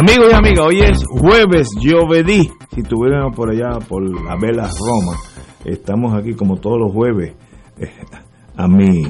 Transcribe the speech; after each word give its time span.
Amigos 0.00 0.28
y 0.30 0.34
amigas, 0.34 0.64
hoy 0.66 0.80
es 0.80 1.04
jueves 1.06 1.68
Llovedí. 1.78 2.50
Si 2.74 2.80
estuvieran 2.80 3.32
por 3.32 3.50
allá, 3.50 3.78
por 3.86 4.02
la 4.02 4.34
vela 4.34 4.62
Roma, 4.62 5.18
estamos 5.62 6.14
aquí 6.14 6.32
como 6.32 6.56
todos 6.56 6.78
los 6.78 6.90
jueves. 6.90 7.34
Eh, 7.78 7.90
a 8.56 8.66
mi, 8.66 9.02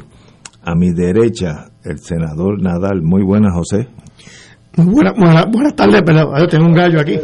a 0.64 0.74
mi 0.74 0.91
derecha, 0.92 1.70
el 1.84 2.00
senador 2.00 2.61
Nadal. 2.61 3.02
Muy 3.02 3.22
buenas, 3.22 3.55
José. 3.55 3.86
Buenas 4.78 5.14
buena, 5.16 5.44
buena 5.44 5.70
tardes, 5.77 6.02
pero 6.05 6.36
yo 6.36 6.48
tengo 6.48 6.66
un 6.66 6.74
gallo 6.74 7.00
aquí. 7.02 7.16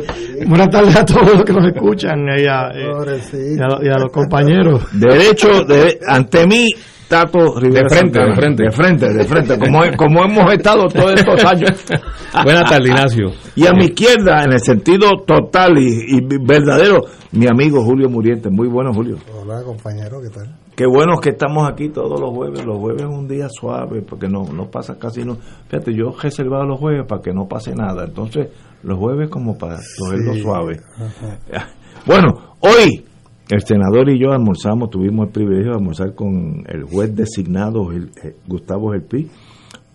Buenas 0.47 0.69
tardes 0.71 0.95
a 0.95 1.05
todos 1.05 1.35
los 1.35 1.43
que 1.43 1.53
nos 1.53 1.67
escuchan 1.67 2.21
y 2.39 2.47
a, 2.47 2.71
y 2.73 3.59
a, 3.59 3.83
y 3.83 3.89
a 3.89 3.99
los 3.99 4.13
compañeros. 4.13 4.87
Derecho, 4.93 5.65
de, 5.65 5.99
ante 6.07 6.47
mí, 6.47 6.71
Tato 7.09 7.59
Rivera. 7.59 7.83
De 7.89 7.89
frente, 7.89 8.19
Santana. 8.19 8.27
de 8.27 8.35
frente. 8.35 8.63
De 8.65 8.71
frente, 8.73 9.13
de 9.13 9.25
frente, 9.25 9.59
como, 9.59 9.81
como 9.97 10.25
hemos 10.25 10.53
estado 10.53 10.87
todos 10.89 11.13
estos 11.13 11.45
años. 11.45 11.85
Buenas 12.45 12.69
tardes, 12.69 12.89
Ignacio. 12.89 13.31
Y 13.55 13.67
a 13.67 13.73
mi 13.73 13.85
izquierda, 13.87 14.43
en 14.45 14.53
el 14.53 14.61
sentido 14.61 15.09
total 15.27 15.79
y, 15.79 16.17
y 16.17 16.21
verdadero, 16.45 17.03
mi 17.33 17.47
amigo 17.49 17.83
Julio 17.85 18.09
Muriente. 18.09 18.51
Muy 18.51 18.69
bueno, 18.69 18.93
Julio. 18.93 19.17
Hola, 19.41 19.63
compañero, 19.63 20.21
¿qué 20.21 20.31
tal? 20.31 20.55
Qué 20.75 20.85
bueno 20.87 21.17
que 21.19 21.31
estamos 21.31 21.67
aquí 21.71 21.89
todos 21.89 22.21
los 22.21 22.31
jueves. 22.35 22.65
Los 22.67 22.77
jueves 22.79 23.03
es 23.03 23.09
un 23.09 23.27
día 23.29 23.49
suave 23.49 24.03
porque 24.03 24.29
no, 24.29 24.43
no 24.53 24.69
pasa 24.71 24.99
casi 24.99 25.23
no. 25.25 25.37
Fíjate, 25.69 25.95
yo 25.95 26.11
he 26.19 26.23
reservado 26.23 26.65
los 26.65 26.79
jueves 26.79 27.07
para 27.09 27.23
que 27.23 27.33
no 27.33 27.47
pase 27.49 27.73
nada. 27.75 28.05
Entonces, 28.05 28.49
los 28.83 28.99
jueves 28.99 29.31
como 29.31 29.57
para 29.57 29.79
cogerlo 29.99 30.35
Sí, 30.35 30.41
suave. 30.43 30.77
ajá. 30.97 31.69
Bueno, 32.07 32.29
hoy 32.61 33.05
el 33.49 33.63
senador 33.63 34.09
y 34.11 34.19
yo 34.19 34.33
almorzamos, 34.33 34.91
tuvimos 34.91 35.27
el 35.27 35.33
privilegio 35.33 35.71
de 35.73 35.77
almorzar 35.79 36.15
con 36.15 36.65
el 36.69 36.85
juez 36.85 37.15
designado 37.15 37.93
el- 37.93 38.11
eh, 38.23 38.37
Gustavo 38.47 38.91
Gelpi 38.93 39.29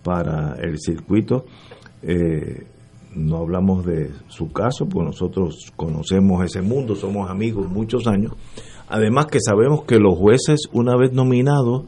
para 0.03 0.55
el 0.61 0.79
circuito. 0.79 1.45
Eh, 2.03 2.65
no 3.13 3.37
hablamos 3.37 3.85
de 3.85 4.09
su 4.29 4.51
caso, 4.53 4.87
porque 4.87 5.07
nosotros 5.07 5.71
conocemos 5.75 6.43
ese 6.45 6.61
mundo, 6.61 6.95
somos 6.95 7.29
amigos 7.29 7.69
muchos 7.69 8.07
años. 8.07 8.33
Además 8.87 9.25
que 9.27 9.39
sabemos 9.41 9.83
que 9.83 9.99
los 9.99 10.17
jueces, 10.17 10.61
una 10.71 10.95
vez 10.95 11.11
nominados, 11.13 11.83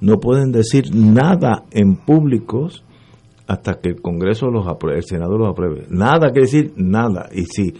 no 0.00 0.18
pueden 0.18 0.52
decir 0.52 0.94
nada 0.94 1.64
en 1.72 1.96
públicos 1.96 2.84
hasta 3.46 3.74
que 3.80 3.90
el 3.90 4.00
Congreso 4.02 4.46
los 4.50 4.66
apruebe, 4.66 4.98
el 4.98 5.04
Senado 5.04 5.38
los 5.38 5.48
apruebe. 5.50 5.86
Nada 5.90 6.30
quiere 6.30 6.42
decir 6.42 6.72
nada. 6.76 7.28
Y 7.32 7.44
si, 7.44 7.74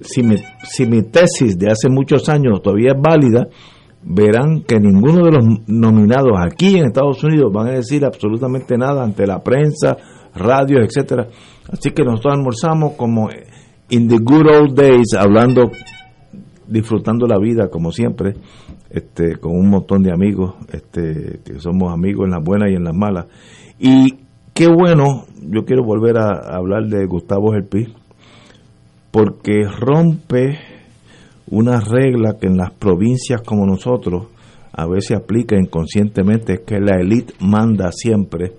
si, 0.00 0.22
mi, 0.22 0.36
si 0.64 0.86
mi 0.86 1.02
tesis 1.02 1.58
de 1.58 1.70
hace 1.70 1.88
muchos 1.88 2.28
años 2.28 2.62
todavía 2.62 2.92
es 2.94 3.00
válida, 3.00 3.48
verán 4.02 4.62
que 4.62 4.78
ninguno 4.78 5.24
de 5.24 5.32
los 5.32 5.44
nominados 5.66 6.32
aquí 6.40 6.78
en 6.78 6.86
Estados 6.86 7.22
Unidos 7.24 7.52
van 7.52 7.68
a 7.68 7.72
decir 7.72 8.04
absolutamente 8.04 8.76
nada 8.76 9.02
ante 9.02 9.26
la 9.26 9.40
prensa, 9.40 9.96
radio, 10.34 10.82
etcétera. 10.82 11.26
Así 11.70 11.90
que 11.90 12.04
nosotros 12.04 12.34
almorzamos 12.34 12.92
como 12.94 13.28
in 13.90 14.08
the 14.08 14.18
good 14.18 14.46
old 14.46 14.74
days, 14.74 15.14
hablando, 15.18 15.70
disfrutando 16.66 17.26
la 17.26 17.38
vida 17.38 17.68
como 17.68 17.92
siempre, 17.92 18.34
este, 18.90 19.36
con 19.36 19.52
un 19.52 19.68
montón 19.68 20.02
de 20.02 20.12
amigos, 20.12 20.54
este, 20.72 21.40
que 21.44 21.58
somos 21.58 21.92
amigos 21.92 22.26
en 22.26 22.32
las 22.32 22.44
buenas 22.44 22.70
y 22.70 22.74
en 22.74 22.84
las 22.84 22.94
malas. 22.94 23.26
Y 23.78 24.14
qué 24.54 24.68
bueno, 24.68 25.24
yo 25.42 25.64
quiero 25.64 25.84
volver 25.84 26.18
a 26.18 26.56
hablar 26.56 26.86
de 26.86 27.04
Gustavo 27.06 27.52
Gelpi, 27.52 27.94
porque 29.10 29.64
rompe 29.64 30.58
una 31.50 31.80
regla 31.80 32.36
que 32.40 32.46
en 32.46 32.56
las 32.56 32.72
provincias 32.72 33.40
como 33.42 33.66
nosotros 33.66 34.26
a 34.72 34.86
veces 34.86 35.16
aplica 35.16 35.56
inconscientemente, 35.56 36.54
es 36.54 36.60
que 36.60 36.78
la 36.78 37.00
élite 37.00 37.34
manda 37.40 37.90
siempre. 37.90 38.52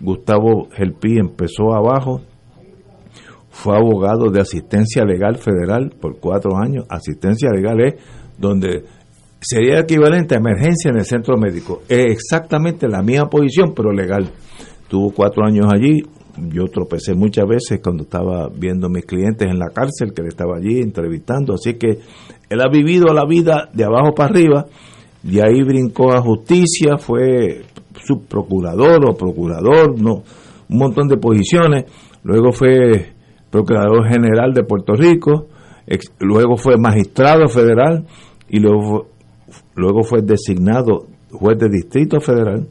Gustavo 0.00 0.68
Gelpi 0.74 1.18
empezó 1.18 1.74
abajo, 1.74 2.22
fue 3.50 3.76
abogado 3.76 4.30
de 4.30 4.40
asistencia 4.40 5.04
legal 5.04 5.36
federal 5.36 5.92
por 6.00 6.18
cuatro 6.18 6.56
años. 6.56 6.86
Asistencia 6.88 7.50
legal 7.50 7.80
es 7.80 7.94
donde 8.38 8.84
sería 9.40 9.80
equivalente 9.80 10.34
a 10.34 10.38
emergencia 10.38 10.90
en 10.90 10.96
el 10.96 11.04
centro 11.04 11.36
médico. 11.36 11.82
Es 11.88 12.06
exactamente 12.12 12.88
la 12.88 13.02
misma 13.02 13.28
posición, 13.28 13.74
pero 13.74 13.92
legal. 13.92 14.30
Tuvo 14.88 15.12
cuatro 15.12 15.44
años 15.44 15.66
allí. 15.70 16.02
Yo 16.36 16.64
tropecé 16.66 17.14
muchas 17.14 17.46
veces 17.46 17.80
cuando 17.82 18.04
estaba 18.04 18.48
viendo 18.48 18.86
a 18.86 18.90
mis 18.90 19.04
clientes 19.04 19.48
en 19.48 19.58
la 19.58 19.68
cárcel, 19.68 20.14
que 20.14 20.22
él 20.22 20.28
estaba 20.28 20.56
allí 20.56 20.80
entrevistando. 20.80 21.54
Así 21.54 21.74
que 21.74 21.98
él 22.48 22.60
ha 22.60 22.68
vivido 22.70 23.12
la 23.12 23.26
vida 23.26 23.68
de 23.72 23.84
abajo 23.84 24.14
para 24.14 24.30
arriba. 24.30 24.66
De 25.22 25.42
ahí 25.42 25.62
brincó 25.62 26.12
a 26.12 26.22
justicia, 26.22 26.96
fue 26.98 27.62
subprocurador 28.04 29.08
o 29.08 29.14
procurador, 29.14 30.00
no, 30.00 30.22
un 30.68 30.78
montón 30.78 31.06
de 31.08 31.16
posiciones. 31.16 31.84
Luego 32.24 32.52
fue 32.52 33.12
procurador 33.50 34.08
general 34.08 34.52
de 34.54 34.64
Puerto 34.64 34.94
Rico, 34.94 35.46
luego 36.18 36.56
fue 36.56 36.76
magistrado 36.78 37.48
federal 37.48 38.06
y 38.48 38.58
luego, 38.58 39.06
luego 39.76 40.02
fue 40.02 40.22
designado 40.22 41.06
juez 41.30 41.58
de 41.58 41.68
distrito 41.68 42.20
federal. 42.20 42.68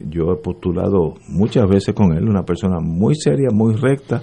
Yo 0.00 0.32
he 0.32 0.36
postulado 0.36 1.14
muchas 1.28 1.68
veces 1.68 1.94
con 1.94 2.16
él, 2.16 2.28
una 2.28 2.44
persona 2.44 2.78
muy 2.80 3.14
seria, 3.14 3.48
muy 3.52 3.74
recta, 3.74 4.22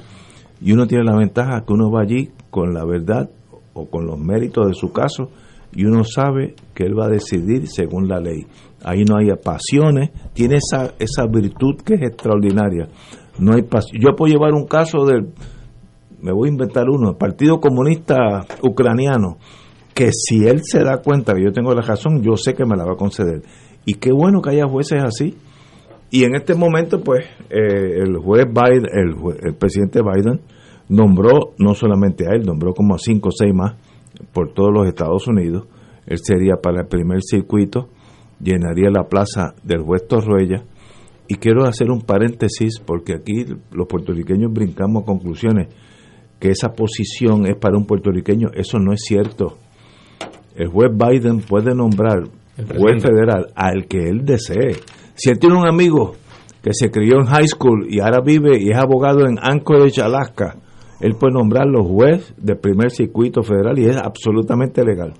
y 0.61 0.71
uno 0.71 0.87
tiene 0.87 1.03
la 1.03 1.17
ventaja 1.17 1.63
que 1.65 1.73
uno 1.73 1.91
va 1.91 2.01
allí 2.01 2.29
con 2.49 2.73
la 2.73 2.85
verdad 2.85 3.29
o 3.73 3.85
con 3.85 4.05
los 4.05 4.17
méritos 4.17 4.67
de 4.67 4.73
su 4.73 4.91
caso 4.91 5.29
y 5.75 5.85
uno 5.85 6.03
sabe 6.03 6.55
que 6.73 6.85
él 6.85 6.97
va 6.97 7.07
a 7.07 7.09
decidir 7.09 7.67
según 7.67 8.07
la 8.07 8.19
ley. 8.19 8.45
Ahí 8.83 9.03
no 9.03 9.17
hay 9.17 9.27
pasiones, 9.43 10.11
tiene 10.33 10.55
esa, 10.57 10.93
esa 10.99 11.27
virtud 11.27 11.75
que 11.83 11.95
es 11.95 12.01
extraordinaria. 12.01 12.87
No 13.37 13.53
hay 13.53 13.63
Yo 13.99 14.15
puedo 14.15 14.31
llevar 14.31 14.53
un 14.53 14.65
caso 14.65 15.05
del, 15.05 15.33
me 16.21 16.31
voy 16.31 16.47
a 16.47 16.51
inventar 16.53 16.89
uno, 16.89 17.09
el 17.09 17.17
Partido 17.17 17.59
Comunista 17.59 18.45
Ucraniano, 18.63 19.37
que 19.93 20.11
si 20.13 20.47
él 20.47 20.61
se 20.63 20.81
da 20.83 20.97
cuenta 20.97 21.33
que 21.33 21.43
yo 21.43 21.51
tengo 21.51 21.73
la 21.73 21.81
razón, 21.81 22.21
yo 22.21 22.37
sé 22.37 22.53
que 22.53 22.65
me 22.65 22.77
la 22.77 22.85
va 22.85 22.93
a 22.93 22.97
conceder. 22.97 23.41
Y 23.85 23.95
qué 23.95 24.11
bueno 24.13 24.41
que 24.41 24.51
haya 24.51 24.67
jueces 24.67 25.03
así. 25.03 25.35
Y 26.11 26.23
en 26.23 26.35
este 26.35 26.55
momento, 26.55 27.01
pues, 27.01 27.25
eh, 27.49 27.99
el 28.03 28.17
juez 28.17 28.45
Biden, 28.45 28.85
el, 28.93 29.15
el 29.43 29.55
presidente 29.55 30.01
Biden, 30.01 30.41
nombró 30.87 31.53
no 31.57 31.73
solamente 31.73 32.25
a 32.27 32.35
él, 32.35 32.45
nombró 32.45 32.73
como 32.73 32.95
a 32.95 32.99
cinco 32.99 33.29
o 33.29 33.31
seis 33.31 33.53
más 33.53 33.75
por 34.31 34.53
todos 34.53 34.71
los 34.73 34.87
Estados 34.87 35.27
Unidos. 35.27 35.67
Él 36.05 36.19
sería 36.21 36.55
para 36.61 36.81
el 36.81 36.87
primer 36.87 37.21
circuito, 37.23 37.89
llenaría 38.39 38.89
la 38.89 39.07
plaza 39.07 39.55
del 39.63 39.81
juez 39.81 40.07
Torruella. 40.07 40.63
Y 41.27 41.35
quiero 41.35 41.65
hacer 41.65 41.89
un 41.89 42.01
paréntesis 42.01 42.79
porque 42.79 43.13
aquí 43.13 43.45
los 43.71 43.87
puertorriqueños 43.87 44.53
brincamos 44.53 45.03
a 45.03 45.05
conclusiones 45.05 45.69
que 46.39 46.49
esa 46.49 46.73
posición 46.73 47.47
es 47.47 47.55
para 47.55 47.77
un 47.77 47.87
puertorriqueño. 47.87 48.49
Eso 48.53 48.77
no 48.77 48.93
es 48.93 49.01
cierto. 49.01 49.57
El 50.55 50.67
juez 50.67 50.91
Biden 50.95 51.39
puede 51.39 51.73
nombrar 51.73 52.25
juez 52.77 53.01
federal 53.01 53.47
al 53.55 53.87
que 53.87 54.07
él 54.07 54.23
desee. 54.23 54.77
Si 55.15 55.29
él 55.29 55.39
tiene 55.39 55.57
un 55.57 55.67
amigo 55.67 56.13
que 56.61 56.71
se 56.73 56.91
crió 56.91 57.19
en 57.19 57.25
high 57.25 57.47
school 57.47 57.87
y 57.89 57.99
ahora 57.99 58.21
vive 58.21 58.57
y 58.59 58.69
es 58.69 58.77
abogado 58.77 59.25
en 59.27 59.37
Anchorage, 59.41 60.01
Alaska, 60.01 60.55
él 60.99 61.15
puede 61.19 61.33
nombrarlo 61.33 61.83
juez 61.83 62.33
del 62.37 62.57
primer 62.57 62.91
circuito 62.91 63.43
federal 63.43 63.77
y 63.79 63.85
es 63.85 63.97
absolutamente 63.97 64.83
legal. 64.83 65.13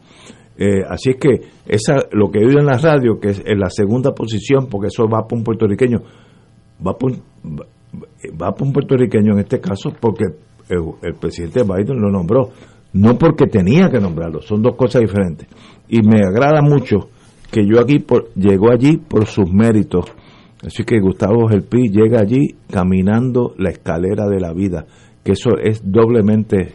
Eh, 0.58 0.84
así 0.90 1.12
es 1.12 1.18
que 1.18 1.42
esa 1.66 1.96
lo 2.12 2.32
que 2.32 2.40
oído 2.40 2.60
en 2.60 2.66
la 2.66 2.78
radio, 2.78 3.20
que 3.20 3.30
es 3.30 3.44
la 3.46 3.70
segunda 3.70 4.14
posición, 4.14 4.68
porque 4.70 4.88
eso 4.88 5.04
va 5.04 5.28
para 5.28 5.38
un 5.38 5.44
puertorriqueño, 5.44 6.00
va 6.86 6.98
para 6.98 7.14
un, 7.14 7.58
va 8.42 8.52
para 8.52 8.66
un 8.66 8.74
puertorriqueño 8.74 9.34
en 9.34 9.40
este 9.40 9.60
caso, 9.60 9.92
porque 10.00 10.26
el, 10.70 11.14
presidente 11.16 11.64
Biden 11.64 12.00
lo 12.00 12.10
nombró, 12.10 12.50
no 12.94 13.18
porque 13.18 13.48
tenía 13.48 13.90
que 13.90 14.00
nombrarlo, 14.00 14.42
son 14.42 14.62
dos 14.62 14.76
cosas 14.76 15.02
diferentes. 15.02 15.48
Y 15.90 16.02
me 16.02 16.22
agrada 16.26 16.62
mucho 16.62 17.10
que 17.52 17.66
yo 17.66 17.80
aquí 17.80 18.00
por, 18.00 18.34
llegó 18.34 18.72
allí 18.72 18.98
por 18.98 19.26
sus 19.26 19.52
méritos. 19.52 20.06
Así 20.66 20.84
que 20.84 21.00
Gustavo 21.00 21.48
Gelpi 21.48 21.90
llega 21.90 22.20
allí 22.22 22.56
caminando 22.70 23.54
la 23.58 23.70
escalera 23.70 24.28
de 24.28 24.40
la 24.40 24.54
vida, 24.54 24.86
que 25.24 25.34
eso 25.34 25.58
es 25.62 25.82
doblemente 25.84 26.62
eh, 26.62 26.74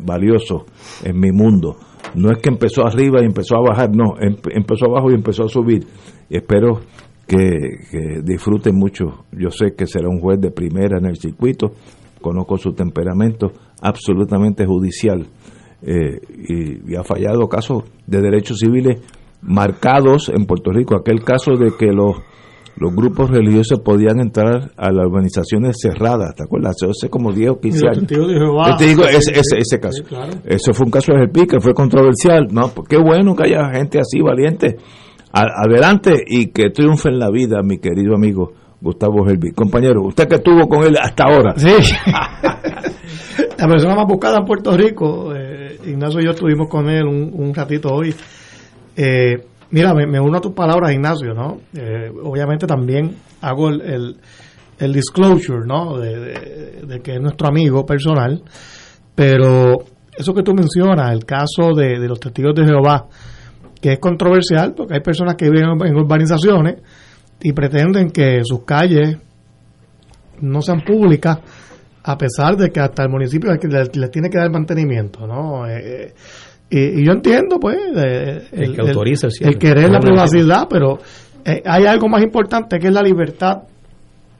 valioso 0.00 0.66
en 1.04 1.18
mi 1.20 1.30
mundo. 1.30 1.76
No 2.14 2.30
es 2.30 2.38
que 2.38 2.48
empezó 2.48 2.86
arriba 2.86 3.20
y 3.22 3.26
empezó 3.26 3.56
a 3.56 3.60
bajar, 3.60 3.94
no, 3.94 4.18
em, 4.20 4.36
empezó 4.50 4.86
abajo 4.86 5.10
y 5.10 5.14
empezó 5.14 5.44
a 5.44 5.48
subir. 5.48 5.86
Espero 6.30 6.80
que, 7.26 7.38
que 7.90 8.22
disfruten 8.24 8.76
mucho. 8.76 9.24
Yo 9.32 9.50
sé 9.50 9.74
que 9.76 9.86
será 9.86 10.08
un 10.08 10.20
juez 10.20 10.40
de 10.40 10.50
primera 10.50 10.98
en 10.98 11.06
el 11.06 11.16
circuito, 11.16 11.72
conozco 12.20 12.56
su 12.56 12.72
temperamento 12.72 13.52
absolutamente 13.80 14.66
judicial 14.66 15.26
eh, 15.82 16.20
y, 16.86 16.96
ha 16.96 17.04
fallado 17.04 17.48
casos 17.48 17.84
de 18.06 18.20
derechos 18.20 18.58
civiles 18.58 19.00
marcados 19.42 20.30
en 20.34 20.46
Puerto 20.46 20.70
Rico. 20.72 20.96
Aquel 20.96 21.22
caso 21.22 21.52
de 21.52 21.72
que 21.78 21.86
los, 21.86 22.16
los 22.76 22.94
grupos 22.94 23.30
religiosos 23.30 23.80
podían 23.80 24.20
entrar 24.20 24.72
a 24.76 24.90
las 24.90 25.06
organizaciones 25.06 25.76
cerradas, 25.80 26.34
¿te 26.34 26.44
acuerdas? 26.44 26.76
Hace 26.82 27.08
como 27.08 27.32
10 27.32 27.50
o 27.50 27.60
15 27.60 27.86
años. 27.88 28.06
Yo 28.08 28.76
te 28.76 28.86
digo 28.86 29.04
ese, 29.04 29.32
ese, 29.38 29.80
caso. 29.80 30.02
Eso 30.44 30.72
fue 30.72 30.86
un 30.86 30.90
caso 30.90 31.12
de 31.12 31.20
GEPI 31.26 31.46
que 31.46 31.60
fue 31.60 31.74
controversial. 31.74 32.46
No, 32.50 32.68
pues 32.68 32.88
qué 32.88 32.98
bueno 32.98 33.34
que 33.34 33.44
haya 33.44 33.70
gente 33.72 33.98
así 33.98 34.20
valiente. 34.20 34.76
adelante 35.32 36.24
y 36.26 36.48
que 36.48 36.70
triunfe 36.70 37.08
en 37.08 37.18
la 37.18 37.30
vida, 37.30 37.62
mi 37.62 37.78
querido 37.78 38.14
amigo 38.14 38.52
Gustavo 38.80 39.28
Helvi. 39.28 39.52
Compañero, 39.52 40.02
usted 40.02 40.28
que 40.28 40.36
estuvo 40.36 40.68
con 40.68 40.84
él 40.84 40.96
hasta 41.00 41.24
ahora. 41.24 41.54
Sí. 41.56 41.68
la 43.58 43.68
persona 43.68 43.94
más 43.94 44.06
buscada 44.06 44.38
en 44.38 44.44
Puerto 44.44 44.76
Rico, 44.76 45.34
eh, 45.34 45.78
Ignacio 45.86 46.20
y 46.20 46.24
yo 46.24 46.30
estuvimos 46.30 46.68
con 46.68 46.88
él 46.88 47.04
un, 47.06 47.52
ratito 47.54 47.92
hoy. 47.92 48.14
Eh, 49.00 49.46
mira, 49.70 49.94
me, 49.94 50.18
uno 50.18 50.38
a 50.38 50.40
tus 50.40 50.52
palabras, 50.54 50.90
Ignacio, 50.90 51.32
¿no? 51.32 51.58
Eh, 51.72 52.10
obviamente 52.24 52.66
también 52.66 53.14
hago 53.40 53.68
el, 53.68 54.16
el, 54.76 54.92
disclosure, 54.92 55.64
¿no? 55.64 55.98
De, 55.98 57.00
que 57.00 57.14
es 57.14 57.20
nuestro 57.20 57.46
amigo 57.46 57.86
personal, 57.86 58.42
pero 59.14 59.76
eso 60.16 60.34
que 60.34 60.42
tú 60.42 60.52
mencionas, 60.52 61.12
el 61.12 61.24
caso 61.24 61.74
de, 61.76 61.96
los 62.08 62.18
testigos 62.18 62.56
de 62.56 62.64
Jehová, 62.64 63.06
que 63.80 63.92
es 63.92 63.98
controversial 64.00 64.74
porque 64.74 64.94
hay 64.94 65.00
personas 65.00 65.36
que 65.36 65.48
viven 65.48 65.80
en 65.80 65.94
urbanizaciones 65.94 66.82
y 67.40 67.52
pretenden 67.52 68.10
que 68.10 68.40
sus 68.42 68.64
calles 68.64 69.16
no 70.40 70.60
sean 70.60 70.80
públicas 70.80 71.38
a 72.02 72.18
pesar 72.18 72.56
de 72.56 72.70
que 72.70 72.80
hasta 72.80 73.04
el 73.04 73.10
municipio 73.10 73.50
les, 73.52 74.10
tiene 74.10 74.28
que 74.28 74.38
dar 74.38 74.50
mantenimiento, 74.50 75.24
¿no? 75.24 75.68
Eh, 75.68 76.14
eh, 76.70 76.94
y, 76.96 77.04
yo 77.04 77.12
entiendo, 77.12 77.58
pues, 77.58 77.76
el, 78.52 78.74
que 78.74 78.80
autoriza 78.80 79.28
el, 79.40 79.58
querer 79.58 79.90
la 79.90 80.00
privacidad, 80.00 80.66
pero 80.68 80.98
eh, 81.44 81.62
hay 81.64 81.86
algo 81.86 82.08
más 82.08 82.22
importante 82.22 82.78
que 82.78 82.88
es 82.88 82.92
la 82.92 83.02
libertad 83.02 83.62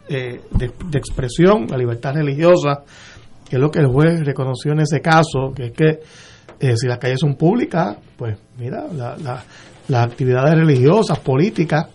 de, 0.08 0.40
expresión, 0.94 1.66
la 1.68 1.76
libertad 1.76 2.14
religiosa, 2.14 2.82
que 3.48 3.56
es 3.56 3.60
lo 3.60 3.70
que 3.70 3.80
el 3.80 3.86
juez 3.86 4.24
reconoció 4.24 4.72
en 4.72 4.80
ese 4.80 5.00
caso, 5.00 5.52
que 5.54 5.66
es 5.66 5.72
que 5.72 6.00
si 6.76 6.86
las 6.86 6.98
calles 6.98 7.18
son 7.20 7.34
públicas, 7.34 7.96
pues 8.16 8.36
mira, 8.58 8.84
las 9.88 10.06
actividades 10.06 10.54
religiosas, 10.54 11.18
políticas, 11.18 11.88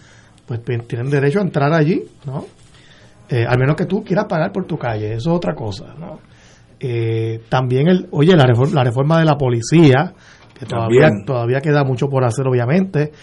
pues 0.46 0.62
tienen 0.88 1.10
derecho 1.10 1.40
a 1.40 1.44
entrar 1.44 1.74
allí, 1.74 2.04
¿no? 2.26 2.46
Eh, 3.30 3.46
al 3.48 3.58
menos 3.58 3.76
que 3.76 3.86
tú 3.86 4.04
quieras 4.04 4.26
pagar 4.26 4.52
por 4.52 4.66
tu 4.66 4.78
calle, 4.78 5.14
eso 5.14 5.32
es 5.32 5.38
otra 5.38 5.56
cosa, 5.56 5.94
¿no? 5.98 6.20
Eh, 6.86 7.40
también, 7.48 7.88
el, 7.88 8.08
oye, 8.12 8.36
la 8.36 8.46
reforma, 8.46 8.76
la 8.76 8.84
reforma 8.84 9.20
de 9.20 9.24
la 9.24 9.38
policía, 9.38 10.14
que 10.54 10.66
todavía, 10.66 11.10
todavía 11.26 11.62
queda 11.62 11.86
mucho 11.86 12.10
por 12.10 12.26
hacer, 12.26 12.46
obviamente, 12.46 13.14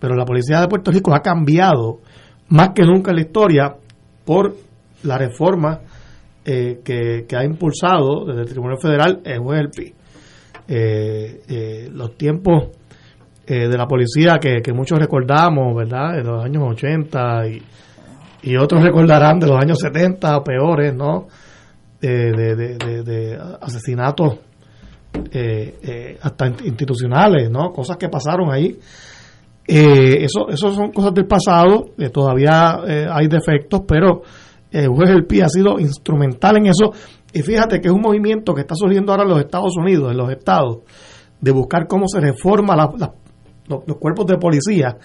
pero 0.00 0.16
la 0.16 0.24
policía 0.24 0.60
de 0.60 0.66
Puerto 0.66 0.90
Rico 0.90 1.14
ha 1.14 1.20
cambiado 1.20 2.00
más 2.48 2.70
que 2.74 2.82
nunca 2.82 3.12
en 3.12 3.16
la 3.18 3.22
historia 3.22 3.76
por 4.24 4.56
la 5.04 5.16
reforma 5.16 5.78
eh, 6.44 6.80
que, 6.84 7.24
ha 7.36 7.44
impulsado 7.44 8.24
desde 8.26 8.40
el 8.40 8.48
Tribunal 8.48 8.78
Federal 8.82 9.20
el 9.24 9.38
juez 9.38 9.60
El 9.60 9.70
Pi. 9.70 9.94
los 11.92 12.16
tiempos 12.16 12.70
eh, 13.46 13.68
de 13.68 13.78
la 13.78 13.86
policía 13.86 14.38
que, 14.38 14.72
muchos 14.72 14.98
recordamos, 14.98 15.76
¿verdad? 15.76 16.14
De 16.16 16.24
los 16.24 16.44
años 16.44 16.64
80 16.66 17.46
y, 17.46 17.62
y 18.42 18.56
otros 18.56 18.82
recordarán 18.82 19.38
de 19.38 19.46
los 19.46 19.62
años 19.62 19.78
70 19.78 20.36
o 20.36 20.42
peores, 20.42 20.92
¿no? 20.96 21.28
De, 22.08 23.02
de, 23.02 23.38
asesinatos 23.60 24.38
eh, 25.32 25.78
eh, 25.82 26.18
hasta 26.20 26.46
institucionales, 26.64 27.50
¿no? 27.50 27.70
Cosas 27.72 27.96
que 27.96 28.08
pasaron 28.08 28.52
ahí. 28.52 28.78
eso, 29.66 30.48
eso 30.48 30.72
son 30.72 30.92
cosas 30.92 31.14
del 31.14 31.26
pasado, 31.26 31.90
todavía 32.12 32.80
hay 33.10 33.28
defectos, 33.28 33.82
pero 33.86 34.22
el 34.70 34.88
juez 34.88 35.10
El 35.10 35.24
Pi 35.24 35.40
ha 35.40 35.48
sido 35.48 35.78
instrumental 35.78 36.56
en 36.58 36.66
eso. 36.66 36.92
Y 37.32 37.42
fíjate 37.42 37.80
que 37.80 37.88
es 37.88 37.94
un 37.94 38.00
movimiento 38.00 38.54
que 38.54 38.60
está 38.60 38.74
surgiendo 38.74 39.12
ahora 39.12 39.24
en 39.24 39.30
los 39.30 39.40
Estados 39.40 39.76
Unidos, 39.76 40.10
en 40.10 40.16
los 40.18 40.30
estados, 40.30 40.78
de 41.40 41.50
buscar 41.50 41.86
cómo 41.86 42.06
se 42.06 42.20
reforma 42.20 42.76
la, 42.76 42.92
los, 43.68 43.96
cuerpos 43.98 44.26
de 44.26 44.36
policía. 44.36 44.96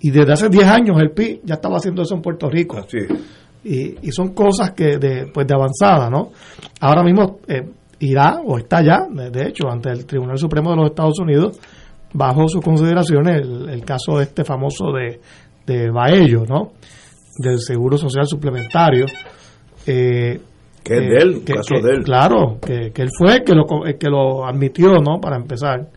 Y 0.00 0.10
desde 0.10 0.32
hace 0.32 0.48
10 0.48 0.64
años 0.64 0.96
el 1.00 1.10
PI 1.10 1.42
ya 1.44 1.54
estaba 1.54 1.76
haciendo 1.76 2.02
eso 2.02 2.14
en 2.14 2.22
Puerto 2.22 2.48
Rico. 2.48 2.78
Y, 3.64 4.06
y, 4.06 4.12
son 4.12 4.34
cosas 4.34 4.70
que 4.72 4.98
de, 4.98 5.30
pues 5.32 5.46
de 5.46 5.54
avanzada, 5.54 6.08
¿no? 6.08 6.30
Ahora 6.80 7.02
mismo 7.02 7.40
eh, 7.48 7.68
irá 8.00 8.40
o 8.44 8.56
está 8.56 8.82
ya, 8.82 9.06
de 9.10 9.48
hecho, 9.48 9.68
ante 9.68 9.90
el 9.90 10.06
Tribunal 10.06 10.38
Supremo 10.38 10.70
de 10.70 10.76
los 10.76 10.86
Estados 10.90 11.18
Unidos, 11.18 11.58
bajo 12.12 12.48
sus 12.48 12.62
consideraciones 12.62 13.42
el, 13.42 13.84
caso 13.84 14.18
de 14.18 14.24
este 14.24 14.44
famoso 14.44 14.92
de, 14.92 15.20
de 15.66 15.90
Baello, 15.90 16.44
¿no? 16.48 16.72
Del 17.38 17.58
Seguro 17.58 17.98
Social 17.98 18.26
Suplementario. 18.26 19.06
Eh, 19.86 20.40
que 20.82 20.94
es 20.94 21.00
de 21.00 21.16
él, 21.16 21.42
caso 21.44 21.74
de 21.82 21.94
él. 21.94 22.04
Claro, 22.04 22.58
que, 22.64 22.92
que 22.92 23.02
él 23.02 23.10
fue 23.16 23.42
que 23.44 23.54
lo, 23.54 23.64
que 23.98 24.08
lo 24.08 24.46
admitió, 24.46 25.00
¿no? 25.00 25.20
Para 25.20 25.36
empezar. 25.36 25.88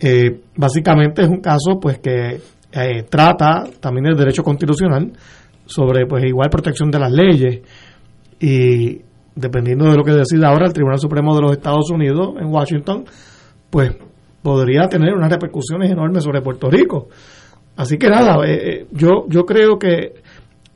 Eh, 0.00 0.40
básicamente 0.56 1.22
es 1.22 1.28
un 1.28 1.40
caso 1.40 1.78
pues 1.80 1.98
que 1.98 2.40
eh, 2.72 3.02
trata 3.08 3.64
también 3.78 4.06
el 4.06 4.16
derecho 4.16 4.42
constitucional 4.42 5.12
sobre 5.72 6.06
pues 6.06 6.24
igual 6.24 6.50
protección 6.50 6.90
de 6.90 6.98
las 6.98 7.12
leyes 7.12 7.60
y 8.40 9.00
dependiendo 9.34 9.86
de 9.90 9.96
lo 9.96 10.04
que 10.04 10.12
decida 10.12 10.48
ahora 10.48 10.66
el 10.66 10.72
Tribunal 10.72 10.98
Supremo 10.98 11.34
de 11.34 11.42
los 11.42 11.52
Estados 11.52 11.90
Unidos 11.90 12.34
en 12.38 12.46
Washington, 12.52 13.04
pues 13.70 13.92
podría 14.42 14.88
tener 14.88 15.14
unas 15.14 15.30
repercusiones 15.30 15.90
enormes 15.90 16.24
sobre 16.24 16.42
Puerto 16.42 16.68
Rico. 16.68 17.08
Así 17.76 17.96
que 17.96 18.08
nada, 18.08 18.36
eh, 18.46 18.86
yo, 18.90 19.26
yo 19.28 19.44
creo 19.44 19.78
que 19.78 20.14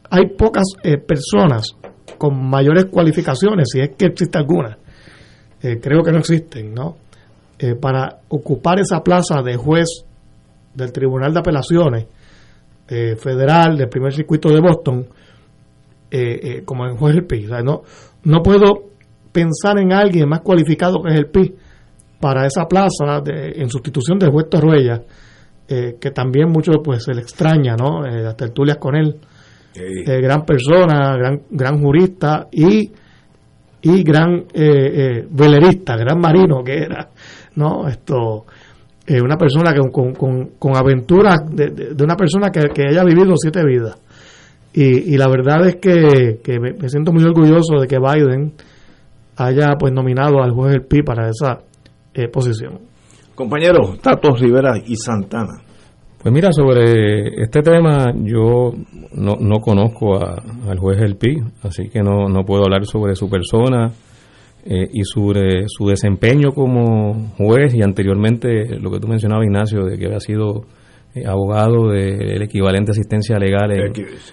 hay 0.09 0.29
pocas 0.39 0.65
personas 1.07 1.77
con 2.17 2.49
mayores 2.49 2.87
cualificaciones, 2.87 3.69
si 3.71 3.81
es 3.81 3.91
que 3.97 4.07
existe 4.07 4.39
alguna. 4.39 4.79
creo 5.61 6.03
que 6.03 6.13
no 6.13 6.19
existen, 6.19 6.73
¿no? 6.73 6.97
Eh, 7.59 7.75
para 7.75 8.19
ocupar 8.29 8.79
esa 8.81 9.03
plaza 9.03 9.41
de 9.43 9.57
juez 9.57 10.05
del 10.75 10.93
Tribunal 10.93 11.33
de 11.33 11.39
Apelaciones 11.41 12.07
eh, 12.89 13.17
Federal 13.17 13.77
del 13.77 13.89
primer 13.89 14.13
circuito 14.13 14.49
de 14.49 14.61
Boston 14.61 15.07
eh, 16.11 16.63
como 16.65 16.87
el 16.87 16.97
juez 16.97 17.15
del 17.15 17.27
PI. 17.27 17.47
no, 17.65 17.83
no 18.25 18.43
puedo 18.43 18.91
pensar 19.33 19.79
en 19.79 19.93
alguien 19.93 20.29
más 20.29 20.41
cualificado 20.41 21.03
que 21.03 21.13
es 21.13 21.19
el 21.19 21.27
PI 21.27 21.55
para 22.21 22.47
esa 22.47 22.67
plaza 22.67 23.21
de, 23.23 23.53
en 23.57 23.69
sustitución 23.69 24.19
del 24.19 24.31
juez 24.31 24.49
Torruella, 24.49 25.03
que 25.69 26.11
también 26.13 26.49
mucho 26.49 26.73
pues 26.83 27.03
se 27.05 27.13
le 27.13 27.21
extraña, 27.21 27.75
¿no? 27.77 28.03
las 28.03 28.37
tertulias 28.37 28.79
con 28.79 28.95
él. 28.95 29.17
gran 30.05 30.47
persona, 30.47 31.17
gran, 31.17 31.43
gran 31.51 31.83
jurista 31.83 32.47
y, 32.51 32.91
y 33.83 34.03
gran 34.03 34.47
velerista, 35.31 35.97
gran 35.97 36.19
marino 36.21 36.63
que 36.65 36.79
era. 36.79 37.11
¿no? 37.57 37.89
Esto, 37.89 38.47
eh, 39.07 39.21
una 39.23 39.37
persona 39.37 39.73
que, 39.73 39.81
con, 39.91 40.15
con, 40.15 40.51
con 40.59 40.77
aventuras 40.77 41.39
de, 41.49 41.95
una 42.03 42.17
persona 42.17 42.51
que, 42.51 42.83
haya 42.89 43.05
vivido 43.05 43.35
siete 43.37 43.65
vidas. 43.65 43.97
Y, 44.73 45.15
y 45.15 45.17
la 45.17 45.29
verdad 45.29 45.67
es 45.67 45.77
que, 45.77 46.41
que 46.43 46.59
me, 46.59 46.89
siento 46.89 47.13
muy 47.13 47.25
orgulloso 47.25 47.79
de 47.81 47.87
que 47.87 47.99
Biden 47.99 48.53
haya 49.37 49.75
pues 49.79 49.93
nominado 49.93 50.43
al 50.43 50.51
juez 50.51 50.73
del 50.73 50.83
PI 50.83 51.03
para 51.03 51.29
esa 51.29 51.61
eh, 52.15 52.29
posición. 52.29 52.81
Compañero, 53.35 53.97
Tato 54.03 54.35
Rivera 54.35 54.75
y 54.85 54.97
Santana. 54.97 55.63
Pues 56.21 56.35
mira, 56.35 56.51
sobre 56.51 57.43
este 57.43 57.63
tema 57.63 58.13
yo 58.17 58.73
no, 59.13 59.37
no 59.39 59.61
conozco 59.61 60.19
al 60.19 60.79
juez 60.79 60.99
del 60.99 61.17
PI, 61.17 61.37
así 61.63 61.89
que 61.89 62.01
no, 62.01 62.29
no 62.29 62.45
puedo 62.45 62.65
hablar 62.65 62.85
sobre 62.87 63.15
su 63.15 63.31
persona 63.31 63.93
eh, 64.69 64.89
y 64.93 65.05
sobre 65.05 65.65
su 65.69 65.87
desempeño 65.87 66.53
como 66.53 67.33
juez 67.37 67.75
y 67.75 67.83
anteriormente 67.83 68.79
lo 68.81 68.91
que 68.91 68.99
tú 68.99 69.09
mencionabas, 69.09 69.47
Ignacio, 69.47 69.85
de 69.85 69.97
que 69.97 70.07
había 70.07 70.21
sido 70.21 70.65
eh, 71.15 71.25
abogado 71.27 71.91
del 71.91 72.43
equivalente 72.43 72.91
a 72.91 72.93
asistencia 72.93 73.39
legal. 73.39 73.71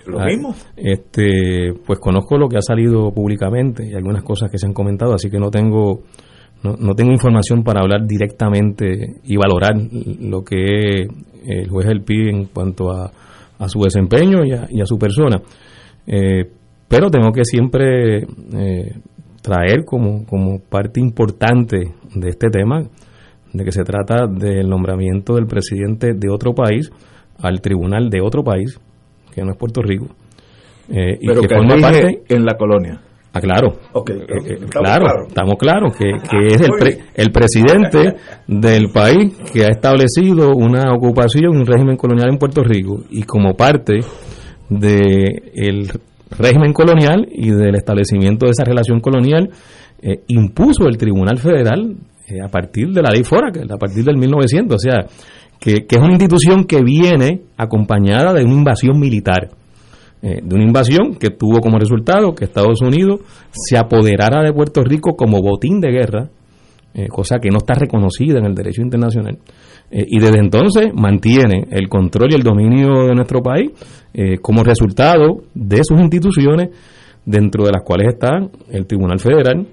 lo 0.08 0.20
mismo. 0.26 0.56
Este, 0.76 1.74
pues 1.86 2.00
conozco 2.00 2.38
lo 2.38 2.50
que 2.50 2.58
ha 2.58 2.62
salido 2.62 3.12
públicamente 3.12 3.88
y 3.88 3.94
algunas 3.94 4.24
cosas 4.24 4.50
que 4.50 4.58
se 4.58 4.66
han 4.66 4.74
comentado, 4.74 5.14
así 5.14 5.30
que 5.30 5.40
no 5.40 5.52
tengo 5.52 6.02
no, 6.64 6.76
no 6.80 6.96
tengo 6.96 7.12
información 7.12 7.64
para 7.64 7.82
hablar 7.82 8.08
directamente 8.08 9.18
y 9.24 9.36
valorar 9.36 9.76
lo 10.22 10.44
que 10.44 11.02
el 11.46 11.70
juez 11.70 11.88
El 11.88 12.04
Pi 12.04 12.30
en 12.30 12.46
cuanto 12.46 12.90
a, 12.90 13.12
a 13.60 13.70
su 13.70 13.80
desempeño 13.82 14.46
y 14.46 14.82
a, 14.82 14.86
su 14.86 14.98
persona. 14.98 15.42
Eh, 16.08 16.50
pero 16.88 17.10
tengo 17.10 17.32
que 17.32 17.44
siempre 17.46 18.20
eh, 18.20 18.96
traer 19.44 19.84
como, 19.86 20.26
como 20.26 20.60
parte 20.60 21.00
importante 21.00 21.94
de 22.16 22.30
este 22.30 22.50
tema 22.50 22.84
de 23.52 23.64
que 23.64 23.72
se 23.72 23.84
trata 23.84 24.26
del 24.26 24.68
nombramiento 24.68 25.36
del 25.36 25.46
presidente 25.46 26.14
de 26.16 26.30
otro 26.32 26.54
país 26.54 26.90
al 27.40 27.62
tribunal 27.62 28.10
de 28.10 28.22
otro 28.22 28.44
país, 28.44 28.80
que 29.36 29.44
no 29.44 29.52
es 29.52 29.58
Puerto 29.58 29.82
Rico, 29.82 30.08
eh, 30.90 31.18
y 31.20 31.28
que, 31.28 31.48
forma 31.48 31.76
parte 31.78 32.24
en 32.30 32.46
la 32.46 32.56
colonia. 32.58 33.02
Ah, 33.34 33.42
claro. 33.42 33.74
Eh, 34.08 34.14
eh, 34.46 34.58
claro, 34.70 35.28
estamos 35.28 35.56
claros 35.58 35.96
que, 35.98 36.12
es 36.48 36.62
el, 36.62 37.00
el 37.16 37.32
presidente 37.32 38.16
del 38.48 38.92
país 38.94 39.36
que 39.52 39.66
ha 39.66 39.70
establecido 39.70 40.52
una 40.56 40.94
ocupación, 40.94 41.58
un 41.58 41.66
régimen 41.66 41.98
colonial 41.98 42.30
en 42.32 42.38
Puerto 42.38 42.64
Rico 42.64 43.02
y 43.10 43.24
como 43.24 43.56
parte 43.56 44.00
del 44.70 45.92
régimen 46.38 46.74
colonial 46.74 47.28
y 47.32 47.52
del 47.52 47.76
establecimiento 47.76 48.46
de 48.46 48.52
esa 48.52 48.64
relación 48.64 49.00
colonial, 49.00 49.50
eh, 50.02 50.24
impuso 50.28 50.88
el 50.88 50.98
Tribunal 50.98 51.38
Federal 51.38 51.96
a 52.44 52.48
partir 52.48 52.90
de 52.90 53.02
la 53.02 53.12
ley 53.12 53.24
Fora, 53.24 53.50
a 53.50 53.78
partir 53.78 54.04
del 54.04 54.18
1900, 54.18 54.76
o 54.76 54.80
sea, 54.80 55.06
que, 55.60 55.86
que 55.86 55.96
es 55.96 56.02
una 56.02 56.14
institución 56.14 56.64
que 56.64 56.82
viene 56.82 57.42
acompañada 57.58 58.34
de 58.34 58.44
una 58.44 58.54
invasión 58.54 59.00
militar 59.00 59.50
eh, 60.26 60.40
de 60.42 60.56
una 60.56 60.64
invasión 60.64 61.16
que 61.16 61.32
tuvo 61.32 61.60
como 61.60 61.78
resultado 61.78 62.34
que 62.34 62.46
Estados 62.46 62.82
Unidos 62.82 63.20
se 63.52 63.78
apoderara 63.78 64.42
de 64.42 64.54
Puerto 64.54 64.82
Rico 64.82 65.18
como 65.18 65.42
botín 65.42 65.82
de 65.82 65.92
guerra, 65.92 66.30
eh, 66.94 67.08
cosa 67.08 67.40
que 67.40 67.50
no 67.50 67.58
está 67.58 67.74
reconocida 67.74 68.40
en 68.40 68.46
el 68.46 68.56
derecho 68.56 68.82
internacional, 68.82 69.38
eh, 69.92 70.06
y 70.08 70.20
desde 70.20 70.40
entonces 70.40 70.94
mantiene 70.94 71.68
el 71.72 71.90
control 71.90 72.32
y 72.32 72.36
el 72.36 72.44
dominio 72.44 73.08
de 73.08 73.16
nuestro 73.16 73.42
país 73.42 73.72
como 74.44 74.64
resultado 74.64 75.42
de 75.56 75.80
sus 75.84 76.00
instituciones, 76.00 76.70
dentro 77.26 77.66
de 77.66 77.72
las 77.72 77.82
cuales 77.82 78.10
está 78.14 78.48
el 78.70 78.86
Tribunal 78.86 79.20
Federal, 79.20 79.66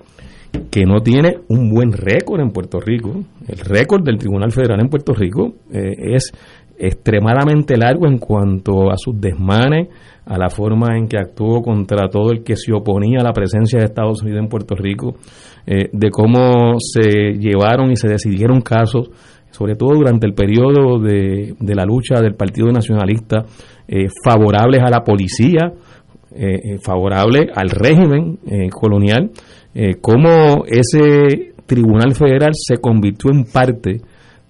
que 0.71 0.87
no 0.87 1.03
tiene 1.03 1.37
un 1.49 1.69
buen 1.69 1.93
récord 1.93 2.41
en 2.41 2.51
Puerto 2.51 2.81
Rico. 2.81 3.21
El 3.47 3.59
récord 3.59 4.03
del 4.03 4.17
Tribunal 4.17 4.51
Federal 4.51 4.81
en 4.81 4.89
Puerto 4.89 5.13
Rico 5.13 5.57
es 5.71 6.33
extremadamente 6.81 7.77
largo 7.77 8.07
en 8.07 8.19
cuanto 8.19 8.91
a 8.91 8.97
sus 8.97 9.21
desmanes, 9.21 9.89
a 10.25 10.39
la 10.39 10.49
forma 10.49 10.97
en 10.97 11.09
que 11.09 11.19
actuó 11.19 11.61
contra 11.61 12.09
todo 12.09 12.31
el 12.31 12.43
que 12.43 12.57
se 12.57 12.73
oponía 12.73 13.21
a 13.21 13.25
la 13.25 13.33
presencia 13.33 13.79
de 13.79 13.87
Estados 13.87 14.23
Unidos 14.23 14.41
en 14.41 14.49
Puerto 14.49 14.75
Rico, 14.75 15.17
eh, 15.67 15.91
de 15.93 16.11
cómo 16.11 16.77
se 16.79 17.35
llevaron 17.35 17.91
y 17.91 17.97
se 17.97 18.09
decidieron 18.09 18.61
casos, 18.61 19.11
sobre 19.51 19.75
todo 19.75 19.95
durante 19.95 20.27
el 20.27 20.35
periodo 20.35 20.99
de, 21.01 21.55
la 21.61 21.85
lucha 21.85 22.21
del 22.21 22.35
Partido 22.35 22.71
Nacionalista, 22.71 23.45
eh, 23.89 24.07
favorables 24.25 24.81
a 24.83 24.91
la 24.91 25.03
policía, 25.03 25.73
eh, 26.33 26.79
favorables 26.81 27.51
al 27.55 27.71
régimen 27.71 28.39
colonial, 28.71 29.31
cómo 30.01 30.65
ese 30.67 31.55
Tribunal 31.67 32.15
Federal 32.15 32.51
se 32.53 32.79
convirtió 32.79 33.31
en 33.33 33.45
parte 33.45 34.01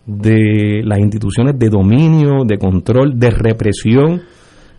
de 0.07 0.83
las 0.85 0.99
instituciones 0.99 1.59
de 1.59 1.69
dominio, 1.69 2.45
de 2.47 2.59
control, 2.59 3.19
de 3.19 3.30
represión 3.30 4.23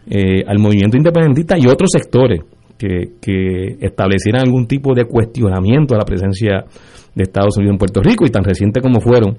eh, 0.08 0.44
al 0.48 0.60
movimiento 0.60 0.98
independentista 0.98 1.58
y 1.58 1.68
otros 1.68 1.90
sectores 1.92 2.42
que, 2.78 3.14
que 3.22 3.78
establecieran 3.80 4.42
algún 4.44 4.66
tipo 4.68 4.94
de 4.94 5.06
cuestionamiento 5.06 5.94
a 5.94 6.00
la 6.00 6.06
presencia 6.06 6.66
de 7.14 7.24
Estados 7.24 7.58
Unidos 7.58 7.74
en 7.74 7.78
Puerto 7.78 8.02
Rico. 8.02 8.26
Y 8.26 8.30
tan 8.30 8.44
reciente 8.44 8.82
como 8.82 9.00
fueron 9.00 9.38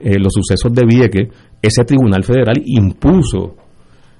eh, 0.00 0.18
los 0.18 0.32
sucesos 0.32 0.72
de 0.72 0.86
Vieques, 0.86 1.28
ese 1.60 1.84
tribunal 1.84 2.22
federal 2.22 2.60
impuso 2.64 3.56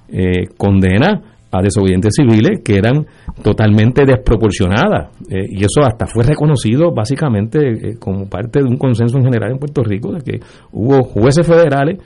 eh, 0.09 0.47
condena 0.57 1.36
a 1.57 1.61
desobedientes 1.61 2.13
civiles 2.15 2.61
que 2.63 2.77
eran 2.77 3.05
totalmente 3.41 4.03
desproporcionadas 4.05 5.09
y 5.29 5.59
eso 5.63 5.81
hasta 5.83 6.05
fue 6.05 6.23
reconocido 6.23 6.91
básicamente 6.91 7.97
como 7.99 8.27
parte 8.27 8.59
de 8.59 8.65
un 8.65 8.77
consenso 8.77 9.17
en 9.17 9.25
general 9.25 9.51
en 9.51 9.59
Puerto 9.59 9.83
Rico 9.83 10.13
de 10.13 10.21
que 10.21 10.39
hubo 10.71 11.03
jueces 11.03 11.45
federales 11.45 11.99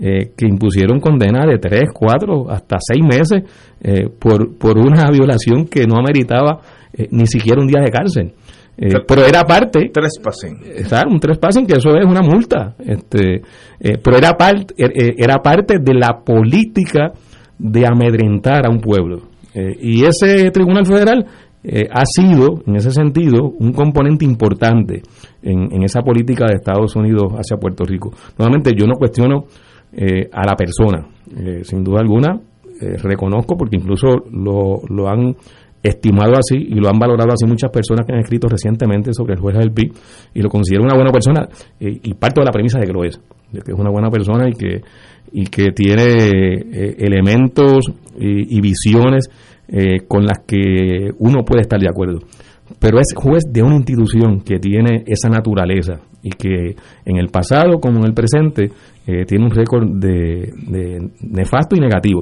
eh, 0.00 0.30
que 0.36 0.46
impusieron 0.46 1.00
condena 1.00 1.44
de 1.44 1.58
tres, 1.58 1.86
cuatro, 1.92 2.48
hasta 2.48 2.76
seis 2.78 3.02
meses 3.02 3.42
eh, 3.82 4.08
por, 4.08 4.56
por 4.56 4.78
una 4.78 5.10
violación 5.10 5.66
que 5.66 5.88
no 5.88 5.96
ameritaba 5.96 6.60
eh, 6.92 7.08
ni 7.10 7.26
siquiera 7.26 7.60
un 7.60 7.66
día 7.66 7.80
de 7.82 7.90
cárcel. 7.90 8.32
pero 8.76 9.26
era 9.26 9.42
parte. 9.42 9.90
Trespassing. 9.92 10.56
Un 11.10 11.18
trespassing, 11.18 11.66
que 11.66 11.78
eso 11.78 11.96
es 11.96 12.06
una 12.06 12.22
multa. 12.22 12.76
Este, 12.78 13.42
pero 13.80 14.16
era, 14.16 14.36
parte 14.36 14.72
era 14.76 15.38
parte 15.42 15.80
de 15.80 15.94
la 15.94 16.20
política 16.24 17.10
de 17.58 17.86
amedrentar 17.86 18.66
a 18.66 18.70
un 18.70 18.80
pueblo. 18.80 19.22
y 19.54 20.04
ese 20.04 20.50
Tribunal 20.50 20.86
Federal 20.86 21.26
ha 21.90 22.04
sido, 22.06 22.62
en 22.66 22.76
ese 22.76 22.90
sentido, 22.90 23.50
un 23.58 23.72
componente 23.72 24.24
importante 24.24 25.02
en, 25.42 25.72
en, 25.72 25.82
esa 25.82 26.02
política 26.02 26.46
de 26.46 26.54
Estados 26.54 26.94
Unidos 26.94 27.32
hacia 27.32 27.56
Puerto 27.56 27.84
Rico. 27.84 28.12
Nuevamente, 28.38 28.72
yo 28.76 28.86
no 28.86 28.94
cuestiono 28.94 29.46
eh, 29.90 30.28
a 30.30 30.44
la 30.44 30.54
persona. 30.54 31.08
Eh, 31.34 31.64
sin 31.64 31.82
duda 31.82 32.00
alguna, 32.00 32.38
eh, 32.78 32.98
reconozco 32.98 33.56
porque 33.56 33.76
incluso 33.76 34.06
lo, 34.30 34.82
lo 34.86 35.08
han 35.08 35.34
estimado 35.82 36.34
así 36.36 36.56
y 36.56 36.74
lo 36.74 36.90
han 36.90 36.98
valorado 36.98 37.32
así 37.32 37.46
muchas 37.46 37.70
personas 37.70 38.04
que 38.04 38.12
han 38.12 38.18
escrito 38.18 38.48
recientemente 38.48 39.14
sobre 39.14 39.32
el 39.32 39.40
juez 39.40 39.56
del 39.56 39.72
PIB 39.72 39.92
y 40.34 40.42
lo 40.42 40.50
considero 40.50 40.84
una 40.84 40.94
buena 40.94 41.10
persona 41.10 41.48
y 41.80 42.12
parto 42.14 42.42
de 42.42 42.44
la 42.44 42.52
premisa 42.52 42.78
de 42.78 42.86
que 42.86 42.92
lo 42.92 43.02
es, 43.02 43.18
de 43.50 43.62
que 43.62 43.72
es 43.72 43.78
una 43.78 43.90
buena 43.90 44.10
persona 44.10 44.46
y 44.46 44.52
que, 44.52 44.82
y 45.32 45.44
que 45.46 45.72
tiene 45.72 46.94
elementos 46.98 47.84
y, 48.18 48.60
visiones 48.60 49.28
con 50.06 50.24
las 50.24 50.38
que 50.46 51.10
uno 51.18 51.44
puede 51.44 51.62
estar 51.62 51.78
de 51.80 51.88
acuerdo. 51.88 52.20
Pero 52.78 52.98
es 52.98 53.14
juez 53.14 53.44
de 53.50 53.62
una 53.62 53.76
institución 53.76 54.40
que 54.40 54.58
tiene 54.58 55.04
esa 55.06 55.28
naturaleza 55.28 56.00
y 56.22 56.30
que 56.30 56.74
en 57.04 57.16
el 57.16 57.28
pasado 57.28 57.78
como 57.80 57.98
en 57.98 58.06
el 58.06 58.14
presente 58.14 58.70
eh, 59.06 59.24
tiene 59.24 59.44
un 59.44 59.50
récord 59.50 59.88
de, 59.98 60.52
nefasto 61.22 61.76
y 61.76 61.80
negativo. 61.80 62.20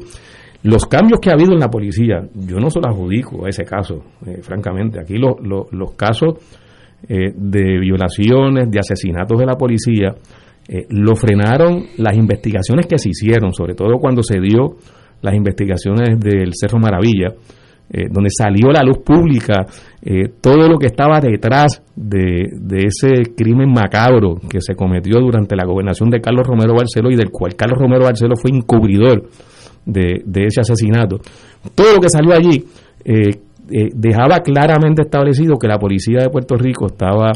Los 0.62 0.86
cambios 0.86 1.20
que 1.20 1.30
ha 1.30 1.34
habido 1.34 1.52
en 1.52 1.60
la 1.60 1.68
policía, 1.68 2.22
yo 2.34 2.58
no 2.58 2.70
se 2.70 2.80
los 2.80 2.88
adjudico 2.88 3.44
a 3.44 3.48
ese 3.48 3.64
caso, 3.64 4.02
eh, 4.26 4.40
francamente. 4.42 5.00
Aquí 5.00 5.14
los 5.16 5.92
casos 5.96 6.34
eh, 7.08 7.32
de 7.34 7.78
violaciones, 7.78 8.70
de 8.70 8.78
asesinatos 8.78 9.38
de 9.38 9.46
la 9.46 9.54
policía, 9.54 10.14
lo 10.88 11.14
frenaron 11.14 11.84
las 11.96 12.16
investigaciones 12.16 12.86
que 12.86 12.98
se 12.98 13.10
hicieron, 13.10 13.52
sobre 13.52 13.74
todo 13.74 13.98
cuando 14.00 14.22
se 14.22 14.40
dio 14.40 14.76
las 15.22 15.34
investigaciones 15.34 16.18
del 16.20 16.52
Cerro 16.54 16.78
Maravilla, 16.78 17.34
eh, 17.88 18.08
donde 18.10 18.30
salió 18.36 18.70
a 18.70 18.72
la 18.72 18.82
luz 18.82 18.98
pública 18.98 19.64
eh, 20.02 20.28
todo 20.40 20.68
lo 20.68 20.76
que 20.76 20.86
estaba 20.86 21.20
detrás 21.20 21.84
de, 21.94 22.48
ese 22.84 23.32
crimen 23.36 23.70
macabro 23.70 24.40
que 24.50 24.60
se 24.60 24.74
cometió 24.74 25.20
durante 25.20 25.54
la 25.54 25.64
gobernación 25.64 26.10
de 26.10 26.20
Carlos 26.20 26.48
Romero 26.48 26.74
Barceló 26.74 27.12
y 27.12 27.14
del 27.16 27.30
cual 27.30 27.54
Carlos 27.54 27.78
Romero 27.78 28.02
Barceló 28.02 28.34
fue 28.34 28.50
encubridor 28.50 29.28
de, 29.84 30.24
ese 30.34 30.62
asesinato. 30.62 31.18
Todo 31.76 31.94
lo 31.94 32.00
que 32.00 32.08
salió 32.08 32.34
allí 32.34 32.64
eh, 33.04 33.38
dejaba 33.94 34.40
claramente 34.40 35.02
establecido 35.02 35.56
que 35.56 35.68
la 35.68 35.78
policía 35.78 36.22
de 36.22 36.28
Puerto 36.28 36.56
Rico 36.56 36.86
estaba 36.86 37.30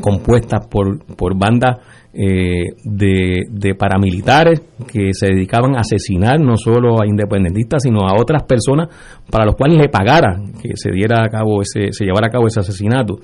compuesta 0.00 0.60
por, 0.60 1.04
por 1.16 1.36
bandas 1.38 1.78
eh, 2.18 2.72
de, 2.82 3.74
paramilitares 3.74 4.62
que 4.90 5.10
se 5.12 5.26
dedicaban 5.26 5.76
a 5.76 5.80
asesinar 5.80 6.40
no 6.40 6.56
solo 6.56 7.02
a 7.02 7.06
independentistas, 7.06 7.82
sino 7.82 8.08
a 8.08 8.18
otras 8.18 8.44
personas 8.44 8.88
para 9.30 9.44
los 9.44 9.54
cuales 9.54 9.78
le 9.78 9.90
pagaran 9.90 10.52
que 10.54 10.70
se 10.76 10.90
diera 10.92 11.24
a 11.24 11.28
cabo 11.28 11.60
ese, 11.60 11.92
se 11.92 12.06
llevara 12.06 12.28
a 12.28 12.30
cabo 12.30 12.46
ese 12.46 12.60
asesinato. 12.60 13.16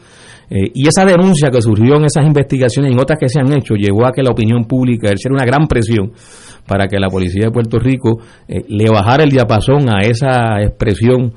Eh, 0.50 0.71
y 0.75 0.87
esa 0.87 1.07
denuncia 1.07 1.49
que 1.50 1.62
surgió 1.62 1.97
en 1.97 2.05
esas 2.05 2.26
investigaciones 2.26 2.91
y 2.91 2.95
en 2.95 3.00
otras 3.00 3.19
que 3.19 3.31
se 3.31 3.41
han 3.41 3.50
hecho 3.55 3.75
llevó 3.75 4.05
a 4.07 4.12
que 4.12 4.23
la 4.23 4.33
opinión 4.33 4.64
pública 4.64 5.07
ejerciera 5.07 5.37
una 5.37 5.47
gran 5.47 5.67
presión 5.67 6.12
para 6.66 6.87
que 6.87 6.99
la 6.99 7.09
policía 7.09 7.47
de 7.47 7.50
Puerto 7.50 7.78
Rico 7.78 8.21
eh, 8.49 8.62
le 8.69 8.90
bajara 8.90 9.25
el 9.25 9.31
diapasón 9.31 9.88
a 9.88 10.00
esa 10.00 10.61
expresión 10.62 11.33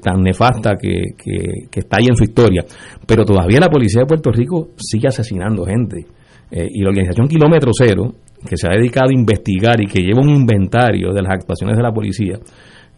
tan 0.00 0.22
nefasta 0.22 0.76
que, 0.80 1.16
que 1.18 1.80
está 1.80 1.96
ahí 1.98 2.06
en 2.08 2.14
su 2.14 2.22
historia. 2.22 2.64
Pero 3.04 3.24
todavía 3.24 3.58
la 3.58 3.68
policía 3.68 4.02
de 4.02 4.06
Puerto 4.06 4.30
Rico 4.30 4.68
sigue 4.76 5.08
asesinando 5.08 5.64
gente. 5.64 6.06
Eh, 6.50 6.66
y 6.70 6.82
la 6.82 6.88
organización 6.88 7.28
Kilómetro 7.28 7.72
Cero, 7.74 8.14
que 8.48 8.56
se 8.56 8.68
ha 8.68 8.70
dedicado 8.70 9.10
a 9.10 9.12
investigar 9.14 9.80
y 9.80 9.86
que 9.86 10.00
lleva 10.00 10.22
un 10.22 10.30
inventario 10.30 11.12
de 11.12 11.22
las 11.22 11.32
actuaciones 11.32 11.76
de 11.76 11.82
la 11.82 11.92
policía, 11.92 12.38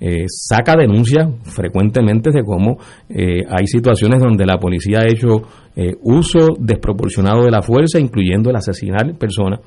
eh, 0.02 0.24
saca 0.28 0.76
denuncias 0.78 1.28
frecuentemente 1.42 2.30
de 2.30 2.42
cómo 2.42 2.78
eh, 3.08 3.42
hay 3.46 3.66
situaciones 3.66 4.20
donde 4.20 4.46
la 4.46 4.56
policía 4.56 5.00
ha 5.00 5.06
hecho 5.06 5.42
eh, 5.76 5.92
uso 6.02 6.56
desproporcionado 6.58 7.44
de 7.44 7.50
la 7.50 7.60
fuerza, 7.60 7.98
incluyendo 7.98 8.50
el 8.50 8.56
asesinar 8.56 9.14
personas. 9.18 9.60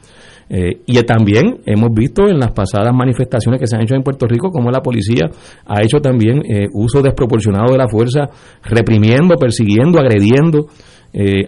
Y 0.50 1.02
también 1.04 1.62
hemos 1.66 1.90
visto 1.94 2.28
en 2.28 2.40
las 2.40 2.52
pasadas 2.52 2.94
manifestaciones 2.94 3.60
que 3.60 3.68
se 3.68 3.76
han 3.76 3.84
hecho 3.84 3.96
en 3.96 4.04
Puerto 4.04 4.28
Rico 4.28 4.50
cómo 4.52 4.70
la 4.70 4.82
policía 4.82 5.30
ha 5.66 5.82
hecho 5.82 6.00
también 6.00 6.44
uso 6.74 7.02
desproporcionado 7.02 7.72
de 7.72 7.78
la 7.78 7.88
fuerza, 7.88 8.30
reprimiendo, 8.64 9.36
persiguiendo, 9.36 10.00
agrediendo 10.00 10.68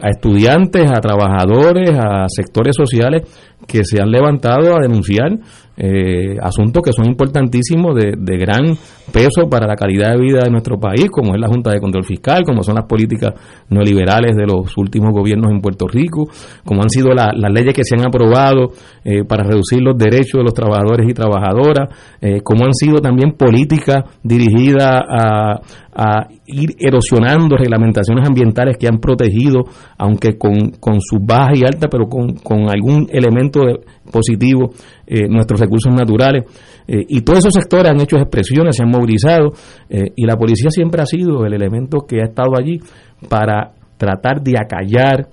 a 0.01 0.09
estudiantes, 0.09 0.85
a 0.89 1.01
trabajadores, 1.01 1.91
a 1.91 2.25
sectores 2.29 2.75
sociales 2.75 3.23
que 3.67 3.83
se 3.83 4.01
han 4.01 4.11
levantado 4.11 4.75
a 4.75 4.81
denunciar 4.81 5.31
eh, 5.77 6.37
asuntos 6.41 6.81
que 6.83 6.93
son 6.93 7.05
importantísimos 7.05 7.95
de, 7.95 8.13
de, 8.17 8.37
gran 8.37 8.63
peso 9.11 9.49
para 9.49 9.67
la 9.67 9.75
calidad 9.75 10.13
de 10.13 10.21
vida 10.21 10.39
de 10.43 10.49
nuestro 10.49 10.79
país, 10.79 11.07
como 11.11 11.33
es 11.35 11.41
la 11.41 11.47
Junta 11.47 11.71
de 11.71 11.79
Control 11.79 12.03
Fiscal, 12.05 12.43
como 12.45 12.63
son 12.63 12.75
las 12.75 12.85
políticas 12.85 13.33
neoliberales 13.69 14.35
de 14.35 14.45
los 14.45 14.77
últimos 14.77 15.11
gobiernos 15.11 15.51
en 15.51 15.59
Puerto 15.59 15.87
Rico, 15.87 16.29
como 16.63 16.81
han 16.81 16.89
sido 16.89 17.09
las 17.13 17.51
leyes 17.51 17.73
que 17.73 17.83
se 17.83 17.95
han 17.95 18.07
aprobado 18.07 18.71
eh, 19.03 19.23
para 19.25 19.43
reducir 19.43 19.81
los 19.81 19.97
derechos 19.97 20.39
de 20.39 20.43
los 20.43 20.53
trabajadores 20.53 21.09
y 21.09 21.13
trabajadoras, 21.13 21.89
eh, 22.21 22.41
como 22.41 22.65
han 22.65 22.73
sido 22.73 22.99
también 22.99 23.33
políticas 23.33 24.03
dirigidas 24.23 25.01
a, 25.09 25.59
a 25.95 26.27
ir 26.45 26.75
erosionando 26.79 27.55
reglamentaciones 27.55 28.27
ambientales 28.27 28.77
que 28.77 28.87
han 28.87 28.99
protegido, 28.99 29.63
aunque 29.97 30.37
con, 30.37 30.71
con 30.79 30.99
sus 30.99 31.19
bajas 31.25 31.59
y 31.59 31.65
altas, 31.65 31.89
pero 31.89 32.07
con, 32.07 32.35
con 32.35 32.69
algún 32.69 33.07
elemento 33.09 33.61
de, 33.61 33.79
positivo, 34.15 34.71
eh, 35.05 35.27
nuestros 35.27 35.59
recursos 35.59 35.91
naturales. 35.91 36.45
Eh, 36.87 37.03
y 37.09 37.21
todos 37.21 37.39
esos 37.39 37.53
sectores 37.53 37.91
han 37.91 37.99
hecho 37.99 38.15
expresiones, 38.15 38.77
se 38.77 38.83
han 38.83 38.89
movilizado, 38.89 39.51
eh, 39.89 40.13
y 40.15 40.25
la 40.25 40.37
policía 40.37 40.69
siempre 40.69 41.01
ha 41.01 41.05
sido 41.05 41.45
el 41.45 41.53
elemento 41.53 42.05
que 42.07 42.21
ha 42.21 42.25
estado 42.25 42.51
allí 42.57 42.79
para 43.27 43.73
tratar 43.97 44.41
de 44.41 44.53
acallar 44.57 45.27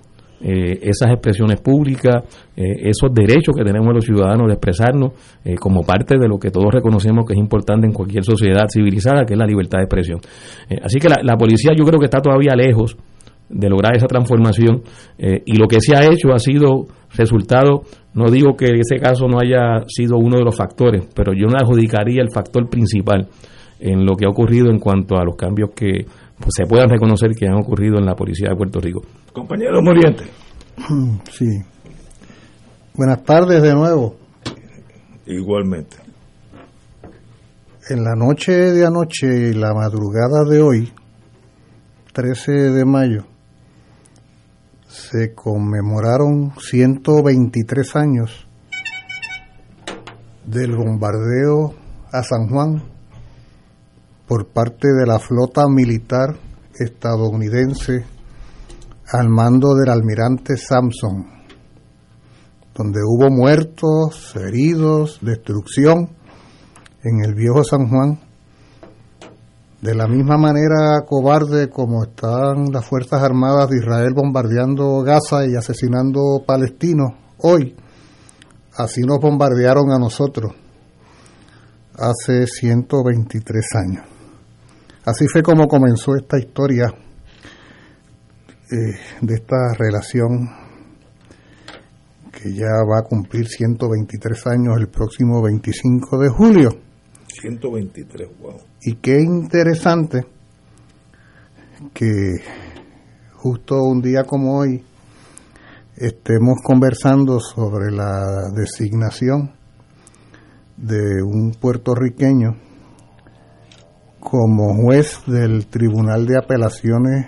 esas 0.44 1.12
expresiones 1.12 1.60
públicas, 1.60 2.24
esos 2.56 3.14
derechos 3.14 3.54
que 3.56 3.62
tenemos 3.62 3.94
los 3.94 4.04
ciudadanos 4.04 4.48
de 4.48 4.54
expresarnos 4.54 5.12
como 5.60 5.82
parte 5.82 6.18
de 6.18 6.26
lo 6.26 6.36
que 6.36 6.50
todos 6.50 6.66
reconocemos 6.68 7.24
que 7.24 7.34
es 7.34 7.38
importante 7.38 7.86
en 7.86 7.92
cualquier 7.92 8.24
sociedad 8.24 8.64
civilizada, 8.68 9.24
que 9.24 9.34
es 9.34 9.38
la 9.38 9.46
libertad 9.46 9.78
de 9.78 9.84
expresión. 9.84 10.18
así 10.82 10.98
que 10.98 11.08
la, 11.08 11.18
la 11.22 11.36
policía 11.36 11.70
yo 11.78 11.84
creo 11.84 12.00
que 12.00 12.06
está 12.06 12.20
todavía 12.20 12.56
lejos 12.56 12.96
de 13.52 13.68
lograr 13.68 13.96
esa 13.96 14.06
transformación 14.06 14.82
y 15.18 15.56
lo 15.56 15.68
que 15.68 15.80
se 15.80 15.94
ha 15.94 16.04
hecho 16.04 16.32
ha 16.32 16.38
sido 16.38 16.86
resultado 17.14 17.82
no 18.14 18.30
digo 18.30 18.56
que 18.56 18.66
ese 18.66 18.96
caso 18.96 19.26
no 19.26 19.38
haya 19.38 19.84
sido 19.88 20.18
uno 20.18 20.36
de 20.36 20.44
los 20.44 20.56
factores, 20.56 21.08
pero 21.14 21.32
yo 21.32 21.46
no 21.46 21.56
adjudicaría 21.56 22.22
el 22.22 22.30
factor 22.30 22.68
principal 22.68 23.28
en 23.80 24.04
lo 24.04 24.14
que 24.16 24.26
ha 24.26 24.28
ocurrido 24.28 24.70
en 24.70 24.78
cuanto 24.78 25.16
a 25.16 25.24
los 25.24 25.34
cambios 25.34 25.70
que 25.74 26.04
pues, 26.38 26.50
se 26.54 26.66
puedan 26.66 26.90
reconocer 26.90 27.30
que 27.30 27.46
han 27.46 27.56
ocurrido 27.56 27.98
en 27.98 28.04
la 28.04 28.14
policía 28.14 28.50
de 28.50 28.56
Puerto 28.56 28.80
Rico. 28.80 29.02
Compañero 29.32 29.80
Moriente. 29.82 30.24
Sí. 31.30 31.46
Buenas 32.94 33.22
tardes 33.24 33.62
de 33.62 33.74
nuevo. 33.74 34.16
Igualmente. 35.26 35.96
En 37.88 38.04
la 38.04 38.14
noche 38.14 38.52
de 38.52 38.86
anoche 38.86 39.50
y 39.50 39.54
la 39.54 39.72
madrugada 39.72 40.44
de 40.48 40.60
hoy, 40.60 40.92
13 42.12 42.52
de 42.52 42.84
mayo, 42.84 43.24
se 44.92 45.32
conmemoraron 45.34 46.52
123 46.60 47.96
años 47.96 48.46
del 50.44 50.76
bombardeo 50.76 51.72
a 52.12 52.22
San 52.22 52.48
Juan 52.50 52.82
por 54.28 54.48
parte 54.48 54.88
de 54.88 55.06
la 55.06 55.18
flota 55.18 55.62
militar 55.66 56.36
estadounidense 56.78 58.04
al 59.10 59.30
mando 59.30 59.74
del 59.74 59.88
almirante 59.88 60.58
Samson, 60.58 61.26
donde 62.74 63.00
hubo 63.02 63.30
muertos, 63.30 64.36
heridos, 64.36 65.20
destrucción 65.22 66.10
en 67.02 67.24
el 67.24 67.34
viejo 67.34 67.64
San 67.64 67.88
Juan 67.88 68.20
de 69.82 69.96
la 69.96 70.06
misma 70.06 70.38
manera 70.38 71.02
cobarde 71.04 71.68
como 71.68 72.04
están 72.04 72.70
las 72.72 72.86
Fuerzas 72.86 73.20
Armadas 73.20 73.68
de 73.68 73.78
Israel 73.78 74.12
bombardeando 74.14 75.02
Gaza 75.02 75.44
y 75.44 75.56
asesinando 75.56 76.44
palestinos 76.46 77.10
hoy, 77.38 77.74
así 78.76 79.00
nos 79.00 79.18
bombardearon 79.18 79.90
a 79.90 79.98
nosotros 79.98 80.52
hace 81.94 82.46
123 82.46 83.64
años. 83.74 84.04
Así 85.04 85.26
fue 85.26 85.42
como 85.42 85.66
comenzó 85.66 86.14
esta 86.14 86.38
historia 86.38 86.86
eh, 88.70 88.98
de 89.20 89.34
esta 89.34 89.74
relación 89.76 90.48
que 92.30 92.54
ya 92.54 92.70
va 92.88 93.00
a 93.00 93.02
cumplir 93.02 93.48
123 93.48 94.46
años 94.46 94.76
el 94.78 94.86
próximo 94.86 95.42
25 95.42 96.18
de 96.18 96.28
julio. 96.28 96.70
123, 97.26 98.28
wow. 98.40 98.71
Y 98.84 98.96
qué 98.96 99.20
interesante 99.20 100.26
que 101.94 102.32
justo 103.34 103.76
un 103.80 104.02
día 104.02 104.24
como 104.24 104.58
hoy 104.58 104.84
estemos 105.96 106.56
conversando 106.64 107.38
sobre 107.38 107.92
la 107.92 108.50
designación 108.52 109.52
de 110.76 111.22
un 111.22 111.52
puertorriqueño 111.52 112.56
como 114.18 114.74
juez 114.82 115.20
del 115.28 115.68
Tribunal 115.68 116.26
de 116.26 116.38
Apelaciones 116.38 117.26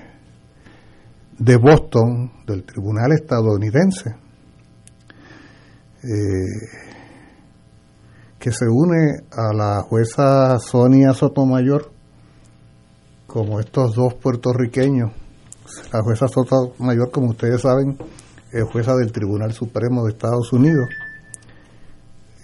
de 1.39 1.57
Boston, 1.57 2.33
del 2.49 2.65
Tribunal 2.65 3.13
estadounidense. 3.13 4.11
Eh, 6.03 6.94
que 8.45 8.53
se 8.53 8.67
une 8.69 9.25
a 9.33 9.55
la 9.55 9.81
jueza 9.81 10.59
Sonia 10.59 11.15
Sotomayor 11.15 11.91
como 13.27 13.59
estos 13.59 13.95
dos 13.95 14.13
puertorriqueños. 14.13 15.13
La 15.91 16.03
jueza 16.03 16.29
Sotomayor, 16.29 17.11
como 17.11 17.31
ustedes 17.31 17.63
saben, 17.63 17.97
es 18.53 18.63
jueza 18.71 18.95
del 18.97 19.13
Tribunal 19.13 19.55
Supremo 19.55 20.05
de 20.05 20.13
Estados 20.13 20.53
Unidos. 20.53 20.91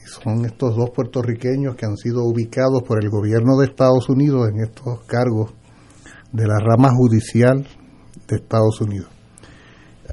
Son 0.06 0.46
estos 0.46 0.74
dos 0.74 0.88
puertorriqueños 0.88 1.76
que 1.76 1.84
han 1.84 1.98
sido 1.98 2.24
ubicados 2.24 2.82
por 2.82 3.04
el 3.04 3.10
gobierno 3.10 3.58
de 3.58 3.66
Estados 3.66 4.08
Unidos 4.08 4.48
en 4.48 4.62
estos 4.62 5.00
cargos 5.04 5.52
de 6.32 6.46
la 6.46 6.56
rama 6.60 6.88
judicial 6.96 7.68
de 8.26 8.36
Estados 8.36 8.80
Unidos. 8.80 9.10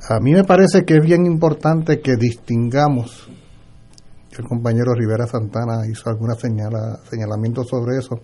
A 0.09 0.19
mí 0.19 0.33
me 0.33 0.43
parece 0.43 0.83
que 0.83 0.97
es 0.97 1.01
bien 1.01 1.25
importante 1.25 2.01
que 2.01 2.17
distingamos 2.17 3.29
el 4.37 4.45
compañero 4.45 4.93
Rivera 4.93 5.25
Santana 5.25 5.87
hizo 5.89 6.09
algunos 6.09 6.39
señala, 6.39 6.99
señalamientos 7.09 7.67
sobre 7.67 7.97
eso, 7.97 8.19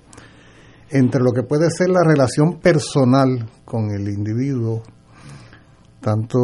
entre 0.90 1.22
lo 1.22 1.32
que 1.32 1.44
puede 1.44 1.70
ser 1.72 1.90
la 1.90 2.04
relación 2.04 2.60
personal 2.60 3.50
con 3.66 3.90
el 3.92 4.08
individuo, 4.10 4.84
tanto 6.00 6.38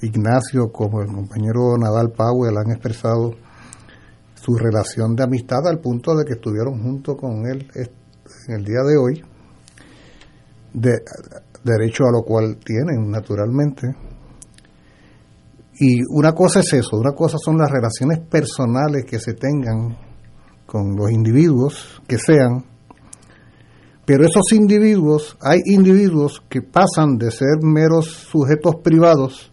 Ignacio 0.00 0.72
como 0.72 1.02
el 1.02 1.08
compañero 1.08 1.76
Nadal 1.76 2.12
Powell 2.12 2.56
han 2.56 2.70
expresado 2.70 3.32
su 4.34 4.54
relación 4.56 5.14
de 5.16 5.24
amistad 5.24 5.66
al 5.66 5.80
punto 5.80 6.14
de 6.14 6.24
que 6.24 6.34
estuvieron 6.34 6.80
junto 6.80 7.16
con 7.16 7.46
él 7.46 7.68
en 7.74 8.54
el 8.54 8.64
día 8.64 8.82
de 8.86 8.96
hoy, 8.96 9.24
de, 10.72 11.02
derecho 11.64 12.04
a 12.04 12.12
lo 12.12 12.22
cual 12.22 12.58
tienen 12.64 13.10
naturalmente, 13.10 13.88
y 15.78 16.00
una 16.10 16.32
cosa 16.32 16.60
es 16.60 16.72
eso, 16.72 16.96
una 16.96 17.12
cosa 17.12 17.36
son 17.42 17.58
las 17.58 17.70
relaciones 17.70 18.20
personales 18.20 19.04
que 19.04 19.18
se 19.18 19.34
tengan 19.34 19.96
con 20.66 20.96
los 20.96 21.10
individuos 21.10 22.02
que 22.06 22.18
sean, 22.18 22.64
pero 24.06 24.24
esos 24.24 24.52
individuos, 24.52 25.36
hay 25.40 25.60
individuos 25.66 26.42
que 26.48 26.62
pasan 26.62 27.18
de 27.18 27.30
ser 27.30 27.58
meros 27.62 28.06
sujetos 28.06 28.76
privados 28.82 29.52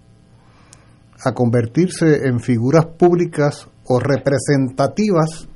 a 1.25 1.33
convertirse 1.33 2.27
en 2.27 2.39
figuras 2.39 2.86
públicas 2.86 3.67
o 3.86 3.99
representativas 3.99 5.47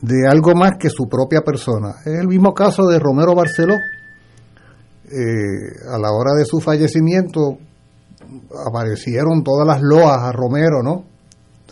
de 0.00 0.28
algo 0.28 0.54
más 0.54 0.72
que 0.78 0.90
su 0.90 1.08
propia 1.08 1.42
persona. 1.42 1.94
Es 2.04 2.18
el 2.18 2.26
mismo 2.26 2.52
caso 2.52 2.86
de 2.88 2.98
Romero 2.98 3.34
Barceló. 3.34 3.74
Eh, 5.04 5.88
a 5.90 5.98
la 5.98 6.10
hora 6.10 6.32
de 6.36 6.44
su 6.44 6.58
fallecimiento, 6.58 7.58
aparecieron 8.66 9.42
todas 9.42 9.66
las 9.66 9.80
loas 9.82 10.18
a 10.18 10.32
Romero, 10.32 10.82
¿no? 10.82 11.04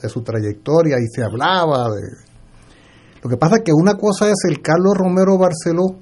De 0.01 0.09
su 0.09 0.23
trayectoria 0.23 0.97
y 0.99 1.07
se 1.07 1.23
hablaba 1.23 1.91
de... 1.91 2.03
Lo 3.23 3.29
que 3.29 3.37
pasa 3.37 3.57
es 3.57 3.63
que 3.65 3.73
una 3.73 3.97
cosa 3.97 4.29
es 4.29 4.45
el 4.49 4.63
Carlos 4.63 4.95
Romero 4.97 5.37
Barceló 5.37 5.97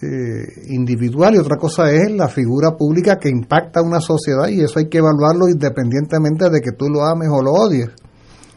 eh, 0.00 0.46
individual 0.68 1.34
y 1.34 1.38
otra 1.38 1.56
cosa 1.56 1.90
es 1.90 2.12
la 2.12 2.28
figura 2.28 2.76
pública 2.76 3.18
que 3.18 3.28
impacta 3.28 3.80
a 3.80 3.82
una 3.82 4.00
sociedad 4.00 4.46
y 4.48 4.60
eso 4.60 4.78
hay 4.78 4.88
que 4.88 4.98
evaluarlo 4.98 5.48
independientemente 5.48 6.48
de 6.48 6.60
que 6.60 6.70
tú 6.70 6.88
lo 6.88 7.02
ames 7.02 7.28
o 7.32 7.42
lo 7.42 7.52
odies. 7.52 7.90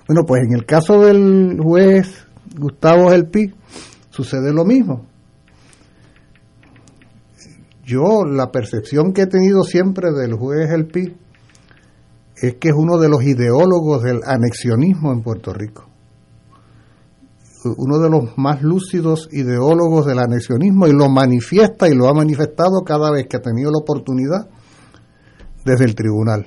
Bueno, 0.08 0.24
pues 0.28 0.42
en 0.46 0.54
el 0.54 0.66
caso 0.66 1.02
del 1.02 1.58
juez 1.60 2.28
Gustavo 2.56 3.10
Gelpi, 3.10 3.54
sucede 4.10 4.54
lo 4.54 4.66
mismo. 4.66 5.08
Yo, 7.92 8.24
la 8.24 8.52
percepción 8.52 9.12
que 9.12 9.24
he 9.24 9.28
tenido 9.28 9.64
siempre 9.64 10.14
del 10.14 10.36
juez 10.36 10.72
El 10.72 10.88
Pi 10.88 11.14
es 12.38 12.56
que 12.56 12.70
es 12.70 12.74
uno 12.74 12.98
de 12.98 13.10
los 13.10 13.22
ideólogos 13.22 14.02
del 14.02 14.22
anexionismo 14.26 15.12
en 15.12 15.22
Puerto 15.22 15.54
Rico. 15.54 15.90
Uno 17.78 18.00
de 18.00 18.10
los 18.10 18.38
más 18.38 18.64
lúcidos 18.64 19.28
ideólogos 19.34 20.06
del 20.06 20.20
anexionismo 20.20 20.88
y 20.88 20.94
lo 20.94 21.10
manifiesta 21.10 21.90
y 21.90 21.94
lo 21.94 22.08
ha 22.08 22.14
manifestado 22.14 22.82
cada 22.86 23.12
vez 23.12 23.28
que 23.28 23.36
ha 23.36 23.42
tenido 23.42 23.70
la 23.72 23.80
oportunidad 23.80 24.48
desde 25.66 25.84
el 25.84 25.94
tribunal. 25.94 26.46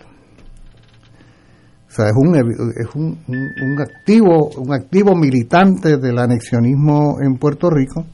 O 1.87 1.90
sea, 1.90 2.07
es 2.07 2.16
un, 2.16 2.35
es 2.35 2.94
un, 2.94 3.18
un, 3.28 3.80
activo, 3.80 4.48
un 4.57 4.72
activo 4.72 5.14
militante 5.14 5.98
del 5.98 6.18
anexionismo 6.18 7.18
en 7.20 7.37
Puerto 7.37 7.68
Rico. 7.68 8.07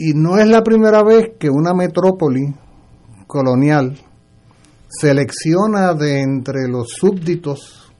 Y 0.00 0.14
no 0.14 0.38
es 0.38 0.46
la 0.46 0.62
primera 0.62 1.02
vez 1.02 1.32
que 1.40 1.50
una 1.50 1.74
metrópoli 1.74 2.54
colonial 3.26 3.98
selecciona 4.88 5.92
de 5.92 6.20
entre 6.20 6.68
los 6.68 6.90
súbditos 6.90 7.92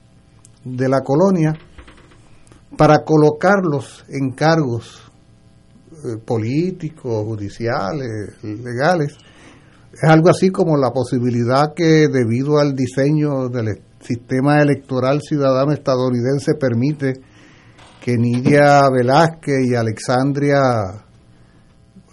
de 0.64 0.88
la 0.88 1.00
colonia 1.00 1.54
para 2.76 3.02
colocarlos 3.04 4.04
en 4.08 4.30
cargos 4.30 5.10
eh, 5.90 6.18
políticos, 6.24 7.24
judiciales, 7.24 8.08
legales, 8.44 9.16
es 9.92 10.08
algo 10.08 10.30
así 10.30 10.50
como 10.50 10.76
la 10.76 10.92
posibilidad 10.92 11.74
que 11.74 12.06
debido 12.06 12.60
al 12.60 12.76
diseño 12.76 13.48
del 13.48 13.82
sistema 14.00 14.62
electoral 14.62 15.20
ciudadano 15.20 15.72
estadounidense 15.72 16.54
permite 16.54 17.14
que 18.00 18.16
Nidia 18.16 18.88
Velázquez 18.88 19.66
y 19.66 19.74
Alexandria 19.74 20.60
¿cuál 20.80 20.94
es 20.94 21.07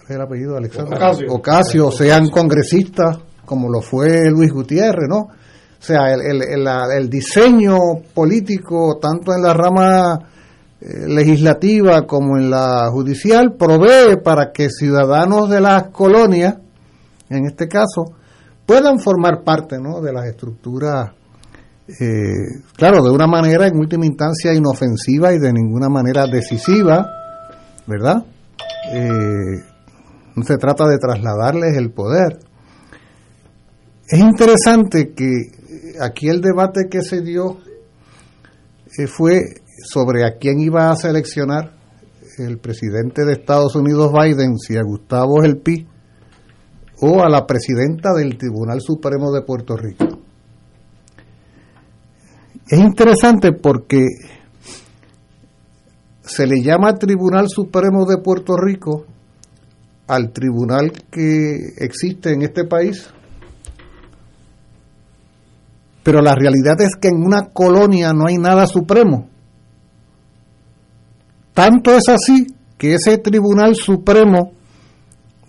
el 0.10 0.22
apellido? 0.22 0.58
Alexandria 0.58 1.12
Ocasio, 1.30 1.91
sean 1.91 2.30
congresistas 2.30 3.20
como 3.46 3.70
lo 3.70 3.82
fue 3.82 4.30
Luis 4.32 4.52
Gutiérrez, 4.52 5.08
¿no? 5.08 5.18
O 5.18 5.88
sea, 5.88 6.13
el, 6.13 6.41
el, 6.41 6.68
el, 6.68 7.10
diseño 7.10 7.78
político, 8.13 8.98
tanto 9.00 9.34
en 9.36 9.44
la 9.44 9.54
rama 9.54 10.20
eh, 10.82 11.08
legislativa 11.08 12.08
como 12.08 12.39
en 12.39 12.50
la 12.50 12.89
judicial, 12.91 13.54
provee 13.54 14.18
para 14.24 14.52
que 14.52 14.70
ciudadanos 14.72 15.48
de 15.48 15.62
las 15.62 15.89
colonias 15.89 16.56
en 17.30 17.46
este 17.46 17.68
caso, 17.68 18.13
puedan 18.65 19.00
formar 19.00 19.44
parte 19.44 19.78
¿no? 19.80 20.02
de 20.02 20.13
las 20.13 20.26
estructuras, 20.26 21.12
eh, 21.88 22.62
claro, 22.76 23.04
de 23.04 23.12
una 23.12 23.28
manera 23.28 23.68
en 23.68 23.78
última 23.78 24.06
instancia 24.06 24.54
inofensiva 24.54 25.34
y 25.34 25.39
de 25.39 25.54
ninguna 25.54 25.89
manera 25.89 26.26
decisiva, 26.28 27.08
¿verdad? 27.86 28.26
Eh, 28.91 29.74
no 30.36 30.43
se 30.43 30.58
trata 30.58 30.86
de 30.88 30.98
trasladarles 30.98 31.78
el 31.78 31.91
poder. 31.91 32.39
Es 34.08 34.19
interesante 34.19 35.13
que 35.13 35.32
aquí 36.00 36.28
el 36.28 36.41
debate 36.41 36.88
que 36.89 37.02
se 37.02 37.21
dio 37.21 37.58
eh, 38.98 39.08
fue 39.08 39.41
sobre 39.91 40.26
a 40.26 40.38
quién 40.38 40.60
iba 40.60 40.91
a 40.91 40.95
seleccionar 40.95 41.74
el 42.38 42.60
presidente 42.60 43.26
de 43.26 43.34
Estados 43.34 43.76
Unidos 43.76 44.12
Biden, 44.12 44.58
si 44.58 44.78
a 44.78 44.84
Gustavo 44.84 45.41
Gelpi 45.41 45.88
o 47.02 47.24
a 47.24 47.30
la 47.30 47.45
presidenta 47.45 48.13
del 48.13 48.38
Tribunal 48.38 48.82
Supremo 48.82 49.32
de 49.32 49.41
Puerto 49.41 49.76
Rico. 49.78 50.06
Es 52.67 52.80
interesante 52.80 53.52
porque 53.54 54.06
se 56.21 56.48
le 56.48 56.62
llama 56.62 56.95
Tribunal 56.95 57.48
Supremo 57.48 58.06
de 58.06 58.17
Puerto 58.17 58.56
Rico 58.58 59.06
al 60.08 60.32
tribunal 60.32 60.91
que 61.10 61.74
existe 61.78 62.34
en 62.34 62.44
este 62.44 62.65
país, 62.65 63.10
pero 66.04 66.22
la 66.22 66.36
realidad 66.36 66.80
es 66.82 66.96
que 67.02 67.08
en 67.08 67.24
una 67.26 67.50
colonia 67.50 68.13
no 68.13 68.28
hay 68.28 68.38
nada 68.38 68.68
supremo. 68.68 69.28
Tanto 71.54 71.96
es 71.96 72.08
así 72.10 72.46
que 72.78 72.96
ese 72.96 73.18
Tribunal 73.18 73.76
Supremo 73.76 74.52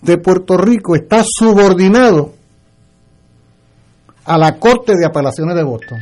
de 0.01 0.17
Puerto 0.17 0.57
Rico 0.57 0.95
está 0.95 1.21
subordinado 1.23 2.33
a 4.23 4.37
la 4.37 4.57
Corte 4.57 4.93
de 4.97 5.05
Apelaciones 5.05 5.55
de 5.55 5.63
Boston. 5.63 5.99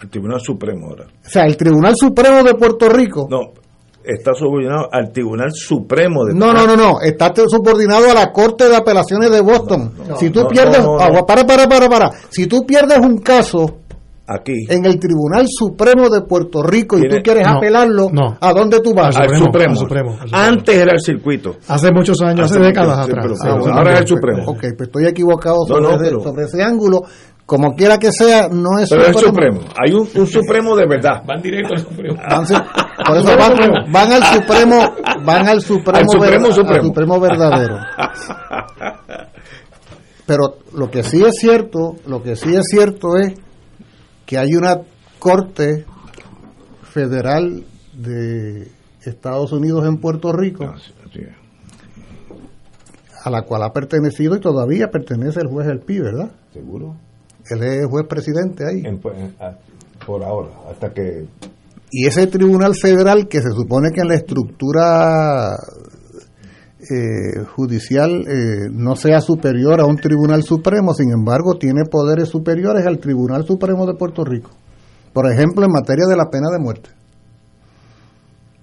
Al 0.00 0.10
Tribunal 0.10 0.40
Supremo 0.40 0.88
ahora. 0.88 1.06
O 1.06 1.28
sea, 1.28 1.44
el 1.44 1.56
Tribunal 1.56 1.94
Supremo 1.96 2.42
de 2.42 2.54
Puerto 2.54 2.88
Rico. 2.88 3.28
No, 3.30 3.52
está 4.04 4.32
subordinado 4.34 4.88
al 4.90 5.12
Tribunal 5.12 5.50
Supremo 5.52 6.24
de 6.24 6.34
No, 6.34 6.52
no, 6.52 6.66
no, 6.66 6.76
no, 6.76 7.00
está 7.00 7.32
subordinado 7.46 8.10
a 8.10 8.14
la 8.14 8.32
Corte 8.32 8.68
de 8.68 8.76
Apelaciones 8.76 9.30
de 9.30 9.40
Boston. 9.40 9.92
si 10.18 10.30
tú 10.30 10.46
pierdes, 10.48 10.80
para, 11.26 11.44
para, 11.46 11.68
para, 11.68 11.88
para. 11.88 12.10
Si 12.30 12.46
tú 12.46 12.64
pierdes 12.66 12.98
un 12.98 13.18
caso 13.18 13.78
aquí 14.28 14.66
en 14.68 14.84
el 14.84 14.98
Tribunal 15.00 15.46
Supremo 15.48 16.10
de 16.10 16.20
Puerto 16.20 16.62
Rico 16.62 16.98
y 16.98 17.08
tú 17.08 17.16
quieres 17.22 17.46
apelarlo, 17.46 18.10
¿a 18.40 18.52
dónde 18.52 18.80
tú 18.80 18.94
vas? 18.94 19.16
Al 19.16 19.36
Supremo, 19.36 20.18
Antes 20.32 20.76
era 20.76 20.92
el 20.92 21.00
circuito. 21.00 21.56
Hace 21.66 21.90
muchos 21.92 22.20
años, 22.22 22.50
hace, 22.50 22.60
décadas 22.60 23.08
atrás. 23.08 23.26
ahora 23.44 23.94
es 23.94 24.00
el 24.00 24.06
Supremo. 24.06 24.42
Ok, 24.46 24.60
pues 24.76 24.88
estoy 24.88 25.06
equivocado 25.06 25.66
sobre, 25.66 26.44
ese, 26.44 26.62
ángulo. 26.62 27.02
Como 27.48 27.74
quiera 27.74 27.96
que 27.96 28.12
sea, 28.12 28.50
no 28.50 28.78
es 28.78 28.90
pero 28.90 29.06
es 29.06 29.16
Supremo. 29.18 29.60
Hay 29.74 29.94
un, 29.94 30.06
Supremo 30.26 30.76
de 30.76 30.86
verdad. 30.86 31.22
Van 31.26 31.40
directo 31.40 31.72
al 31.72 31.80
Supremo. 31.80 32.18
por 33.06 33.16
eso 33.16 33.36
van, 33.90 34.12
al 34.12 34.22
Supremo, 34.22 34.94
van 35.24 35.48
al 35.48 35.62
Supremo, 35.62 36.10
Supremo, 36.10 36.52
Supremo. 36.52 36.74
Al 36.74 36.84
Supremo 36.84 37.18
verdadero. 37.18 37.78
Pero 40.26 40.58
lo 40.74 40.90
que 40.90 41.02
sí 41.02 41.24
es 41.24 41.36
cierto, 41.40 41.96
lo 42.06 42.22
que 42.22 42.36
sí 42.36 42.54
es 42.54 42.66
cierto 42.70 43.16
es 43.16 43.32
que 44.26 44.36
hay 44.36 44.54
una 44.54 44.82
corte 45.18 45.86
federal 46.82 47.64
de 47.94 48.68
Estados 49.06 49.52
Unidos 49.52 49.86
en 49.86 49.96
Puerto 49.96 50.32
Rico 50.32 50.66
ah, 50.66 50.76
a 53.24 53.30
la 53.30 53.40
cual 53.40 53.62
ha 53.62 53.72
pertenecido 53.72 54.36
y 54.36 54.40
todavía 54.40 54.90
pertenece 54.90 55.40
el 55.40 55.46
juez 55.46 55.66
del 55.66 55.80
PI, 55.80 56.00
¿verdad? 56.00 56.30
Seguro. 56.52 57.07
Él 57.50 57.62
es 57.62 57.86
juez 57.86 58.06
presidente 58.08 58.64
ahí. 58.66 58.82
Ah, 59.40 59.52
por 60.06 60.22
ahora, 60.22 60.50
hasta 60.70 60.92
que... 60.92 61.26
Y 61.90 62.06
ese 62.06 62.26
tribunal 62.26 62.74
federal 62.74 63.28
que 63.28 63.40
se 63.40 63.50
supone 63.50 63.90
que 63.94 64.02
en 64.02 64.08
la 64.08 64.14
estructura 64.14 65.56
eh, 66.80 67.44
judicial 67.56 68.24
eh, 68.28 68.68
no 68.70 68.94
sea 68.94 69.20
superior 69.20 69.80
a 69.80 69.86
un 69.86 69.96
tribunal 69.96 70.42
supremo, 70.42 70.94
sin 70.94 71.10
embargo 71.10 71.58
tiene 71.58 71.84
poderes 71.90 72.28
superiores 72.28 72.86
al 72.86 72.98
Tribunal 72.98 73.44
Supremo 73.44 73.86
de 73.86 73.94
Puerto 73.94 74.24
Rico. 74.24 74.50
Por 75.12 75.30
ejemplo, 75.30 75.64
en 75.64 75.72
materia 75.72 76.06
de 76.08 76.16
la 76.16 76.30
pena 76.30 76.48
de 76.52 76.62
muerte. 76.62 76.90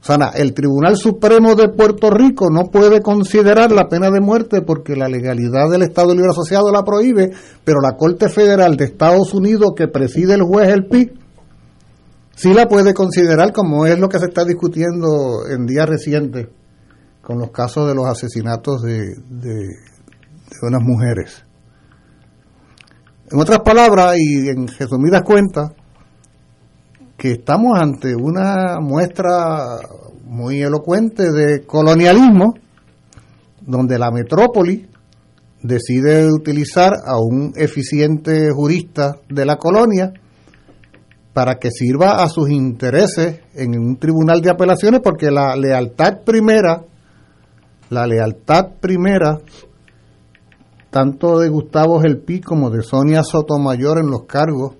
Sea, 0.05 0.29
el 0.35 0.53
Tribunal 0.53 0.97
Supremo 0.97 1.55
de 1.55 1.69
Puerto 1.69 2.11
Rico 2.11 2.51
no 2.51 2.69
puede 2.69 3.01
considerar 3.01 3.71
la 3.71 3.87
pena 3.87 4.11
de 4.11 4.21
muerte 4.21 4.61
porque 4.61 4.95
la 4.95 5.09
legalidad 5.09 5.67
del 5.71 5.81
Estado 5.81 6.13
Libre 6.13 6.29
Asociado 6.29 6.71
la 6.71 6.83
prohíbe, 6.83 7.31
pero 7.63 7.81
la 7.81 7.97
Corte 7.97 8.29
Federal 8.29 8.77
de 8.77 8.85
Estados 8.85 9.33
Unidos 9.33 9.71
que 9.75 9.87
preside 9.87 10.35
el 10.35 10.43
juez 10.43 10.69
El 10.69 10.85
Pi 10.85 11.11
sí 12.35 12.53
la 12.53 12.67
puede 12.67 12.93
considerar 12.93 13.51
como 13.51 13.87
es 13.87 13.97
lo 13.97 14.07
que 14.07 14.19
se 14.19 14.25
está 14.25 14.45
discutiendo 14.45 15.47
en 15.49 15.65
días 15.65 15.89
recientes 15.89 16.49
con 17.23 17.39
los 17.39 17.49
casos 17.49 17.87
de 17.87 17.95
los 17.95 18.05
asesinatos 18.05 18.83
de, 18.83 18.99
de, 19.27 19.69
unas 20.61 20.81
mujeres. 20.83 21.43
En 23.31 23.39
otras 23.39 23.59
palabras, 23.65 24.17
y 24.19 24.49
en 24.49 24.67
resumidas 24.67 25.23
cuentas, 25.23 25.71
que 27.17 27.31
estamos 27.31 27.79
ante 27.79 28.15
una 28.15 28.79
muestra 28.81 29.79
muy 30.25 30.61
elocuente 30.61 31.31
de 31.31 31.65
colonialismo, 31.65 32.55
donde 33.61 33.97
la 33.97 34.11
metrópoli 34.11 34.87
decide 35.61 36.31
utilizar 36.31 36.93
a 37.05 37.17
un 37.19 37.53
eficiente 37.55 38.51
jurista 38.51 39.15
de 39.29 39.45
la 39.45 39.57
colonia 39.57 40.13
para 41.33 41.55
que 41.55 41.71
sirva 41.71 42.23
a 42.23 42.29
sus 42.29 42.49
intereses 42.49 43.41
en 43.53 43.77
un 43.79 43.97
tribunal 43.97 44.41
de 44.41 44.51
apelaciones, 44.51 45.01
porque 45.03 45.31
la 45.31 45.55
lealtad 45.55 46.21
primera 46.23 46.83
la 47.89 48.07
lealtad 48.07 48.71
primera, 48.79 49.39
tanto 50.89 51.39
de 51.39 51.49
Gustavo 51.49 51.99
Gelpi 52.01 52.41
como 52.41 52.69
de 52.69 52.81
Sonia 52.81 53.23
Sotomayor 53.23 53.99
en 53.99 54.07
los 54.07 54.23
cargos, 54.25 54.75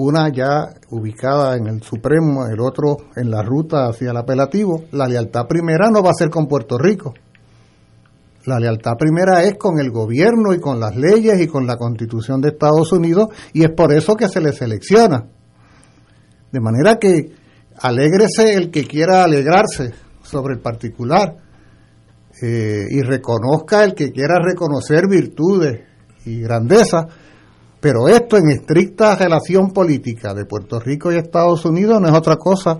una 0.00 0.28
ya 0.28 0.74
ubicada 0.90 1.56
en 1.56 1.66
el 1.66 1.82
Supremo, 1.82 2.46
el 2.46 2.60
otro 2.60 2.98
en 3.16 3.30
la 3.32 3.42
ruta 3.42 3.88
hacia 3.88 4.12
el 4.12 4.16
apelativo, 4.16 4.84
la 4.92 5.08
lealtad 5.08 5.48
primera 5.48 5.90
no 5.90 6.04
va 6.04 6.10
a 6.10 6.14
ser 6.14 6.30
con 6.30 6.46
Puerto 6.46 6.78
Rico. 6.78 7.14
La 8.44 8.60
lealtad 8.60 8.92
primera 8.96 9.42
es 9.42 9.58
con 9.58 9.80
el 9.80 9.90
gobierno 9.90 10.54
y 10.54 10.60
con 10.60 10.78
las 10.78 10.96
leyes 10.96 11.40
y 11.40 11.48
con 11.48 11.66
la 11.66 11.76
constitución 11.76 12.40
de 12.40 12.50
Estados 12.50 12.92
Unidos 12.92 13.30
y 13.52 13.64
es 13.64 13.70
por 13.70 13.92
eso 13.92 14.14
que 14.14 14.28
se 14.28 14.40
le 14.40 14.52
selecciona. 14.52 15.26
De 16.52 16.60
manera 16.60 16.96
que 16.96 17.32
alégrese 17.80 18.54
el 18.54 18.70
que 18.70 18.86
quiera 18.86 19.24
alegrarse 19.24 19.92
sobre 20.22 20.54
el 20.54 20.60
particular 20.60 21.38
eh, 22.40 22.84
y 22.88 23.02
reconozca 23.02 23.82
el 23.82 23.94
que 23.94 24.12
quiera 24.12 24.36
reconocer 24.40 25.08
virtudes 25.08 25.80
y 26.24 26.40
grandeza, 26.40 27.08
pero 27.80 28.08
esto 28.08 28.36
en 28.36 28.50
estricta 28.50 29.14
relación 29.14 29.72
política 29.72 30.34
de 30.34 30.44
Puerto 30.44 30.80
Rico 30.80 31.12
y 31.12 31.16
Estados 31.16 31.64
Unidos 31.64 32.00
no 32.00 32.08
es 32.08 32.14
otra 32.14 32.36
cosa 32.36 32.78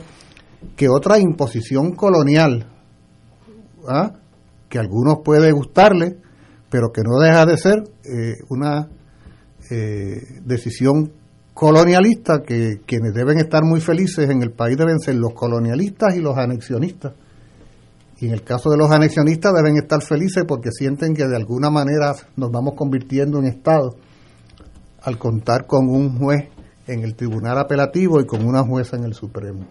que 0.76 0.88
otra 0.88 1.18
imposición 1.18 1.92
colonial, 1.92 2.66
¿ah? 3.86 4.12
que 4.68 4.78
a 4.78 4.80
algunos 4.80 5.18
puede 5.24 5.52
gustarle, 5.52 6.18
pero 6.68 6.90
que 6.92 7.02
no 7.02 7.20
deja 7.20 7.46
de 7.46 7.56
ser 7.56 7.84
eh, 8.04 8.34
una 8.48 8.88
eh, 9.70 10.40
decisión 10.44 11.12
colonialista 11.54 12.42
que 12.42 12.80
quienes 12.84 13.14
deben 13.14 13.38
estar 13.38 13.62
muy 13.64 13.80
felices 13.80 14.28
en 14.30 14.42
el 14.42 14.50
país 14.50 14.76
deben 14.76 14.98
ser 14.98 15.14
los 15.14 15.32
colonialistas 15.32 16.16
y 16.16 16.20
los 16.20 16.36
anexionistas. 16.36 17.12
Y 18.20 18.26
en 18.26 18.32
el 18.32 18.42
caso 18.42 18.68
de 18.70 18.76
los 18.76 18.90
anexionistas 18.90 19.52
deben 19.54 19.76
estar 19.76 20.02
felices 20.02 20.44
porque 20.46 20.70
sienten 20.72 21.14
que 21.14 21.26
de 21.26 21.36
alguna 21.36 21.70
manera 21.70 22.16
nos 22.36 22.50
vamos 22.50 22.74
convirtiendo 22.74 23.38
en 23.38 23.46
Estado 23.46 23.96
al 25.02 25.18
contar 25.18 25.66
con 25.66 25.88
un 25.88 26.18
juez 26.18 26.48
en 26.86 27.04
el 27.04 27.14
tribunal 27.14 27.58
apelativo 27.58 28.20
y 28.20 28.26
con 28.26 28.44
una 28.44 28.62
jueza 28.62 28.96
en 28.96 29.04
el 29.04 29.14
Supremo. 29.14 29.66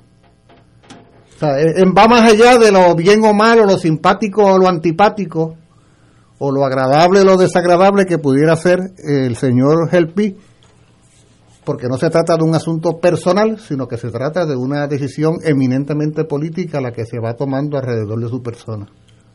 Sea, 1.38 1.50
va 1.96 2.08
más 2.08 2.32
allá 2.32 2.58
de 2.58 2.72
lo 2.72 2.96
bien 2.96 3.24
o 3.24 3.34
malo, 3.34 3.66
lo 3.66 3.78
simpático 3.78 4.44
o 4.44 4.58
lo 4.58 4.68
antipático, 4.68 5.56
o 6.40 6.52
lo 6.52 6.66
agradable 6.66 7.22
o 7.22 7.26
lo 7.26 7.38
desagradable 7.38 8.06
que 8.06 8.18
pudiera 8.18 8.56
ser 8.56 8.80
el 8.98 9.36
señor 9.36 9.90
Helpi, 9.92 10.36
porque 11.64 11.88
no 11.88 11.98
se 11.98 12.10
trata 12.10 12.38
de 12.38 12.44
un 12.44 12.56
asunto 12.56 13.00
personal, 13.00 13.60
sino 13.60 13.88
que 13.88 13.98
se 13.98 14.10
trata 14.10 14.46
de 14.46 14.56
una 14.56 14.88
decisión 14.88 15.36
eminentemente 15.44 16.24
política 16.24 16.80
la 16.80 16.92
que 16.92 17.06
se 17.06 17.20
va 17.20 17.34
tomando 17.34 17.78
alrededor 17.78 18.20
de 18.20 18.30
su 18.30 18.42
persona. 18.42 18.88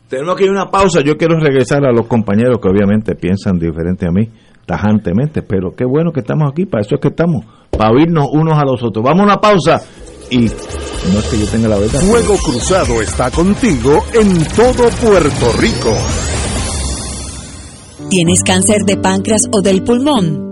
Tenemos 0.08 0.36
que 0.36 0.44
ir 0.44 0.50
a 0.50 0.52
una 0.52 0.70
pausa. 0.70 1.00
Yo 1.04 1.16
quiero 1.16 1.38
regresar 1.38 1.84
a 1.84 1.92
los 1.92 2.06
compañeros 2.06 2.58
que 2.60 2.68
obviamente 2.68 3.14
piensan 3.14 3.58
diferente 3.58 4.06
a 4.06 4.10
mí, 4.10 4.28
tajantemente, 4.66 5.42
pero 5.42 5.74
qué 5.76 5.84
bueno 5.84 6.12
que 6.12 6.20
estamos 6.20 6.50
aquí, 6.50 6.66
para 6.66 6.82
eso 6.82 6.94
es 6.94 7.00
que 7.00 7.08
estamos, 7.08 7.44
para 7.70 7.90
oírnos 7.90 8.28
unos 8.32 8.58
a 8.58 8.64
los 8.64 8.82
otros. 8.82 9.04
Vamos 9.04 9.20
a 9.20 9.24
una 9.24 9.40
pausa 9.40 9.80
y 10.30 10.38
no 10.38 11.18
es 11.18 11.28
que 11.30 11.38
yo 11.38 11.46
tenga 11.46 11.68
la 11.68 11.78
verdad. 11.78 12.00
Fuego 12.00 12.36
Cruzado 12.36 13.02
está 13.02 13.30
contigo 13.30 13.98
en 14.14 14.44
todo 14.56 14.88
Puerto 15.00 15.52
Rico. 15.58 15.94
¿Tienes 18.08 18.42
cáncer 18.42 18.82
de 18.84 18.96
páncreas 18.96 19.42
o 19.52 19.62
del 19.62 19.82
pulmón? 19.82 20.51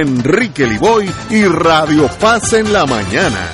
Enrique 0.00 0.64
Liboy 0.64 1.10
y 1.30 1.44
Radio 1.44 2.08
Paz 2.20 2.52
en 2.52 2.72
la 2.72 2.86
mañana. 2.86 3.50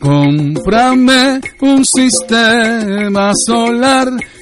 Cómprame 0.00 1.40
un 1.60 1.84
sistema 1.84 3.32
solar 3.34 4.08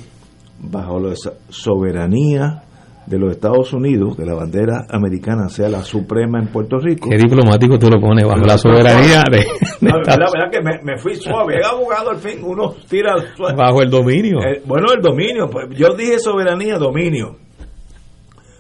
bajo 0.70 1.00
la 1.00 1.14
soberanía 1.48 2.64
de 3.06 3.18
los 3.18 3.30
Estados 3.30 3.72
Unidos, 3.72 4.16
que 4.16 4.24
la 4.24 4.34
bandera 4.34 4.86
americana 4.90 5.48
sea 5.48 5.68
la 5.68 5.82
suprema 5.82 6.40
en 6.40 6.48
Puerto 6.48 6.78
Rico. 6.78 7.08
Qué 7.08 7.16
diplomático 7.16 7.78
tú 7.78 7.88
lo 7.88 8.00
pones 8.00 8.26
bajo 8.26 8.44
la 8.44 8.58
soberanía 8.58 9.22
de. 9.30 9.38
de 9.38 9.46
No, 9.80 9.98
la 10.00 10.16
verdad 10.16 10.50
que 10.50 10.60
me, 10.60 10.80
me 10.82 10.98
fui 10.98 11.14
suave, 11.14 11.60
abogado 11.64 12.10
al 12.10 12.16
fin, 12.18 12.40
uno 12.42 12.74
tira 12.88 13.14
suave. 13.36 13.54
bajo 13.56 13.82
el 13.82 13.90
dominio. 13.90 14.38
Eh, 14.40 14.62
bueno, 14.64 14.86
el 14.92 15.00
dominio, 15.00 15.48
pues 15.48 15.68
yo 15.76 15.94
dije 15.94 16.18
soberanía, 16.18 16.78
dominio. 16.78 17.36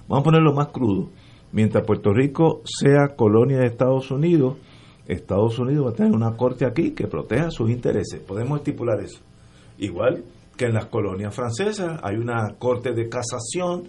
Vamos 0.08 0.22
a 0.22 0.24
ponerlo 0.24 0.54
más 0.54 0.68
crudo. 0.68 1.10
Mientras 1.52 1.84
Puerto 1.84 2.12
Rico 2.12 2.62
sea 2.64 3.16
colonia 3.16 3.58
de 3.58 3.66
Estados 3.66 4.10
Unidos, 4.10 4.56
Estados 5.08 5.58
Unidos 5.58 5.86
va 5.86 5.90
a 5.90 5.94
tener 5.94 6.12
una 6.12 6.36
corte 6.36 6.66
aquí 6.66 6.92
que 6.92 7.06
proteja 7.06 7.50
sus 7.50 7.70
intereses. 7.70 8.20
Podemos 8.20 8.58
estipular 8.58 9.00
eso. 9.00 9.20
Igual 9.78 10.24
que 10.56 10.66
en 10.66 10.74
las 10.74 10.86
colonias 10.86 11.34
francesas 11.34 12.00
hay 12.02 12.16
una 12.16 12.54
corte 12.58 12.92
de 12.92 13.08
casación 13.08 13.84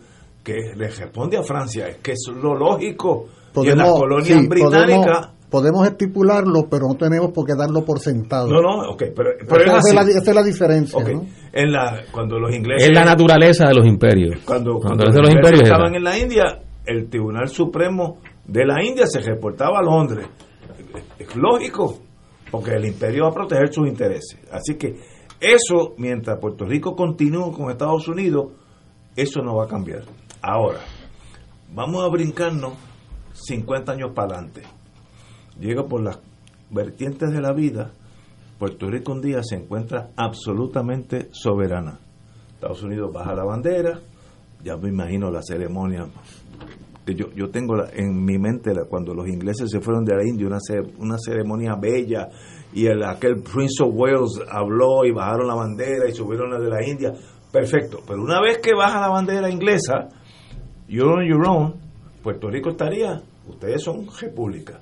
que 0.48 0.74
le 0.78 0.88
responde 0.88 1.36
a 1.36 1.44
Francia, 1.44 1.90
es 1.90 1.98
que 1.98 2.14
es 2.14 2.30
lo 2.34 2.56
lógico. 2.56 3.26
y 3.56 3.68
en 3.68 3.78
las 3.80 3.92
colonias 3.92 4.40
sí, 4.40 4.48
británicas... 4.48 4.80
podemos, 4.88 5.30
podemos 5.50 5.88
estipularlo, 5.88 6.70
pero 6.70 6.88
no 6.88 6.96
tenemos 6.96 7.32
por 7.34 7.46
qué 7.46 7.54
darlo 7.54 7.84
por 7.84 8.00
sentado. 8.00 8.48
No, 8.48 8.62
no, 8.62 8.92
ok, 8.92 9.04
pero, 9.14 9.32
pero 9.46 9.62
es 9.62 9.68
esa, 9.68 9.78
así. 9.78 9.90
es 9.90 9.96
la, 9.96 10.02
esa 10.04 10.32
es 10.32 10.36
la 10.36 10.44
diferencia. 10.44 11.00
Ok, 11.00 11.10
¿no? 11.10 11.26
En 11.52 11.72
la, 11.74 12.02
cuando 12.14 12.40
los 12.40 12.56
ingleses... 12.56 12.88
Es 12.88 12.96
la 12.96 13.04
naturaleza 13.04 13.68
de 13.68 13.74
los 13.74 13.86
imperios. 13.86 14.38
Cuando, 14.46 14.80
Cuando 14.80 14.88
cuando 14.88 15.06
los 15.06 15.16
de 15.16 15.22
los 15.22 15.32
imperios 15.32 15.64
es 15.64 15.68
estaban 15.68 15.96
en 15.96 16.04
la 16.06 16.18
India, 16.18 16.44
el 16.86 17.10
Tribunal 17.10 17.50
Supremo 17.50 18.20
de 18.46 18.66
la 18.66 18.82
India 18.82 19.06
se 19.06 19.20
reportaba 19.20 19.80
a 19.80 19.82
Londres. 19.82 20.28
Es 21.20 21.36
lógico, 21.36 22.00
porque 22.50 22.72
el 22.72 22.86
imperio 22.86 23.24
va 23.26 23.32
a 23.32 23.34
proteger 23.34 23.74
sus 23.74 23.86
intereses. 23.86 24.40
Así 24.50 24.76
que 24.76 24.96
eso, 25.42 25.94
mientras 25.98 26.40
Puerto 26.40 26.64
Rico 26.64 26.96
continúe 26.96 27.52
con 27.52 27.70
Estados 27.70 28.08
Unidos, 28.08 28.54
eso 29.14 29.42
no 29.42 29.58
va 29.58 29.66
a 29.66 29.68
cambiar. 29.68 30.04
Ahora, 30.50 30.80
vamos 31.76 32.06
a 32.06 32.08
brincarnos 32.08 32.76
50 33.34 33.92
años 33.92 34.12
para 34.16 34.36
adelante. 34.36 34.62
Llega 35.60 35.84
por 35.84 36.02
las 36.02 36.22
vertientes 36.70 37.34
de 37.34 37.42
la 37.42 37.52
vida, 37.52 37.92
Puerto 38.58 38.90
Rico 38.90 39.12
un 39.12 39.20
día 39.20 39.44
se 39.44 39.58
encuentra 39.58 40.12
absolutamente 40.16 41.28
soberana. 41.32 42.00
Estados 42.54 42.82
Unidos 42.82 43.12
baja 43.12 43.36
la 43.36 43.44
bandera, 43.44 44.00
ya 44.64 44.78
me 44.78 44.88
imagino 44.88 45.30
la 45.30 45.42
ceremonia. 45.42 46.08
Yo, 47.08 47.30
yo 47.36 47.50
tengo 47.50 47.84
en 47.92 48.24
mi 48.24 48.38
mente 48.38 48.72
cuando 48.90 49.14
los 49.14 49.28
ingleses 49.28 49.70
se 49.70 49.82
fueron 49.82 50.06
de 50.06 50.16
la 50.16 50.24
India, 50.24 50.48
una, 50.48 50.60
una 51.00 51.18
ceremonia 51.18 51.76
bella, 51.76 52.30
y 52.72 52.86
el, 52.86 53.04
aquel 53.04 53.42
Prince 53.42 53.84
of 53.84 53.94
Wales 53.94 54.40
habló 54.50 55.04
y 55.04 55.12
bajaron 55.12 55.46
la 55.46 55.56
bandera 55.56 56.08
y 56.08 56.14
subieron 56.14 56.52
la 56.52 56.58
de 56.58 56.70
la 56.70 56.88
India. 56.88 57.12
Perfecto, 57.52 58.00
pero 58.08 58.22
una 58.24 58.40
vez 58.40 58.60
que 58.60 58.74
baja 58.74 59.02
la 59.02 59.10
bandera 59.10 59.50
inglesa, 59.50 60.08
you're 60.88 61.12
on 61.13 61.26
your 61.28 61.47
own, 61.47 61.76
Puerto 62.23 62.50
Rico 62.50 62.69
estaría, 62.71 63.21
ustedes 63.47 63.84
son 63.84 64.08
república. 64.19 64.80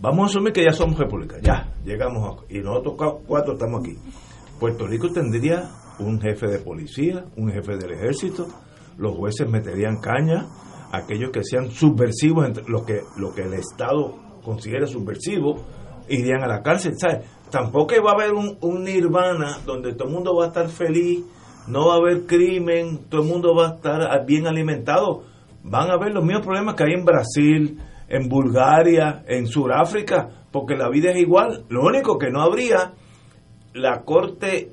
Vamos 0.00 0.24
a 0.24 0.30
asumir 0.30 0.52
que 0.52 0.64
ya 0.64 0.72
somos 0.72 0.98
república, 0.98 1.36
ya, 1.42 1.72
llegamos, 1.84 2.22
a- 2.38 2.52
y 2.54 2.58
nosotros 2.60 2.94
cua- 2.96 3.18
cuatro 3.26 3.54
estamos 3.54 3.80
aquí. 3.80 3.96
Puerto 4.60 4.86
Rico 4.86 5.10
tendría 5.10 5.70
un 5.98 6.20
jefe 6.20 6.46
de 6.46 6.58
policía, 6.58 7.24
un 7.36 7.50
jefe 7.50 7.76
del 7.76 7.92
ejército, 7.92 8.46
los 8.96 9.16
jueces 9.16 9.48
meterían 9.48 10.00
caña, 10.00 10.46
aquellos 10.92 11.30
que 11.30 11.42
sean 11.44 11.70
subversivos, 11.70 12.46
entre 12.46 12.64
lo 12.68 12.84
que, 12.84 13.00
lo 13.16 13.34
que 13.34 13.42
el 13.42 13.54
Estado 13.54 14.14
considere 14.44 14.86
subversivo, 14.86 15.64
irían 16.08 16.42
a 16.42 16.46
la 16.48 16.62
cárcel, 16.62 16.94
¿sabes? 16.98 17.26
Tampoco 17.50 17.94
va 18.04 18.12
a 18.12 18.14
haber 18.14 18.32
un 18.34 18.84
nirvana 18.84 19.58
donde 19.66 19.94
todo 19.94 20.08
el 20.08 20.14
mundo 20.14 20.34
va 20.36 20.44
a 20.44 20.48
estar 20.48 20.68
feliz, 20.68 21.24
no 21.68 21.88
va 21.88 21.94
a 21.94 21.96
haber 21.98 22.26
crimen, 22.26 23.06
todo 23.08 23.22
el 23.22 23.28
mundo 23.28 23.54
va 23.54 23.68
a 23.68 23.74
estar 23.76 24.26
bien 24.26 24.46
alimentado. 24.46 25.24
Van 25.62 25.90
a 25.90 25.94
haber 25.94 26.12
los 26.14 26.24
mismos 26.24 26.44
problemas 26.46 26.74
que 26.74 26.84
hay 26.84 26.92
en 26.92 27.04
Brasil, 27.04 27.78
en 28.08 28.28
Bulgaria, 28.28 29.22
en 29.26 29.46
Sudáfrica, 29.46 30.28
porque 30.50 30.76
la 30.76 30.88
vida 30.88 31.10
es 31.10 31.18
igual. 31.18 31.64
Lo 31.68 31.82
único 31.82 32.18
que 32.18 32.30
no 32.30 32.40
habría 32.42 32.92
la 33.74 34.02
corte 34.02 34.72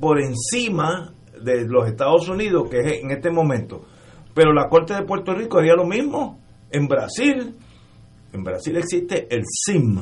por 0.00 0.20
encima 0.20 1.12
de 1.42 1.66
los 1.68 1.86
Estados 1.88 2.28
Unidos, 2.28 2.68
que 2.68 2.80
es 2.80 3.02
en 3.02 3.10
este 3.10 3.30
momento. 3.30 3.82
Pero 4.34 4.52
la 4.52 4.68
corte 4.68 4.94
de 4.94 5.02
Puerto 5.04 5.32
Rico 5.34 5.58
haría 5.58 5.74
lo 5.74 5.86
mismo. 5.86 6.40
En 6.70 6.88
Brasil, 6.88 7.54
en 8.32 8.42
Brasil 8.42 8.76
existe 8.76 9.28
el 9.30 9.42
SIM, 9.46 10.00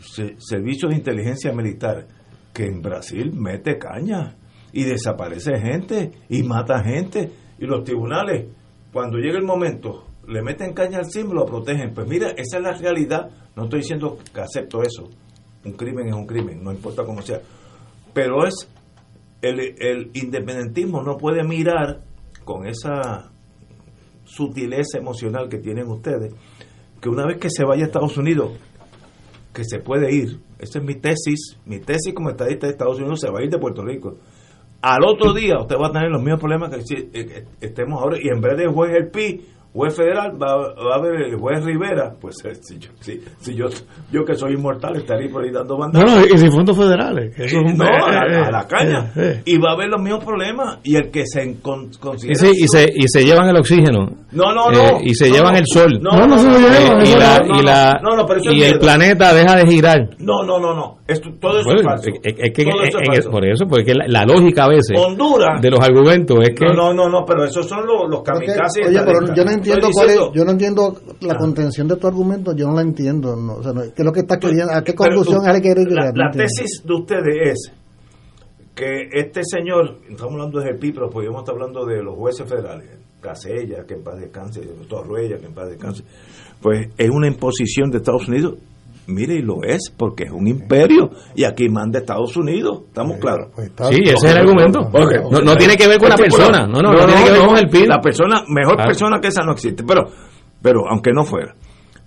Se- 0.00 0.36
Servicio 0.38 0.88
de 0.88 0.94
Inteligencia 0.94 1.52
Militar, 1.52 2.06
que 2.54 2.66
en 2.66 2.80
Brasil 2.80 3.32
mete 3.34 3.76
caña 3.78 4.36
y 4.72 4.84
desaparece 4.84 5.58
gente 5.58 6.12
y 6.28 6.42
mata 6.42 6.82
gente. 6.82 7.30
Y 7.58 7.66
los 7.66 7.84
tribunales, 7.84 8.46
cuando 8.92 9.18
llega 9.18 9.38
el 9.38 9.44
momento, 9.44 10.06
le 10.26 10.42
meten 10.42 10.74
caña 10.74 10.98
al 10.98 11.10
SIM, 11.10 11.32
lo 11.32 11.46
protegen. 11.46 11.94
Pues 11.94 12.06
mira, 12.08 12.30
esa 12.30 12.58
es 12.58 12.62
la 12.62 12.72
realidad. 12.72 13.30
No 13.56 13.64
estoy 13.64 13.80
diciendo 13.80 14.18
que 14.32 14.40
acepto 14.40 14.82
eso. 14.82 15.08
Un 15.64 15.72
crimen 15.72 16.08
es 16.08 16.14
un 16.14 16.26
crimen, 16.26 16.62
no 16.62 16.72
importa 16.72 17.04
cómo 17.04 17.22
sea. 17.22 17.40
Pero 18.12 18.46
es 18.46 18.68
el, 19.42 19.60
el 19.78 20.10
independentismo 20.14 21.02
no 21.02 21.16
puede 21.16 21.42
mirar 21.44 22.02
con 22.44 22.66
esa 22.66 23.30
sutileza 24.24 24.98
emocional 24.98 25.48
que 25.48 25.58
tienen 25.58 25.88
ustedes, 25.88 26.34
que 27.00 27.08
una 27.08 27.26
vez 27.26 27.38
que 27.38 27.50
se 27.50 27.64
vaya 27.64 27.84
a 27.84 27.86
Estados 27.86 28.16
Unidos, 28.16 28.52
que 29.52 29.64
se 29.64 29.78
puede 29.78 30.14
ir, 30.14 30.40
esa 30.58 30.78
es 30.78 30.84
mi 30.84 30.94
tesis, 30.94 31.56
mi 31.64 31.78
tesis 31.78 32.12
como 32.14 32.30
estadista 32.30 32.66
de 32.66 32.72
Estados 32.72 32.98
Unidos 32.98 33.20
se 33.20 33.30
va 33.30 33.40
a 33.40 33.44
ir 33.44 33.50
de 33.50 33.58
Puerto 33.58 33.82
Rico. 33.84 34.16
Al 34.80 35.04
otro 35.04 35.32
día 35.32 35.58
usted 35.60 35.76
va 35.76 35.88
a 35.88 35.92
tener 35.92 36.10
los 36.10 36.22
mismos 36.22 36.40
problemas 36.40 36.70
que 36.70 37.10
eh, 37.12 37.44
estemos 37.60 38.00
ahora, 38.00 38.16
y 38.20 38.28
en 38.28 38.40
vez 38.40 38.56
de 38.56 38.68
juez 38.68 38.94
el 38.94 39.10
PI, 39.10 39.40
juez 39.72 39.94
federal, 39.94 40.32
va, 40.42 40.56
va 40.56 40.94
a 40.94 40.98
haber 40.98 41.22
el 41.22 41.36
juez 41.36 41.64
Rivera, 41.64 42.12
pues 42.20 42.36
eh, 42.44 42.54
si 42.60 42.78
yo, 42.78 42.90
si, 43.00 43.20
si 43.38 43.54
yo, 43.54 43.66
yo 44.10 44.24
que 44.24 44.34
soy 44.34 44.54
inmortal 44.54 44.96
estaría 44.96 45.30
por 45.30 45.44
ahí 45.44 45.50
dando 45.52 45.74
No, 45.74 45.80
bandas. 45.80 46.04
no, 46.04 46.24
y 46.34 46.38
sin 46.38 46.50
fondos 46.50 46.76
federales. 46.76 47.34
que 47.36 47.44
eso 47.44 47.58
es 47.60 47.72
un- 47.72 47.78
No, 47.78 47.84
a, 47.84 48.10
la- 48.26 48.46
a 48.46 48.50
la 48.50 48.66
caña. 48.66 49.12
eh, 49.16 49.34
eh. 49.36 49.42
Y 49.44 49.58
va 49.58 49.70
a 49.70 49.74
haber 49.74 49.88
los 49.88 50.00
mismos 50.00 50.24
problemas. 50.24 50.78
Y 50.82 50.96
el 50.96 51.10
que 51.10 51.24
se 51.26 51.60
con- 51.60 51.90
Y, 51.92 51.96
considera. 51.98 52.34
se, 52.38 52.50
y, 52.50 52.66
se, 52.66 52.92
y 52.94 53.02
se 53.06 53.24
llevan 53.24 53.48
el 53.48 53.56
oxígeno. 53.56 54.08
No, 54.32 54.52
no, 54.52 54.70
Eh, 54.72 54.74
no. 54.76 54.98
y 55.02 55.14
se 55.14 55.28
No, 55.28 55.34
llevan 55.36 55.52
no. 55.52 55.58
el 55.58 55.64
sol. 55.66 55.98
No, 56.02 56.10
no, 56.12 56.26
no, 56.26 56.38
se 56.38 56.46
lo 56.46 56.58
no, 56.58 56.58
llevan, 56.58 56.98
no, 56.98 57.04
y 57.04 57.12
no, 57.12 57.18
la, 57.18 57.38
no, 57.38 57.60
y, 57.60 57.62
la, 57.62 58.00
no, 58.02 58.16
no, 58.16 58.52
y 58.52 58.62
el 58.62 58.78
planeta 58.78 59.32
deja 59.34 59.56
de 59.56 59.66
girar. 59.66 60.08
No, 60.18 60.42
no, 60.44 60.58
no, 60.58 60.74
no. 60.74 60.98
Esto, 61.06 61.30
todo 61.40 61.58
eso 61.60 61.64
Bueno, 61.64 61.80
es 61.80 61.86
falso. 61.86 62.10
es, 62.22 62.34
es 62.36 62.52
que 62.52 62.64
Todo 62.64 62.82
en- 62.82 62.88
eso 62.88 62.98
es 62.98 63.08
en- 63.08 63.14
falso. 63.14 63.30
por 63.30 63.46
eso, 63.46 63.64
porque 63.66 63.94
la, 63.94 64.04
la 64.08 64.24
lógica 64.26 64.64
a 64.64 64.68
veces 64.68 64.98
Honduras. 64.98 65.60
de 65.62 65.70
los 65.70 65.80
argumentos 65.80 66.38
es 66.42 66.50
que 66.54 66.66
No, 66.66 66.74
no, 66.74 66.92
no, 66.92 67.08
no, 67.08 67.24
pero 67.24 67.44
esos 67.44 67.66
son 67.66 67.86
los, 67.86 68.10
los 68.10 68.22
kamikazes. 68.22 68.88
oye, 68.88 69.00
pero 69.06 69.34
yo 69.34 69.44
no 69.44 69.50
entiendo 69.58 69.88
Estoy 69.88 69.92
cuál 69.92 70.06
es, 70.08 70.12
diciendo- 70.14 70.34
yo 70.34 70.44
no 70.44 70.50
entiendo 70.50 71.00
la 71.20 71.32
Ah. 71.34 71.38
contención 71.38 71.86
de 71.88 71.96
tu 71.96 72.06
argumento, 72.06 72.54
yo 72.56 72.66
no 72.66 72.74
la 72.74 72.82
entiendo, 72.82 73.36
no, 73.36 73.54
o 73.56 73.62
sea, 73.62 73.72
no- 73.72 73.82
¿qué 73.82 73.92
es 73.96 74.04
lo 74.04 74.12
que 74.12 74.20
está 74.20 74.38
queriendo, 74.38 74.72
a 74.72 74.82
qué 74.82 74.94
conclusión 74.94 75.40
tú- 75.44 75.50
hay 75.50 75.60
que 75.60 75.68
La? 75.74 75.84
No 75.84 75.94
la 76.00 76.06
entiendo. 76.26 76.38
tesis 76.38 76.82
de 76.84 76.94
ustedes 76.94 77.36
es 77.52 77.72
que 78.74 79.08
este 79.12 79.40
señor, 79.44 79.98
estamos 80.08 80.32
hablando 80.34 80.60
de 80.60 80.72
GEPI, 80.72 80.92
pero 80.92 81.10
podríamos 81.10 81.40
estar 81.40 81.54
hablando 81.54 81.84
de 81.84 82.02
los 82.02 82.14
jueces 82.16 82.48
federales, 82.48 82.88
Casella, 83.20 83.84
que 83.86 83.94
en 83.94 84.04
paz 84.04 84.18
descanse, 84.20 84.60
Torruella, 84.88 85.38
que 85.38 85.46
en 85.46 85.54
paz 85.54 85.68
descanse, 85.68 86.04
pues 86.62 86.88
es 86.96 87.10
una 87.10 87.26
imposición 87.26 87.90
de 87.90 87.98
Estados 87.98 88.28
Unidos. 88.28 88.54
Mire, 89.08 89.36
y 89.36 89.42
lo 89.42 89.62
es, 89.64 89.90
porque 89.96 90.24
es 90.24 90.30
un 90.30 90.46
imperio, 90.46 91.10
y 91.34 91.44
aquí 91.44 91.68
manda 91.70 91.98
Estados 91.98 92.36
Unidos, 92.36 92.82
¿estamos 92.88 93.16
claros? 93.18 93.48
Pues 93.54 93.70
Sí, 93.88 94.00
ese 94.04 94.12
es 94.14 94.24
el 94.24 94.36
argumento. 94.38 94.80
No, 95.30 95.40
no 95.40 95.56
tiene 95.56 95.76
que 95.76 95.88
ver 95.88 95.98
con 95.98 96.10
la 96.10 96.16
persona. 96.16 96.66
pero- 96.66 96.66
No, 96.68 96.82
no, 96.82 96.92
no, 96.92 97.06
tiene 97.06 97.24
que 97.24 97.30
ver 97.32 97.46
con 97.46 97.56
el 97.56 97.68
PIB. 97.70 97.86
La 97.88 98.00
persona, 98.02 98.42
mejor 98.48 98.74
Claro. 98.76 98.88
persona 98.90 99.18
que 99.20 99.28
esa 99.28 99.42
no 99.44 99.52
existe, 99.52 99.82
pero, 99.82 100.02
pero 100.60 100.82
aunque 100.90 101.10
no 101.12 101.24
fuera. 101.24 101.54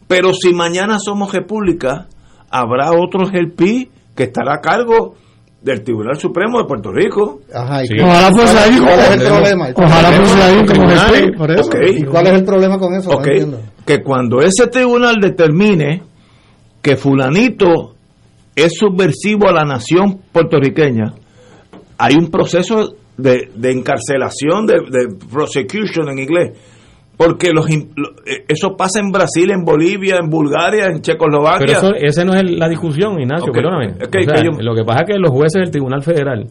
Pero 0.08 0.32
si 0.34 0.54
mañana 0.54 1.00
somos 1.00 1.34
república, 1.34 2.08
habrá 2.52 2.92
otro 2.92 3.26
GELPI 3.26 3.90
que 4.16 4.24
estará 4.24 4.56
a 4.56 4.62
cargo 4.62 5.16
del 5.62 5.84
Tribunal 5.84 6.18
Supremo 6.18 6.60
de 6.60 6.66
Puerto 6.66 6.92
Rico. 6.92 7.40
Ajá, 7.54 7.84
¿y 7.84 7.88
Sí. 7.88 7.94
Ojalá 8.00 8.32
fuese 8.32 8.58
ahí 8.60 8.78
¿Cuál 8.80 9.00
es 9.00 9.10
el 9.12 9.24
como- 9.24 9.36
problema? 9.38 9.68
Ojalá 9.76 10.12
fuese 10.12 10.42
ahí 10.44 10.66
como 10.66 11.38
por 11.38 11.52
eso. 11.52 11.68
Ok. 11.68 11.76
¿Y 11.98 12.04
cuál 12.04 12.28
es 12.28 12.34
el 12.34 12.44
problema 12.46 12.78
con 12.78 12.94
eso? 12.94 13.10
No 13.10 13.18
Ok, 13.18 13.28
entiendo. 13.28 13.60
que 13.86 14.04
cuando 14.04 14.40
ese 14.42 14.68
tribunal 14.68 15.16
determine 15.22 16.04
que 16.82 16.96
fulanito 16.96 17.96
es 18.56 18.74
subversivo 18.78 19.48
a 19.50 19.54
la 19.54 19.64
nación 19.64 20.20
puertorriqueña, 20.32 21.14
hay 21.98 22.16
un 22.16 22.30
proceso 22.30 22.96
de, 23.18 23.50
de 23.56 23.72
encarcelación, 23.72 24.66
de, 24.66 24.74
de 24.90 25.16
prosecution 25.32 26.10
en 26.10 26.20
inglés, 26.20 26.58
porque 27.16 27.52
los, 27.54 27.70
eh, 27.70 28.46
eso 28.48 28.76
pasa 28.76 29.00
en 29.00 29.12
Brasil, 29.12 29.52
en 29.52 29.64
Bolivia, 29.64 30.18
en 30.22 30.30
Bulgaria, 30.30 30.88
en 30.88 31.02
Checoslovaquia. 31.02 31.66
Pero 31.68 31.78
eso, 31.78 31.96
esa 31.96 32.26
no 32.26 32.34
es 32.34 32.40
el- 32.42 32.58
la 32.58 32.68
discusión, 32.68 33.20
Ignacio, 33.22 33.46
Ok, 33.50 33.54
perdóname. 33.54 33.94
ok, 33.94 34.16
O 34.20 34.24
sea, 34.24 34.34
que 34.36 34.44
yo- 34.46 34.62
Lo 34.62 34.74
que 34.76 34.84
pasa 34.84 35.02
es 35.04 35.08
que 35.14 35.20
los 35.20 35.30
jueces 35.30 35.62
del 35.62 35.70
Tribunal 35.72 36.02
Federal 36.02 36.48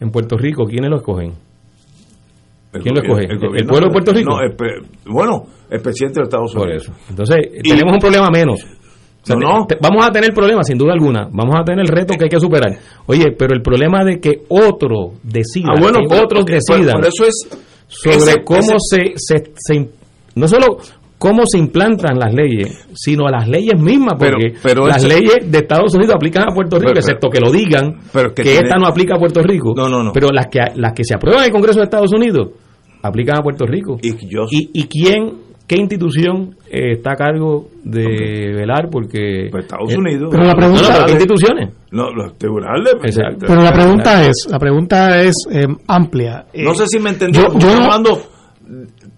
en 0.00 0.10
Puerto 0.10 0.36
Rico, 0.36 0.64
¿quiénes 0.66 0.90
lo 0.90 0.96
escogen? 0.96 1.32
¿Quién 2.82 2.94
lo 2.94 3.02
escoge? 3.02 3.24
¿El, 3.26 3.38
pueblo 3.66 3.86
de 3.88 3.92
Puerto 3.92 4.12
Rico? 4.12 4.30
No, 4.32 4.40
el 4.40 4.56
bueno, 5.06 5.44
el 5.70 5.80
presidente 5.82 6.20
de 6.20 6.24
Estados 6.24 6.52
Por 6.54 6.62
Unidos. 6.66 6.84
eso. 6.84 6.92
Entonces, 7.10 7.36
Y- 7.62 7.68
tenemos 7.68 7.92
un 7.92 7.98
problema 8.00 8.28
menos. 8.30 8.66
O 9.22 9.26
sea, 9.26 9.36
No, 9.36 9.58
no. 9.60 9.66
te- 9.66 9.76
te- 9.76 9.80
vamos 9.80 10.04
a 10.04 10.10
tener 10.10 10.32
problemas, 10.34 10.66
sin 10.66 10.76
duda 10.76 10.92
alguna. 10.94 11.28
Vamos 11.32 11.54
a 11.56 11.62
tener 11.62 11.80
el 11.80 11.88
reto 11.88 12.14
que 12.14 12.24
hay 12.24 12.30
que 12.30 12.40
superar. 12.40 12.72
Oye, 13.06 13.26
pero 13.38 13.54
el 13.54 13.62
problema 13.62 14.04
de 14.04 14.18
que 14.20 14.42
otro 14.48 15.12
decida, 15.22 15.68
Ah, 15.76 15.80
bueno, 15.80 16.00
que 16.00 16.06
pero- 16.08 16.24
otros 16.24 16.40
porque- 16.40 16.54
decidan 16.54 16.94
por 17.00 17.06
eso 17.06 17.24
es 17.26 17.48
sobre 17.86 18.16
ese- 18.16 18.42
cómo 18.44 18.58
ese- 18.60 19.12
se, 19.14 19.14
se, 19.16 19.52
se 19.56 19.88
no 20.34 20.48
solo 20.48 20.78
cómo 21.18 21.42
se 21.46 21.56
implantan 21.58 22.18
las 22.18 22.34
leyes, 22.34 22.84
sino 22.94 23.28
las 23.28 23.46
leyes 23.46 23.80
mismas, 23.80 24.14
Pero- 24.18 24.38
porque 24.40 24.58
pero 24.60 24.86
las 24.88 25.04
ese- 25.04 25.08
leyes 25.08 25.52
de 25.52 25.58
Estados 25.58 25.94
Unidos 25.94 26.16
aplican 26.16 26.42
a 26.50 26.52
Puerto 26.52 26.76
Rico, 26.78 26.88
Pero- 26.88 26.98
excepto 26.98 27.30
que 27.30 27.38
lo 27.38 27.52
digan, 27.52 28.00
pero 28.12 28.30
que, 28.30 28.42
que 28.42 28.50
tiene- 28.50 28.58
esta 28.66 28.76
no 28.76 28.86
aplica 28.88 29.14
a 29.14 29.18
Puerto 29.20 29.40
Rico. 29.40 29.72
No, 29.76 29.88
no, 29.88 30.02
no. 30.02 30.12
Pero 30.12 30.30
las 30.32 30.48
que, 30.48 30.58
las 30.74 30.92
que 30.94 31.04
se 31.04 31.14
aprueban 31.14 31.42
en 31.42 31.46
el 31.46 31.52
Congreso 31.52 31.78
de 31.78 31.84
Estados 31.84 32.12
Unidos 32.12 32.48
aplican 33.02 33.38
a 33.38 33.42
Puerto 33.42 33.66
Rico. 33.66 33.98
Y 34.02 34.10
yo- 34.28 34.46
¿Y, 34.50 34.70
y 34.80 34.84
quién, 34.88 35.32
qué 35.66 35.76
institución 35.76 36.56
eh, 36.70 36.92
está 36.92 37.12
a 37.12 37.16
cargo 37.16 37.68
de 37.84 38.52
velar? 38.54 38.88
Porque... 38.90 39.48
Pues 39.50 39.64
Estados 39.64 39.92
eh, 39.92 39.96
Unidos. 39.98 40.28
Pero 40.30 40.44
la 40.44 40.54
pregunta- 40.54 40.82
No, 40.92 41.00
no, 41.00 41.06
¿qué 41.06 41.12
instituciones? 41.12 41.68
No, 41.90 42.10
los 42.10 42.38
tribunales. 42.38 42.94
Exacto. 43.02 43.46
Pero 43.46 43.62
la 43.62 43.72
pregunta 43.72 44.26
es, 44.26 44.46
la 44.50 44.58
pregunta 44.58 45.22
es 45.22 45.34
eh, 45.50 45.66
amplia. 45.86 46.46
No 46.54 46.72
Eh, 46.72 46.74
sé 46.74 46.84
si 46.88 46.98
me 46.98 47.10
entendió. 47.10 47.42
yo- 47.52 47.58
yo 47.58 47.74
no- 47.74 47.82
hablando 47.84 48.22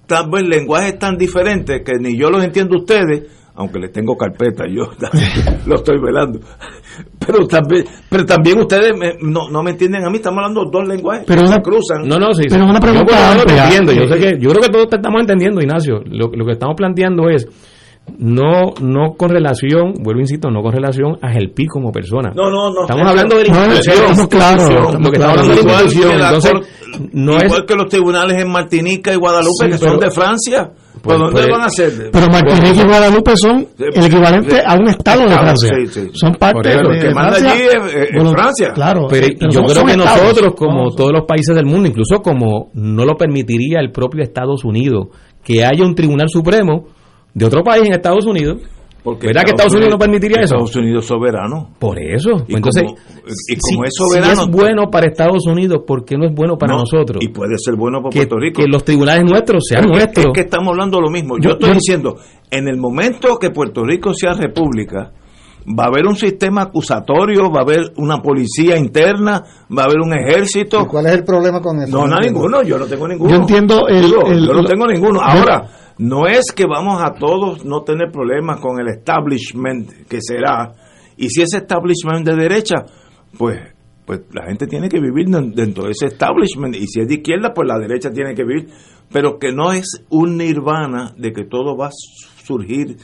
tal 0.07 0.31
vez 0.31 0.43
lenguajes 0.47 0.99
tan 0.99 1.17
diferentes 1.17 1.83
que 1.85 1.93
ni 2.01 2.17
yo 2.19 2.31
los 2.31 2.45
entiendo 2.45 2.77
ustedes, 2.79 3.23
aunque 3.57 3.79
les 3.79 3.93
tengo 3.93 4.17
carpeta, 4.17 4.65
yo 4.69 4.85
lo 5.67 5.75
estoy 5.77 5.99
velando. 6.01 6.41
Pero 7.25 7.47
también, 7.47 7.85
pero 8.09 8.25
también 8.27 8.59
ustedes 8.59 8.93
me- 8.97 9.15
no, 9.21 9.49
no 9.51 9.63
me 9.63 9.71
entienden 9.73 10.05
a 10.05 10.11
mí, 10.11 10.17
estamos 10.17 10.39
hablando 10.39 10.65
dos 10.71 10.87
lenguajes 10.87 11.25
Pero 11.27 11.47
se 11.47 11.61
cruzan. 11.63 12.07
No, 12.07 12.19
no, 12.19 12.33
sí. 12.33 12.45
Pero 12.49 12.65
una 12.65 12.81
pregunta 12.81 13.13
yo, 13.13 13.35
lo 13.35 13.41
amplia. 13.43 13.65
entiendo. 13.65 13.93
Yo, 13.93 14.09
sé 14.09 14.19
que, 14.19 14.39
yo 14.41 14.51
creo 14.51 14.63
que 14.63 14.69
todos 14.69 14.89
te 14.89 14.97
estamos 14.97 15.21
entendiendo, 15.21 15.61
Ignacio. 15.61 16.01
Lo, 16.07 16.29
lo 16.33 16.45
que 16.45 16.53
estamos 16.53 16.75
planteando 16.77 17.29
es 17.29 17.47
no 18.19 18.75
no 18.83 19.15
con 19.17 19.31
relación, 19.31 19.95
vuelvo 20.03 20.21
insisto, 20.21 20.51
no 20.51 20.61
con 20.61 20.73
relación 20.73 21.17
a 21.23 21.31
Gelpi 21.31 21.67
como 21.67 21.91
persona. 21.91 22.33
No, 22.35 22.51
no, 22.51 22.71
no. 22.71 22.83
Estamos 22.83 23.09
hablando 23.09 23.37
de 23.39 23.45
la 23.47 23.55
No, 23.55 23.65
institución. 23.75 23.97
estamos 24.11 24.29
claros, 24.29 24.69
estamos 24.69 24.95
Lo 25.01 25.11
que 25.11 25.17
estamos 25.17 25.39
hablando 25.39 25.55
de 25.55 25.65
la 25.73 25.83
institución. 25.83 26.13
Entonces, 26.21 26.53
no 27.13 27.33
igual 27.43 27.61
es. 27.61 27.67
que 27.67 27.75
los 27.75 27.89
tribunales 27.89 28.43
en 28.43 28.51
Martinica 28.53 29.13
y 29.13 29.17
Guadalupe, 29.17 29.53
Sí, 29.65 29.71
que 29.71 29.79
pero- 29.79 29.91
son 29.93 30.01
de 30.01 30.11
Francia. 30.11 30.71
Pues, 31.05 31.19
¿Por 31.19 31.27
dónde 31.27 31.43
pues, 31.43 31.53
van 31.59 31.61
a 31.67 31.69
ser? 31.69 32.11
Pero 32.11 32.27
Martinique 32.29 32.81
y 32.81 32.85
Guadalupe 32.87 33.37
son 33.37 33.69
el 33.79 34.05
equivalente 34.07 34.63
a 34.67 34.75
un 34.75 34.89
estado 34.89 35.21
de 35.23 35.29
Francia. 35.37 35.71
sí, 35.77 35.87
sí. 35.87 36.11
Son 36.15 36.35
parte 36.35 36.71
eso, 36.71 36.89
de 36.89 36.97
el 36.97 37.03
que 37.03 37.15
manda 37.15 37.33
Francia. 37.35 37.53
allí 37.53 37.63
es- 37.63 37.95
es 37.95 38.09
Bueno, 38.15 38.31
Francia. 38.31 38.73
Claro. 38.75 39.07
Pero 39.11 39.27
sí, 39.27 39.37
pero 39.39 39.51
yo 39.53 39.59
son- 39.59 39.65
creo 39.67 39.77
son 39.77 39.87
que 39.87 39.93
estados. 39.93 40.23
nosotros, 40.23 40.55
como 40.57 40.91
todos 40.95 41.13
los 41.13 41.25
países 41.27 41.55
del 41.55 41.67
mundo, 41.67 41.89
incluso 41.89 42.17
como 42.23 42.71
no 42.73 43.05
lo 43.05 43.17
permitiría 43.17 43.81
el 43.81 43.93
propio 43.93 44.23
Estados 44.23 44.65
Unidos, 44.65 45.09
que 45.45 45.63
haya 45.65 45.85
un 45.85 45.95
tribunal 45.95 46.29
supremo 46.31 46.87
de 47.35 47.45
otro 47.45 47.63
país 47.63 47.87
en 47.87 47.93
Estados 47.93 48.25
Unidos, 48.25 48.63
Porque 49.05 49.27
¿verdad 49.27 49.43
que 49.45 49.51
Estados 49.51 49.75
Unidos 49.75 49.91
no 49.93 49.99
permitiría 49.99 50.39
eso? 50.39 50.55
Estados 50.55 50.77
Unidos 50.77 51.05
soberano. 51.05 51.69
Por 51.79 52.01
eso. 52.03 52.31
Y 52.49 52.55
Entonces, 52.57 52.83
como- 52.85 52.97
y 52.97 53.33
si- 53.35 53.57
como 53.61 53.85
es 53.85 53.91
si 53.95 54.03
soberano, 54.03 54.43
es 54.43 54.49
bueno 54.51 54.91
para 54.91 55.07
Estados 55.07 55.47
Unidos, 55.47 55.83
¿por 55.87 56.07
qué 56.07 56.17
no 56.17 56.25
es 56.27 56.35
bueno 56.35 56.57
para 56.57 56.73
No, 56.73 56.81
nosotros? 56.81 57.23
Y 57.23 57.29
puede 57.29 57.59
ser 57.59 57.75
bueno 57.77 57.99
para 58.01 58.11
que, 58.11 58.21
Puerto 58.21 58.39
Rico. 58.39 58.63
que 58.63 58.67
los 58.69 58.83
tribunales 58.83 59.25
nuestros 59.25 59.63
sean 59.69 59.85
nuestros. 59.87 60.27
Es 60.27 60.33
que 60.33 60.41
estamos 60.41 60.69
hablando 60.71 61.01
lo 61.03 61.11
mismo. 61.11 61.37
Yo, 61.37 61.51
Yo- 61.51 61.53
estoy 61.53 61.69
yo- 61.69 61.75
diciendo, 61.75 62.17
en 62.51 62.67
el 62.67 62.79
momento 62.79 63.37
que 63.39 63.51
Puerto 63.51 63.85
Rico 63.85 64.15
sea 64.15 64.33
república, 64.33 65.13
va 65.67 65.85
a 65.85 65.87
haber 65.89 66.07
un 66.07 66.17
sistema 66.17 66.63
acusatorio, 66.63 67.51
va 67.51 67.61
a 67.61 67.63
haber 67.63 67.93
una 67.97 68.19
policía 68.23 68.77
interna, 68.77 69.43
va 69.77 69.83
a 69.83 69.85
haber 69.87 70.01
un 70.01 70.13
ejército. 70.13 70.83
¿Y 70.83 70.87
cuál 70.87 71.07
es 71.07 71.13
el 71.13 71.25
problema 71.25 71.61
con 71.61 71.81
eso? 71.81 71.91
No, 71.97 72.07
no, 72.07 72.21
ninguno, 72.21 72.63
yo 72.63 72.79
no 72.79 72.87
tengo 72.87 73.09
ninguno. 73.09 73.31
Yo 73.31 73.37
entiendo 73.37 73.89
el- 73.89 74.05
Digo, 74.07 74.27
el- 74.27 74.47
yo 74.47 74.53
no 74.55 74.65
tengo 74.65 74.87
ninguno. 74.87 75.21
Ahora, 75.21 75.67
no 75.99 76.27
es 76.27 76.53
que 76.53 76.67
vamos 76.67 77.03
a 77.03 77.13
todos 77.15 77.65
no 77.65 77.83
tener 77.83 78.11
problemas 78.11 78.61
con 78.61 78.79
el 78.81 78.89
establishment 78.89 80.07
que 80.09 80.19
será. 80.21 80.73
Y 81.17 81.29
si 81.31 81.43
ese 81.43 81.59
establishment 81.59 82.27
de 82.27 82.37
derecha, 82.37 82.77
pues 83.39 83.59
pues 84.07 84.21
la 84.35 84.45
gente 84.45 84.67
tiene 84.67 84.91
que 84.91 85.01
vivir 85.01 85.29
den- 85.31 85.53
dentro 85.55 85.85
de 85.85 85.93
ese 85.93 86.07
establishment. 86.09 86.77
Y 86.77 86.87
si 86.89 87.01
es 87.01 87.09
de 87.09 87.15
izquierda, 87.15 87.55
pues 87.55 87.67
la 87.67 87.79
derecha 87.79 88.11
tiene 88.11 88.35
que 88.35 88.45
vivir. 88.45 88.69
Pero 89.11 89.39
que 89.39 89.51
no 89.51 89.73
es 89.73 90.05
un 90.11 90.37
nirvana 90.37 91.15
de 91.17 91.33
que 91.33 91.45
todo 91.45 91.75
va 91.75 91.87
a 91.87 91.91
surgir 92.43 92.99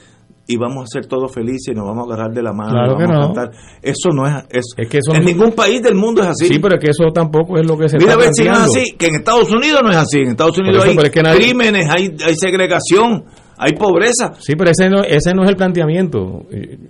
y 0.47 0.57
vamos 0.57 0.83
a 0.83 0.87
ser 0.87 1.07
todos 1.07 1.33
felices 1.33 1.69
y 1.69 1.75
nos 1.75 1.87
vamos 1.87 2.09
a 2.09 2.13
agarrar 2.15 2.35
de 2.35 2.43
la 2.43 2.53
mano 2.53 2.71
Claro 2.73 2.97
que 2.97 3.05
vamos 3.07 3.37
no. 3.37 3.43
Eso 3.83 4.09
no 4.13 4.27
es, 4.27 4.35
es- 4.51 4.75
Es 4.77 4.89
que 4.89 4.99
eso 4.99 5.13
en 5.15 5.23
no- 5.23 5.29
ningún 5.29 5.53
país 5.53 5.81
del 5.83 5.95
mundo 5.95 6.23
es 6.23 6.29
así. 6.29 6.47
Sí, 6.47 6.59
pero 6.59 6.75
es 6.77 6.81
que 6.85 6.91
eso 6.91 7.05
tampoco 7.15 7.57
es 7.59 7.67
lo 7.67 7.77
que 7.79 7.89
se 7.89 7.99
Mira 7.99 8.15
a 8.15 8.17
ver 8.17 8.31
si 8.33 8.45
no 8.45 8.53
es 8.55 8.59
así, 8.61 8.93
que 8.99 9.07
en 9.07 9.15
Estados 9.17 9.51
Unidos 9.53 9.81
no 9.85 9.91
es 9.91 9.97
así. 9.97 10.19
En 10.21 10.29
Estados 10.31 10.59
Unidos 10.59 10.79
eso, 10.79 10.91
hay 10.91 10.97
pero 10.97 11.07
es 11.07 11.13
que 11.13 11.23
nadie- 11.23 11.39
crímenes, 11.41 11.87
hay, 11.89 12.17
hay 12.27 12.35
segregación, 12.35 13.25
hay 13.59 13.73
pobreza. 13.75 14.33
Sí, 14.41 14.57
pero 14.57 14.71
ese 14.71 14.89
no, 14.91 15.03
ese 15.05 15.33
no 15.35 15.45
es 15.45 15.51
el 15.51 15.57
planteamiento. 15.57 16.43
El, 16.51 16.81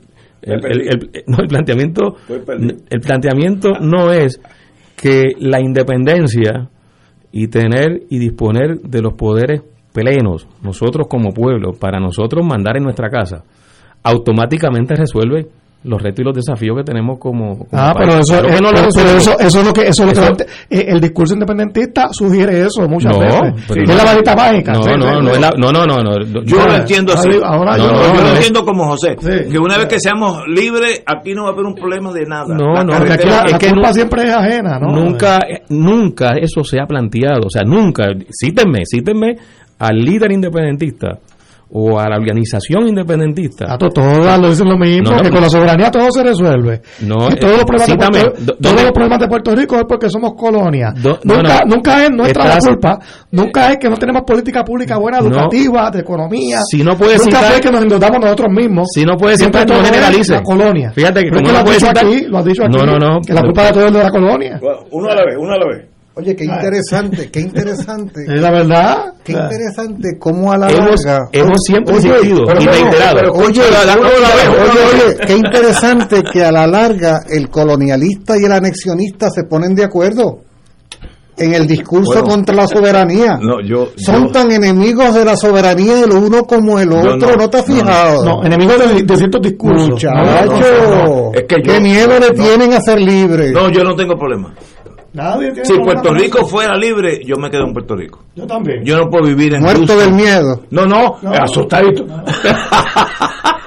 Me 0.43 0.59
perdí. 0.59 0.81
el- 0.89 1.11
el- 1.13 1.25
no, 1.27 1.39
el 1.41 1.49
planteamiento, 1.49 2.15
el 2.89 3.01
planteamiento 3.01 3.73
no 3.81 4.11
es 4.13 4.41
que 4.97 5.35
la 5.39 5.61
independencia 5.61 6.71
y 7.33 7.49
tener 7.49 8.05
y 8.09 8.19
disponer 8.19 8.81
de 8.81 9.03
los 9.03 9.15
poderes 9.15 9.63
plenos, 9.93 10.47
nosotros 10.63 11.07
como 11.09 11.33
pueblo, 11.33 11.73
para 11.73 11.99
nosotros 12.01 12.45
mandar 12.47 12.77
en 12.77 12.85
nuestra 12.85 13.11
casa, 13.11 13.43
automáticamente 14.03 14.95
resuelve 14.95 15.47
los 15.83 16.03
retos 16.03 16.21
y 16.21 16.25
los 16.25 16.37
desafíos 16.37 16.77
que 16.77 16.85
tenemos 16.85 17.19
como, 17.19 17.57
como 17.57 17.69
Ah, 17.73 17.95
país. 17.95 18.07
pero 18.07 18.21
eso, 18.21 18.39
Claro 18.43 18.61
no 18.61 18.71
lo 18.71 18.89
pero- 18.95 19.17
eso, 19.17 19.39
eso 19.41 19.61
es 19.61 19.67
lo 19.67 19.73
que, 19.73 19.81
eso 19.89 20.05
es 20.07 20.19
lo 20.19 20.37
que 20.37 20.43
eh, 20.69 20.85
el 20.89 21.01
discurso 21.01 21.33
independentista 21.33 22.09
sugiere 22.13 22.67
eso 22.67 22.87
muchas 22.87 23.15
No, 23.15 23.19
veces. 23.19 23.65
pero 23.67 23.83
es 23.85 23.89
no. 23.89 23.97
la 23.97 24.05
varita 24.05 24.37
mágica. 24.37 24.73
No, 24.75 24.83
Sí, 24.83 24.91
no, 24.91 25.23
no, 25.23 25.33
la- 25.39 25.53
no, 25.57 25.73
no, 25.73 25.87
no, 25.87 26.03
no. 26.03 26.43
Yo 26.45 26.67
lo 26.67 26.75
entiendo 26.75 27.15
así. 27.15 27.31
ahora- 27.43 27.79
No, 27.79 27.87
yo- 27.87 27.93
no, 27.93 28.03
yo 28.09 28.15
lo 28.15 28.21
no- 28.21 28.35
entiendo 28.35 28.65
como 28.67 28.89
José. 28.89 29.17
Sí. 29.21 29.51
Que 29.53 29.59
una 29.59 29.79
vez 29.79 29.87
que 29.87 29.99
seamos 30.01 30.43
libres, 30.49 31.03
aquí 31.07 31.33
no 31.33 31.45
va 31.45 31.49
a 31.49 31.53
haber 31.55 31.65
un 31.65 31.75
problema 31.75 32.13
de 32.13 32.27
nada. 32.27 32.55
No, 32.55 32.75
La 32.75 32.85
no, 32.85 32.93
Porque 32.99 33.13
aquí 33.15 33.23
carretera- 33.23 33.37
la, 33.37 33.43
la 33.45 33.51
es 33.51 33.59
que 33.59 33.71
culpa 33.71 33.89
no- 33.89 33.95
siempre 33.95 34.23
es 34.25 34.35
ajena, 34.35 34.79
¿no? 34.81 34.89
Nunca, 34.95 35.39
eh, 35.49 35.63
nunca 35.71 36.29
eso 36.39 36.63
se 36.63 36.79
ha 36.79 36.85
planteado. 36.85 37.47
O 37.47 37.51
sea, 37.51 37.63
nunca. 37.65 38.05
Cítenme, 38.39 38.81
cítenme 38.85 39.37
al 39.81 39.97
líder 39.97 40.31
independentista 40.33 41.19
o 41.73 42.01
a 42.01 42.09
la 42.09 42.17
organización 42.17 42.89
independentista. 42.89 43.73
A 43.73 43.79
to- 43.79 43.91
todas 43.91 44.41
lo 44.41 44.49
dicen 44.51 44.69
lo 44.69 44.77
mismo, 44.77 45.11
No, 45.11 45.17
no. 45.19 45.23
que 45.23 45.31
con 45.31 45.41
la 45.41 45.49
soberanía 45.49 45.89
todo 45.89 46.11
se 46.11 46.25
resuelve. 46.25 46.81
No, 47.03 47.29
Y 47.31 47.37
todos, 47.37 47.55
eh, 47.55 47.57
los 47.59 47.65
problemas 47.65 47.87
de 47.87 47.93
cítame, 47.93 48.21
Puerto, 48.23 48.41
do- 48.41 48.47
todos 48.47 48.59
¿dónde- 48.59 48.83
los 48.83 48.91
problemas 48.93 49.19
de 49.21 49.29
Puerto 49.29 49.55
Rico 49.55 49.77
es 49.77 49.85
porque 49.89 50.11
somos 50.11 50.33
colonia. 50.35 50.93
Do- 51.01 51.21
no, 51.23 51.37
nunca, 51.37 51.61
no. 51.65 51.77
nunca 51.77 52.05
es 52.05 52.11
nuestra 52.11 52.43
Estás- 52.43 52.65
la 52.65 52.71
culpa. 52.71 52.99
Nunca 53.31 53.71
es 53.71 53.79
que 53.79 53.89
no 53.89 53.97
tenemos 53.97 54.23
política 54.27 54.65
pública 54.65 54.99
buena, 54.99 55.21
No. 55.21 55.29
educativa, 55.29 55.91
de 55.93 56.01
economía. 56.01 56.61
Si 56.69 56.83
no 56.83 56.97
puedes 56.97 57.25
nunca 57.25 57.39
citar- 57.39 57.53
fue 57.53 57.61
que 57.61 57.71
nos 57.71 57.83
endeudamos 57.83 58.19
nosotros 58.21 58.49
mismos. 58.51 58.89
Si 58.93 59.05
no 59.05 59.17
puedes 59.17 59.39
Siempre 59.39 59.61
citar, 59.61 59.77
no 59.77 59.81
todo 59.81 59.85
es 59.93 59.97
generalice. 59.97 60.33
La 60.35 60.43
colonia. 60.43 60.91
Fíjate 60.93 61.21
que 61.21 61.27
es 61.29 61.33
como 61.33 61.47
lo 61.47 61.53
no 61.53 61.59
has 61.59 61.65
puedes 61.65 61.81
dicho 61.83 61.93
citar- 61.93 62.05
aquí, 62.07 62.25
lo 62.27 62.39
has 62.39 62.45
dicho 62.47 62.63
aquí. 62.65 62.77
No, 62.77 62.85
no, 62.85 62.99
no. 62.99 63.21
Que 63.25 63.33
la 63.33 63.43
culpa 63.43 63.63
de 63.67 63.73
todo 63.75 63.87
es 63.87 63.93
de 63.93 64.03
la 64.03 64.11
colonia. 64.11 64.59
Bueno, 64.61 64.79
Uno 64.91 65.09
a 65.09 65.15
la 65.15 65.25
vez, 65.25 65.37
uno 65.39 65.53
a 65.53 65.57
la 65.57 65.67
vez. 65.69 65.87
Oye, 66.15 66.35
qué 66.37 66.45
interesante, 66.45 67.31
qué 67.31 67.41
interesante. 67.49 68.23
Es 68.27 68.41
la 68.41 68.51
verdad. 68.51 69.15
Qué 69.25 69.33
interesante 69.33 70.19
cómo 70.19 70.53
a 70.53 70.59
la 70.59 70.69
Hemos, 70.71 71.05
larga. 71.05 71.29
hemos 71.33 71.59
siempre 71.65 71.95
Oye, 71.97 72.11
pero 72.47 72.61
y 72.61 72.67
reiterado. 72.67 73.33
Oye, 73.33 73.61
oye, 73.63 75.17
qué 75.27 75.35
interesante 75.37 76.23
que 76.33 76.45
a 76.45 76.51
la 76.53 76.67
larga 76.67 77.21
el 77.29 77.49
colonialista 77.49 78.37
y 78.39 78.45
el 78.45 78.53
anexionista 78.53 79.29
se 79.31 79.45
ponen 79.45 79.75
de 79.75 79.85
acuerdo 79.85 80.41
en 81.37 81.55
el 81.55 81.67
discurso 81.67 82.13
Bueno. 82.13 82.29
contra 82.29 82.55
la 82.55 82.67
soberanía. 82.67 83.39
No, 83.41 83.63
yo. 83.67 83.93
Son 83.97 84.27
yo- 84.27 84.33
tan 84.33 84.51
enemigos 84.53 85.15
de 85.15 85.25
la 85.25 85.37
soberanía 85.37 85.95
del 85.97 86.13
uno 86.13 86.45
como 86.45 86.79
el 86.79 86.93
otro, 86.93 87.17
no, 87.31 87.37
¿no, 87.37 87.49
te 87.49 87.59
has 87.59 87.69
no. 87.69 87.75
fijado? 87.77 88.25
No, 88.25 88.45
enemigos 88.45 88.79
de, 88.79 89.03
de 89.05 89.17
ciertos 89.17 89.41
discursos. 89.43 89.89
Muchacho, 89.89 90.15
No, 90.15 90.45
no, 90.45 91.05
no. 91.07 91.31
Es 91.35 91.45
que 91.45 91.57
qué 91.63 91.81
miedo 91.81 92.19
le 92.19 92.31
tienen 92.33 92.75
a 92.75 92.81
ser 92.83 93.01
libres. 93.01 93.53
No, 93.53 93.71
yo 93.71 93.83
no 93.85 93.95
tengo 93.97 94.17
problema. 94.19 94.53
Nadie 95.13 95.51
tiene 95.53 95.65
Si 95.67 95.77
Puerto 95.79 96.15
Rico 96.15 96.47
fuera 96.47 96.77
libre, 96.77 97.21
yo 97.25 97.37
me 97.37 97.51
quedo 97.51 97.65
en 97.65 97.73
Puerto 97.73 97.97
Rico. 97.97 98.21
Yo 98.37 98.47
también. 98.47 98.85
Yo 98.85 98.97
no 98.97 99.09
puedo 99.11 99.25
vivir 99.25 99.55
en 99.55 99.63
Muerto 99.63 99.87
Houston. 99.87 99.99
del 99.99 100.13
miedo. 100.15 100.63
No, 100.71 100.87
no, 100.87 101.17
No. 101.23 101.33
asustadito. 101.33 102.07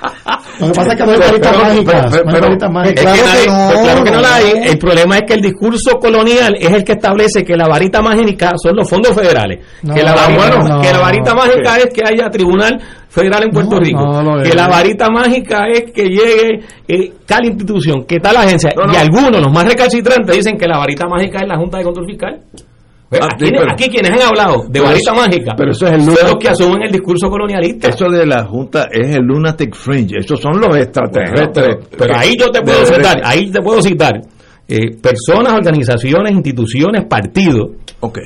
Lo 0.67 0.73
que 0.73 0.79
pasa 0.79 0.91
es 0.91 0.97
que 0.97 1.05
no 1.05 1.11
hay 1.11 1.19
varitas 1.19 1.57
mágicas. 1.57 2.05
pero- 2.11 2.23
pero- 2.25 2.71
mágicas. 2.71 3.03
Es 3.03 3.03
Claro 3.03 3.15
que 3.15 3.21
que 3.23 3.27
nadie- 3.29 3.47
no, 3.47 3.67
pues 3.69 3.79
claro 3.83 4.03
que 4.03 4.11
no 4.11 4.21
la 4.21 4.35
hay. 4.35 4.51
El 4.65 4.77
problema 4.77 5.15
es 5.17 5.21
que 5.27 5.33
el 5.33 5.41
discurso 5.41 5.99
colonial 5.99 6.55
es 6.59 6.71
el 6.71 6.83
que 6.83 6.91
establece 6.93 7.43
que 7.43 7.55
la 7.55 7.67
varita 7.67 8.01
mágica 8.01 8.51
son 8.61 8.75
los 8.75 8.89
fondos 8.89 9.13
federales. 9.15 9.59
No, 9.83 9.93
que, 9.93 10.03
la 10.03 10.13
varita, 10.15 10.37
bueno, 10.57 10.81
que 10.81 10.87
la 10.87 10.93
no. 10.97 11.01
varita 11.01 11.35
mágica 11.35 11.77
es 11.77 11.85
que 11.93 12.01
haya 12.05 12.29
tribunal 12.29 12.81
federal 13.09 13.43
en 13.43 13.49
Puerto 13.51 13.75
No, 13.75 13.79
Rico. 13.79 14.43
que 14.43 14.53
la 14.55 14.67
varita 14.67 15.07
mágica 15.09 15.65
es 15.71 15.91
que 15.91 16.03
llegue 16.03 16.59
eh, 16.87 17.13
tal 17.25 17.45
institución, 17.45 18.05
que 18.05 18.19
tal 18.19 18.37
agencia. 18.37 18.71
No, 18.75 18.85
no. 18.85 18.93
Y 18.93 18.95
algunos, 18.97 19.39
los 19.41 19.51
más 19.51 19.65
recalcitrantes, 19.65 20.35
dicen 20.35 20.57
que 20.57 20.67
la 20.67 20.77
varita 20.79 21.07
mágica 21.07 21.39
es 21.41 21.47
la 21.47 21.57
Junta 21.57 21.77
de 21.77 21.83
Control 21.83 22.05
Fiscal. 22.07 22.39
Pues, 23.19 23.63
Ah, 23.69 23.71
aquí, 23.73 23.89
quienes 23.89 24.11
han 24.11 24.21
hablado 24.21 24.65
de 24.69 24.79
varita 24.79 25.13
mágica 25.13 25.53
pero 25.57 25.71
eso 25.71 25.85
es 25.87 25.93
el 25.93 26.01
son 26.03 26.13
los 26.25 26.35
que 26.39 26.49
asumen 26.49 26.83
el 26.83 26.91
discurso 26.91 27.29
colonialista. 27.29 27.89
Eso 27.89 28.09
de 28.09 28.25
la 28.25 28.43
Junta 28.45 28.87
es 28.91 29.15
el 29.15 29.23
lunatic 29.23 29.75
fringe. 29.75 30.17
Esos 30.19 30.39
son 30.39 30.59
los 30.59 30.75
extraterrestres. 30.77 31.75
Pero, 31.75 31.97
pero 31.97 32.15
ahí 32.17 32.35
yo 32.39 32.49
te 32.49 32.61
puedo 32.61 32.85
citar, 32.85 33.21
ahí 33.23 33.51
te 33.51 33.61
puedo 33.61 33.81
citar 33.81 34.13
eh, 34.67 34.95
personas, 35.01 35.53
organizaciones, 35.53 36.31
instituciones, 36.33 37.05
partidos 37.05 37.69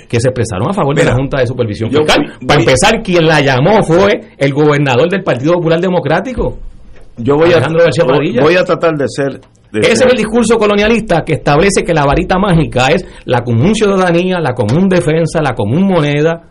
que 0.09 0.19
se 0.19 0.29
expresaron 0.29 0.69
a 0.69 0.73
favor 0.73 0.95
de 0.95 1.03
la 1.03 1.13
Junta 1.15 1.39
de 1.39 1.47
Supervisión 1.47 1.89
yo 1.91 1.99
Fiscal. 1.99 2.23
voy- 2.39 2.47
Para 2.47 2.59
empezar, 2.61 3.01
quien 3.03 3.27
la 3.27 3.41
llamó 3.41 3.83
fue 3.83 4.09
el 4.38 4.53
gobernador 4.53 5.09
del 5.09 5.23
Partido 5.23 5.53
Popular 5.53 5.79
Democrático. 5.79 6.57
Yo 7.17 7.35
voy 7.35 7.51
a, 7.53 7.59
García 7.59 8.41
voy 8.41 8.55
a 8.55 8.63
tratar 8.63 8.93
de 8.95 9.05
ser... 9.07 9.39
Ese 9.74 9.91
es 9.91 10.01
el 10.01 10.18
discurso 10.18 10.57
colonialista 10.57 11.24
que 11.26 11.34
establece 11.34 11.84
que 11.84 11.93
la 11.93 12.05
varita 12.05 12.38
mágica 12.38 12.88
es 12.88 13.05
la 13.26 13.43
común 13.43 13.76
ciudadanía, 13.76 14.39
la 14.39 14.53
común 14.53 14.88
defensa, 14.88 15.41
la 15.41 15.53
común 15.53 15.84
moneda. 15.88 16.43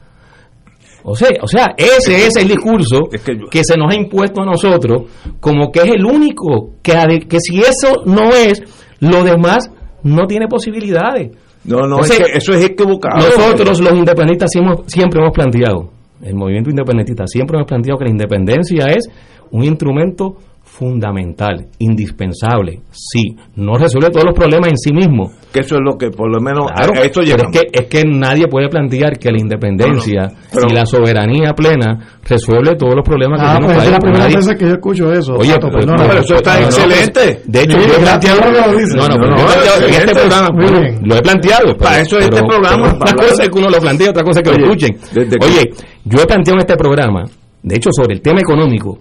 O 1.03 1.15
sea, 1.15 1.29
o 1.41 1.47
sea 1.47 1.75
ese 1.77 2.27
es 2.27 2.37
el 2.37 2.49
discurso 2.49 3.09
que 3.51 3.65
se 3.65 3.77
nos 3.77 3.93
ha 3.93 3.97
impuesto 3.97 4.43
a 4.43 4.45
nosotros 4.45 5.03
como 5.41 5.71
que 5.71 5.81
es 5.81 5.91
el 5.95 6.05
único, 6.05 6.73
que, 6.83 6.93
que 7.29 7.39
si 7.41 7.61
eso 7.61 8.03
no 8.05 8.31
es, 8.31 8.63
lo 9.01 9.23
demás 9.23 9.71
no 10.03 10.27
tiene 10.27 10.47
posibilidades. 10.49 11.31
No, 11.65 11.87
no, 11.87 11.97
O 11.97 12.01
es 12.01 12.09
sea, 12.09 12.25
que 12.25 12.33
eso 12.39 12.53
es 12.53 12.65
equivocado. 12.65 13.17
Nosotros 13.17 13.81
los 13.81 13.93
independentistas 13.93 14.51
siempre, 14.51 14.85
siempre 14.87 15.21
hemos 15.21 15.33
planteado, 15.33 15.91
el 16.23 16.35
movimiento 16.35 16.71
independentista 16.71 17.27
siempre 17.27 17.57
hemos 17.57 17.69
planteado 17.69 17.99
que 17.99 18.05
la 18.05 18.11
independencia 18.11 18.87
es 18.87 19.09
un 19.51 19.65
instrumento 19.65 20.37
fundamental, 20.79 21.67
indispensable. 21.79 22.81
Sí, 22.91 23.35
no 23.57 23.77
resuelve 23.77 24.11
todos 24.11 24.25
los 24.27 24.35
problemas 24.35 24.71
en 24.71 24.77
sí 24.77 24.93
mismo. 24.93 25.33
Que 25.53 25.61
eso 25.61 25.77
es 25.77 25.81
lo 25.83 25.97
que 25.97 26.11
por 26.11 26.31
lo 26.31 26.41
menos 26.41 26.71
Claro, 26.71 26.93
a 26.95 27.05
esto 27.05 27.21
pero 27.25 27.49
es 27.51 27.51
que, 27.51 27.69
es 27.73 27.87
que 27.87 28.03
nadie 28.05 28.47
puede 28.47 28.69
plantear 28.69 29.19
que 29.19 29.31
la 29.31 29.41
independencia 29.41 30.23
No, 30.23 30.29
no, 30.29 30.37
pero- 30.53 30.67
y 30.71 30.73
la 30.75 30.87
soberanía 30.87 31.53
plena 31.55 32.19
resuelve 32.29 32.77
todos 32.77 32.95
los 32.95 33.05
problemas 33.05 33.41
que 33.41 33.47
Ah, 33.47 33.57
un 33.59 33.65
pues 33.67 33.79
es 33.85 33.91
la 33.91 33.99
primera 33.99 34.25
Nadie- 34.25 34.37
vez 34.37 34.55
que 34.59 34.65
yo 34.67 34.73
escucho 34.73 35.13
eso. 35.13 35.35
Oye, 35.37 35.53
Tato, 35.55 35.69
pero, 35.69 35.79
perdona. 35.87 36.09
pero 36.09 36.21
eso 36.21 36.35
está 36.37 36.55
No, 36.55 36.61
no, 36.61 36.67
excelente. 36.67 37.43
De 37.47 37.63
hecho, 37.63 37.81
Sí, 37.81 37.89
yo 37.89 37.95
he 37.95 37.99
planteado, 38.01 38.41
no, 38.41 38.53
no, 38.53 38.73
No, 38.73 38.79
este 38.79 40.15
programa, 40.15 40.49
Muy 40.53 40.63
bueno, 40.65 40.81
bien. 40.81 41.01
lo 41.05 41.17
he 41.17 41.23
planteado. 41.23 41.77
Para 41.77 42.01
eso 42.01 42.19
es 42.19 42.25
este 42.25 42.41
programa, 42.43 42.93
una 42.95 43.13
cosa 43.13 43.43
es 43.43 43.49
que 43.49 43.59
uno 43.59 43.69
lo 43.71 43.79
plantea, 43.79 44.11
otra 44.11 44.23
cosa 44.23 44.41
es 44.41 44.49
que 44.51 44.59
lo 44.59 44.65
escuchen. 44.67 44.97
que- 45.15 45.45
Oye, 45.47 45.71
yo 46.05 46.23
he 46.23 46.27
planteado 46.27 46.57
en 46.57 46.61
este 46.61 46.77
programa, 46.77 47.25
de 47.63 47.77
hecho, 47.77 47.89
sobre 47.93 48.15
el 48.15 48.21
tema 48.21 48.41
económico, 48.41 48.99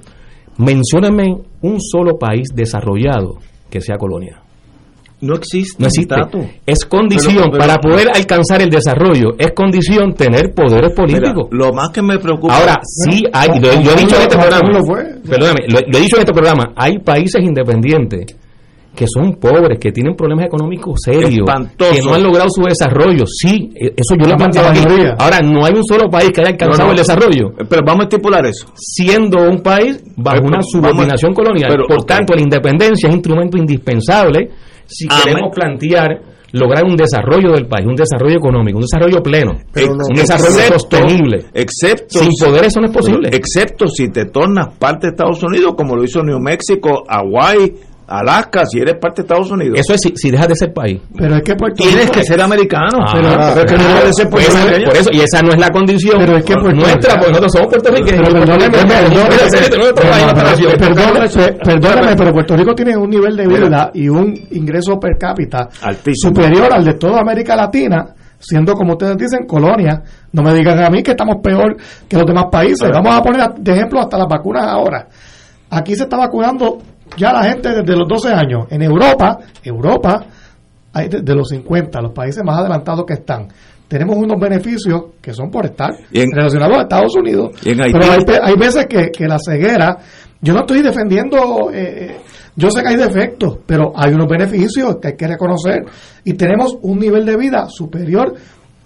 mencióname 0.57 1.37
un 1.61 1.77
solo 1.81 2.17
país 2.17 2.47
desarrollado 2.53 3.35
que 3.69 3.81
sea 3.81 3.97
colonia. 3.97 4.41
No 5.21 5.35
existe. 5.35 5.81
No 5.81 5.87
existe. 5.87 6.15
Es 6.65 6.85
condición 6.85 7.35
Pero- 7.35 7.51
pero- 7.51 7.57
para 7.59 7.77
poder 7.79 8.09
alcanzar 8.13 8.61
el 8.61 8.69
desarrollo, 8.69 9.29
es 9.39 9.51
condición 9.53 10.13
tener 10.13 10.53
poderes 10.53 10.91
Mira, 10.91 10.95
políticos. 10.95 11.47
lo 11.51 11.73
más 11.73 11.89
que 11.89 12.01
me 12.01 12.19
preocupa. 12.19 12.57
Ahora, 12.57 12.79
sí 12.83 13.23
hay, 13.33 13.47
lo, 13.59 13.67
lo 13.71 13.91
he 13.91 13.95
dicho 13.95 14.15
en 14.17 14.21
este 14.23 14.35
¿Cómo 14.35 14.47
programa, 14.49 14.79
perdóname, 15.27 15.59
lo, 15.69 15.79
lo 15.87 15.97
he 15.97 16.01
dicho 16.01 16.17
en 16.17 16.19
este 16.21 16.33
programa, 16.33 16.73
hay 16.75 16.99
países 16.99 17.41
independientes 17.41 18.35
que 18.95 19.05
son 19.07 19.33
pobres, 19.35 19.77
que 19.79 19.91
tienen 19.91 20.15
problemas 20.15 20.45
económicos 20.45 20.95
serios, 21.03 21.45
que 21.77 22.01
no 22.01 22.13
han 22.13 22.23
logrado 22.23 22.49
su 22.49 22.63
desarrollo. 22.63 23.25
Sí, 23.27 23.69
e- 23.75 23.87
eso 23.95 24.15
yo 24.17 24.21
lo 24.21 24.27
he 24.27 24.29
La 24.31 24.37
planteado 24.37 24.69
aquí. 24.69 24.81
Ahora, 25.19 25.39
no 25.41 25.65
hay 25.65 25.73
un 25.73 25.83
solo 25.83 26.09
país 26.09 26.31
que 26.31 26.41
haya 26.41 26.51
alcanzado 26.51 26.79
No, 26.79 26.85
no. 26.85 26.91
el 26.91 26.97
desarrollo, 26.97 27.51
Pero 27.69 27.81
vamos 27.85 28.01
a 28.01 28.07
estipular 28.07 28.45
eso. 28.45 28.67
siendo 28.75 29.41
un 29.49 29.61
país 29.61 30.01
bajo 30.15 30.37
Eh, 30.37 30.47
una 30.47 30.59
subordinación 30.63 31.33
colonial. 31.33 31.69
pero, 31.71 31.87
Por 31.87 32.03
tanto, 32.05 32.33
la 32.33 32.41
independencia 32.41 33.07
es 33.07 33.13
un 33.13 33.19
instrumento 33.19 33.57
indispensable 33.57 34.49
si 34.87 35.07
Amén. 35.09 35.23
queremos 35.23 35.51
plantear 35.53 36.21
lograr 36.51 36.85
un 36.85 36.95
desarrollo 36.95 37.51
del 37.51 37.65
país, 37.67 37.85
un 37.85 37.95
desarrollo 37.95 38.37
económico, 38.37 38.77
un 38.77 38.83
desarrollo 38.85 39.21
pleno, 39.21 39.51
Pero 39.73 39.91
un 39.91 40.15
desarrollo 40.15 40.51
excepto- 40.57 40.79
sostenible. 40.79 41.45
Excepto 41.53 42.19
Sin 42.19 42.29
poder 42.39 42.63
eso 42.65 42.79
no 42.79 42.85
es 42.85 42.93
posible. 42.93 43.29
Excepto 43.33 43.87
si 43.87 44.07
te 44.09 44.25
tornas 44.25 44.69
parte 44.79 45.07
de 45.07 45.11
Estados 45.11 45.43
Unidos, 45.43 45.73
como 45.75 45.97
lo 45.97 46.03
hizo 46.05 46.23
New 46.23 46.39
México, 46.39 47.03
Hawái, 47.09 47.73
Alaska, 48.07 48.63
si 48.65 48.79
eres 48.79 48.95
parte 49.01 49.21
de 49.21 49.25
Estados 49.25 49.49
Unidos. 49.51 49.79
Eso 49.79 49.93
es 49.95 50.01
si, 50.01 50.13
si 50.15 50.29
dejas 50.31 50.47
de 50.49 50.55
ser 50.55 50.73
país. 50.73 51.01
Pero 51.17 51.35
es 51.35 51.41
que 51.41 51.55
Puerto 51.55 51.75
Tienes 51.83 52.01
Rico- 52.05 52.13
que 52.13 52.23
ser 52.23 52.39
americano. 52.41 52.99
Ah, 53.01 53.13
pero, 53.55 53.65
pero 53.67 53.77
no 53.83 53.99
puedes 53.99 54.15
ser 54.15 54.29
pues, 54.29 54.47
por 54.85 54.95
eso, 54.97 55.09
y 55.11 55.19
esa 55.21 55.41
no 55.41 55.49
es 55.51 55.57
la 55.59 55.69
condición 55.69 56.15
Pero 56.19 56.37
es 56.37 56.43
que 56.45 56.53
Puerto 56.53 56.71
nuestra, 56.79 57.13
porque 57.15 57.29
nosotros 57.31 57.51
somos 57.53 57.67
puertorriqueños. 57.69 58.21
Pero 58.27 58.39
perdóneme, 58.39 58.69
perdóneme, 58.69 59.93
perdóneme, 59.93 60.77
perdóneme, 60.77 61.29
pe- 61.29 61.53
perdóneme, 61.63 62.15
pero 62.15 62.31
Puerto 62.33 62.55
Rico 62.55 62.75
tiene 62.75 62.97
un 62.97 63.09
nivel 63.09 63.35
de 63.35 63.47
vida 63.47 63.91
y 63.93 64.07
un 64.09 64.33
ingreso 64.51 64.99
per 64.99 65.17
cápita 65.17 65.69
Altísimo. 65.81 66.33
superior 66.35 66.71
al 66.73 66.83
de 66.83 66.93
toda 66.95 67.19
América 67.21 67.55
Latina, 67.55 68.05
siendo 68.39 68.73
como 68.73 68.93
ustedes 68.93 69.17
dicen 69.17 69.45
colonia. 69.47 70.01
No 70.31 70.43
me 70.43 70.53
digan 70.53 70.79
a 70.83 70.89
mí 70.89 71.01
que 71.01 71.11
estamos 71.11 71.37
peor 71.41 71.75
que 72.07 72.17
los 72.17 72.25
demás 72.25 72.45
países. 72.51 72.89
Vamos 72.91 73.15
a 73.15 73.21
poner 73.21 73.49
de 73.57 73.71
ejemplo 73.73 74.01
hasta 74.01 74.17
las 74.17 74.27
vacunas 74.27 74.65
ahora. 74.67 75.07
Aquí 75.69 75.95
se 75.95 76.03
está 76.03 76.17
vacunando 76.17 76.77
ya 77.17 77.31
la 77.31 77.43
gente 77.43 77.69
desde 77.69 77.95
los 77.95 78.07
12 78.07 78.29
años. 78.33 78.67
En 78.69 78.81
Europa, 78.81 79.37
Europa, 79.63 80.25
hay 80.93 81.07
de, 81.09 81.35
los 81.35 81.49
50, 81.49 82.01
los 82.01 82.11
países 82.11 82.43
más 82.43 82.59
adelantados 82.59 83.05
que 83.05 83.13
están. 83.13 83.47
Tenemos 83.87 84.15
unos 84.17 84.39
beneficios 84.39 85.03
que 85.21 85.33
son 85.33 85.49
por 85.51 85.65
estar 85.65 85.91
en- 86.11 86.31
relacionados 86.31 86.77
a 86.77 86.81
Estados 86.81 87.15
Unidos. 87.15 87.51
Y 87.63 87.71
en 87.71 87.79
Haití- 87.81 87.91
Pero 87.99 88.11
hay, 88.11 88.39
hay 88.51 88.55
veces 88.55 88.85
que, 88.87 89.11
que 89.11 89.27
la 89.27 89.37
ceguera, 89.39 89.97
yo 90.41 90.53
no 90.53 90.61
estoy 90.61 90.81
defendiendo, 90.81 91.69
eh, 91.71 92.07
eh, 92.11 92.17
yo 92.55 92.69
sé 92.71 92.81
que 92.81 92.87
hay 92.89 92.95
defectos, 92.95 93.59
pero 93.65 93.91
hay 93.95 94.13
unos 94.13 94.27
beneficios 94.27 94.97
que 95.01 95.09
hay 95.09 95.15
que 95.15 95.27
reconocer 95.27 95.83
y 96.23 96.33
tenemos 96.33 96.75
un 96.81 96.97
nivel 96.99 97.25
de 97.25 97.37
vida 97.37 97.65
superior 97.69 98.33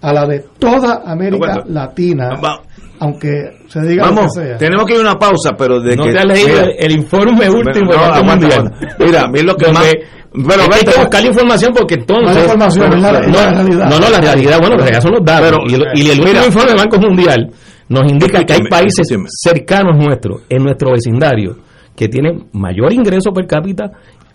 a 0.02 0.14
la 0.14 0.26
de 0.26 0.46
toda 0.58 1.04
América 1.06 1.54
Bueno, 1.56 1.64
Latina, 1.68 2.30
va- 2.44 2.62
aunque 3.00 3.52
se 3.68 3.82
diga 3.82 4.06
lo 4.08 4.16
Vamos, 4.16 4.34
que 4.36 4.46
sea. 4.46 4.58
tenemos 4.58 4.86
que 4.86 4.94
ir 4.94 5.00
a 5.00 5.02
una 5.02 5.16
pausa, 5.20 5.52
pero 5.58 5.80
de 5.80 5.96
No 5.96 6.04
que... 6.06 6.12
te 6.12 6.20
has 6.20 6.26
leído 6.26 6.48
mira, 6.50 6.62
el, 6.64 6.76
el 6.80 6.92
informe 6.92 7.50
último 7.50 7.86
no, 7.86 7.92
del 7.92 8.00
Banco 8.00 8.16
aguanta, 8.16 8.24
Mundial. 8.36 8.60
aguanta. 8.60 8.96
Mira, 9.00 9.22
a 9.24 9.28
mí 9.28 9.42
lo 9.42 9.56
que 9.56 9.72
más... 9.72 9.86
Pero 10.32 10.62
es 10.62 10.70
que 10.70 10.76
hay 10.76 10.94
que 10.94 11.00
buscar 11.00 11.22
la 11.24 11.28
información 11.30 11.74
porque 11.76 11.94
entonces 11.96 12.36
No 12.36 12.42
información, 12.44 12.94
es 12.94 13.02
la- 13.02 13.10
es 13.10 13.14
la 13.34 13.50
realidad. 13.52 13.90
no 13.90 14.00
no 14.00 14.10
la 14.10 14.22
realidad 14.22 14.60
bueno 14.60 14.76
la 14.76 14.84
realidad 14.84 15.02
son 15.02 15.12
los 15.14 15.26
datos 15.26 15.50
Pero, 15.50 15.58
y, 15.68 15.74
el, 15.74 15.82
y 15.96 16.02
el 16.12 16.20
último 16.20 16.28
mira. 16.28 16.46
informe 16.46 16.68
del 16.70 16.78
Banco 16.78 16.98
Mundial 17.00 17.52
nos 17.88 18.12
indica 18.12 18.44
que 18.44 18.54
hay 18.54 18.60
países 18.70 19.00
escúcheme. 19.10 19.28
cercanos 19.44 19.98
nuestros 19.98 20.42
en 20.48 20.64
nuestro 20.64 20.92
vecindario 20.92 21.56
que 21.96 22.08
tienen 22.10 22.46
mayor 22.54 22.94
ingreso 22.94 23.32
per 23.32 23.48
cápita 23.48 23.86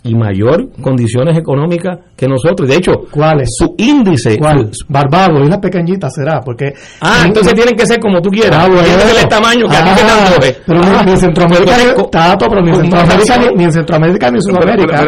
y 0.07 0.15
mayor 0.15 0.69
condiciones 0.83 1.37
económicas 1.39 1.99
que 2.15 2.29
nosotros 2.29 2.69
de 2.69 2.77
hecho 2.77 2.93
¿Cuáles? 3.11 3.49
su 3.57 3.75
índice 3.79 4.39
¿Cuál? 4.39 4.69
su- 4.73 4.85
Barbados, 4.89 5.41
Islas 5.45 5.59
Pequeñitas 5.61 6.13
será, 6.15 6.41
porque... 6.41 6.75
ah 7.01 7.23
entonces 7.27 7.55
tienen 7.55 7.75
que 7.75 7.87
ser 7.87 7.99
como 8.01 8.21
tú 8.21 8.29
quieras 8.31 8.65
Ah, 8.65 8.67
bueno. 8.69 8.83
tienen 8.83 9.01
que 9.01 9.13
ser 9.15 9.23
el 9.25 9.29
tamaño 9.29 9.67
que 9.69 9.77
a 9.77 9.85
ti 9.85 9.91
te 9.97 10.03
Ah. 10.05 10.53
Pero 10.67 10.81
ni, 10.81 10.87
Ah, 10.87 11.03
ni 11.05 11.11
en 11.13 11.17
Centroamérica, 11.17 11.73
ni, 11.79 12.11
Tato, 12.11 12.47
pero 12.49 12.61
ni 12.63 12.71
en 12.71 12.77
Centroamérica, 12.77 13.37
ni, 13.39 13.57
ni 13.57 13.65
en 13.65 13.73
Centroamérica, 13.73 14.31
ni 14.31 14.37
en 14.37 14.43
Sudamérica. 14.43 15.05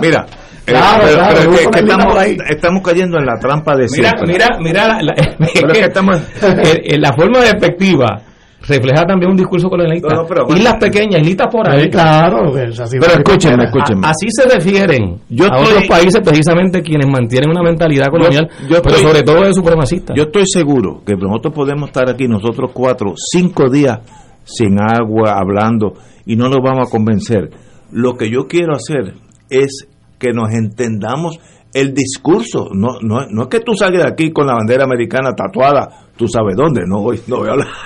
Mira, 0.00 0.26
eh, 0.26 0.72
Claro, 0.72 1.02
pero- 1.04 1.14
claro, 1.16 1.34
pero 1.36 1.52
es 1.52 1.58
que- 1.60 1.70
que 1.70 1.80
estamos, 1.80 2.16
estamos 2.48 2.82
cayendo 2.84 3.18
en 3.18 3.26
la 3.26 3.38
trampa 3.38 3.74
de 3.76 3.86
Mira, 3.96 4.10
siempre. 4.10 4.26
mira, 4.32 4.46
mira, 4.60 4.86
la, 4.88 5.02
la- 5.02 5.14
Pero 5.54 5.72
es 5.72 5.78
que 5.78 5.84
estamos- 5.84 6.20
eh, 6.42 6.98
la 6.98 7.12
forma 7.12 7.40
despectiva 7.40 8.22
refleja 8.62 9.06
también 9.06 9.30
un 9.30 9.36
discurso 9.36 9.68
colonialista. 9.68 10.08
No, 10.14 10.22
no, 10.22 10.26
pero- 10.28 10.46
islas 10.56 10.76
pequeñas, 10.78 11.20
islitas 11.22 11.48
por 11.50 11.68
ahí. 11.68 11.84
Sí, 11.84 11.88
claro, 11.90 12.52
así 12.54 12.98
Pero 13.00 13.12
escúchenme, 13.14 13.62
A- 13.62 13.66
escúchenme. 13.66 14.06
así 14.06 14.26
se 14.30 14.48
refieren 14.48 15.16
Yo 15.28 15.44
a 15.44 15.48
estoy- 15.56 15.72
otros 15.74 15.88
países 15.88 16.20
precisamente 16.22 16.82
quienes 16.82 17.08
mantienen 17.08 17.50
una 17.50 17.62
mentalidad 17.62 18.08
colonial, 18.08 18.48
yo 18.68 18.82
pero 18.82 18.96
estoy- 18.96 19.02
sobre 19.02 19.22
todo 19.22 19.42
de 19.44 19.54
supremacista. 19.54 20.14
Yo 20.14 20.24
estoy 20.24 20.44
seguro 20.46 21.02
que 21.04 21.14
nosotros 21.16 21.54
podemos 21.54 21.88
estar 21.88 22.08
aquí, 22.10 22.28
nosotros 22.28 22.70
cuatro, 22.74 23.14
cinco 23.16 23.68
días 23.70 23.98
sin 24.44 24.78
agua, 24.80 25.38
hablando, 25.38 25.94
y 26.26 26.36
no 26.36 26.48
nos 26.48 26.58
vamos 26.62 26.88
a 26.88 26.90
convencer. 26.90 27.50
Lo 27.92 28.14
que 28.14 28.30
yo 28.30 28.46
quiero 28.46 28.74
hacer 28.74 29.14
es 29.48 29.86
que 30.18 30.32
nos 30.32 30.52
entendamos 30.52 31.38
el 31.72 31.94
discurso. 31.94 32.68
No, 32.72 32.98
no, 33.00 33.26
no 33.30 33.42
es 33.42 33.48
que 33.48 33.60
tú 33.60 33.74
salgas 33.74 34.04
de 34.04 34.08
aquí 34.08 34.32
con 34.32 34.46
la 34.46 34.54
bandera 34.54 34.84
americana 34.84 35.32
tatuada, 35.34 36.06
tú 36.16 36.26
sabes 36.26 36.56
dónde. 36.56 36.82
No 36.86 37.02
voy, 37.02 37.20
no 37.26 37.38
voy 37.38 37.48
a 37.48 37.52
hablar. 37.52 37.68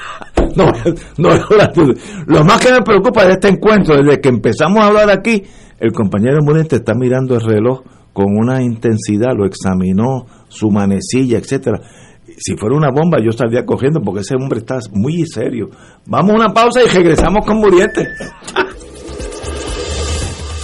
No, 0.57 0.67
no 1.19 1.31
voy 1.31 1.39
a 1.39 1.43
hablar. 1.43 1.73
Lo 2.27 2.45
más 2.45 2.61
que 2.61 2.71
me 2.71 2.81
preocupa 2.83 3.25
de 3.25 3.33
este 3.33 3.49
encuentro, 3.49 3.97
desde 3.97 4.21
que 4.21 4.29
empezamos 4.29 4.85
a 4.85 4.87
hablar 4.87 5.11
aquí, 5.11 5.43
el 5.81 5.91
compañero 5.91 6.39
Murente 6.43 6.77
está 6.77 6.95
mirando 6.95 7.35
el 7.35 7.41
reloj 7.41 7.83
con 8.13 8.27
una 8.39 8.63
intensidad, 8.63 9.33
lo 9.37 9.47
examinó, 9.47 10.27
su 10.47 10.71
manecilla, 10.71 11.39
etcétera. 11.39 11.81
Si 12.37 12.57
fuera 12.57 12.77
una 12.77 12.91
bomba, 12.91 13.19
yo 13.21 13.31
estaría 13.31 13.67
cogiendo 13.67 14.01
porque 14.01 14.21
ese 14.21 14.37
hombre 14.37 14.61
está 14.61 14.79
muy 14.93 15.25
serio. 15.27 15.71
Vamos 16.07 16.33
a 16.33 16.37
una 16.37 16.49
pausa 16.55 16.81
y 16.85 16.89
regresamos 16.89 17.45
con 17.45 17.59
Muriente. 17.59 18.07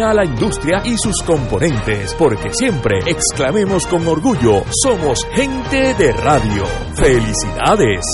a 0.00 0.14
la 0.14 0.24
industria 0.24 0.80
y 0.84 0.96
sus 0.96 1.22
componentes, 1.22 2.14
porque 2.14 2.52
siempre 2.54 3.00
exclamemos 3.06 3.86
con 3.86 4.06
orgullo, 4.08 4.64
somos 4.82 5.26
gente 5.32 5.94
de 5.94 6.12
radio. 6.12 6.64
¡Felicidades! 6.94 8.06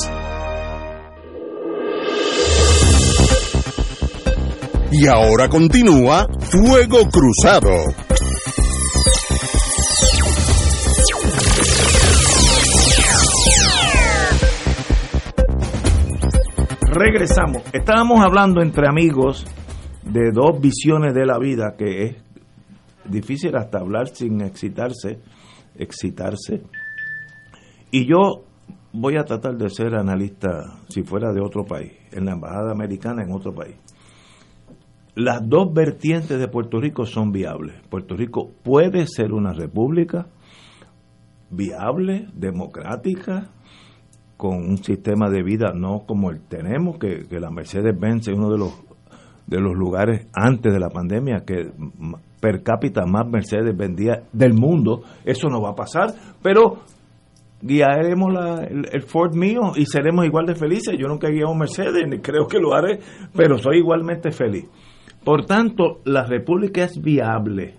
Y 4.91 5.07
ahora 5.07 5.49
continúa 5.49 6.27
Fuego 6.41 7.09
Cruzado. 7.09 7.71
Regresamos. 16.91 17.63
Estábamos 17.73 18.21
hablando 18.25 18.61
entre 18.63 18.89
amigos 18.89 19.45
de 20.11 20.31
dos 20.33 20.61
visiones 20.61 21.15
de 21.15 21.27
la 21.27 21.39
vida 21.39 21.75
que 21.77 22.05
es 22.05 22.17
difícil 23.05 23.57
hasta 23.57 23.79
hablar 23.79 24.09
sin 24.09 24.41
excitarse, 24.41 25.19
excitarse. 25.77 26.63
Y 27.91 28.07
yo 28.07 28.45
voy 28.93 29.17
a 29.17 29.25
tratar 29.25 29.57
de 29.57 29.69
ser 29.69 29.95
analista 29.95 30.79
si 30.89 31.03
fuera 31.03 31.33
de 31.33 31.41
otro 31.41 31.65
país, 31.65 31.93
en 32.13 32.25
la 32.25 32.33
embajada 32.33 32.73
americana 32.73 33.23
en 33.23 33.33
otro 33.33 33.55
país. 33.55 33.77
Las 35.15 35.41
dos 35.47 35.73
vertientes 35.75 36.39
de 36.39 36.49
Puerto 36.49 36.81
Rico 36.81 37.05
son 37.05 37.33
viables. 37.33 37.75
Puerto 37.91 38.17
Rico 38.17 38.51
puede 38.63 39.07
ser 39.07 39.33
una 39.33 39.53
república 39.53 40.29
viable, 41.51 42.29
democrática, 42.35 43.51
con 44.37 44.57
un 44.57 44.79
sistema 44.79 45.29
de 45.29 45.43
vida 45.43 45.73
no 45.75 46.05
como 46.07 46.31
el 46.31 46.41
tenemos, 46.43 46.99
que, 46.99 47.27
que 47.27 47.41
la 47.41 47.51
Mercedes-Benz 47.51 48.29
es 48.29 48.35
uno 48.35 48.51
de 48.53 48.59
los 48.59 48.88
de 49.49 49.61
los 49.61 49.75
lugares 49.75 50.27
antes 50.35 50.73
de 50.73 50.79
la 50.79 50.91
pandemia 50.91 51.45
que 51.47 51.73
per 52.41 52.63
cápita 52.63 53.07
más 53.07 53.27
Mercedes 53.27 53.77
vendía 53.77 54.23
del 54.33 54.53
mundo. 54.53 55.03
Eso 55.25 55.49
no 55.49 55.63
va 55.63 55.71
a 55.71 55.75
pasar, 55.75 56.11
pero 56.43 56.81
guiaremos 57.61 58.35
el, 58.69 59.03
Ford 59.03 59.35
mío 59.35 59.73
y 59.75 59.87
seremos 59.87 60.27
igual 60.27 60.47
de 60.47 60.55
felices. 60.55 60.97
Yo 60.99 61.09
nunca 61.09 61.29
he 61.29 61.33
guiado 61.33 61.53
un 61.53 61.59
Mercedes, 61.59 62.05
ni 62.07 62.19
creo 62.19 62.47
que 62.47 62.59
lo 62.59 62.75
haré, 62.75 63.01
pero 63.35 63.59
soy 63.59 63.79
igualmente 63.79 64.31
feliz. 64.31 64.67
Por 65.25 65.47
tanto, 65.47 66.01
la 66.05 66.25
república 66.25 66.85
es 66.85 67.01
viable 67.01 67.75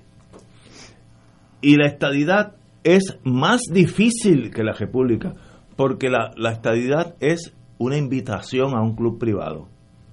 y 1.61 1.75
la 1.75 1.87
estadidad 1.87 2.55
es 2.83 3.19
más 3.23 3.61
difícil 3.71 4.51
que 4.51 4.63
la 4.63 4.73
república, 4.73 5.35
porque 5.75 6.09
la, 6.09 6.31
la 6.35 6.51
estadidad 6.51 7.15
es 7.19 7.55
una 7.77 7.97
invitación 7.97 8.75
a 8.75 8.81
un 8.81 8.95
club 8.95 9.19
privado 9.19 9.67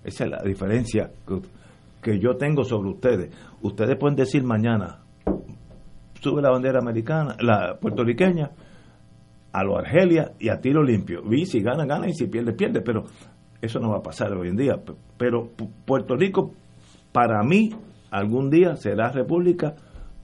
esa 0.06 0.24
es 0.24 0.30
la 0.30 0.42
diferencia 0.42 1.10
que, 2.02 2.20
yo 2.20 2.36
tengo 2.36 2.62
sobre 2.62 2.90
ustedes. 2.90 3.34
Ustedes 3.62 3.96
pueden 3.98 4.14
decir 4.14 4.44
mañana, 4.44 5.00
sube 6.20 6.40
la 6.40 6.50
bandera 6.50 6.78
americana, 6.78 7.36
la 7.40 7.76
puertorriqueña, 7.80 8.52
a 9.52 9.64
lo 9.64 9.76
Argelia 9.76 10.30
y 10.38 10.48
a 10.48 10.60
tiro 10.60 10.84
limpio. 10.84 11.22
Y 11.32 11.46
si 11.46 11.60
gana, 11.60 11.84
gana 11.84 12.08
y 12.08 12.14
si 12.14 12.28
pierde, 12.28 12.52
pierde. 12.52 12.80
Pero 12.82 13.06
eso 13.60 13.80
no 13.80 13.90
va 13.90 13.98
a 13.98 14.02
pasar 14.02 14.32
hoy 14.34 14.48
en 14.48 14.56
día. 14.56 14.78
Pero 15.18 15.50
Puerto 15.84 16.14
Rico, 16.14 16.52
para 17.10 17.42
mí, 17.42 17.70
algún 18.10 18.50
día 18.50 18.76
será 18.76 19.10
república 19.10 19.74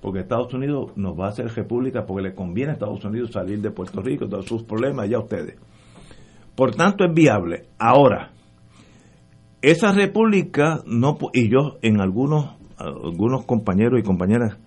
porque 0.01 0.21
Estados 0.21 0.55
Unidos 0.55 0.93
nos 0.97 1.19
va 1.19 1.27
a 1.27 1.29
hacer 1.31 1.47
república 1.49 2.05
porque 2.07 2.29
le 2.29 2.35
conviene 2.35 2.71
a 2.71 2.75
Estados 2.75 3.05
Unidos 3.05 3.31
salir 3.33 3.61
de 3.61 3.71
Puerto 3.71 4.01
Rico, 4.01 4.29
todos 4.29 4.47
sus 4.47 4.63
problemas, 4.63 5.09
ya 5.09 5.19
ustedes. 5.19 5.57
Por 6.55 6.75
tanto, 6.75 7.05
es 7.05 7.15
viable. 7.15 7.67
Ahora, 7.79 8.31
esa 9.63 9.93
república 9.93 10.83
no 10.87 11.17
y 11.33 11.49
yo 11.49 11.79
en 11.83 12.01
algunos 12.01 12.57
algunos 12.77 13.47
compañeros 13.47 14.01
y 14.01 14.03
compañeras 14.03 14.59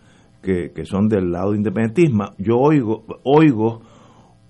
que, 0.41 0.71
son 0.85 1.09
del 1.09 1.31
lado 1.31 1.53
independentismo 1.53 2.31
yo 2.37 2.57
oigo 2.57 3.03
oigo 3.23 3.81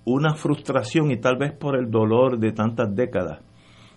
una 0.06 0.36
frustración 0.36 1.10
y 1.12 1.18
tal 1.18 1.38
vez 1.38 1.52
por 1.54 1.76
el 1.76 1.90
dolor 1.90 2.38
de 2.38 2.52
tantas 2.52 2.96
décadas 2.96 3.40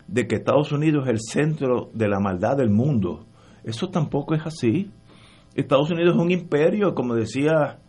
de 0.07 0.26
que 0.26 0.36
Estados 0.36 0.72
Unidos 0.72 1.05
es 1.05 1.11
el 1.11 1.20
centro 1.20 1.90
de 1.92 2.09
la 2.09 2.18
maldad 2.18 2.57
del 2.57 2.70
mundo. 2.70 3.26
Eso 3.62 3.90
tampoco 3.90 4.34
es 4.34 4.40
así. 4.46 4.90
Estados 5.55 5.90
Unidos 5.90 6.14
es 6.16 6.22
un 6.22 6.30
imperio 6.30 6.94
como 6.94 7.14
decía 7.14 7.80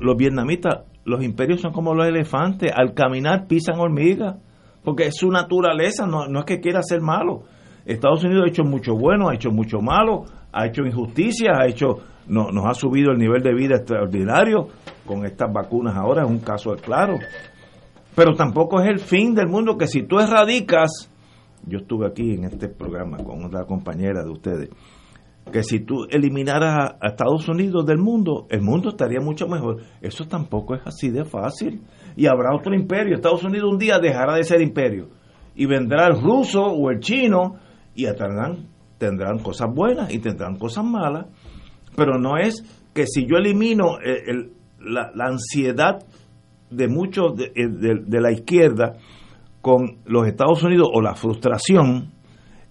los 0.00 0.16
vietnamitas 0.16 0.84
los 1.04 1.22
imperios 1.22 1.60
son 1.60 1.72
como 1.72 1.94
los 1.94 2.06
elefantes 2.06 2.72
al 2.74 2.94
caminar 2.94 3.46
pisan 3.46 3.78
hormigas 3.78 4.36
porque 4.84 5.06
es 5.06 5.16
su 5.16 5.28
naturaleza 5.28 6.06
no, 6.06 6.28
no 6.28 6.40
es 6.40 6.44
que 6.46 6.60
quiera 6.60 6.82
ser 6.82 7.00
malo 7.00 7.42
Estados 7.84 8.24
Unidos 8.24 8.44
ha 8.46 8.48
hecho 8.48 8.64
mucho 8.64 8.94
bueno, 8.94 9.28
ha 9.28 9.34
hecho 9.34 9.50
mucho 9.50 9.80
malo, 9.80 10.24
ha 10.52 10.66
hecho 10.66 10.82
injusticias, 10.82 11.56
ha 11.58 11.66
hecho 11.66 11.98
no, 12.30 12.50
nos 12.52 12.66
ha 12.66 12.74
subido 12.74 13.10
el 13.12 13.18
nivel 13.18 13.42
de 13.42 13.52
vida 13.52 13.76
extraordinario 13.76 14.68
con 15.04 15.24
estas 15.24 15.52
vacunas 15.52 15.96
ahora, 15.96 16.22
es 16.22 16.30
un 16.30 16.38
caso 16.38 16.74
claro. 16.76 17.18
Pero 18.14 18.34
tampoco 18.34 18.80
es 18.80 18.88
el 18.88 19.00
fin 19.00 19.34
del 19.34 19.48
mundo 19.48 19.76
que 19.76 19.86
si 19.86 20.02
tú 20.02 20.20
erradicas, 20.20 21.10
yo 21.66 21.78
estuve 21.78 22.06
aquí 22.06 22.34
en 22.34 22.44
este 22.44 22.68
programa 22.68 23.18
con 23.18 23.44
otra 23.44 23.64
compañera 23.64 24.22
de 24.22 24.30
ustedes, 24.30 24.70
que 25.52 25.62
si 25.64 25.80
tú 25.80 26.06
eliminaras 26.08 26.96
a, 27.00 27.08
Estados 27.08 27.48
Unidos 27.48 27.84
del 27.84 27.98
mundo, 27.98 28.46
el 28.50 28.62
mundo 28.62 28.90
estaría 28.90 29.20
mucho 29.20 29.48
mejor. 29.48 29.78
Eso 30.00 30.26
tampoco 30.26 30.74
es 30.74 30.82
así 30.84 31.10
de 31.10 31.24
fácil. 31.24 31.82
Y 32.16 32.26
habrá 32.26 32.54
otro 32.54 32.74
imperio. 32.74 33.16
Estados 33.16 33.42
Unidos 33.42 33.72
un 33.72 33.78
día 33.78 33.98
dejará 33.98 34.34
de 34.34 34.44
ser 34.44 34.60
imperio. 34.60 35.08
Y 35.56 35.66
vendrá 35.66 36.06
el 36.06 36.20
ruso 36.20 36.62
o 36.62 36.90
el 36.90 37.00
chino 37.00 37.56
y 37.94 38.04
tendrán, 38.04 38.66
tendrán 38.98 39.38
cosas 39.38 39.68
buenas 39.74 40.12
y 40.12 40.18
tendrán 40.18 40.56
cosas 40.56 40.84
malas, 40.84 41.26
pero 41.96 42.18
no 42.18 42.36
es 42.36 42.62
que 42.94 43.06
si 43.06 43.26
yo 43.26 43.36
elimino 43.36 43.96
la, 44.80 45.10
ansiedad 45.26 46.04
de 46.70 46.88
muchos 46.88 47.36
de, 47.36 47.44
eh, 47.54 47.68
de- 47.68 48.02
de 48.06 48.20
la 48.20 48.32
izquierda 48.32 48.94
con 49.60 49.98
los 50.06 50.26
Estados 50.26 50.62
Unidos 50.62 50.88
o 50.92 51.00
la 51.02 51.14
frustración 51.14 52.12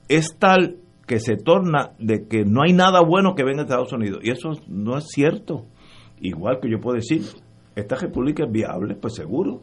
es 0.07 0.37
tal 0.39 0.77
que 1.05 1.19
se 1.19 1.35
torna 1.37 1.91
de 1.99 2.27
que 2.27 2.45
no 2.45 2.61
hay 2.63 2.73
nada 2.73 3.01
bueno 3.01 3.35
que 3.35 3.43
venga 3.43 3.57
de 3.63 3.63
Estados 3.63 3.93
Unidos. 3.93 4.19
Y 4.23 4.31
eso 4.31 4.51
no 4.67 4.97
es 4.97 5.07
cierto. 5.09 5.65
Igual 6.21 6.59
que 6.61 6.69
yo 6.69 6.79
puedo 6.79 6.95
decir, 6.95 7.21
esta 7.75 7.95
república 7.95 8.43
es 8.45 8.51
viable, 8.51 8.95
pues 8.95 9.15
seguro. 9.15 9.61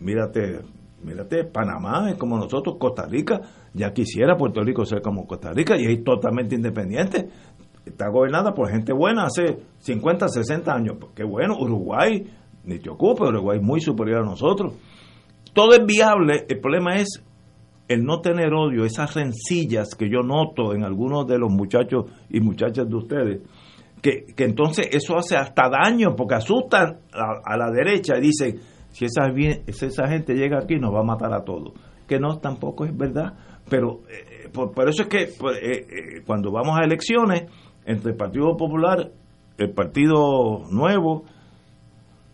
Mírate, 0.00 0.60
mírate, 1.02 1.44
Panamá 1.44 2.10
es 2.10 2.16
como 2.16 2.36
nosotros, 2.38 2.76
Costa 2.78 3.06
Rica, 3.06 3.40
ya 3.74 3.92
quisiera 3.92 4.36
Puerto 4.36 4.62
Rico 4.62 4.86
ser 4.86 5.02
como 5.02 5.26
Costa 5.26 5.52
Rica 5.52 5.74
y 5.76 5.84
es 5.84 6.02
totalmente 6.04 6.54
independiente. 6.54 7.28
Está 7.84 8.08
gobernada 8.08 8.54
por 8.54 8.70
gente 8.70 8.92
buena 8.92 9.24
hace 9.24 9.58
50, 9.78 10.28
60 10.28 10.72
años. 10.72 10.96
Pues 10.98 11.12
Qué 11.14 11.24
bueno, 11.24 11.56
Uruguay, 11.58 12.24
ni 12.64 12.78
te 12.78 12.88
ocupe, 12.88 13.24
Uruguay 13.24 13.58
es 13.58 13.64
muy 13.64 13.80
superior 13.80 14.22
a 14.22 14.24
nosotros. 14.24 14.74
Todo 15.52 15.72
es 15.74 15.84
viable, 15.84 16.46
el 16.48 16.60
problema 16.60 16.96
es 16.96 17.22
el 17.88 18.02
no 18.04 18.20
tener 18.20 18.52
odio, 18.54 18.84
esas 18.84 19.14
rencillas 19.14 19.94
que 19.94 20.08
yo 20.08 20.22
noto 20.22 20.74
en 20.74 20.84
algunos 20.84 21.26
de 21.26 21.38
los 21.38 21.52
muchachos 21.52 22.06
y 22.30 22.40
muchachas 22.40 22.88
de 22.88 22.96
ustedes, 22.96 23.42
que, 24.00 24.24
que 24.34 24.44
entonces 24.44 24.88
eso 24.92 25.16
hace 25.16 25.36
hasta 25.36 25.68
daño 25.68 26.14
porque 26.16 26.36
asustan 26.36 27.00
a, 27.12 27.56
la 27.56 27.70
derecha 27.70 28.14
y 28.18 28.22
dicen, 28.22 28.60
si 28.90 29.04
esa, 29.04 29.32
si 29.32 29.86
esa 29.86 30.08
gente 30.08 30.34
llega 30.34 30.58
aquí 30.58 30.76
nos 30.76 30.94
va 30.94 31.00
a 31.00 31.04
matar 31.04 31.32
a 31.34 31.44
todos. 31.44 31.72
Que 32.06 32.18
no, 32.18 32.38
tampoco 32.38 32.84
es 32.84 32.94
verdad. 32.96 33.34
Pero 33.68 34.00
eh, 34.08 34.48
por, 34.52 34.72
por 34.72 34.88
eso 34.88 35.02
es 35.02 35.08
que 35.08 35.28
pues, 35.38 35.56
eh, 35.62 35.86
eh, 35.88 36.22
cuando 36.26 36.50
vamos 36.50 36.78
a 36.78 36.84
elecciones, 36.84 37.44
entre 37.86 38.12
el 38.12 38.16
Partido 38.16 38.56
Popular, 38.56 39.10
el 39.58 39.70
Partido 39.72 40.62
Nuevo, 40.70 41.24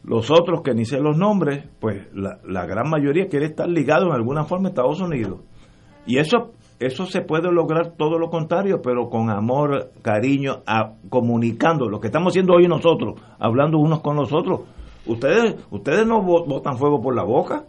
los 0.04 0.30
otros 0.30 0.62
que 0.62 0.74
ni 0.74 0.84
sé 0.84 0.98
los 1.00 1.16
nombres, 1.16 1.64
pues 1.80 2.06
la, 2.14 2.38
la 2.44 2.66
gran 2.66 2.88
mayoría 2.88 3.28
quiere 3.28 3.46
estar 3.46 3.68
ligado 3.68 4.06
en 4.06 4.12
alguna 4.12 4.44
forma 4.44 4.68
a 4.68 4.70
Estados 4.70 5.00
Unidos. 5.00 5.40
Y 6.06 6.18
eso 6.18 6.52
eso 6.80 7.04
se 7.04 7.20
puede 7.20 7.52
lograr 7.52 7.92
todo 7.98 8.18
lo 8.18 8.30
contrario, 8.30 8.80
pero 8.82 9.10
con 9.10 9.28
amor, 9.28 9.90
cariño, 10.00 10.62
comunicando 11.10 11.90
lo 11.90 12.00
que 12.00 12.06
estamos 12.06 12.32
haciendo 12.32 12.54
hoy 12.54 12.68
nosotros, 12.68 13.20
hablando 13.38 13.76
unos 13.78 14.00
con 14.00 14.16
los 14.16 14.32
otros. 14.32 14.60
Ustedes 15.04 15.56
ustedes 15.70 16.06
no 16.06 16.22
botan 16.22 16.78
fuego 16.78 17.02
por 17.02 17.14
la 17.14 17.22
boca. 17.22 17.64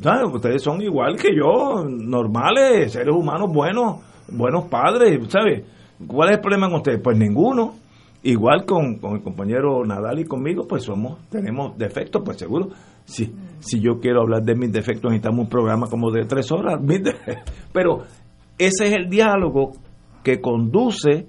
¿Saben? 0.00 0.32
Ustedes 0.32 0.62
son 0.62 0.82
igual 0.82 1.16
que 1.16 1.34
yo, 1.34 1.84
normales, 1.84 2.92
seres 2.92 3.14
humanos 3.14 3.52
buenos, 3.52 4.00
buenos 4.28 4.64
padres, 4.64 5.20
¿sabes? 5.28 5.64
¿Cuál 6.06 6.30
es 6.30 6.36
el 6.36 6.40
problema 6.40 6.68
con 6.68 6.76
ustedes? 6.76 7.00
Pues 7.02 7.16
ninguno. 7.16 7.74
Igual 8.22 8.64
con, 8.66 8.98
con 8.98 9.14
el 9.14 9.22
compañero 9.22 9.84
Nadal 9.84 10.18
y 10.18 10.24
conmigo, 10.24 10.66
pues 10.66 10.82
somos, 10.82 11.28
tenemos 11.28 11.78
defectos, 11.78 12.22
pues 12.24 12.38
seguro. 12.38 12.70
Si, 13.04 13.32
si 13.60 13.80
yo 13.80 14.00
quiero 14.00 14.22
hablar 14.22 14.42
de 14.42 14.56
mis 14.56 14.72
defectos, 14.72 15.10
necesitamos 15.12 15.44
un 15.44 15.48
programa 15.48 15.86
como 15.86 16.10
de 16.10 16.24
tres 16.24 16.50
horas. 16.50 16.80
Pero 17.72 18.02
ese 18.58 18.86
es 18.88 18.96
el 18.96 19.08
diálogo 19.08 19.74
que 20.24 20.40
conduce 20.40 21.26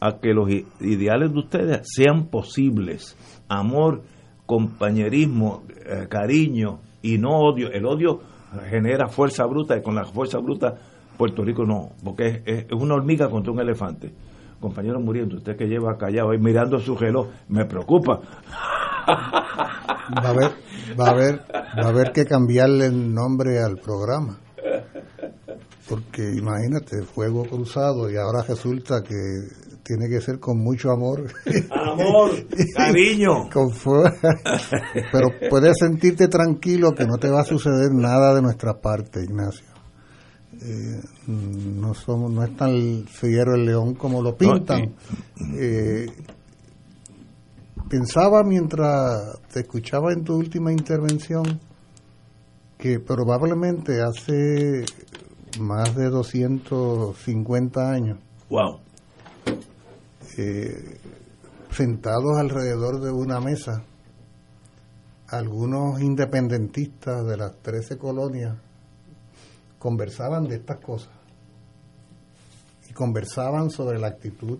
a 0.00 0.18
que 0.18 0.32
los 0.32 0.50
ideales 0.80 1.32
de 1.32 1.38
ustedes 1.38 1.80
sean 1.84 2.26
posibles. 2.26 3.16
Amor, 3.48 4.02
compañerismo, 4.46 5.62
eh, 5.86 6.08
cariño 6.08 6.80
y 7.02 7.18
no 7.18 7.38
odio. 7.38 7.70
El 7.70 7.86
odio 7.86 8.20
genera 8.68 9.08
fuerza 9.08 9.44
bruta 9.46 9.76
y 9.76 9.82
con 9.82 9.94
la 9.94 10.04
fuerza 10.04 10.38
bruta 10.38 10.74
Puerto 11.16 11.44
Rico 11.44 11.66
no, 11.66 11.90
porque 12.02 12.42
es, 12.46 12.64
una 12.72 12.94
hormiga 12.94 13.28
contra 13.28 13.52
un 13.52 13.60
elefante. 13.60 14.10
Compañero 14.58 15.00
muriendo, 15.00 15.36
usted 15.36 15.54
que 15.54 15.66
lleva 15.66 15.98
callado 15.98 16.30
ahí 16.30 16.38
mirando 16.38 16.78
su 16.80 16.96
reloj, 16.96 17.28
me 17.48 17.66
preocupa. 17.66 18.20
Va 19.06 20.22
a 20.22 20.28
haber, 20.30 20.50
va 20.98 21.06
a 21.06 21.10
haber, 21.10 21.40
va 21.78 21.84
a 21.84 21.88
haber 21.88 22.12
que 22.12 22.24
cambiarle 22.24 22.86
el 22.86 23.14
nombre 23.14 23.62
al 23.62 23.76
programa. 23.76 24.38
Porque 25.88 26.22
imagínate, 26.22 27.02
fuego 27.02 27.44
cruzado 27.44 28.10
y 28.10 28.16
ahora 28.16 28.42
resulta 28.48 29.02
que 29.02 29.14
tiene 29.82 30.08
que 30.08 30.20
ser 30.20 30.38
con 30.38 30.58
mucho 30.58 30.90
amor. 30.90 31.26
Amor, 31.70 32.30
cariño. 32.76 33.48
Con 33.52 33.70
fuego. 33.70 34.10
Pero 35.12 35.28
puedes 35.48 35.78
sentirte 35.78 36.28
tranquilo 36.28 36.92
que 36.94 37.06
no 37.06 37.18
te 37.18 37.28
va 37.28 37.40
a 37.40 37.44
suceder 37.44 37.90
nada 37.92 38.34
de 38.34 38.42
nuestra 38.42 38.80
parte, 38.80 39.22
Ignacio. 39.22 39.66
Eh, 40.62 41.00
no 41.26 41.94
somos 41.94 42.30
no 42.30 42.44
es 42.44 42.54
tan 42.56 43.06
fiero 43.06 43.54
el 43.54 43.64
león 43.64 43.94
como 43.94 44.22
lo 44.22 44.36
pintan. 44.36 44.94
Eh, 45.58 46.06
pensaba 47.88 48.42
mientras 48.44 49.38
te 49.52 49.60
escuchaba 49.60 50.12
en 50.12 50.22
tu 50.22 50.34
última 50.36 50.70
intervención 50.70 51.60
que 52.76 53.00
probablemente 53.00 54.02
hace 54.02 54.84
más 55.58 55.94
de 55.94 56.10
250 56.10 57.90
años 57.90 58.18
Wow. 58.50 58.80
Eh, 60.38 60.98
sentados 61.70 62.38
alrededor 62.38 63.00
de 63.00 63.10
una 63.10 63.40
mesa, 63.40 63.82
algunos 65.28 66.00
independentistas 66.00 67.24
de 67.26 67.36
las 67.36 67.56
13 67.62 67.98
colonias 67.98 68.56
conversaban 69.78 70.44
de 70.44 70.56
estas 70.56 70.78
cosas 70.78 71.12
y 72.88 72.92
conversaban 72.92 73.70
sobre 73.70 73.98
la 73.98 74.08
actitud 74.08 74.58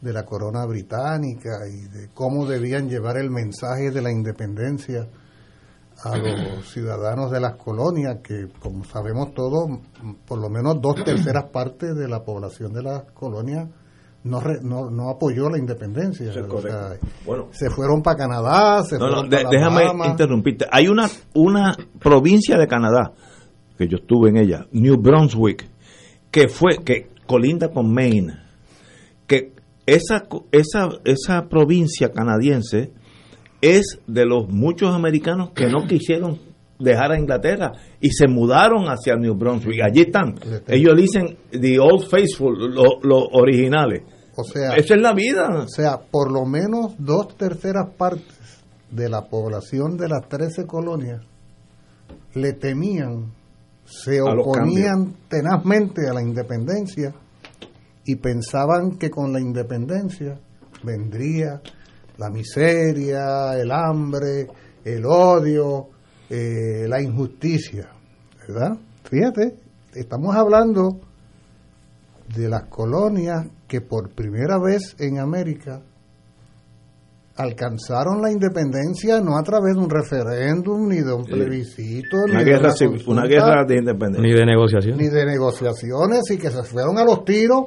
de 0.00 0.12
la 0.12 0.24
corona 0.24 0.66
británica 0.66 1.66
y 1.66 1.88
de 1.88 2.10
cómo 2.12 2.46
debían 2.46 2.88
llevar 2.88 3.16
el 3.16 3.30
mensaje 3.30 3.90
de 3.90 4.02
la 4.02 4.12
independencia 4.12 5.08
a 6.04 6.16
los 6.16 6.68
ciudadanos 6.72 7.30
de 7.30 7.40
las 7.40 7.56
colonias, 7.56 8.18
que 8.22 8.48
como 8.60 8.84
sabemos 8.84 9.32
todos, 9.34 9.80
por 10.26 10.38
lo 10.38 10.50
menos 10.50 10.80
dos 10.80 11.02
terceras 11.02 11.44
partes 11.50 11.94
de 11.96 12.08
la 12.08 12.22
población 12.22 12.72
de 12.74 12.82
las 12.82 13.10
colonias 13.12 13.68
no, 14.26 14.40
re- 14.40 14.60
no, 14.62 14.90
no 14.90 15.08
apoyó 15.10 15.48
la 15.48 15.58
independencia. 15.58 16.30
O 16.30 16.60
sea, 16.60 16.94
Bueno. 17.24 17.48
se 17.52 17.70
fueron 17.70 18.02
para 18.02 18.16
Canadá, 18.16 18.82
se 18.84 18.98
No, 18.98 19.06
fueron 19.06 19.30
para 19.30 19.48
déjame 19.50 19.84
Bahamas. 19.84 20.08
interrumpirte. 20.08 20.66
Hay 20.70 20.88
una, 20.88 21.08
una 21.34 21.76
provincia 21.98 22.58
de 22.58 22.66
Canadá, 22.66 23.12
que 23.78 23.88
yo 23.88 23.96
estuve 23.98 24.30
en 24.30 24.36
ella, 24.38 24.66
New 24.72 24.96
Brunswick, 24.98 25.68
que 26.30 26.48
fue, 26.48 26.78
que 26.84 27.08
colinda 27.26 27.70
con 27.70 27.92
Maine, 27.92 28.34
que 29.26 29.52
esa, 29.86 30.24
esa, 30.52 30.88
esa 31.04 31.48
provincia 31.48 32.10
canadiense 32.10 32.92
es 33.60 34.00
de 34.06 34.26
los 34.26 34.48
muchos 34.48 34.94
americanos 34.94 35.50
que 35.54 35.68
no 35.68 35.86
quisieron 35.86 36.38
dejar 36.78 37.12
a 37.12 37.18
Inglaterra 37.18 37.72
y 38.00 38.10
se 38.10 38.28
mudaron 38.28 38.84
hacia 38.88 39.16
New 39.16 39.34
Brunswick. 39.34 39.80
Allí 39.82 40.02
están. 40.02 40.34
Ellos 40.68 40.94
dicen 40.96 41.38
The 41.50 41.78
Old 41.80 42.04
Faithful, 42.08 42.74
los 42.74 42.98
los 43.02 43.24
originales. 43.32 44.02
O 44.36 44.44
sea, 44.44 44.76
Esa 44.76 44.94
es 44.94 45.00
la 45.00 45.14
vida. 45.14 45.48
O 45.48 45.68
sea, 45.68 45.98
por 45.98 46.30
lo 46.30 46.44
menos 46.44 46.94
dos 46.98 47.36
terceras 47.36 47.88
partes 47.96 48.36
de 48.90 49.08
la 49.08 49.22
población 49.22 49.96
de 49.96 50.08
las 50.08 50.28
13 50.28 50.66
colonias 50.66 51.22
le 52.34 52.52
temían, 52.52 53.32
se 53.84 54.20
oponían 54.20 55.14
tenazmente 55.28 56.08
a 56.08 56.12
la 56.12 56.22
independencia 56.22 57.14
y 58.04 58.16
pensaban 58.16 58.98
que 58.98 59.10
con 59.10 59.32
la 59.32 59.40
independencia 59.40 60.38
vendría 60.82 61.62
la 62.18 62.30
miseria, 62.30 63.54
el 63.58 63.70
hambre, 63.72 64.48
el 64.84 65.04
odio, 65.06 65.88
eh, 66.28 66.86
la 66.88 67.00
injusticia, 67.00 67.88
¿verdad? 68.46 68.76
Fíjate, 69.04 69.54
estamos 69.94 70.36
hablando 70.36 71.00
de 72.34 72.48
las 72.48 72.64
colonias 72.68 73.46
que 73.68 73.80
por 73.80 74.10
primera 74.14 74.58
vez 74.58 74.96
en 74.98 75.18
América 75.18 75.82
alcanzaron 77.36 78.22
la 78.22 78.30
independencia 78.30 79.20
no 79.20 79.36
a 79.36 79.42
través 79.42 79.74
de 79.74 79.80
un 79.80 79.90
referéndum 79.90 80.88
ni 80.88 80.96
de 80.96 81.12
un 81.12 81.24
plebiscito 81.24 82.16
Una 82.24 82.38
ni 82.38 82.44
de 82.44 82.50
guerra, 82.50 82.74
una 83.06 83.26
guerra 83.26 83.64
de 83.64 83.76
independencia. 83.76 84.22
Ni 84.22 84.32
de 84.32 84.46
negociación. 84.46 84.96
ni 84.96 85.08
de 85.08 85.26
negociaciones 85.26 86.30
y 86.30 86.38
que 86.38 86.50
se 86.50 86.62
fueron 86.62 86.98
a 86.98 87.04
los 87.04 87.24
tiros 87.24 87.66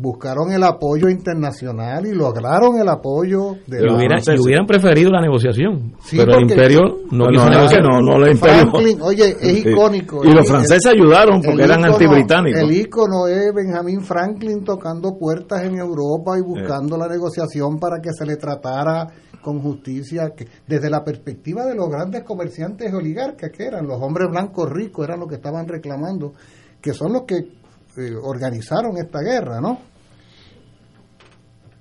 buscaron 0.00 0.52
el 0.52 0.62
apoyo 0.62 1.08
internacional 1.08 2.06
y 2.06 2.12
lograron 2.14 2.78
el 2.78 2.88
apoyo 2.88 3.56
de 3.66 3.80
Y, 3.80 3.84
la- 3.84 3.96
hubiera- 3.96 4.18
y 4.24 4.38
hubieran 4.38 4.64
preferido 4.64 5.10
la 5.10 5.20
negociación. 5.20 5.94
Sí, 6.04 6.16
pero 6.16 6.36
el 6.36 6.42
imperio 6.42 6.80
no, 7.10 7.24
No, 7.24 7.30
quiso 7.30 7.44
no, 7.44 7.50
negociar. 7.50 7.82
no, 7.82 8.00
no, 8.00 8.26
imperios- 8.26 8.38
Franklin, 8.70 9.02
oye, 9.02 9.36
es 9.40 9.66
icónico. 9.66 10.24
Y 10.24 10.32
los 10.32 10.46
franceses 10.48 10.86
el- 10.86 11.00
ayudaron 11.00 11.42
porque 11.42 11.62
eran 11.64 11.84
antibritánicos. 11.84 12.60
El 12.62 12.70
ícono 12.72 13.26
es 13.26 13.52
Benjamin 13.52 14.00
Franklin 14.02 14.62
tocando 14.64 15.18
puertas 15.18 15.64
en 15.64 15.76
Europa 15.78 16.38
y 16.38 16.42
buscando 16.42 16.96
la 16.96 17.08
negociación 17.08 17.78
para 17.80 18.00
que 18.00 18.10
se 18.12 18.24
le 18.24 18.36
tratara 18.36 19.08
con 19.42 19.60
justicia, 19.60 20.30
que, 20.36 20.46
desde 20.66 20.90
la 20.90 21.02
perspectiva 21.02 21.64
de 21.66 21.74
los 21.74 21.88
grandes 21.88 22.22
comerciantes 22.22 22.92
oligarcas 22.94 23.50
que 23.50 23.64
eran, 23.64 23.86
los 23.86 24.00
hombres 24.00 24.28
blancos 24.30 24.70
ricos 24.70 25.06
eran 25.06 25.18
los 25.20 25.28
que 25.28 25.36
estaban 25.36 25.66
reclamando, 25.66 26.34
que 26.80 26.92
son 26.92 27.12
los 27.12 27.22
que 27.22 27.57
eh, 27.98 28.14
organizaron 28.14 28.96
esta 28.96 29.20
guerra, 29.20 29.60
¿no? 29.60 29.78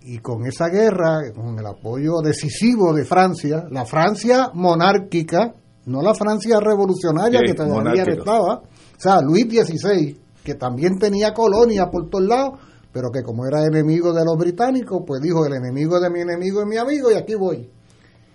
y 0.08 0.20
con 0.20 0.46
esa 0.46 0.70
guerra, 0.70 1.20
con 1.36 1.60
el 1.60 1.66
apoyo 1.66 2.22
decisivo 2.24 2.94
de 2.94 3.04
Francia, 3.04 3.66
la 3.70 3.84
Francia 3.86 4.52
monárquica, 4.54 5.54
no 5.86 6.02
la 6.02 6.14
Francia 6.14 6.62
revolucionaria 6.62 7.40
Sí, 7.40 7.48
que 7.48 7.54
todavía 7.54 8.04
estaba, 8.04 8.60
o 8.60 9.00
sea, 9.00 9.20
Luis 9.22 9.48
XVI, 9.48 10.18
que 10.46 10.56
también 10.56 10.98
tenía 10.98 11.34
colonias 11.34 11.90
por 11.92 12.10
todos 12.10 12.26
lados, 12.26 12.60
pero 12.94 13.12
que 13.12 13.22
como 13.22 13.46
era 13.46 13.66
enemigo 13.66 14.14
de 14.14 14.24
los 14.24 14.38
británicos, 14.38 15.02
pues 15.06 15.22
dijo, 15.22 15.46
el 15.46 15.56
enemigo 15.56 16.00
de 16.00 16.10
mi 16.10 16.22
enemigo 16.22 16.62
es 16.62 16.68
mi 16.68 16.78
amigo 16.78 17.12
y 17.12 17.16
aquí 17.16 17.36
voy. 17.36 17.70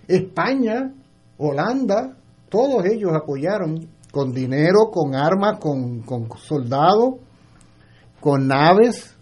España, 0.07 0.93
Holanda, 1.39 2.15
todos 2.49 2.85
ellos 2.85 3.13
apoyaron 3.15 3.89
con 4.11 4.31
dinero, 4.31 4.91
con 4.91 5.15
armas, 5.15 5.57
con, 5.59 6.01
con 6.01 6.29
soldados, 6.37 7.15
con 8.23 8.47
naves, 8.47 9.17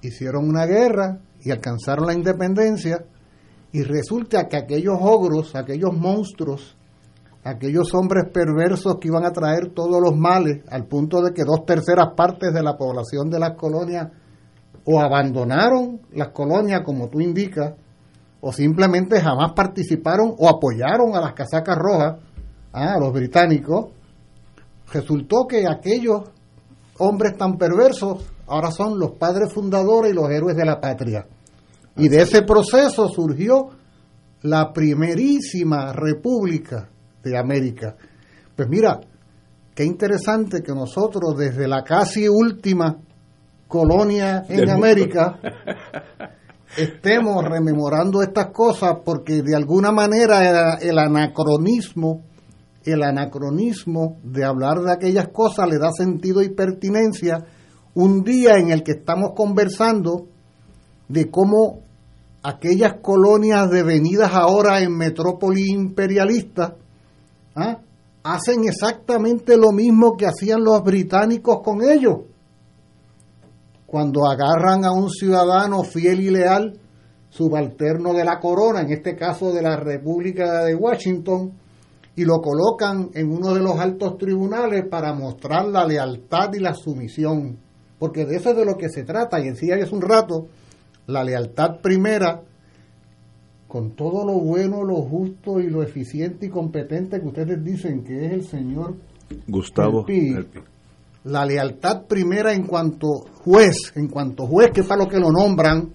hicieron 0.00 0.48
una 0.48 0.66
guerra 0.66 1.18
y 1.40 1.50
alcanzaron 1.50 2.06
la 2.06 2.14
independencia 2.14 3.04
y 3.72 3.82
resulta 3.82 4.46
que 4.46 4.56
aquellos 4.56 4.98
ogros, 5.00 5.56
aquellos 5.56 5.92
monstruos, 5.92 6.76
aquellos 7.42 7.92
hombres 7.92 8.26
perversos 8.32 8.98
que 9.00 9.08
iban 9.08 9.24
a 9.24 9.32
traer 9.32 9.70
todos 9.74 10.00
los 10.00 10.16
males 10.16 10.62
al 10.70 10.86
punto 10.86 11.20
de 11.20 11.32
que 11.34 11.42
dos 11.42 11.66
terceras 11.66 12.10
partes 12.16 12.54
de 12.54 12.62
la 12.62 12.76
población 12.76 13.30
de 13.30 13.40
las 13.40 13.56
colonias 13.56 14.12
o 14.84 15.00
abandonaron 15.00 16.02
las 16.12 16.28
colonias 16.28 16.82
como 16.84 17.08
tú 17.08 17.20
indicas 17.20 17.74
o 18.40 18.52
simplemente 18.52 19.20
jamás 19.20 19.54
participaron 19.54 20.36
o 20.38 20.48
apoyaron 20.48 21.16
a 21.16 21.20
las 21.20 21.32
casacas 21.32 21.76
rojas, 21.76 22.18
ah, 22.72 22.94
a 22.94 23.00
los 23.00 23.12
británicos, 23.12 23.86
resultó 24.92 25.48
que 25.48 25.66
aquellos 25.66 26.30
hombres 26.98 27.36
tan 27.36 27.56
perversos 27.56 28.24
ahora 28.46 28.70
son 28.70 28.98
los 28.98 29.12
padres 29.12 29.52
fundadores 29.52 30.12
y 30.12 30.14
los 30.14 30.30
héroes 30.30 30.56
de 30.56 30.64
la 30.64 30.80
patria. 30.80 31.26
Y 31.96 32.08
de 32.08 32.22
ese 32.22 32.42
proceso 32.42 33.08
surgió 33.08 33.70
la 34.42 34.72
primerísima 34.72 35.92
república 35.92 36.88
de 37.22 37.38
América. 37.38 37.96
Pues 38.54 38.68
mira, 38.68 39.00
qué 39.74 39.84
interesante 39.84 40.62
que 40.62 40.72
nosotros 40.72 41.36
desde 41.36 41.66
la 41.66 41.82
casi 41.82 42.28
última 42.28 42.98
colonia 43.66 44.44
en. 44.48 44.70
América 44.70 45.38
estemos 46.76 47.44
rememorando 47.44 48.22
estas 48.22 48.52
cosas 48.52 48.98
porque 49.04 49.42
de 49.42 49.56
alguna 49.56 49.90
manera 49.90 50.74
el 50.80 50.98
anacronismo 50.98 52.25
el 52.86 53.02
anacronismo 53.02 54.18
de 54.22 54.44
hablar 54.44 54.80
de 54.80 54.92
aquellas 54.92 55.28
cosas 55.28 55.68
le 55.68 55.78
da 55.78 55.90
sentido 55.92 56.42
y 56.42 56.50
pertinencia 56.50 57.44
un 57.94 58.22
día 58.22 58.56
en 58.58 58.70
el 58.70 58.82
que 58.82 58.92
estamos 58.92 59.32
conversando 59.34 60.26
de 61.08 61.30
cómo 61.30 61.80
aquellas 62.42 62.94
colonias 63.02 63.70
devenidas 63.70 64.32
ahora 64.32 64.80
en 64.80 64.96
metrópoli 64.96 65.70
imperialista 65.70 66.76
¿ah? 67.54 67.78
hacen 68.22 68.64
exactamente 68.64 69.56
lo 69.56 69.72
mismo 69.72 70.16
que 70.16 70.26
hacían 70.26 70.62
los 70.62 70.82
británicos 70.82 71.60
con 71.62 71.82
ellos 71.82 72.18
cuando 73.86 74.26
agarran 74.26 74.84
a 74.84 74.92
un 74.92 75.08
ciudadano 75.08 75.84
fiel 75.84 76.20
y 76.20 76.30
leal, 76.30 76.78
subalterno 77.30 78.12
de 78.12 78.24
la 78.24 78.40
corona, 78.40 78.80
en 78.80 78.90
este 78.90 79.14
caso 79.16 79.52
de 79.52 79.62
la 79.62 79.76
República 79.76 80.64
de 80.64 80.74
Washington, 80.74 81.52
y 82.16 82.24
lo 82.24 82.40
colocan 82.40 83.10
en 83.12 83.30
uno 83.30 83.52
de 83.52 83.60
los 83.60 83.78
altos 83.78 84.16
tribunales 84.16 84.86
para 84.88 85.12
mostrar 85.12 85.66
la 85.66 85.86
lealtad 85.86 86.52
y 86.54 86.60
la 86.60 86.74
sumisión. 86.74 87.58
Porque 87.98 88.24
de 88.24 88.36
eso 88.36 88.50
es 88.50 88.56
de 88.56 88.64
lo 88.64 88.76
que 88.76 88.88
se 88.88 89.04
trata, 89.04 89.38
y 89.38 89.50
decía 89.50 89.76
hace 89.76 89.94
un 89.94 90.00
rato, 90.00 90.48
la 91.06 91.22
lealtad 91.22 91.80
primera, 91.82 92.42
con 93.68 93.92
todo 93.92 94.24
lo 94.24 94.40
bueno, 94.40 94.82
lo 94.82 95.02
justo 95.02 95.60
y 95.60 95.68
lo 95.68 95.82
eficiente 95.82 96.46
y 96.46 96.48
competente 96.48 97.20
que 97.20 97.26
ustedes 97.26 97.62
dicen 97.62 98.02
que 98.02 98.26
es 98.26 98.32
el 98.32 98.44
señor 98.44 98.94
Gustavo. 99.46 100.06
Elpi. 100.08 100.60
la 101.24 101.44
lealtad 101.44 102.06
primera 102.06 102.54
en 102.54 102.64
cuanto 102.64 103.08
juez, 103.44 103.92
en 103.94 104.08
cuanto 104.08 104.46
juez, 104.46 104.70
que 104.72 104.80
es 104.80 104.86
para 104.86 105.04
lo 105.04 105.10
que 105.10 105.18
lo 105.18 105.30
nombran, 105.30 105.90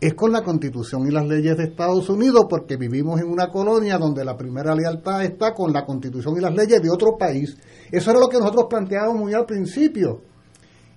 es 0.00 0.14
con 0.14 0.30
la 0.30 0.44
constitución 0.44 1.08
y 1.08 1.10
las 1.10 1.26
leyes 1.26 1.56
de 1.56 1.64
Estados 1.64 2.08
Unidos, 2.08 2.46
porque 2.48 2.76
vivimos 2.76 3.20
en 3.20 3.28
una 3.28 3.48
colonia 3.48 3.98
donde 3.98 4.24
la 4.24 4.36
primera 4.36 4.74
lealtad 4.74 5.24
está 5.24 5.52
con 5.52 5.72
la 5.72 5.84
constitución 5.84 6.36
y 6.36 6.40
las 6.40 6.54
leyes 6.54 6.80
de 6.80 6.90
otro 6.90 7.16
país. 7.18 7.56
Eso 7.90 8.10
era 8.10 8.20
lo 8.20 8.28
que 8.28 8.38
nosotros 8.38 8.66
planteábamos 8.70 9.20
muy 9.20 9.34
al 9.34 9.44
principio. 9.44 10.20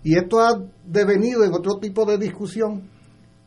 Y 0.04 0.18
esto 0.18 0.39
ha 0.39 0.62
devenido 0.86 1.43
en 1.43 1.54
otro 1.54 1.80
tipo 1.80 2.06
de 2.06 2.18
discusión. 2.18 2.89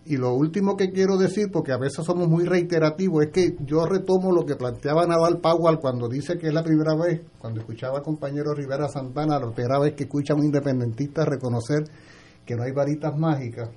Y 0.06 0.16
lo 0.16 0.34
último 0.34 0.76
que 0.76 0.90
quiero 0.90 1.16
decir, 1.16 1.50
porque 1.50 1.72
a 1.72 1.78
veces 1.78 2.04
somos 2.04 2.28
muy 2.28 2.44
reiterativos, 2.44 3.24
es 3.24 3.30
que 3.30 3.56
yo 3.64 3.86
retomo 3.86 4.32
lo 4.32 4.44
que 4.44 4.56
planteaba 4.56 5.06
Nadal 5.06 5.40
Powell 5.40 5.78
cuando 5.78 6.08
dice 6.08 6.36
que 6.36 6.48
es 6.48 6.52
la 6.52 6.62
primera 6.62 6.94
vez, 6.94 7.22
cuando 7.38 7.60
escuchaba 7.60 7.98
al 7.98 8.02
compañero 8.02 8.52
Rivera 8.54 8.88
Santana, 8.88 9.38
la 9.38 9.50
primera 9.50 9.78
vez 9.78 9.94
que 9.94 10.04
escucha 10.04 10.34
a 10.34 10.36
un 10.36 10.44
independentista 10.44 11.24
reconocer 11.24 11.84
que 12.44 12.54
no 12.54 12.64
hay 12.64 12.72
varitas 12.72 13.16
mágicas, 13.16 13.70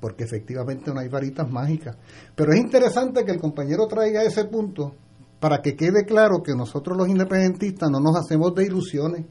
porque 0.00 0.24
efectivamente 0.24 0.92
no 0.92 1.00
hay 1.00 1.08
varitas 1.08 1.50
mágicas. 1.50 1.96
Pero 2.34 2.52
es 2.52 2.60
interesante 2.60 3.24
que 3.24 3.32
el 3.32 3.40
compañero 3.40 3.86
traiga 3.86 4.22
ese 4.22 4.44
punto 4.44 4.94
para 5.40 5.60
que 5.60 5.74
quede 5.74 6.04
claro 6.04 6.42
que 6.42 6.54
nosotros 6.54 6.96
los 6.96 7.08
independentistas 7.08 7.90
no 7.90 8.00
nos 8.00 8.16
hacemos 8.16 8.54
de 8.54 8.64
ilusiones 8.64 9.26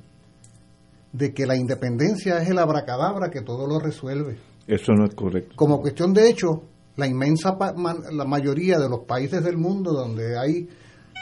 de 1.14 1.34
que 1.34 1.46
la 1.46 1.56
independencia 1.56 2.42
es 2.42 2.50
el 2.50 2.58
abracadabra 2.58 3.30
que 3.30 3.42
todo 3.42 3.68
lo 3.68 3.80
resuelve. 3.80 4.38
Eso 4.68 4.94
no 4.94 5.06
es 5.06 5.16
correcto. 5.16 5.56
Como 5.56 5.82
cuestión 5.82 6.14
de 6.14 6.30
hecho, 6.30 6.64
la 6.96 7.08
inmensa 7.08 7.58
la 8.12 8.26
mayoría 8.26 8.78
de 8.78 8.90
los 8.90 9.02
países 9.02 9.44
del 9.44 9.58
mundo 9.58 9.92
donde 9.92 10.38
hay 10.38 10.68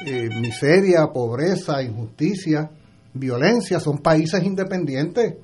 eh, 0.06 0.30
miseria, 0.42 1.08
pobreza, 1.14 1.82
injusticia, 1.82 2.70
violencia, 3.14 3.80
son 3.80 4.00
países 4.00 4.44
independientes. 4.44 5.36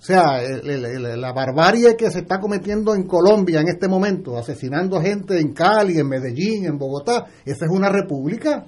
O 0.00 0.02
sea, 0.02 0.42
el- 0.42 0.68
el- 0.70 0.84
el- 1.04 1.20
la 1.20 1.32
barbarie 1.34 1.94
que 1.94 2.10
se 2.10 2.20
está 2.20 2.40
cometiendo 2.40 2.94
en 2.94 3.02
Colombia 3.06 3.60
en 3.60 3.68
este 3.68 3.86
momento, 3.86 4.38
asesinando 4.38 4.98
gente 4.98 5.38
en 5.38 5.52
Cali, 5.52 5.98
en 5.98 6.08
Medellín, 6.08 6.64
en 6.64 6.78
Bogotá, 6.78 7.26
esa 7.44 7.66
es 7.66 7.70
una 7.70 7.90
república. 7.90 8.64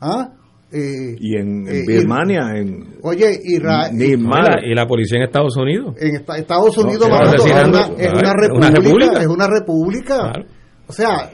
¿Ah? 0.00 0.30
Eh, 0.70 1.16
Y 1.18 1.36
en, 1.36 1.66
en 1.66 1.68
eh, 1.68 1.84
Birmania, 1.86 2.52
en 2.56 2.94
Oye, 3.02 3.40
Israel, 3.44 3.90
Y 4.00 4.16
la, 4.16 4.60
y 4.64 4.74
la 4.74 4.86
policía 4.86 5.18
en 5.18 5.24
Estados 5.24 5.56
Unidos. 5.56 5.96
en 5.98 6.14
esta- 6.14 6.36
Estados 6.38 6.78
Unidos 6.78 7.08
No, 7.08 7.14
es, 7.22 7.28
asesinando, 7.28 7.78
una, 7.78 8.02
es 8.02 8.12
una 8.12 8.32
república, 8.32 8.56
Una 8.56 8.70
república. 8.70 9.20
es 9.20 9.26
una 9.26 9.46
república. 9.48 10.16
Claro. 10.32 10.44
O 10.86 10.92
sea, 10.92 11.30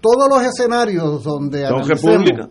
todos 0.00 0.28
los 0.28 0.42
escenarios 0.44 1.22
donde 1.24 1.66
Son 1.68 1.88
repúblicas. 1.88 2.48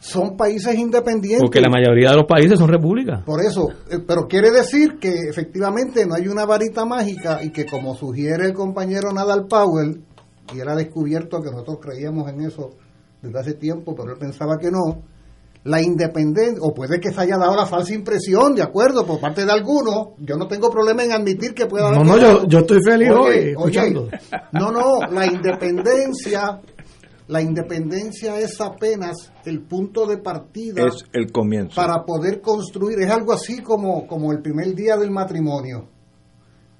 Son 0.00 0.36
países 0.36 0.74
independientes. 0.76 1.42
Porque 1.42 1.60
la 1.60 1.70
mayoría 1.70 2.10
de 2.10 2.16
los 2.16 2.26
países 2.26 2.58
son 2.58 2.68
repúblicas. 2.68 3.22
Por 3.24 3.40
eso, 3.44 3.68
eh, 3.90 3.98
pero 4.06 4.26
quiere 4.28 4.50
decir 4.50 4.98
que 4.98 5.12
efectivamente 5.28 6.06
no 6.06 6.14
hay 6.14 6.28
una 6.28 6.46
varita 6.46 6.84
mágica 6.84 7.40
y 7.42 7.50
que 7.50 7.66
como 7.66 7.94
sugiere 7.94 8.46
el 8.46 8.54
compañero 8.54 9.12
Nadal 9.12 9.46
Powell, 9.46 10.02
y 10.54 10.60
él 10.60 10.68
ha 10.68 10.76
descubierto 10.76 11.42
que 11.42 11.50
nosotros 11.50 11.78
creíamos 11.80 12.30
en 12.30 12.40
eso 12.42 12.70
desde 13.20 13.38
hace 13.38 13.54
tiempo, 13.54 13.94
pero 13.94 14.12
él 14.12 14.18
pensaba 14.18 14.56
que 14.58 14.70
no, 14.70 15.02
la 15.64 15.82
independencia, 15.82 16.58
o 16.62 16.72
puede 16.72 17.00
que 17.00 17.12
se 17.12 17.20
haya 17.20 17.36
dado 17.36 17.56
la 17.56 17.66
falsa 17.66 17.92
impresión, 17.92 18.54
de 18.54 18.62
acuerdo, 18.62 19.04
por 19.04 19.20
parte 19.20 19.44
de 19.44 19.52
algunos, 19.52 20.10
yo 20.18 20.36
no 20.36 20.46
tengo 20.46 20.70
problema 20.70 21.04
en 21.04 21.12
admitir 21.12 21.52
que 21.52 21.66
pueda 21.66 21.88
haber... 21.88 21.98
No, 21.98 22.16
no, 22.16 22.18
yo, 22.18 22.46
yo 22.46 22.58
estoy 22.60 22.78
feliz 22.82 23.10
Oye, 23.10 23.18
hoy 23.18 23.28
oye, 23.28 23.50
escuchando. 23.50 24.08
no, 24.52 24.70
no, 24.70 25.00
la 25.10 25.26
independencia, 25.26 26.60
la 27.28 27.42
independencia 27.42 28.40
es 28.40 28.58
apenas 28.60 29.30
el 29.44 29.60
punto 29.60 30.06
de 30.06 30.16
partida 30.16 30.86
Es 30.86 31.04
el 31.12 31.30
comienzo. 31.30 31.76
para 31.76 32.04
poder 32.04 32.40
construir, 32.40 32.98
es 33.00 33.10
algo 33.10 33.32
así 33.32 33.62
como, 33.62 34.06
como 34.06 34.32
el 34.32 34.40
primer 34.40 34.74
día 34.74 34.96
del 34.96 35.10
matrimonio. 35.10 35.88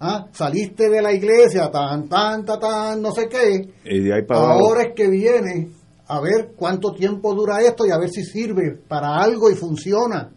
¿Ah? 0.00 0.26
Saliste 0.32 0.88
de 0.88 1.02
la 1.02 1.12
iglesia, 1.12 1.70
tan, 1.70 2.08
tan, 2.08 2.44
tan, 2.44 2.60
tan, 2.60 3.02
no 3.02 3.12
sé 3.12 3.28
qué. 3.28 3.68
Y 3.84 4.00
de 4.00 4.14
ahí 4.14 4.22
para. 4.22 4.52
Ahora 4.52 4.82
es 4.84 4.94
que 4.94 5.08
viene 5.08 5.70
a 6.06 6.20
ver 6.20 6.52
cuánto 6.56 6.92
tiempo 6.92 7.34
dura 7.34 7.60
esto 7.60 7.84
y 7.86 7.90
a 7.90 7.98
ver 7.98 8.08
si 8.08 8.24
sirve 8.24 8.78
para 8.88 9.16
algo 9.16 9.50
y 9.50 9.54
funciona. 9.54 10.30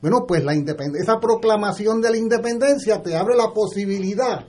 Bueno, 0.00 0.24
pues 0.26 0.42
la 0.44 0.54
esa 0.54 1.20
proclamación 1.20 2.00
de 2.00 2.10
la 2.10 2.16
independencia 2.16 3.02
te 3.02 3.16
abre 3.16 3.36
la 3.36 3.52
posibilidad 3.52 4.46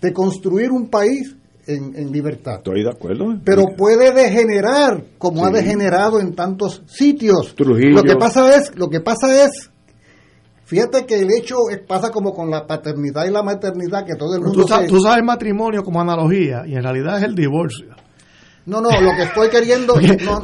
de 0.00 0.12
construir 0.12 0.72
un 0.72 0.90
país 0.90 1.36
en, 1.66 1.94
en 1.96 2.10
libertad. 2.12 2.56
Estoy 2.58 2.82
de 2.82 2.90
acuerdo. 2.90 3.36
Pero 3.44 3.64
puede 3.76 4.12
degenerar, 4.12 5.02
como 5.18 5.44
ha 5.44 5.50
degenerado 5.50 6.20
en 6.20 6.34
tantos 6.34 6.82
sitios. 6.86 7.54
Trujillo. 7.54 7.96
Lo 7.96 8.02
que 8.02 8.16
pasa 8.16 8.56
es, 8.56 8.76
lo 8.76 8.88
que 8.88 9.00
pasa 9.00 9.44
es, 9.44 9.70
fíjate 10.64 11.04
que 11.06 11.20
el 11.20 11.28
hecho 11.38 11.56
pasa 11.86 12.10
como 12.10 12.32
con 12.32 12.50
la 12.50 12.66
paternidad 12.66 13.26
y 13.26 13.30
la 13.30 13.42
maternidad, 13.42 14.04
que 14.04 14.14
todo 14.16 14.34
el 14.34 14.40
mundo 14.42 14.62
tú, 14.62 14.68
sabes, 14.68 14.88
se- 14.90 14.94
tú 14.96 15.00
sabes 15.00 15.18
el 15.18 15.24
matrimonio 15.24 15.82
como 15.82 16.00
analogía 16.00 16.62
y 16.66 16.74
en 16.74 16.82
realidad 16.82 17.18
es 17.18 17.24
el 17.24 17.34
divorcio. 17.34 17.88
No, 18.64 18.80
no, 18.80 18.90
lo 18.90 19.10
que 19.16 19.24
estoy 19.24 19.48
queriendo, 19.48 19.94
no, 20.24 20.40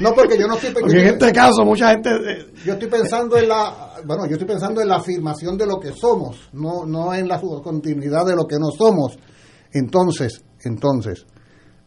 no 0.00 0.14
porque 0.14 0.36
yo 0.38 0.46
no 0.46 0.54
estoy 0.56 0.70
Porque 0.74 1.00
en 1.00 1.06
este 1.14 1.32
caso 1.32 1.64
mucha 1.64 1.92
gente... 1.92 2.10
eh, 2.10 2.46
Yo 2.62 2.74
estoy 2.74 2.88
pensando 2.90 3.38
en 3.38 3.48
la, 3.48 3.94
bueno, 4.04 4.26
yo 4.26 4.32
estoy 4.32 4.46
pensando 4.46 4.82
en 4.82 4.88
la 4.88 4.96
afirmación 4.96 5.56
de 5.56 5.66
lo 5.66 5.80
que 5.80 5.92
somos, 5.92 6.36
no, 6.52 6.84
no 6.84 7.14
en 7.14 7.26
la 7.26 7.40
continuidad 7.40 8.26
de 8.26 8.36
lo 8.36 8.46
que 8.46 8.56
no 8.58 8.66
somos. 8.70 9.18
Entonces, 9.72 10.44
entonces, 10.68 11.26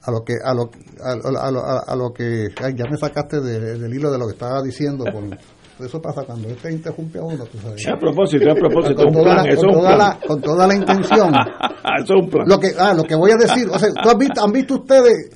a 0.04 0.12
lo 0.12 0.24
que, 0.24 0.34
a 0.44 0.54
lo, 0.54 0.70
a, 1.04 1.16
lo- 1.16 1.40
a 1.40 1.52
lo, 1.52 1.62
a 1.88 1.96
lo 1.96 2.14
que, 2.14 2.48
ay, 2.64 2.74
ya 2.76 2.86
me 2.90 2.98
sacaste 2.98 3.42
de- 3.42 3.78
del 3.80 3.94
hilo 3.94 4.12
de 4.12 4.18
lo 4.18 4.28
que 4.28 4.34
estaba 4.34 4.62
diciendo. 4.62 5.04
Con, 5.12 5.38
eso 5.86 6.02
pasa 6.02 6.24
cuando 6.24 6.48
este 6.50 6.72
interrumpe 6.72 7.20
a 7.20 7.24
uno, 7.24 7.46
tú 7.46 7.58
sabes. 7.60 7.86
A 7.88 7.98
propósito, 8.00 8.50
a 8.52 8.56
propósito, 8.56 9.04
con 9.04 9.14
toda, 9.14 9.44
plan, 9.44 9.56
con 9.56 9.84
la- 9.98 10.20
con 10.28 10.42
toda 10.42 10.68
la 10.68 10.76
intención. 10.76 11.34
Eso 12.04 12.14
es 12.16 12.24
un 12.24 12.30
plan. 12.30 12.48
Lo 12.48 12.60
que, 12.60 12.70
ah, 12.78 12.94
lo 12.94 13.04
que 13.04 13.16
voy 13.16 13.32
a 13.32 13.36
decir, 13.38 13.68
o 13.72 13.78
sea, 13.80 13.90
¿tú 13.94 14.10
has 14.10 14.18
visto, 14.18 14.44
han 14.44 14.52
visto 14.52 14.76
ustedes, 14.76 15.30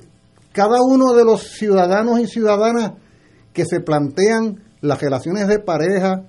cada 0.52 0.78
uno 0.82 1.12
de 1.14 1.24
los 1.24 1.42
ciudadanos 1.42 2.20
y 2.20 2.26
ciudadanas 2.26 2.92
que 3.52 3.64
se 3.64 3.80
plantean 3.80 4.62
las 4.80 5.00
relaciones 5.00 5.48
de 5.48 5.58
pareja, 5.60 6.22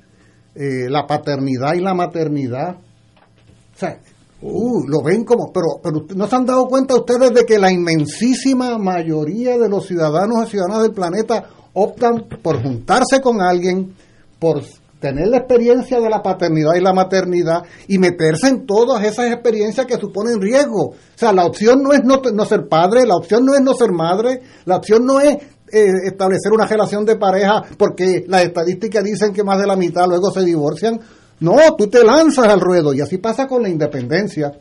eh, 0.55 0.87
la 0.89 1.05
paternidad 1.07 1.73
y 1.75 1.81
la 1.81 1.93
maternidad, 1.93 2.75
o 2.77 3.77
sea, 3.77 3.99
uh, 4.43 4.87
lo 4.87 5.01
ven 5.01 5.23
como, 5.23 5.51
pero, 5.51 5.79
pero 5.81 6.05
no 6.15 6.27
se 6.27 6.35
han 6.35 6.45
dado 6.45 6.67
cuenta 6.67 6.95
ustedes 6.95 7.33
de 7.33 7.45
que 7.45 7.57
la 7.57 7.71
inmensísima 7.71 8.77
mayoría 8.77 9.57
de 9.57 9.69
los 9.69 9.87
ciudadanos 9.87 10.45
y 10.45 10.51
ciudadanas 10.51 10.83
del 10.83 10.91
planeta 10.91 11.45
optan 11.73 12.25
por 12.41 12.61
juntarse 12.61 13.21
con 13.21 13.41
alguien, 13.41 13.93
por 14.39 14.61
tener 14.99 15.27
la 15.27 15.37
experiencia 15.37 15.99
de 15.99 16.09
la 16.09 16.21
paternidad 16.21 16.75
y 16.75 16.81
la 16.81 16.93
maternidad 16.93 17.63
y 17.87 17.97
meterse 17.97 18.47
en 18.47 18.65
todas 18.65 19.03
esas 19.03 19.31
experiencias 19.33 19.85
que 19.85 19.97
suponen 19.97 20.39
riesgo. 20.39 20.91
O 20.91 20.95
sea, 21.15 21.33
la 21.33 21.45
opción 21.45 21.83
no 21.83 21.91
es 21.91 22.03
no, 22.05 22.21
no 22.33 22.45
ser 22.45 22.67
padre, 22.69 23.05
la 23.05 23.15
opción 23.15 23.45
no 23.45 23.53
es 23.53 23.61
no 23.61 23.73
ser 23.73 23.91
madre, 23.91 24.41
la 24.63 24.77
opción 24.77 25.05
no 25.05 25.19
es 25.19 25.35
eh, 25.73 25.87
establecer 26.05 26.53
una 26.53 26.67
relación 26.67 27.03
de 27.03 27.17
pareja 27.17 27.63
porque 27.77 28.23
las 28.27 28.43
estadísticas 28.43 29.03
dicen 29.03 29.33
que 29.33 29.43
más 29.43 29.59
de 29.59 29.67
la 29.67 29.75
mitad 29.75 30.07
luego 30.07 30.31
se 30.31 30.45
divorcian. 30.45 31.01
No, 31.43 31.75
tú 31.77 31.87
te 31.87 32.03
lanzas 32.05 32.47
al 32.47 32.61
ruedo 32.61 32.93
y 32.93 33.01
así 33.01 33.17
pasa 33.17 33.47
con 33.47 33.63
la 33.63 33.69
independencia. 33.69 34.53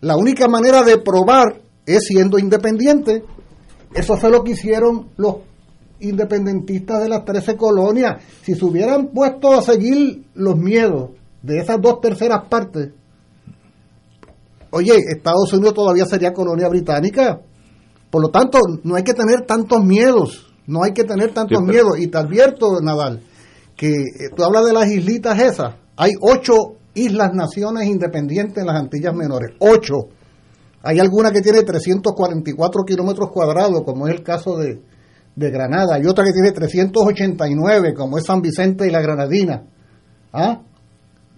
La 0.00 0.16
única 0.16 0.46
manera 0.46 0.82
de 0.84 0.98
probar 0.98 1.60
es 1.84 2.04
siendo 2.06 2.38
independiente. 2.38 3.24
Eso 3.94 4.16
fue 4.16 4.30
lo 4.30 4.44
que 4.44 4.52
hicieron 4.52 5.08
los 5.16 5.38
independentistas 5.98 7.02
de 7.02 7.08
las 7.08 7.24
13 7.24 7.56
colonias. 7.56 8.22
Si 8.42 8.54
se 8.54 8.64
hubieran 8.64 9.08
puesto 9.08 9.52
a 9.54 9.62
seguir 9.62 10.22
los 10.34 10.56
miedos 10.56 11.10
de 11.42 11.58
esas 11.58 11.80
dos 11.80 12.00
terceras 12.00 12.44
partes, 12.48 12.90
oye, 14.70 14.92
Estados 15.08 15.52
Unidos 15.52 15.74
todavía 15.74 16.04
sería 16.06 16.32
colonia 16.32 16.68
británica. 16.68 17.40
Por 18.08 18.22
lo 18.22 18.28
tanto, 18.30 18.58
no 18.84 18.94
hay 18.94 19.02
que 19.02 19.14
tener 19.14 19.46
tantos 19.46 19.84
miedos, 19.84 20.52
no 20.66 20.82
hay 20.84 20.92
que 20.92 21.04
tener 21.04 21.32
tantos 21.32 21.58
Sí, 21.58 21.64
pero- 21.66 21.72
miedos. 21.88 21.98
Y 21.98 22.06
te 22.08 22.18
advierto, 22.18 22.80
Nadal, 22.80 23.20
que 23.76 23.88
eh, 23.88 24.30
tú 24.34 24.44
hablas 24.44 24.64
de 24.64 24.72
las 24.72 24.88
islitas 24.90 25.40
esas, 25.40 25.74
hay 26.00 26.12
ocho 26.18 26.76
islas, 26.94 27.34
naciones 27.34 27.86
independientes 27.86 28.56
en 28.56 28.66
las 28.66 28.80
Antillas 28.80 29.14
Menores, 29.14 29.54
ocho. 29.58 30.08
Hay 30.82 30.98
alguna 30.98 31.30
que 31.30 31.42
tiene 31.42 31.62
344 31.62 32.84
kilómetros 32.84 33.30
cuadrados, 33.30 33.82
como 33.84 34.08
es 34.08 34.14
el 34.14 34.22
caso 34.22 34.56
de, 34.56 34.80
de 35.36 35.50
Granada. 35.50 35.96
Hay 35.96 36.06
otra 36.06 36.24
que 36.24 36.32
tiene 36.32 36.52
389, 36.52 37.92
como 37.92 38.16
es 38.16 38.24
San 38.24 38.40
Vicente 38.40 38.86
y 38.86 38.90
la 38.90 39.02
Granadina. 39.02 39.62
¿Ah? 40.32 40.62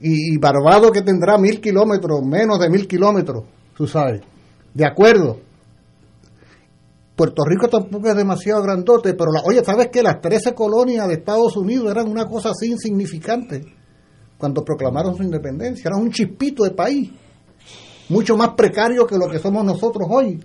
Y, 0.00 0.34
y 0.34 0.38
Barbados 0.38 0.92
que 0.92 1.02
tendrá 1.02 1.38
mil 1.38 1.60
kilómetros, 1.60 2.22
menos 2.24 2.60
de 2.60 2.70
mil 2.70 2.86
kilómetros, 2.86 3.42
tú 3.76 3.88
sabes. 3.88 4.20
De 4.72 4.86
acuerdo. 4.86 5.40
Puerto 7.16 7.42
Rico 7.44 7.68
tampoco 7.68 8.08
es 8.08 8.16
demasiado 8.16 8.62
grandote, 8.62 9.14
pero 9.14 9.32
la, 9.32 9.42
oye, 9.42 9.64
¿sabes 9.64 9.88
que 9.88 10.04
las 10.04 10.20
13 10.20 10.54
colonias 10.54 11.08
de 11.08 11.14
Estados 11.14 11.56
Unidos 11.56 11.90
eran 11.90 12.08
una 12.08 12.26
cosa 12.26 12.50
así 12.50 12.70
insignificante 12.70 13.81
cuando 14.43 14.64
proclamaron 14.64 15.16
su 15.16 15.22
independencia? 15.22 15.86
Eran 15.86 16.03
un 16.03 16.11
chispito 16.11 16.64
de 16.64 16.72
país, 16.72 17.12
mucho 18.09 18.36
más 18.36 18.55
precario 18.57 19.07
que 19.07 19.16
lo 19.16 19.28
que 19.28 19.38
somos 19.38 19.64
nosotros 19.64 20.09
hoy. 20.11 20.43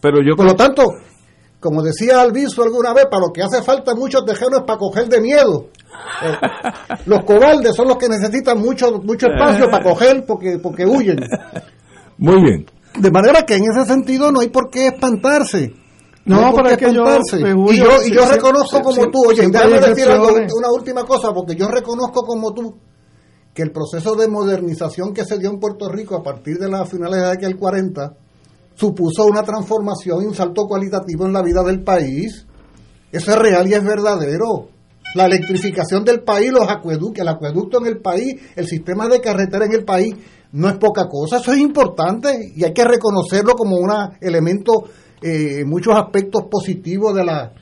Pero 0.00 0.18
yo 0.24 0.36
Por 0.36 0.46
lo 0.46 0.54
tanto, 0.54 0.84
como 1.58 1.82
decía 1.82 2.20
Alviso 2.20 2.62
alguna 2.62 2.94
vez, 2.94 3.06
para 3.10 3.26
lo 3.26 3.32
que 3.32 3.42
hace 3.42 3.60
falta 3.60 3.96
muchos 3.96 4.24
tejeros 4.24 4.60
es 4.60 4.64
para 4.64 4.78
coger 4.78 5.08
de 5.08 5.20
miedo. 5.20 5.66
Eh, 6.22 6.32
los 7.06 7.24
cobardes 7.24 7.74
son 7.74 7.88
los 7.88 7.96
que 7.96 8.08
necesitan 8.08 8.60
mucho 8.60 9.00
mucho 9.02 9.26
espacio 9.26 9.68
para 9.68 9.82
coger 9.82 10.24
porque 10.24 10.60
porque 10.62 10.86
huyen. 10.86 11.18
Muy 12.18 12.40
bien. 12.40 12.66
De 13.00 13.10
manera 13.10 13.42
que 13.42 13.56
en 13.56 13.64
ese 13.64 13.84
sentido 13.84 14.30
no 14.30 14.38
hay 14.38 14.48
por 14.50 14.70
qué 14.70 14.86
espantarse. 14.86 15.74
No, 16.24 16.36
hay 16.36 16.52
por 16.52 16.62
pero 16.62 16.76
qué 16.76 16.84
es 16.84 16.90
que 16.90 16.94
yo, 16.94 17.02
espantarse. 17.02 17.38
y 17.40 17.76
yo, 17.78 18.02
y 18.06 18.10
yo 18.12 18.26
sí, 18.26 18.32
reconozco 18.32 18.76
sí, 18.76 18.82
como 18.82 19.04
sí, 19.04 19.10
tú, 19.10 19.24
oye, 19.26 19.48
déjame 19.48 19.80
decir 19.80 20.08
algo, 20.08 20.28
una 20.28 20.70
última 20.70 21.04
cosa, 21.04 21.32
porque 21.34 21.56
yo 21.56 21.66
reconozco 21.66 22.22
como 22.22 22.54
tú 22.54 22.76
que 23.58 23.64
el 23.64 23.72
proceso 23.72 24.14
de 24.14 24.28
modernización 24.28 25.12
que 25.12 25.24
se 25.24 25.36
dio 25.36 25.50
en 25.50 25.58
Puerto 25.58 25.88
Rico 25.88 26.14
a 26.14 26.22
partir 26.22 26.58
de 26.58 26.70
las 26.70 26.88
finales 26.88 27.20
de 27.20 27.32
aquel 27.32 27.56
40 27.56 28.14
supuso 28.76 29.26
una 29.26 29.42
transformación 29.42 30.22
y 30.22 30.26
un 30.26 30.34
salto 30.36 30.68
cualitativo 30.68 31.26
en 31.26 31.32
la 31.32 31.42
vida 31.42 31.64
del 31.64 31.82
país. 31.82 32.46
Eso 33.10 33.32
es 33.32 33.36
real 33.36 33.68
y 33.68 33.74
es 33.74 33.82
verdadero. 33.82 34.68
La 35.16 35.26
electrificación 35.26 36.04
del 36.04 36.22
país, 36.22 36.52
los 36.52 36.70
acueductos, 36.70 37.20
el 37.20 37.26
acueducto 37.26 37.78
en 37.80 37.86
el 37.86 37.98
país, 38.00 38.40
el 38.54 38.68
sistema 38.68 39.08
de 39.08 39.20
carretera 39.20 39.64
en 39.64 39.72
el 39.72 39.84
país, 39.84 40.14
no 40.52 40.68
es 40.68 40.76
poca 40.78 41.08
cosa, 41.08 41.38
eso 41.38 41.50
es 41.50 41.58
importante 41.58 42.52
y 42.54 42.62
hay 42.62 42.72
que 42.72 42.84
reconocerlo 42.84 43.54
como 43.54 43.74
un 43.74 43.90
elemento 44.20 44.84
eh, 45.20 45.64
muchos 45.64 45.96
aspectos 45.96 46.44
positivos 46.48 47.12
de 47.12 47.24
la... 47.24 47.52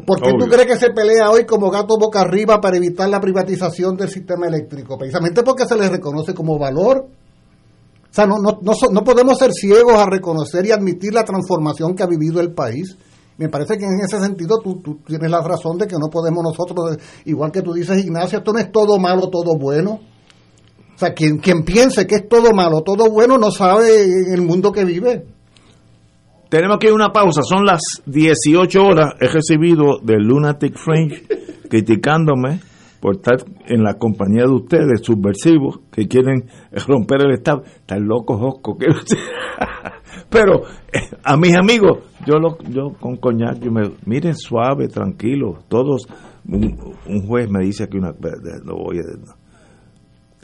¿Por, 0.00 0.20
qué 0.20 0.32
tú 0.38 0.46
crees 0.46 0.66
que 0.66 0.76
se 0.76 0.90
pelea 0.90 1.30
hoy 1.30 1.44
como 1.44 1.70
gato 1.70 1.96
boca 1.98 2.20
arriba 2.20 2.60
para 2.60 2.76
evitar 2.76 3.08
la 3.08 3.20
privatización 3.20 3.96
del 3.96 4.08
sistema 4.08 4.46
eléctrico? 4.46 4.96
Precisamente 4.96 5.42
porque 5.42 5.66
se 5.66 5.76
le 5.76 5.88
reconoce 5.88 6.34
como 6.34 6.58
valor. 6.58 7.06
O 7.06 8.14
sea, 8.14 8.26
no, 8.26 8.38
no, 8.38 8.60
no, 8.62 8.72
no 8.92 9.04
podemos 9.04 9.38
ser 9.38 9.52
ciegos 9.52 9.94
a 9.94 10.06
reconocer 10.06 10.64
y 10.66 10.70
admitir 10.70 11.12
la 11.12 11.24
transformación 11.24 11.94
que 11.94 12.02
ha 12.02 12.06
vivido 12.06 12.40
el 12.40 12.52
país. 12.52 12.96
Me 13.36 13.48
parece 13.48 13.76
que 13.76 13.84
en 13.84 14.00
ese 14.00 14.20
sentido 14.20 14.60
tú, 14.62 14.80
tú 14.80 15.00
tienes 15.06 15.30
la 15.30 15.42
razón 15.42 15.76
de 15.78 15.88
que 15.88 15.96
no 15.98 16.08
podemos 16.08 16.44
nosotros, 16.44 16.96
igual 17.24 17.50
que 17.50 17.62
tú 17.62 17.72
dices, 17.72 18.04
Ignacio, 18.04 18.38
esto 18.38 18.52
no 18.52 18.60
es 18.60 18.70
todo 18.70 18.98
malo, 18.98 19.28
todo 19.28 19.58
bueno. 19.58 20.00
O 20.94 20.98
sea, 20.98 21.12
quien, 21.12 21.38
quien 21.38 21.64
piense 21.64 22.06
que 22.06 22.14
es 22.14 22.28
todo 22.28 22.52
malo, 22.52 22.82
todo 22.82 23.10
bueno, 23.10 23.36
no 23.36 23.50
sabe 23.50 24.04
el 24.32 24.42
mundo 24.42 24.70
que 24.70 24.84
vive. 24.84 25.26
Tenemos 26.48 26.78
que 26.78 26.86
ir 26.88 26.92
una 26.92 27.10
pausa. 27.12 27.42
Son 27.42 27.64
las 27.64 27.80
18 28.06 28.84
horas. 28.84 29.14
He 29.20 29.28
recibido 29.28 29.98
de 30.02 30.16
Lunatic 30.18 30.76
Fringe 30.76 31.22
criticándome 31.68 32.60
por 33.00 33.16
estar 33.16 33.36
en 33.66 33.82
la 33.82 33.94
compañía 33.94 34.44
de 34.44 34.52
ustedes, 34.54 35.02
subversivos, 35.02 35.80
que 35.92 36.06
quieren 36.08 36.44
romper 36.86 37.22
el 37.22 37.32
Estado. 37.32 37.62
Están 37.64 38.06
locos, 38.06 38.38
Josco. 38.40 38.78
que- 38.78 38.86
Pero 40.30 40.62
eh, 40.92 41.00
a 41.22 41.36
mis 41.36 41.54
amigos, 41.56 41.98
yo 42.26 42.38
lo, 42.38 42.56
yo 42.70 42.92
con 43.00 43.16
coñac, 43.16 43.58
yo 43.60 43.70
me, 43.72 43.82
miren 44.06 44.34
suave, 44.36 44.88
tranquilo, 44.88 45.58
todos. 45.68 46.06
Un, 46.48 46.78
un 47.06 47.26
juez 47.26 47.48
me 47.50 47.64
dice 47.64 47.88
que 47.88 47.98
una. 47.98 48.12
Lo 48.64 48.76
voy 48.76 48.98
a, 48.98 49.02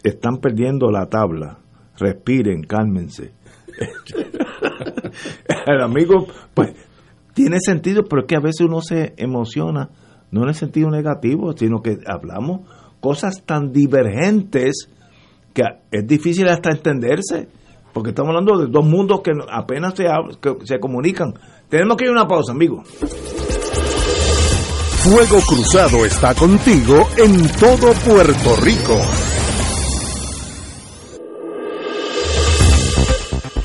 están 0.02 0.38
perdiendo 0.38 0.90
la 0.90 1.06
tabla. 1.06 1.58
Respiren, 1.98 2.62
cálmense. 2.62 3.32
el 5.66 5.80
amigo, 5.80 6.26
pues, 6.54 6.70
tiene 7.34 7.58
sentido, 7.60 8.04
pero 8.04 8.22
es 8.22 8.28
que 8.28 8.36
a 8.36 8.40
veces 8.40 8.66
uno 8.66 8.80
se 8.80 9.14
emociona, 9.16 9.90
no 10.30 10.42
en 10.42 10.48
el 10.48 10.54
sentido 10.54 10.90
negativo, 10.90 11.52
sino 11.56 11.80
que 11.80 11.98
hablamos 12.06 12.68
cosas 13.00 13.42
tan 13.44 13.72
divergentes 13.72 14.88
que 15.54 15.62
es 15.90 16.06
difícil 16.06 16.48
hasta 16.48 16.70
entenderse, 16.70 17.48
porque 17.92 18.10
estamos 18.10 18.30
hablando 18.30 18.58
de 18.58 18.66
dos 18.70 18.84
mundos 18.84 19.20
que 19.22 19.32
apenas 19.50 19.94
se, 19.96 20.04
se 20.64 20.78
comunican. 20.78 21.34
Tenemos 21.68 21.96
que 21.96 22.04
ir 22.04 22.10
a 22.10 22.12
una 22.12 22.28
pausa, 22.28 22.52
amigo. 22.52 22.82
Fuego 25.02 25.40
Cruzado 25.40 26.04
está 26.04 26.34
contigo 26.34 27.08
en 27.16 27.48
todo 27.58 27.92
Puerto 28.04 28.56
Rico. 28.62 29.00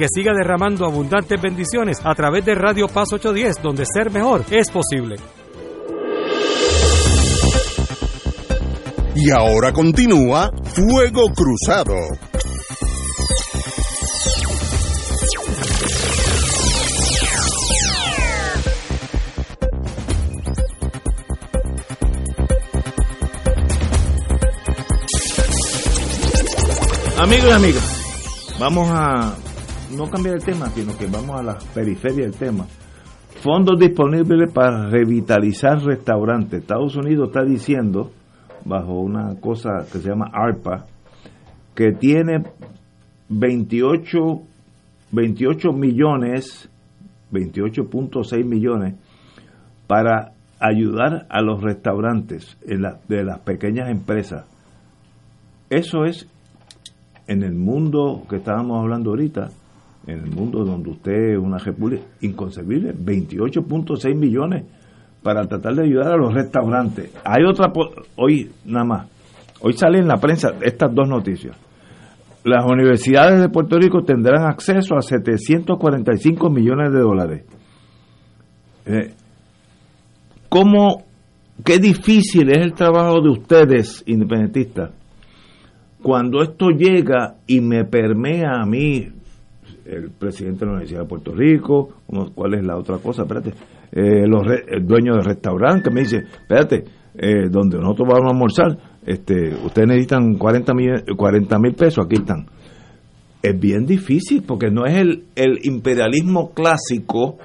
que 0.00 0.06
siga 0.08 0.32
derramando 0.32 0.86
abundantes 0.86 1.38
bendiciones 1.38 1.98
a 2.02 2.14
través 2.14 2.42
de 2.46 2.54
Radio 2.54 2.88
Paz 2.88 3.12
810, 3.12 3.62
donde 3.62 3.84
ser 3.84 4.10
mejor 4.10 4.42
es 4.50 4.70
posible. 4.70 5.16
Y 9.14 9.30
ahora 9.30 9.74
continúa 9.74 10.50
Fuego 10.64 11.24
Cruzado. 11.34 11.92
Amigos 27.18 27.50
y 27.50 27.52
amigas, 27.52 28.56
vamos 28.58 28.88
a 28.90 29.36
no 30.00 30.10
cambiar 30.10 30.36
el 30.36 30.44
tema, 30.44 30.66
sino 30.70 30.96
que 30.96 31.06
vamos 31.06 31.38
a 31.38 31.42
la 31.42 31.58
periferia 31.74 32.24
del 32.24 32.34
tema. 32.34 32.64
Fondos 33.42 33.78
disponibles 33.78 34.50
para 34.50 34.88
revitalizar 34.88 35.82
restaurantes. 35.82 36.62
Estados 36.62 36.96
Unidos 36.96 37.28
está 37.28 37.44
diciendo, 37.44 38.10
bajo 38.64 38.98
una 38.98 39.34
cosa 39.40 39.86
que 39.92 39.98
se 39.98 40.08
llama 40.08 40.30
ARPA, 40.32 40.86
que 41.74 41.92
tiene 41.92 42.44
28, 43.28 44.18
28 45.12 45.72
millones, 45.72 46.70
28.6 47.30 48.44
millones 48.44 48.94
para 49.86 50.32
ayudar 50.58 51.26
a 51.28 51.42
los 51.42 51.62
restaurantes 51.62 52.56
de 52.64 53.24
las 53.24 53.38
pequeñas 53.40 53.90
empresas. 53.90 54.46
Eso 55.68 56.04
es 56.04 56.26
en 57.26 57.42
el 57.42 57.54
mundo 57.54 58.22
que 58.28 58.36
estábamos 58.36 58.80
hablando 58.82 59.10
ahorita, 59.10 59.50
en 60.06 60.18
el 60.18 60.30
mundo 60.30 60.64
donde 60.64 60.90
usted 60.90 61.32
es 61.32 61.38
una 61.38 61.58
república 61.58 62.02
inconcebible, 62.20 62.94
28.6 62.94 64.14
millones 64.16 64.64
para 65.22 65.46
tratar 65.46 65.74
de 65.74 65.84
ayudar 65.84 66.14
a 66.14 66.16
los 66.16 66.32
restaurantes. 66.32 67.10
Hay 67.24 67.44
otra, 67.44 67.72
hoy 68.16 68.50
nada 68.64 68.84
más, 68.84 69.08
hoy 69.60 69.74
sale 69.74 69.98
en 69.98 70.08
la 70.08 70.16
prensa 70.16 70.52
estas 70.62 70.94
dos 70.94 71.08
noticias. 71.08 71.56
Las 72.44 72.64
universidades 72.64 73.40
de 73.40 73.50
Puerto 73.50 73.76
Rico 73.78 74.02
tendrán 74.02 74.44
acceso 74.44 74.96
a 74.96 75.02
745 75.02 76.48
millones 76.48 76.90
de 76.92 76.98
dólares. 76.98 77.44
Eh, 78.86 79.12
¿Cómo, 80.48 81.04
qué 81.62 81.78
difícil 81.78 82.50
es 82.50 82.58
el 82.58 82.72
trabajo 82.72 83.20
de 83.20 83.30
ustedes, 83.30 84.02
independentistas, 84.06 84.90
cuando 86.02 86.42
esto 86.42 86.70
llega 86.70 87.36
y 87.46 87.60
me 87.60 87.84
permea 87.84 88.62
a 88.62 88.64
mí, 88.64 89.06
el 89.90 90.10
presidente 90.10 90.60
de 90.60 90.66
la 90.66 90.72
Universidad 90.72 91.00
de 91.02 91.08
Puerto 91.08 91.32
Rico, 91.34 91.88
¿cuál 92.34 92.54
es 92.54 92.64
la 92.64 92.76
otra 92.76 92.98
cosa? 92.98 93.22
Espérate, 93.22 93.50
eh, 93.92 94.26
los 94.26 94.46
re- 94.46 94.64
el 94.68 94.86
dueño 94.86 95.14
del 95.14 95.24
restaurante 95.24 95.88
que 95.88 95.94
me 95.94 96.00
dice, 96.02 96.18
espérate, 96.18 96.84
eh, 97.14 97.48
donde 97.50 97.78
nosotros 97.78 98.08
vamos 98.08 98.26
a 98.26 98.34
almorzar, 98.34 98.78
este, 99.04 99.54
ustedes 99.64 99.88
necesitan 99.88 100.34
40 100.34 100.74
mil 100.74 101.04
40 101.16 101.58
mil 101.58 101.74
pesos, 101.74 102.04
aquí 102.06 102.16
están. 102.16 102.46
Es 103.42 103.58
bien 103.58 103.86
difícil 103.86 104.42
porque 104.46 104.70
no 104.70 104.84
es 104.86 104.94
el, 104.96 105.24
el 105.34 105.58
imperialismo 105.64 106.50
clásico, 106.52 107.38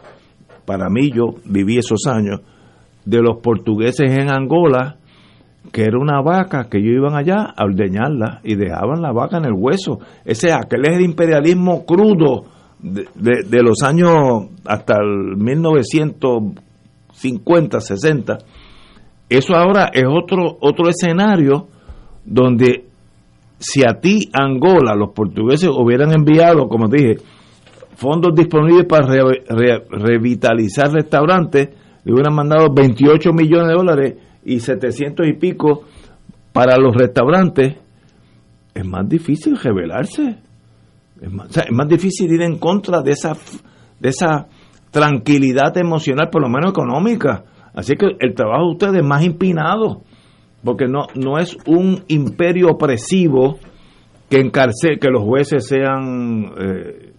para 0.65 0.89
mí 0.89 1.09
yo 1.11 1.35
viví 1.45 1.77
esos 1.77 2.05
años, 2.07 2.41
de 3.05 3.21
los 3.21 3.37
portugueses 3.41 4.11
en 4.11 4.29
Angola, 4.29 4.97
que 5.71 5.83
era 5.83 5.97
una 5.99 6.21
vaca 6.21 6.65
que 6.69 6.77
ellos 6.77 6.95
iban 6.97 7.15
allá 7.15 7.53
a 7.55 7.65
ordeñarla 7.65 8.39
y 8.43 8.55
dejaban 8.55 9.01
la 9.01 9.11
vaca 9.11 9.37
en 9.37 9.45
el 9.45 9.53
hueso. 9.53 9.99
Ese 10.23 10.51
aquel 10.53 10.85
es 10.85 10.97
el 10.97 11.03
imperialismo 11.03 11.83
crudo 11.85 12.43
de, 12.79 13.05
de- 13.15 13.63
los 13.63 13.81
años 13.83 14.47
hasta 14.65 14.95
el 15.01 15.35
1950, 15.37 17.79
60. 17.79 18.37
Eso 19.29 19.55
ahora 19.55 19.89
es 19.93 20.03
otro 20.07 20.57
otro 20.61 20.87
escenario 20.89 21.67
donde 22.23 22.85
si 23.57 23.81
a 23.83 23.99
ti 23.99 24.29
Angola 24.33 24.93
los 24.95 25.11
portugueses 25.13 25.69
hubieran 25.69 26.11
enviado, 26.13 26.67
como 26.67 26.87
dije, 26.87 27.15
fondos 27.95 28.35
disponibles 28.35 28.85
para 28.85 29.07
re- 29.07 29.43
re- 29.47 29.83
revitalizar 29.89 30.91
restaurantes, 30.91 31.69
le 32.03 32.13
hubieran 32.13 32.35
mandado 32.35 32.67
28 32.73 33.31
millones 33.33 33.67
de 33.69 33.73
dólares 33.73 34.15
y 34.45 34.59
700 34.59 35.27
y 35.27 35.33
pico 35.33 35.83
para 36.53 36.77
los 36.77 36.95
restaurantes, 36.95 37.75
es 38.73 38.85
más 38.85 39.09
difícil 39.09 39.57
rebelarse. 39.57 40.37
Es 41.19 41.31
más, 41.31 41.57
es 41.57 41.71
más 41.71 41.87
difícil 41.87 42.31
ir 42.31 42.41
en 42.41 42.57
contra 42.57 43.01
de 43.01 43.11
esa, 43.11 43.35
de 43.99 44.09
esa 44.09 44.47
tranquilidad 44.91 45.75
emocional, 45.77 46.29
por 46.29 46.41
lo 46.41 46.49
menos 46.49 46.71
económica. 46.71 47.43
Así 47.73 47.95
que 47.95 48.05
el 48.19 48.33
trabajo 48.35 48.65
de 48.65 48.71
ustedes 48.71 48.95
es 49.01 49.05
más 49.05 49.25
empinado, 49.25 50.03
porque 50.63 50.85
no, 50.87 51.07
no 51.15 51.37
es 51.37 51.57
un 51.65 52.03
imperio 52.07 52.69
opresivo 52.69 53.57
que 54.29 54.39
encarce, 54.39 54.97
que 54.99 55.09
los 55.09 55.23
jueces 55.23 55.67
sean 55.67 56.51
eh, 56.57 57.13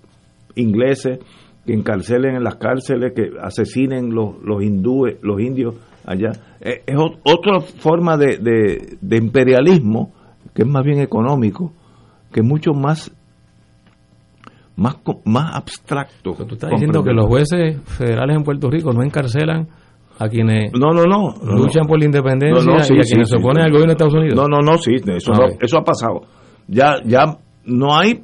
ingleses, 0.55 1.19
que 1.67 1.73
encarcelen 1.73 2.37
en 2.37 2.45
las 2.45 2.57
cárceles, 2.57 3.13
que 3.15 3.33
asesinen 3.43 4.15
los, 4.15 4.43
los 4.43 4.63
hindúes, 4.63 5.17
los 5.23 5.41
indios 5.41 5.75
allá. 6.07 6.31
Eh, 6.61 6.83
es 6.87 6.95
ot- 6.97 7.19
otra 7.25 7.61
forma 7.61 8.17
de, 8.17 8.39
de- 8.39 8.97
de 9.01 9.17
imperialismo 9.17 10.13
que 10.55 10.63
es 10.63 10.69
más 10.69 10.85
bien 10.85 11.01
económico, 11.01 11.73
que 12.33 12.41
es 12.41 12.47
mucho 12.47 12.73
más 12.73 13.11
más 14.77 14.97
más 15.25 15.55
abstracto. 15.57 16.33
Tú 16.35 16.55
estás 16.55 16.71
diciendo 16.71 17.03
que 17.03 17.13
los 17.13 17.27
jueces 17.27 17.81
federales 17.85 18.37
en 18.37 18.43
Puerto 18.45 18.71
Rico 18.71 18.93
no 18.93 19.03
encarcelan 19.03 19.69
a 20.19 20.29
quienes 20.29 20.73
no, 20.73 20.93
no, 20.93 21.05
no, 21.05 21.35
no, 21.43 21.53
luchan 21.57 21.87
por 21.87 21.99
la 21.99 22.05
independencia 22.07 22.63
No, 22.65 22.79
no, 22.79 22.83
sí, 22.83 22.95
y 22.95 22.99
a 22.99 23.03
sí, 23.03 23.11
quienes 23.11 23.29
sí, 23.29 23.37
se 23.37 23.41
oponen 23.43 23.63
sí. 23.63 23.67
al 23.67 23.71
gobierno 23.73 23.87
de 23.89 23.93
Estados 23.93 24.15
Unidos. 24.15 24.37
No, 24.37 24.49
no, 24.49 24.61
no, 24.61 24.79
sí, 24.79 24.95
eso, 24.95 25.33
Ah, 25.33 25.39
no- 25.39 25.45
ok. 25.55 25.63
eso 25.63 25.79
ha 25.79 25.85
pasado. 25.85 26.21
Ya, 26.69 26.97
ya 27.05 27.39
no 27.65 27.97
hay, 27.97 28.23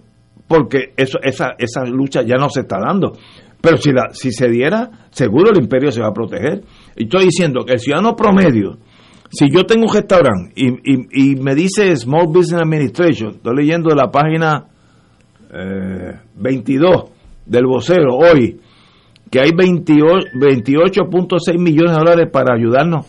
porque 0.49 0.93
eso, 0.97 1.19
esa, 1.23 1.51
esa 1.59 1.85
lucha 1.85 2.23
ya 2.23 2.37
no 2.37 2.49
se 2.51 2.61
está 2.61 2.79
dando. 2.79 3.13
Pero 3.61 3.77
si, 3.77 3.93
la, 3.93 4.09
si 4.13 4.33
se 4.33 4.49
diera, 4.49 4.91
seguro 5.11 5.51
el 5.53 5.59
imperio 5.59 5.91
se 5.91 6.01
va 6.03 6.09
a 6.09 6.13
proteger. 6.13 6.63
Y 6.97 7.05
estoy 7.05 7.25
diciendo 7.27 7.65
que 7.65 7.75
el 7.75 7.79
ciudadano 7.79 8.15
promedio, 8.15 8.79
si 9.31 9.47
yo 9.51 9.65
tengo 9.65 9.87
un 9.87 9.95
restaurante 9.95 10.53
y, 10.55 11.37
me 11.37 11.55
dice 11.55 11.95
Small 11.97 12.27
Business 12.27 12.63
Administration, 12.63 13.37
estoy 13.37 13.57
leyendo 13.57 13.95
la 13.95 14.11
página 14.11 14.67
eh, 15.53 16.19
22 16.37 17.05
del 17.47 17.67
vocero 17.67 18.17
hoy, 18.17 18.61
que 19.31 19.41
hay 19.41 19.51
28 19.57 20.29
28.6 20.35 21.59
millones 21.59 21.93
de 21.93 21.99
dólares 21.99 22.29
para 22.31 22.55
ayudarnos. 22.55 23.07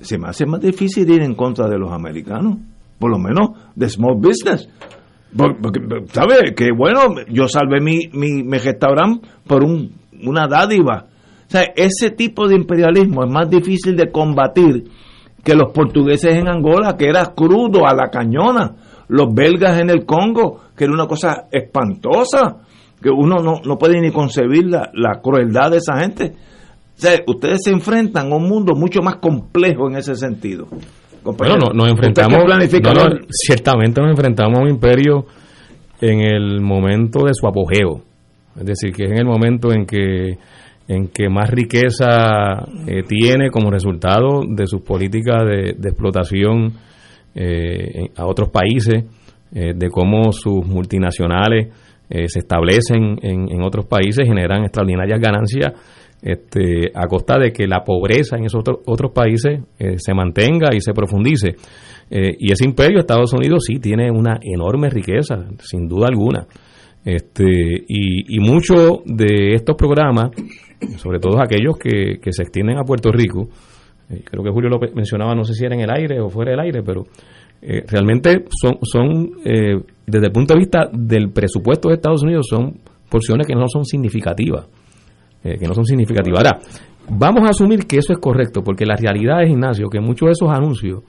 se 0.00 0.18
me 0.18 0.28
hace 0.28 0.46
más 0.46 0.60
difícil 0.60 1.08
ir 1.10 1.22
en 1.22 1.34
contra 1.34 1.68
de 1.68 1.78
los 1.78 1.92
americanos, 1.92 2.56
por 2.98 3.10
lo 3.10 3.18
menos 3.18 3.50
de 3.74 3.88
small 3.88 4.16
business. 4.16 4.68
Porque, 5.36 5.80
¿sabe? 6.12 6.54
Que 6.54 6.70
bueno, 6.76 7.00
yo 7.28 7.48
salvé 7.48 7.80
mi, 7.80 8.08
mi, 8.12 8.42
mi 8.42 8.58
restaurante 8.58 9.26
por 9.46 9.64
un, 9.64 9.92
una 10.24 10.46
dádiva. 10.46 11.06
Sea, 11.52 11.64
ese 11.76 12.10
tipo 12.10 12.48
de 12.48 12.56
imperialismo 12.56 13.24
es 13.24 13.30
más 13.30 13.50
difícil 13.50 13.94
de 13.94 14.10
combatir 14.10 14.84
que 15.44 15.54
los 15.54 15.70
portugueses 15.70 16.34
en 16.34 16.48
Angola, 16.48 16.96
que 16.96 17.10
era 17.10 17.26
crudo 17.34 17.86
a 17.86 17.94
la 17.94 18.08
cañona, 18.08 18.74
los 19.08 19.34
belgas 19.34 19.78
en 19.78 19.90
el 19.90 20.06
Congo, 20.06 20.60
que 20.74 20.84
era 20.84 20.94
una 20.94 21.06
cosa 21.06 21.48
espantosa, 21.50 22.56
que 23.02 23.10
uno 23.10 23.36
no, 23.36 23.60
no 23.62 23.76
puede 23.76 24.00
ni 24.00 24.10
concebir 24.10 24.64
la, 24.66 24.90
la 24.94 25.20
crueldad 25.20 25.72
de 25.72 25.76
esa 25.76 25.98
gente. 26.00 26.32
O 26.96 27.00
sea, 27.02 27.20
ustedes 27.26 27.58
se 27.64 27.70
enfrentan 27.70 28.32
a 28.32 28.36
un 28.36 28.48
mundo 28.48 28.74
mucho 28.74 29.02
más 29.02 29.16
complejo 29.16 29.90
en 29.90 29.96
ese 29.96 30.14
sentido. 30.14 30.68
Bueno, 31.22 31.56
no, 31.56 31.72
nos 31.74 31.90
enfrentamos, 31.90 32.38
ciertamente 33.28 34.00
nos 34.00 34.10
enfrentamos 34.10 34.58
a 34.58 34.62
un 34.62 34.70
imperio 34.70 35.26
en 36.00 36.20
el 36.20 36.62
momento 36.62 37.26
de 37.26 37.32
su 37.34 37.46
apogeo, 37.46 38.00
es 38.58 38.64
decir, 38.64 38.92
que 38.92 39.04
es 39.04 39.10
en 39.10 39.18
el 39.18 39.26
momento 39.26 39.70
en 39.70 39.84
que 39.84 40.38
en 40.88 41.08
que 41.08 41.28
más 41.28 41.50
riqueza 41.50 42.66
eh, 42.86 43.02
tiene 43.06 43.50
como 43.50 43.70
resultado 43.70 44.42
de 44.46 44.66
sus 44.66 44.82
políticas 44.82 45.44
de, 45.44 45.88
explotación 45.88 46.72
eh, 47.34 48.08
a 48.16 48.26
otros 48.26 48.50
países, 48.50 49.04
eh, 49.54 49.72
de 49.74 49.88
cómo 49.90 50.32
sus 50.32 50.66
multinacionales 50.66 51.68
se 52.26 52.40
establecen 52.40 53.16
en, 53.22 53.50
en, 53.50 53.62
otros 53.62 53.86
países, 53.86 54.28
generan 54.28 54.64
extraordinarias 54.64 55.18
ganancias 55.18 55.72
este, 56.20 56.92
a 56.94 57.06
costa 57.06 57.38
de 57.38 57.52
que 57.52 57.66
la 57.66 57.84
pobreza 57.84 58.36
en 58.36 58.44
esos 58.44 58.62
otros 58.84 59.12
países 59.12 59.60
se 59.96 60.12
mantenga 60.12 60.74
y 60.74 60.80
se 60.82 60.92
profundice. 60.92 61.56
Y 62.10 62.52
ese 62.52 62.66
imperio, 62.66 62.98
Estados 62.98 63.32
Unidos, 63.32 63.64
sí 63.66 63.78
tiene 63.80 64.10
una 64.10 64.38
enorme 64.42 64.90
riqueza, 64.90 65.36
sin 65.58 65.88
duda 65.88 66.08
alguna. 66.08 66.46
Este, 67.04 67.44
y, 67.88 68.36
y 68.36 68.40
muchos 68.40 69.00
de 69.06 69.54
estos 69.54 69.74
programas, 69.76 70.30
sobre 70.96 71.18
todo 71.18 71.40
aquellos 71.40 71.76
que, 71.78 72.18
que 72.20 72.32
se 72.32 72.42
extienden 72.42 72.78
a 72.78 72.84
Puerto 72.84 73.10
Rico, 73.10 73.48
eh, 74.10 74.22
creo 74.24 74.42
que 74.42 74.50
Julio 74.50 74.70
lo 74.70 74.78
mencionaba, 74.94 75.34
no 75.34 75.44
sé 75.44 75.54
si 75.54 75.64
era 75.64 75.74
en 75.74 75.82
el 75.82 75.90
aire 75.90 76.20
o 76.20 76.28
fuera 76.28 76.50
del 76.50 76.60
aire, 76.60 76.82
pero 76.82 77.04
realmente 77.86 78.44
son, 78.60 78.78
son 78.82 79.30
desde 80.04 80.26
el 80.26 80.32
punto 80.32 80.54
de 80.54 80.58
vista 80.58 80.90
del 80.92 81.30
presupuesto 81.30 81.88
de 81.88 81.94
Estados 81.94 82.24
Unidos, 82.24 82.46
son 82.50 82.80
porciones 83.08 83.46
que 83.46 83.54
no 83.54 83.68
son 83.68 83.84
significativas. 83.84 84.66
Eh, 85.44 85.58
que 85.58 85.66
no 85.66 85.74
son 85.74 85.84
significativas. 85.84 86.38
Ahora, 86.38 86.60
vamos 87.10 87.42
a 87.48 87.50
asumir 87.50 87.84
que 87.84 87.98
eso 87.98 88.12
es 88.12 88.20
correcto, 88.20 88.62
porque 88.62 88.86
la 88.86 88.94
realidad 88.94 89.42
es, 89.42 89.50
Ignacio, 89.50 89.88
que 89.88 89.98
muchos 89.98 90.26
de 90.26 90.32
esos 90.32 90.48
anuncios, 90.50 91.02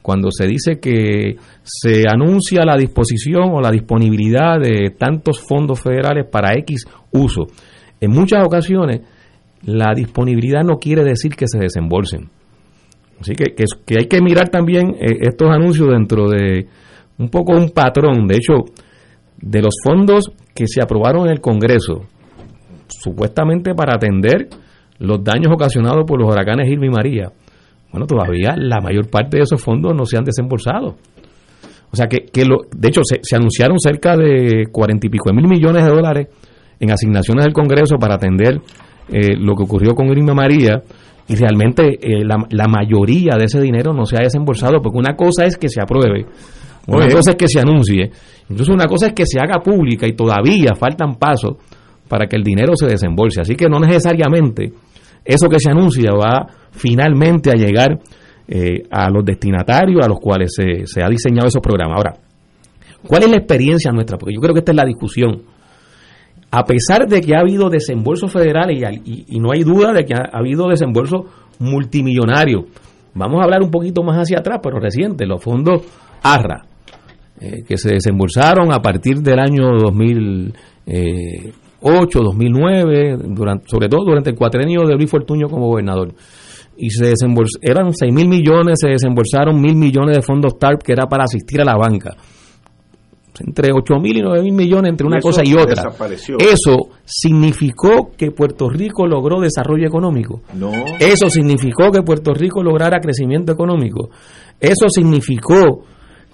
cuando 0.00 0.30
se 0.30 0.46
dice 0.46 0.80
que 0.80 1.36
se 1.62 2.04
anuncia 2.08 2.64
la 2.64 2.74
disposición 2.76 3.50
o 3.52 3.60
la 3.60 3.70
disponibilidad 3.70 4.58
de 4.58 4.94
tantos 4.96 5.40
fondos 5.46 5.78
federales 5.78 6.24
para 6.30 6.54
X 6.60 6.86
uso, 7.12 7.48
en 8.00 8.10
muchas 8.10 8.44
ocasiones 8.44 9.00
la 9.62 9.92
disponibilidad 9.94 10.62
no 10.62 10.78
quiere 10.78 11.02
decir 11.04 11.34
que 11.34 11.46
se 11.48 11.58
desembolsen. 11.58 12.28
Así 13.20 13.34
que, 13.34 13.54
que, 13.54 13.98
hay 13.98 14.06
que 14.06 14.20
mirar 14.20 14.50
también 14.50 14.94
eh, 15.00 15.18
estos 15.22 15.48
anuncios 15.50 15.88
dentro 15.88 16.28
de 16.28 16.66
un 17.18 17.28
poco 17.30 17.52
un 17.52 17.70
patrón. 17.70 18.26
De 18.26 18.36
hecho, 18.36 18.72
de 19.40 19.62
los 19.62 19.74
fondos 19.82 20.30
que 20.54 20.66
se 20.66 20.82
aprobaron 20.82 21.26
en 21.26 21.32
el 21.32 21.40
Congreso, 21.40 22.04
supuestamente 22.88 23.74
para 23.74 23.94
atender 23.94 24.48
los 24.98 25.22
daños 25.22 25.52
ocasionados 25.52 26.04
por 26.06 26.20
los 26.20 26.30
huracanes 26.30 26.70
Irma 26.70 26.86
y 26.86 26.90
María. 26.90 27.32
Bueno, 27.90 28.06
todavía 28.06 28.54
la 28.56 28.80
mayor 28.80 29.08
parte 29.08 29.38
de 29.38 29.44
esos 29.44 29.62
fondos 29.62 29.94
no 29.94 30.04
se 30.04 30.18
han 30.18 30.24
desembolsado. 30.24 30.96
O 31.90 31.96
sea 31.96 32.08
que, 32.08 32.26
que 32.26 32.44
lo, 32.44 32.58
de 32.76 32.88
hecho, 32.88 33.00
se, 33.04 33.36
anunciaron 33.36 33.78
cerca 33.78 34.16
de 34.16 34.66
cuarenta 34.70 35.06
y 35.06 35.10
pico 35.10 35.30
de 35.30 35.36
mil 35.36 35.48
millones 35.48 35.84
de 35.84 35.90
dólares 35.90 36.28
en 36.80 36.90
asignaciones 36.90 37.44
del 37.44 37.54
Congreso 37.54 37.96
para 37.96 38.16
atender 38.16 38.60
eh, 39.08 39.36
lo 39.36 39.54
que 39.54 39.64
ocurrió 39.64 39.94
con 39.94 40.08
Irma 40.08 40.34
María 40.34 40.82
y 41.28 41.34
realmente 41.34 41.98
eh, 42.00 42.24
la, 42.24 42.36
la, 42.50 42.68
mayoría 42.68 43.36
de 43.36 43.44
ese 43.44 43.60
dinero 43.60 43.92
no 43.92 44.04
se 44.04 44.16
ha 44.16 44.20
desembolsado 44.20 44.80
porque 44.82 44.98
una 44.98 45.16
cosa 45.16 45.44
es 45.44 45.56
que 45.56 45.68
se 45.68 45.80
apruebe, 45.80 46.26
una 46.86 47.08
cosa 47.08 47.30
es 47.30 47.36
que 47.36 47.48
se 47.48 47.60
anuncie, 47.60 48.10
incluso 48.48 48.72
una 48.72 48.86
cosa 48.86 49.08
es 49.08 49.12
que 49.12 49.26
se 49.26 49.40
haga 49.40 49.60
pública 49.60 50.06
y 50.06 50.12
todavía 50.12 50.74
faltan 50.78 51.14
pasos 51.16 51.56
para 52.08 52.26
que 52.26 52.36
el 52.36 52.42
dinero 52.42 52.74
se 52.76 52.86
desembolse. 52.86 53.40
Así 53.40 53.56
que 53.56 53.68
no 53.68 53.80
necesariamente 53.80 54.72
eso 55.24 55.48
que 55.48 55.58
se 55.58 55.70
anuncia 55.70 56.12
va 56.12 56.46
finalmente 56.70 57.50
a 57.50 57.54
llegar 57.54 57.98
eh, 58.46 58.84
a 58.90 59.10
los 59.10 59.24
destinatarios 59.24 60.04
a 60.04 60.08
los 60.08 60.20
cuales 60.20 60.54
se, 60.54 60.86
se 60.86 61.02
ha 61.02 61.08
diseñado 61.08 61.48
esos 61.48 61.60
programas. 61.60 61.96
Ahora, 61.96 62.14
¿cuál 63.06 63.24
es 63.24 63.30
la 63.30 63.36
experiencia 63.38 63.90
nuestra? 63.90 64.18
Porque 64.18 64.34
yo 64.34 64.40
creo 64.40 64.54
que 64.54 64.60
esta 64.60 64.72
es 64.72 64.76
la 64.76 64.84
discusión. 64.84 65.42
A 66.56 66.64
pesar 66.64 67.06
de 67.06 67.20
que 67.20 67.34
ha 67.34 67.40
habido 67.40 67.68
desembolsos 67.68 68.32
federales 68.32 68.82
y, 69.04 69.38
no 69.38 69.52
hay 69.52 69.62
duda 69.62 69.92
de 69.92 70.04
que 70.04 70.14
ha, 70.14 70.30
habido 70.32 70.68
desembolsos 70.68 71.26
multimillonarios, 71.58 72.64
vamos 73.12 73.40
a 73.40 73.44
hablar 73.44 73.62
un 73.62 73.70
poquito 73.70 74.02
más 74.02 74.16
hacia 74.16 74.38
atrás, 74.38 74.60
pero 74.62 74.78
reciente, 74.78 75.26
los 75.26 75.42
fondos 75.42 75.82
ARRA, 76.22 76.64
eh, 77.40 77.62
que 77.66 77.76
se 77.76 77.90
desembolsaron 77.90 78.72
a 78.72 78.80
partir 78.80 79.18
del 79.18 79.38
año 79.38 79.78
2000. 79.78 80.54
2008, 80.86 82.20
2009, 82.20 83.16
durante, 83.34 83.68
sobre 83.68 83.88
todo 83.88 84.04
durante 84.04 84.30
el 84.30 84.36
cuatrenio 84.36 84.86
de 84.86 84.94
Luis 84.94 85.10
Fortuño 85.10 85.48
como 85.48 85.68
gobernador. 85.68 86.14
Y 86.78 86.90
se 86.90 87.12
eran 87.62 87.92
6 87.92 88.12
mil 88.12 88.28
millones, 88.28 88.78
se 88.80 88.88
desembolsaron 88.88 89.60
mil 89.60 89.76
millones 89.76 90.16
de 90.16 90.22
fondos 90.22 90.58
TARP 90.58 90.82
que 90.82 90.92
era 90.92 91.06
para 91.06 91.24
asistir 91.24 91.60
a 91.60 91.64
la 91.64 91.76
banca. 91.76 92.16
Entre 93.40 93.70
8 93.72 93.94
mil 94.00 94.16
y 94.16 94.22
9 94.22 94.42
mil 94.42 94.52
millones 94.52 94.90
entre 94.90 95.06
una 95.06 95.20
cosa 95.20 95.42
y 95.44 95.54
otra. 95.54 95.90
Eso 96.38 96.90
significó 97.04 98.10
que 98.16 98.30
Puerto 98.30 98.68
Rico 98.68 99.06
logró 99.06 99.40
desarrollo 99.40 99.86
económico. 99.86 100.42
No. 100.54 100.72
Eso 100.98 101.28
significó 101.28 101.90
que 101.90 102.02
Puerto 102.02 102.32
Rico 102.34 102.62
lograra 102.62 103.00
crecimiento 103.00 103.52
económico. 103.52 104.10
Eso 104.60 104.88
significó 104.88 105.84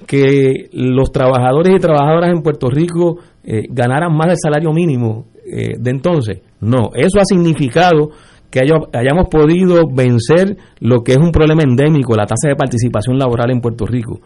que 0.06 0.68
los 0.72 1.12
trabajadores 1.12 1.74
y 1.76 1.78
trabajadoras 1.78 2.30
en 2.30 2.42
Puerto 2.42 2.68
Rico 2.68 3.18
eh, 3.44 3.62
ganaran 3.68 4.14
más 4.16 4.28
del 4.28 4.36
salario 4.42 4.72
mínimo 4.72 5.26
eh, 5.44 5.76
de 5.78 5.90
entonces. 5.90 6.40
No, 6.60 6.90
eso 6.94 7.18
ha 7.20 7.24
significado 7.24 8.10
que 8.50 8.60
hayamos 8.60 9.28
podido 9.30 9.88
vencer 9.90 10.58
lo 10.78 11.02
que 11.02 11.12
es 11.12 11.18
un 11.18 11.32
problema 11.32 11.62
endémico, 11.62 12.14
la 12.14 12.26
tasa 12.26 12.48
de 12.48 12.54
participación 12.54 13.18
laboral 13.18 13.50
en 13.50 13.62
Puerto 13.62 13.86
Rico, 13.86 14.20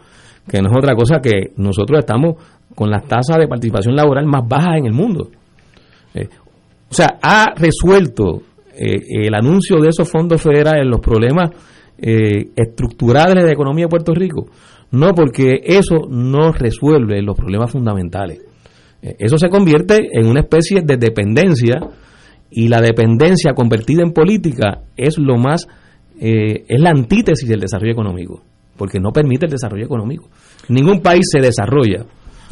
que 0.47 0.61
no 0.61 0.69
es 0.69 0.77
otra 0.77 0.95
cosa 0.95 1.19
que 1.21 1.51
nosotros 1.57 1.99
estamos 1.99 2.35
con 2.75 2.89
las 2.89 3.05
tasas 3.05 3.37
de 3.37 3.47
participación 3.47 3.95
laboral 3.95 4.25
más 4.25 4.47
bajas 4.47 4.77
en 4.77 4.85
el 4.85 4.93
mundo. 4.93 5.29
Eh, 6.13 6.27
o 6.89 6.93
sea, 6.93 7.17
ha 7.21 7.53
resuelto 7.55 8.43
el 8.79 9.33
anuncio 9.33 9.79
de 9.79 9.89
esos 9.89 10.07
fondos 10.07 10.39
federales 10.39 10.85
los 10.85 10.99
problemas 10.99 11.49
estructurales 11.97 13.33
de 13.33 13.47
la 13.47 13.51
economía 13.51 13.85
de 13.85 13.89
Puerto 13.89 14.13
Rico. 14.13 14.45
No, 14.91 15.13
porque 15.13 15.61
eso 15.63 16.07
no 16.09 16.51
resuelve 16.51 17.21
los 17.21 17.35
problemas 17.35 17.71
fundamentales. 17.71 18.39
Eh, 19.01 19.15
eso 19.19 19.37
se 19.37 19.49
convierte 19.49 20.09
en 20.11 20.27
una 20.27 20.41
especie 20.41 20.81
de 20.81 20.97
dependencia 20.97 21.75
y 22.49 22.67
la 22.67 22.81
dependencia 22.81 23.53
convertida 23.53 24.03
en 24.03 24.13
política 24.13 24.81
es 24.95 25.17
lo 25.17 25.37
más, 25.37 25.67
eh, 26.19 26.63
es 26.67 26.79
la 26.79 26.91
antítesis 26.91 27.47
del 27.47 27.59
desarrollo 27.59 27.91
económico, 27.91 28.41
porque 28.77 28.99
no 28.99 29.11
permite 29.11 29.45
el 29.45 29.51
desarrollo 29.51 29.85
económico. 29.85 30.29
Ningún 30.69 31.01
país 31.01 31.25
se 31.31 31.39
desarrolla 31.39 32.05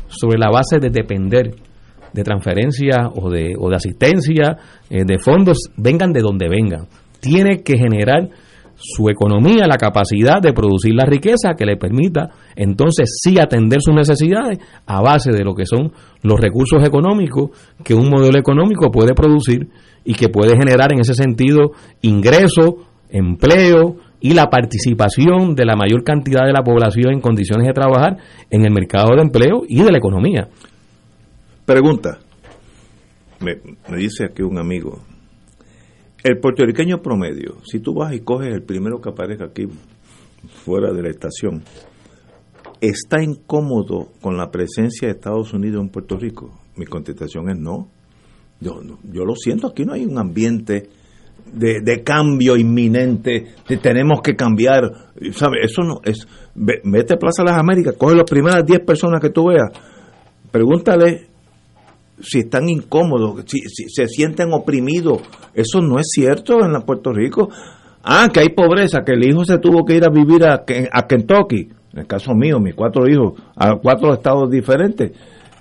sobre 0.07 0.38
la 0.38 0.49
base 0.49 0.80
de 0.80 0.89
depender 0.89 1.56
de 2.14 2.23
transferencia 2.23 3.10
o 3.14 3.30
de, 3.30 3.56
o 3.60 3.69
de 3.69 3.76
asistencia, 3.76 4.57
eh, 4.89 5.03
de 5.06 5.19
fondos, 5.19 5.69
vengan 5.76 6.14
de 6.14 6.22
donde 6.22 6.47
vengan. 6.47 6.88
Tiene 7.19 7.61
que 7.61 7.77
generar 7.77 8.30
su 8.76 9.10
economía, 9.10 9.68
la 9.68 9.77
capacidad 9.77 10.41
de 10.41 10.53
producir 10.53 10.93
la 10.93 11.06
riqueza 11.06 11.53
que 11.57 11.65
le 11.65 11.77
permita 11.77 12.30
entonces 12.56 13.19
sí 13.22 13.39
atender 13.39 13.80
sus 13.81 13.95
necesidades 13.95 14.60
a 14.85 15.02
base 15.02 15.31
de 15.31 15.43
lo 15.43 15.56
que 15.56 15.65
son 15.65 15.93
los 16.23 16.39
recursos 16.39 16.84
económicos 16.84 17.52
que 17.84 17.93
un 17.93 18.10
modelo 18.10 18.38
económico 18.38 18.91
puede 18.91 19.14
producir 19.14 19.69
y 20.03 20.14
que 20.14 20.30
puede 20.30 20.57
generar 20.57 20.91
en 20.91 20.99
ese 20.99 21.14
sentido 21.14 21.72
ingreso, 22.02 22.77
empleo 23.10 23.95
y 24.20 24.34
la 24.34 24.50
participación 24.50 25.56
de 25.56 25.66
la 25.66 25.76
mayor 25.76 26.04
cantidad 26.04 26.46
de 26.46 26.54
la 26.54 26.64
población 26.64 27.14
en 27.14 27.22
condiciones 27.22 27.68
de 27.68 27.74
trabajar 27.74 28.18
en 28.50 28.66
el 28.66 28.74
mercado 28.74 29.16
de 29.16 29.22
empleo 29.22 29.64
y 29.68 29.84
de 29.84 29.92
la 29.92 29.98
economía. 29.98 30.48
Pregunta, 31.66 32.20
me, 33.40 33.58
dice 33.98 34.26
aquí 34.26 34.42
un 34.42 34.58
amigo, 34.58 35.02
el 36.24 36.40
puertorriqueño 36.40 37.02
promedio, 37.02 37.58
si 37.66 37.80
tú 37.80 37.94
vas 37.94 38.14
y 38.14 38.22
coges 38.22 38.54
el 38.54 38.64
primero 38.64 39.00
que 39.02 39.10
aparezca 39.10 39.46
aquí 39.46 39.68
fuera 40.64 40.94
de 40.94 41.02
la 41.04 41.10
estación, 41.10 41.64
¿está 42.82 43.22
incómodo 43.22 44.12
con 44.22 44.38
la 44.38 44.50
presencia 44.50 45.08
de 45.08 45.14
Estados 45.14 45.54
Unidos 45.54 45.82
en 45.82 45.90
Puerto 45.90 46.18
Rico? 46.18 46.60
Mi 46.76 46.86
contestación 46.86 47.50
es 47.50 47.58
no. 47.58 47.90
Yo, 48.62 48.80
yo 49.12 49.26
lo 49.26 49.36
siento, 49.36 49.68
aquí 49.68 49.86
no 49.86 49.94
hay 49.94 50.06
un 50.06 50.18
ambiente 50.18 50.90
de, 51.52 51.82
de 51.82 52.04
cambio 52.04 52.58
inminente, 52.58 53.46
de 53.68 53.78
tenemos 53.78 54.22
que 54.22 54.36
cambiar, 54.36 54.84
¿sabe? 55.32 55.58
Eso 55.64 55.82
no 55.84 56.02
es. 56.04 56.28
ve- 56.56 56.82
Vete 56.84 57.14
a 57.14 57.18
Plaza 57.18 57.44
de 57.44 57.50
las 57.52 57.60
Américas, 57.60 57.96
coge 57.98 58.16
las 58.16 58.30
primeras 58.30 58.66
10 58.66 58.80
personas 58.82 59.22
que 59.22 59.30
tú 59.30 59.48
veas, 59.50 59.70
pregúntale 60.52 61.28
si 62.20 62.40
están 62.40 62.70
incómodos, 62.70 63.44
si, 63.48 63.60
si 63.60 63.90
se 63.90 64.08
sienten 64.08 64.54
oprimidos. 64.54 65.22
Eso 65.54 65.82
no 65.82 66.00
es 66.00 66.08
cierto 66.12 66.64
en 66.64 66.72
la 66.74 66.82
Puerto 66.82 67.12
Rico. 67.12 67.50
Ah, 68.04 68.30
que 68.32 68.40
hay 68.42 68.50
pobreza, 68.50 69.02
que 69.06 69.14
el 69.14 69.26
hijo 69.28 69.44
se 69.46 69.58
tuvo 69.58 69.84
que 69.84 69.96
ir 69.96 70.06
a 70.06 70.10
vivir 70.10 70.46
a, 70.46 70.64
a 70.92 71.08
Kentucky. 71.08 71.70
En 71.94 72.00
el 72.00 72.08
caso 72.08 72.34
mío, 72.34 72.60
mis 72.60 72.76
cuatro 72.76 73.08
hijos, 73.08 73.34
a 73.56 73.76
cuatro 73.82 74.14
estados 74.14 74.50
diferentes. 74.50 75.12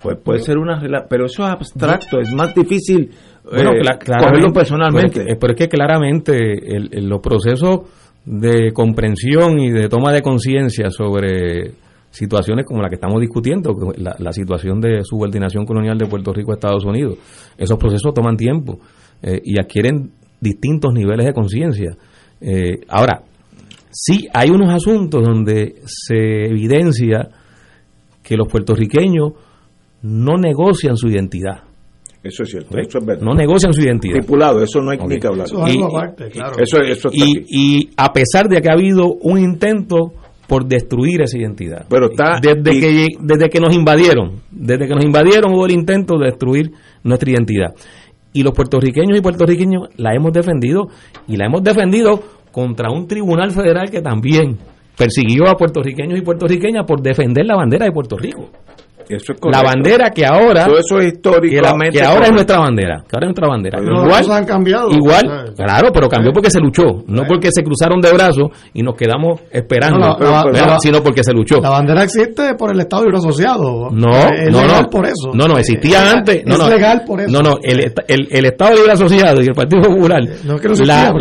Pues 0.03 0.19
puede 0.23 0.41
ser 0.41 0.59
una... 0.59 0.79
rela- 0.81 1.07
Pero 1.09 1.27
eso 1.27 1.43
es 1.45 1.51
abstracto, 1.51 2.21
es 2.21 2.31
más 2.33 2.55
difícil 2.55 3.11
Bueno, 3.45 3.73
eh, 3.73 3.81
claramente, 3.99 4.51
personalmente. 4.53 5.11
Pero 5.13 5.23
es, 5.23 5.35
que, 5.35 5.37
pero 5.41 5.53
es 5.53 5.59
que 5.59 5.69
claramente 5.69 6.37
el- 6.77 6.89
el- 6.93 7.09
los 7.09 7.21
procesos 7.21 7.81
de 8.25 8.73
comprensión 8.73 9.59
y 9.59 9.71
de 9.71 9.89
toma 9.89 10.13
de 10.13 10.23
conciencia 10.23 10.91
sobre 10.91 11.73
situaciones 12.11 12.65
como 12.65 12.81
la 12.81 12.89
que 12.89 12.95
estamos 12.95 13.21
discutiendo, 13.21 13.73
la, 13.99 14.15
la 14.19 14.33
situación 14.33 14.81
de 14.81 15.03
subordinación 15.03 15.67
colonial 15.67 15.99
de 15.99 16.07
Puerto 16.07 16.33
Rico 16.33 16.53
a 16.53 16.55
Estados 16.55 16.85
Unidos, 16.85 17.19
esos 17.59 17.77
procesos 17.77 18.15
toman 18.15 18.37
tiempo 18.37 18.79
eh, 19.23 19.41
y 19.45 19.59
adquieren 19.61 20.13
distintos 20.41 20.95
niveles 20.95 21.27
de 21.27 21.33
conciencia. 21.35 21.91
Eh, 22.41 22.81
ahora, 22.89 23.23
sí 23.91 24.27
hay 24.33 24.51
unos 24.51 24.73
asuntos 24.73 25.23
donde 25.23 25.75
se 25.85 26.47
evidencia 26.47 27.29
que 28.23 28.37
los 28.37 28.49
puertorriqueños 28.49 29.33
no 30.03 30.37
negocian 30.39 30.97
su 30.97 31.09
identidad. 31.09 31.63
Eso 32.25 32.43
es 32.43 32.51
cierto, 32.51 32.77
eso 32.79 32.99
es 32.99 33.05
verdad. 33.05 33.23
No 33.23 33.35
negocian 33.35 33.73
su 33.75 33.83
identidad. 33.83 34.17
Estipulado, 34.17 34.63
eso 34.63 34.81
no 34.81 34.91
hay 34.91 34.99
ni 35.07 35.21
que 35.21 35.27
hablar. 35.27 35.47
Eso 35.47 35.65
es 35.67 35.73
algo 35.75 35.97
aparte, 35.99 36.29
claro. 36.31 36.55
Eso, 36.59 36.79
eso 36.79 37.09
está 37.09 37.25
y, 37.25 37.39
aquí. 37.39 37.45
y 37.51 37.91
a 37.97 38.13
pesar 38.13 38.49
de 38.49 38.61
que 38.63 38.69
ha 38.71 38.73
habido 38.73 39.13
un 39.21 39.39
intento 39.39 40.13
por 40.49 40.67
destruir 40.67 41.21
esa 41.23 41.39
identidad. 41.39 41.85
Pero 41.89 42.11
está- 42.11 42.39
desde 42.41 42.75
y- 42.75 42.81
que 42.81 43.07
desde 43.21 43.49
que 43.51 43.61
nos 43.61 43.75
invadieron, 43.77 44.41
desde 44.51 44.87
que 44.89 44.95
nos 44.95 45.05
invadieron 45.05 45.53
hubo 45.55 45.67
el 45.67 45.73
intento 45.73 46.19
de 46.19 46.27
destruir 46.27 46.71
nuestra 47.03 47.31
identidad. 47.31 47.75
Y 48.33 48.43
los 48.43 48.53
puertorriqueños 48.53 49.17
y 49.19 49.21
puertorriqueños 49.21 49.89
la 49.97 50.15
hemos 50.15 50.33
defendido 50.33 50.87
y 51.29 51.37
la 51.37 51.47
hemos 51.47 51.63
defendido 51.63 52.21
contra 52.53 52.91
un 52.91 53.07
tribunal 53.07 53.51
federal 53.53 53.91
que 53.91 54.01
también 54.01 54.59
persiguió 54.97 55.47
a 55.49 55.57
puertorriqueños 55.57 56.19
y 56.19 56.23
puertorriqueñas 56.23 56.85
por 56.87 57.01
defender 57.03 57.45
la 57.47 57.57
bandera 57.57 57.85
de 57.87 57.93
Puerto 57.93 58.17
Rico. 58.17 58.51
Eso 59.09 59.33
es 59.33 59.39
La 59.51 59.63
bandera 59.63 60.11
que 60.11 60.25
ahora 60.27 60.65
Todo 60.67 60.79
eso 60.79 60.99
es 60.99 61.05
que, 61.05 61.09
la- 61.09 61.09
históricamente. 61.09 61.99
que 61.99 62.05
ahora 62.05 62.27
es 62.27 62.33
nuestra 62.33 62.59
bandera, 62.59 63.05
que 63.09 63.17
ahora 63.17 63.27
es 63.27 63.29
nuestra 63.29 63.49
bandera. 63.49 63.79
Pero 63.79 64.05
las 64.07 64.23
igual, 64.23 64.39
han 64.39 64.45
cambiado. 64.47 64.91
igual, 64.91 65.27
¿sabes? 65.27 65.51
claro, 65.57 65.89
pero 65.93 66.09
cambió 66.09 66.33
porque 66.33 66.51
se 66.51 66.61
luchó, 66.61 67.05
no 67.07 67.23
porque 67.27 67.49
se 67.53 67.63
cruzaron 67.63 68.01
de 68.01 68.13
brazos 68.13 68.51
y 68.73 68.83
nos 68.83 68.95
quedamos 68.97 69.41
esperando, 69.51 69.99
No, 69.99 70.19
no, 70.19 70.51
la- 70.51 70.79
sino 70.81 71.03
porque 71.03 71.23
se 71.25 71.33
luchó. 71.33 71.61
La 71.61 71.71
bandera 71.71 72.03
existe 72.03 72.55
por 72.55 72.71
el 72.73 72.81
Estado 72.81 73.05
Libre 73.05 73.19
Asociado. 73.19 73.91
No, 73.91 74.11
es 74.11 74.51
no, 74.51 74.63
legal 74.63 74.83
no. 74.83 74.91
por 74.91 75.07
eso. 75.07 75.31
No, 75.35 75.47
no, 75.49 75.59
existía 75.59 75.99
Es- 76.07 76.15
antes. 76.15 76.43
No, 76.47 76.55
es 76.55 76.59
no, 76.61 76.69
legal 76.69 77.03
por 77.07 77.21
eso. 77.21 77.31
No, 77.31 77.43
no, 77.43 77.59
el, 77.63 77.93
el, 78.09 78.29
el 78.31 78.45
Estado 78.47 78.75
Libre 78.77 78.93
Asociado 78.93 79.41
y 79.43 79.47
el 79.47 79.55
Partido 79.55 79.83
Popular 79.83 80.23
No 80.45 80.57
que 80.57 80.69
no 80.69 80.75
existía, 80.75 81.13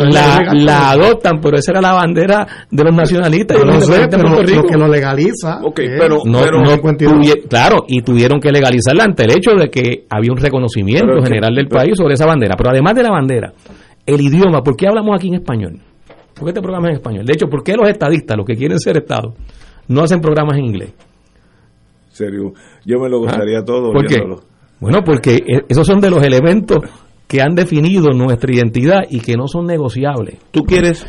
la, 0.52 0.90
adoptan, 0.90 1.40
pero 1.40 1.58
esa 1.58 1.72
era 1.72 1.80
la 1.80 1.92
bandera 1.92 2.46
de 2.70 2.84
los 2.84 2.94
nacionalistas 2.94 3.56
y 3.56 3.60
Yo 3.60 3.66
no 3.66 3.80
sé, 3.80 4.08
pero 4.08 4.22
lo 4.28 4.62
que 4.64 4.76
lo 4.76 4.88
legaliza. 4.88 5.60
Ok, 5.62 5.78
es- 5.80 5.90
pero- 5.98 6.18
no, 6.24 6.40
pero- 6.40 6.60
no 6.60 6.70
52. 6.70 7.14
tuvi- 7.18 7.48
claro, 7.76 7.84
y 7.88 8.02
tuvieron 8.02 8.40
que 8.40 8.50
legalizarla 8.50 9.04
ante 9.04 9.24
el 9.24 9.32
hecho 9.32 9.52
de 9.52 9.68
que 9.70 10.04
había 10.10 10.32
un 10.32 10.38
reconocimiento 10.38 11.14
que- 11.16 11.22
general 11.28 11.54
del 11.54 11.68
país 11.68 11.94
sobre 11.96 12.14
esa 12.14 12.26
bandera. 12.26 12.54
Pero 12.56 12.70
además 12.70 12.94
de 12.94 13.02
la 13.02 13.10
bandera, 13.10 13.52
el 14.06 14.20
idioma, 14.20 14.62
¿por 14.62 14.76
qué 14.76 14.86
hablamos 14.88 15.14
aquí 15.16 15.28
en 15.28 15.34
español? 15.34 15.80
¿Por 16.34 16.44
qué 16.44 16.50
este 16.50 16.60
programa 16.62 16.88
es 16.88 16.92
en 16.92 16.96
español? 16.96 17.24
De 17.26 17.32
hecho, 17.32 17.46
¿por 17.46 17.62
qué 17.62 17.74
los 17.76 17.88
estadistas, 17.88 18.36
los 18.36 18.44
que 18.46 18.56
quieren 18.56 18.78
ser 18.78 18.96
estados, 18.96 19.34
no 19.88 20.02
hacen 20.02 20.20
programas 20.20 20.58
en 20.58 20.64
inglés? 20.64 20.92
serio, 22.08 22.52
yo 22.84 22.98
me 23.00 23.08
lo 23.08 23.26
¿Ah? 23.28 23.64
todo. 23.64 23.92
¿Por 23.92 24.06
qué? 24.06 24.22
Bueno, 24.80 25.00
porque 25.04 25.34
e- 25.36 25.64
esos 25.68 25.86
son 25.86 26.00
de 26.00 26.10
los 26.10 26.22
elementos 26.24 26.78
que 27.26 27.40
han 27.40 27.54
definido 27.54 28.10
nuestra 28.10 28.52
identidad 28.54 29.00
y 29.08 29.20
que 29.20 29.34
no 29.34 29.48
son 29.48 29.66
negociables. 29.66 30.38
Tú 30.50 30.62
quieres. 30.62 31.06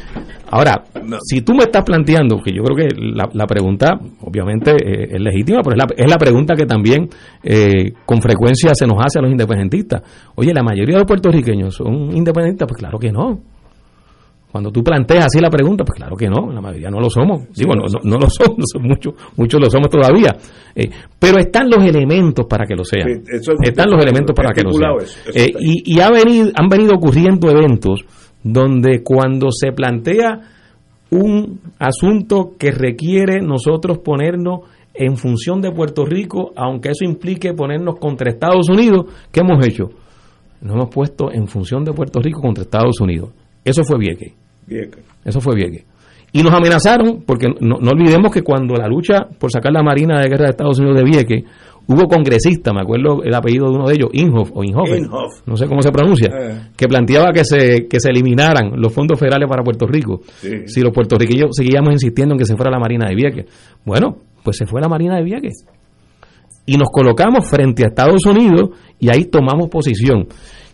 Ahora, 0.50 0.84
si 1.24 1.42
tú 1.42 1.54
me 1.54 1.64
estás 1.64 1.84
planteando, 1.84 2.42
que 2.42 2.52
yo 2.52 2.64
creo 2.64 2.88
que 2.88 2.96
la, 2.96 3.30
la 3.34 3.46
pregunta 3.46 4.00
obviamente 4.22 4.72
eh, 4.72 5.10
es 5.12 5.22
legítima, 5.22 5.62
pero 5.64 5.76
es 5.76 5.78
la, 5.78 6.04
es 6.06 6.10
la 6.10 6.18
pregunta 6.18 6.56
que 6.56 6.66
también 6.66 7.10
eh, 7.44 7.94
con 8.06 8.22
frecuencia 8.22 8.74
se 8.74 8.86
nos 8.86 8.98
hace 9.04 9.20
a 9.20 9.22
los 9.22 9.32
independentistas. 9.32 10.02
Oye, 10.36 10.54
la 10.54 10.64
mayoría 10.64 10.96
de 10.96 11.00
los 11.00 11.08
puertorriqueños 11.08 11.76
son 11.76 12.16
independentistas, 12.16 12.68
pues 12.68 12.80
claro 12.80 13.00
que 13.00 13.12
no. 13.12 13.42
Cuando 14.56 14.72
tú 14.72 14.82
planteas 14.82 15.26
así 15.26 15.42
la 15.42 15.50
pregunta, 15.50 15.84
pues 15.84 15.98
claro 15.98 16.16
que 16.16 16.30
no, 16.30 16.50
la 16.50 16.62
mayoría 16.62 16.90
no 16.90 17.02
lo 17.02 17.10
somos. 17.10 17.42
Digo, 17.54 17.74
no, 17.76 17.84
no, 17.92 18.00
no 18.10 18.18
lo 18.18 18.30
somos, 18.30 18.64
muchos, 18.80 19.14
muchos 19.36 19.60
lo 19.60 19.70
somos 19.70 19.90
todavía. 19.90 20.34
Eh, 20.74 20.90
pero 21.20 21.40
están 21.40 21.70
los 21.70 21.84
elementos 21.84 22.46
para 22.48 22.66
que 22.66 22.74
lo 22.74 22.86
sean. 22.86 23.04
Sí, 23.06 23.22
eso 23.34 23.52
es- 23.52 23.70
están 23.70 23.90
los 23.90 24.02
elementos 24.02 24.34
para 24.34 24.52
que 24.54 24.62
lo 24.64 24.72
sean. 24.72 24.92
estipulado 24.92 24.98
eso, 25.04 25.30
eso 25.30 25.38
Eh, 25.38 25.52
y 25.60 25.96
y 25.96 26.00
ha 26.00 26.10
venido, 26.10 26.52
han 26.56 26.70
venido 26.70 26.94
ocurriendo 26.96 27.50
eventos 27.50 28.00
donde 28.44 29.04
cuando 29.04 29.48
se 29.52 29.74
plantea 29.74 30.40
un 31.12 31.60
asunto 31.78 32.54
que 32.58 32.72
requiere 32.72 33.42
nosotros 33.42 33.98
ponernos 33.98 34.62
en 34.94 35.18
función 35.18 35.60
de 35.60 35.72
Puerto 35.74 36.06
Rico, 36.06 36.54
aunque 36.56 36.92
eso 36.92 37.04
implique 37.04 37.54
ponernos 37.54 37.96
contra 38.00 38.30
Estados 38.32 38.70
Unidos, 38.70 39.08
¿qué 39.34 39.42
hemos 39.42 39.68
hecho? 39.68 39.90
Nos 40.62 40.76
hemos 40.76 40.90
puesto 40.90 41.30
en 41.30 41.46
función 41.48 41.84
de 41.84 41.92
Puerto 41.92 42.22
Rico 42.22 42.40
contra 42.40 42.64
Estados 42.64 43.02
Unidos. 43.02 43.32
Eso 43.66 43.84
fue 43.84 43.98
Vieques. 44.00 44.32
Bien. 44.68 44.90
Eso 45.24 45.40
fue 45.42 45.56
Vieques. 45.56 45.86
Y 46.34 46.44
nos 46.44 46.54
amenazaron, 46.54 47.24
porque 47.26 47.48
no, 47.62 47.78
no 47.80 47.92
olvidemos 47.92 48.32
que 48.32 48.42
cuando 48.42 48.76
la 48.76 48.88
lucha 48.88 49.26
por 49.40 49.52
sacar 49.52 49.72
la 49.72 49.82
Marina 49.84 50.20
de 50.22 50.28
Guerra 50.28 50.46
de 50.46 50.50
Estados 50.52 50.80
Unidos 50.80 50.98
de 50.98 51.04
Vieques, 51.06 51.44
hubo 51.88 52.08
congresistas, 52.10 52.74
me 52.74 52.82
acuerdo 52.82 53.24
el 53.24 53.34
apellido 53.34 53.70
de 53.70 53.76
uno 53.78 53.88
de 53.88 53.94
ellos, 53.94 54.10
Inhofe 54.12 54.52
o 54.54 54.64
Inhofe, 54.64 54.98
Inhofe. 54.98 55.42
no 55.46 55.56
sé 55.56 55.68
cómo 55.68 55.82
se 55.82 55.92
pronuncia, 55.92 56.30
Eh. 56.38 56.60
que 56.76 56.88
planteaba 56.88 57.32
que 57.32 57.46
se, 57.46 57.88
que 57.88 58.00
se 58.02 58.10
eliminaran 58.10 58.72
los 58.76 58.92
fondos 58.92 59.18
federales 59.20 59.48
para 59.48 59.64
Puerto 59.64 59.86
Rico, 59.88 60.22
Sí. 60.26 60.64
si 60.66 60.82
los 60.82 60.92
puertorriqueños 60.92 61.52
seguíamos 61.54 61.94
insistiendo 61.94 62.34
en 62.34 62.40
que 62.40 62.46
se 62.46 62.56
fuera 62.58 62.70
la 62.72 62.80
Marina 62.80 63.08
de 63.08 63.16
Vieques. 63.16 63.46
Bueno, 63.86 64.18
pues 64.44 64.58
se 64.58 64.66
fue 64.66 64.82
la 64.82 64.90
Marina 64.90 65.16
de 65.18 65.24
Vieques. 65.24 65.66
Y 66.66 66.78
nos 66.78 66.90
colocamos 66.92 67.48
frente 67.48 67.84
a 67.84 67.88
Estados 67.90 68.26
Unidos 68.26 68.72
y 69.00 69.10
ahí 69.10 69.26
tomamos 69.26 69.70
posición. 69.70 70.28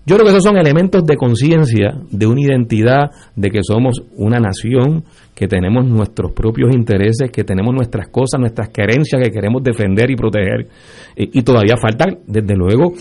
Yo 0.06 0.16
creo 0.16 0.26
que 0.26 0.32
esos 0.32 0.44
son 0.44 0.58
elementos 0.58 1.06
de 1.06 1.16
conciencia, 1.16 1.96
de 2.10 2.26
una 2.26 2.42
identidad, 2.42 3.12
de 3.36 3.50
que 3.52 3.60
somos 3.62 4.02
una 4.16 4.40
nación, 4.40 5.04
que 5.36 5.48
tenemos 5.48 5.86
nuestros 5.86 6.32
propios 6.32 6.74
intereses, 6.74 7.30
que 7.32 7.44
tenemos 7.44 7.74
nuestras 7.74 8.08
cosas, 8.08 8.40
nuestras 8.40 8.70
querencias 8.70 9.22
que 9.22 9.30
queremos 9.30 9.64
defender 9.64 10.10
y 10.10 10.16
proteger. 10.16 10.68
Eh, 11.16 11.30
y 11.34 11.42
todavía 11.44 11.78
falta, 11.78 12.06
desde 12.26 12.56
luego, 12.56 12.94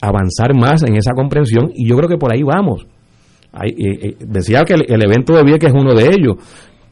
avanzar 0.00 0.54
más 0.54 0.82
en 0.82 0.96
esa 0.96 1.12
comprensión 1.12 1.70
y 1.74 1.88
yo 1.88 1.96
creo 1.96 2.08
que 2.08 2.18
por 2.18 2.32
ahí 2.32 2.42
vamos. 2.42 2.86
Hay, 3.52 3.70
eh, 3.70 4.08
eh, 4.08 4.16
decía 4.20 4.64
que 4.64 4.74
el, 4.74 4.84
el 4.88 5.02
evento 5.04 5.34
de 5.34 5.44
Vieques 5.44 5.70
es 5.70 5.74
uno 5.74 5.94
de 5.94 6.06
ellos, 6.06 6.36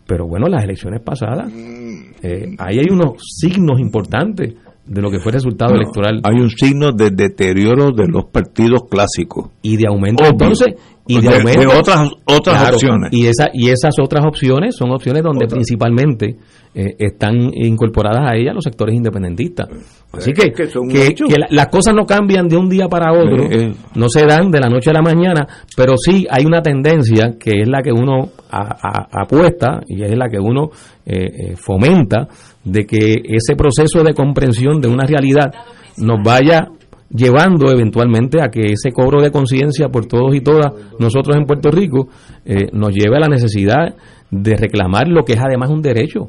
pero 0.07 0.27
bueno, 0.27 0.47
las 0.47 0.65
elecciones 0.65 1.01
pasadas, 1.03 1.53
eh, 1.53 2.55
ahí 2.59 2.79
hay 2.79 2.91
unos 2.91 3.15
signos 3.19 3.81
importantes 3.81 4.55
de 4.87 5.03
lo 5.03 5.11
que 5.11 5.19
fue 5.19 5.31
el 5.31 5.35
resultado 5.35 5.75
No, 5.75 5.81
electoral 5.81 6.21
Hay 6.25 6.41
un 6.41 6.49
signo 6.51 6.93
de 6.93 7.11
deterioro 7.11 7.91
de 7.93 8.07
los 8.09 8.27
partidos 8.27 8.83
clásicos. 8.91 9.51
y 9.63 9.77
de 9.77 9.85
aumento 9.89 10.23
Obvio. 10.23 10.33
entonces 10.33 10.75
y 11.09 11.21
de, 11.21 11.29
De- 11.29 11.37
aumento 11.37 11.61
de 11.61 11.67
otras- 11.67 12.11
otras 12.25 12.59
Claro, 12.61 12.75
opciones. 12.77 13.13
y 13.13 13.27
esa 13.27 13.49
y 13.53 13.69
esas 13.69 13.95
otras 14.01 14.25
opciones 14.27 14.75
son 14.77 14.91
opciones 14.91 15.23
donde 15.23 15.47
principalmente 15.47 16.37
eh, 16.75 16.95
están 16.99 17.37
incorporadas 17.55 18.23
a 18.31 18.35
ellas 18.37 18.55
los 18.55 18.65
sectores 18.65 18.95
independentistas 18.95 19.67
así 20.13 20.33
que, 20.33 20.53
que 20.53 20.67
son 20.67 20.89
que- 20.89 21.15
que 21.15 21.39
la- 21.39 21.47
las 21.51 21.69
cosas 21.69 21.95
no 21.95 22.05
cambian 22.05 22.49
de 22.49 22.57
un 22.57 22.69
día 22.69 22.87
para 22.89 23.13
otro 23.13 23.45
Eh, 23.45 23.49
eh. 23.69 23.73
no 23.95 24.09
se 24.09 24.27
dan 24.27 24.51
de 24.51 24.61
la 24.61 24.69
noche 24.69 24.91
a 24.91 24.93
la 24.95 25.03
mañana 25.03 25.47
pero 25.77 25.97
sí 25.97 26.27
hay 26.31 26.45
una 26.45 26.61
tendencia 26.61 27.35
que 27.39 27.63
es 27.63 27.69
la 27.69 27.83
que 27.83 27.93
uno 27.93 28.29
a- 28.51 28.77
a- 28.83 29.23
apuesta 29.23 29.81
y 29.89 30.03
es 30.03 30.17
la 30.17 30.29
que 30.29 30.39
uno 30.39 30.71
eh, 31.07 31.15
eh, 31.53 31.57
fomenta 31.57 32.27
de 32.67 32.85
que 32.85 33.15
ese 33.25 33.57
proceso 33.57 34.03
de 34.05 34.13
comprensión 34.13 34.81
de 34.81 34.89
una 34.89 35.07
realidad 35.07 35.53
nos 35.97 36.23
vaya 36.23 36.67
llevando 37.09 37.71
eventualmente 37.71 38.43
a 38.43 38.49
que 38.49 38.73
ese 38.73 38.91
cobro 38.93 39.23
de 39.23 39.31
conciencia 39.31 39.89
por 39.89 40.07
todos 40.07 40.35
y 40.35 40.41
todas 40.41 40.73
nosotros 40.99 41.37
en 41.37 41.45
Puerto 41.47 41.71
Rico 41.71 42.09
eh, 42.45 42.67
nos 42.73 42.93
lleve 42.93 43.17
a 43.17 43.21
la 43.21 43.29
necesidad 43.29 43.95
de 44.31 44.57
reclamar 44.57 45.07
lo 45.09 45.25
que 45.25 45.35
es 45.35 45.41
además 45.41 45.71
un 45.71 45.81
derecho 45.81 46.27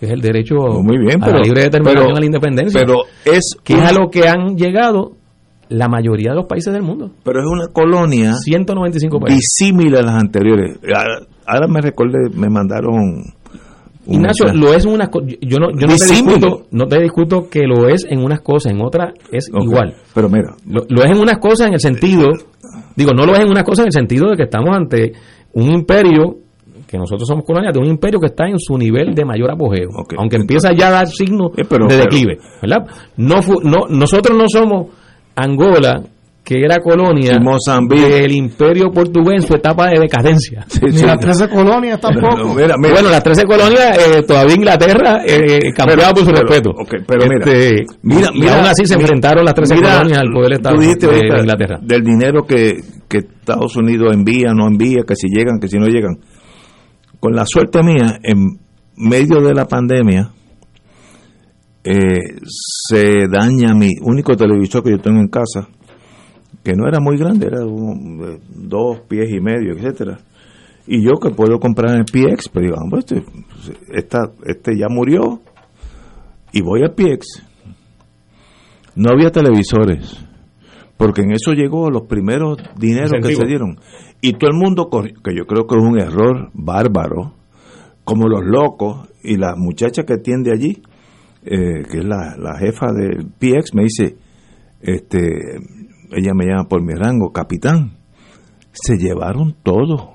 que 0.00 0.06
es 0.06 0.12
el 0.12 0.20
derecho 0.22 0.54
Muy 0.82 0.98
bien, 0.98 1.22
a 1.22 1.26
pero- 1.26 1.38
la 1.38 1.44
libre 1.44 1.62
determinación 1.64 2.06
pero- 2.06 2.16
a 2.16 2.20
la 2.20 2.26
independencia 2.26 2.80
pero 2.80 2.96
es 3.24 3.54
que 3.62 3.74
es 3.74 3.80
a 3.82 3.92
lo 3.92 4.08
que 4.10 4.26
han 4.26 4.56
llegado 4.56 5.12
la 5.68 5.88
mayoría 5.88 6.30
de 6.30 6.36
los 6.36 6.46
países 6.46 6.72
del 6.72 6.82
mundo 6.82 7.10
Pero 7.22 7.40
es 7.40 7.46
una 7.46 7.68
colonia 7.72 8.32
195 8.34 9.20
países 9.20 9.40
disímil 9.58 9.94
a 9.96 10.02
las 10.02 10.14
anteriores. 10.20 10.78
Ahora, 10.84 11.18
ahora 11.46 11.68
me 11.68 11.80
recordé, 11.80 12.18
me 12.34 12.48
mandaron. 12.50 13.24
Ignacio, 14.06 14.46
mensaje. 14.46 14.58
lo 14.66 14.74
es 14.74 14.84
en 14.84 14.92
unas 14.92 15.08
cosas. 15.08 15.28
Yo 15.40 15.58
no, 15.58 15.70
yo 15.70 15.86
no 15.86 15.96
te 15.96 16.04
discuto, 16.06 16.62
no 16.70 16.86
te 16.86 17.00
discuto 17.00 17.48
que 17.50 17.60
lo 17.66 17.88
es 17.88 18.04
en 18.08 18.22
unas 18.22 18.40
cosas, 18.40 18.72
en 18.72 18.80
otras 18.82 19.14
es 19.32 19.48
igual. 19.48 19.94
Pero 20.14 20.28
mira, 20.28 20.54
Lo, 20.66 20.84
lo 20.88 21.02
es 21.04 21.10
en 21.10 21.18
unas 21.18 21.38
cosas 21.38 21.68
en 21.68 21.74
el 21.74 21.80
sentido, 21.80 22.26
digo, 22.96 23.12
no 23.12 23.24
lo 23.26 23.32
es 23.34 23.40
en 23.40 23.48
unas 23.50 23.64
cosas 23.64 23.84
en 23.84 23.86
el 23.88 23.92
sentido 23.92 24.28
de 24.30 24.36
que 24.36 24.42
estamos 24.44 24.76
ante 24.76 25.12
un 25.54 25.70
imperio 25.72 26.36
que 26.86 26.98
nosotros 26.98 27.26
somos 27.26 27.44
colonias 27.44 27.72
de 27.72 27.80
un 27.80 27.86
imperio 27.86 28.20
que 28.20 28.26
está 28.26 28.46
en 28.46 28.58
su 28.58 28.76
nivel 28.76 29.14
de 29.14 29.24
mayor 29.24 29.50
apogeo, 29.50 29.88
aunque 30.18 30.36
empieza 30.36 30.70
ya 30.76 30.88
a 30.88 30.90
dar 30.90 31.06
signos 31.08 31.50
Eh, 31.56 31.64
pero- 31.68 31.86
de 31.86 31.96
declive, 31.96 32.38
¿verdad? 32.62 32.86
No, 33.16 33.36
no 33.64 33.86
nosotros 33.88 34.36
no 34.36 34.44
somos 34.48 34.88
Angola 35.34 36.00
que 36.44 36.60
era 36.60 36.78
colonia 36.78 37.38
Mozambique. 37.40 38.06
del 38.06 38.32
imperio 38.32 38.90
portugués 38.90 39.36
en 39.40 39.48
su 39.48 39.54
etapa 39.54 39.88
de 39.88 39.98
decadencia. 40.00 40.66
Ni 40.82 41.00
las 41.00 41.18
13 41.18 41.48
colonias 41.48 41.98
tampoco. 41.98 42.54
Mira, 42.54 42.76
mira. 42.76 42.92
Bueno, 42.92 43.08
las 43.08 43.22
13 43.22 43.44
colonias, 43.44 43.98
eh, 43.98 44.22
todavía 44.28 44.54
Inglaterra 44.54 45.22
eh, 45.26 45.72
cambiaba 45.74 46.12
por 46.12 46.24
su 46.24 46.30
pero- 46.30 46.42
respeto. 46.46 46.70
ok, 46.70 46.94
pero 47.06 47.24
mira, 47.26 47.36
Este, 47.46 47.86
mira, 48.02 48.28
y 48.34 48.40
mira, 48.40 48.56
aún 48.58 48.66
así 48.66 48.84
se 48.84 48.94
enfrentaron 48.94 49.42
las 49.44 49.54
13 49.54 49.74
mira, 49.76 49.92
colonias 49.96 50.18
al 50.18 50.28
poder 50.34 50.52
Estado 50.52 50.76
dijiste 50.78 51.06
de, 51.06 51.18
Inglaterra. 51.40 51.78
Del 51.82 52.02
dinero 52.02 52.42
que, 52.46 52.72
que 53.08 53.18
Estados 53.18 53.74
Unidos 53.76 54.14
envía, 54.14 54.52
no 54.54 54.66
envía, 54.68 55.00
que 55.08 55.16
si 55.16 55.28
llegan, 55.28 55.58
que 55.58 55.68
si 55.68 55.78
no 55.78 55.86
llegan. 55.86 56.18
Con 57.20 57.32
la 57.34 57.44
suerte 57.46 57.82
mía, 57.82 58.18
en 58.22 58.58
medio 58.96 59.40
de 59.40 59.54
la 59.54 59.64
pandemia, 59.66 60.30
eh, 61.84 62.18
se 62.46 63.28
daña 63.28 63.74
mi 63.74 63.90
único 64.02 64.36
televisor 64.36 64.82
que 64.82 64.90
yo 64.90 64.98
tengo 64.98 65.20
en 65.20 65.28
casa, 65.28 65.68
que 66.64 66.72
no 66.72 66.88
era 66.88 66.98
muy 66.98 67.16
grande, 67.16 67.46
era 67.46 67.64
un- 67.64 68.18
de 68.18 68.40
dos 68.56 69.00
pies 69.08 69.30
y 69.30 69.40
medio, 69.40 69.74
etcétera. 69.74 70.18
Y 70.86 71.02
yo 71.04 71.12
que 71.22 71.30
puedo 71.30 71.58
comprar 71.60 71.92
en 71.92 71.98
el 72.00 72.04
PX, 72.06 72.48
pero 72.48 72.66
digo, 72.66 72.76
"Hombre, 72.82 73.00
este, 73.00 73.22
esta- 73.92 74.32
este 74.44 74.72
ya 74.76 74.86
murió, 74.88 75.40
y 76.52 76.62
voy 76.62 76.82
al 76.82 76.94
PX. 76.94 77.42
No 78.96 79.10
había 79.10 79.30
televisores, 79.30 80.24
porque 80.96 81.22
en 81.22 81.32
eso 81.32 81.52
llegó 81.52 81.90
los 81.90 82.02
primeros 82.06 82.58
dineros 82.78 83.10
que 83.12 83.34
se 83.34 83.46
dieron. 83.46 83.78
Y 84.20 84.34
todo 84.34 84.50
el 84.50 84.56
mundo, 84.56 84.88
que 84.90 85.34
yo 85.36 85.46
creo 85.46 85.66
que 85.66 85.76
es 85.76 85.82
un 85.82 85.98
error 85.98 86.50
bárbaro, 86.54 87.34
como 88.04 88.28
los 88.28 88.42
locos, 88.44 89.08
y 89.22 89.36
la 89.36 89.54
muchacha 89.56 90.04
que 90.04 90.14
atiende 90.14 90.52
allí, 90.52 90.82
eh, 91.44 91.82
que 91.90 91.98
es 91.98 92.04
la, 92.04 92.36
la 92.38 92.56
jefa 92.58 92.92
del 92.92 93.26
PX, 93.38 93.74
me 93.74 93.82
dice, 93.84 94.16
este, 94.80 95.20
ella 96.10 96.32
me 96.34 96.46
llama 96.46 96.68
por 96.68 96.82
mi 96.82 96.94
rango, 96.94 97.32
capitán, 97.32 97.92
se 98.72 98.96
llevaron 98.96 99.54
todo. 99.62 100.12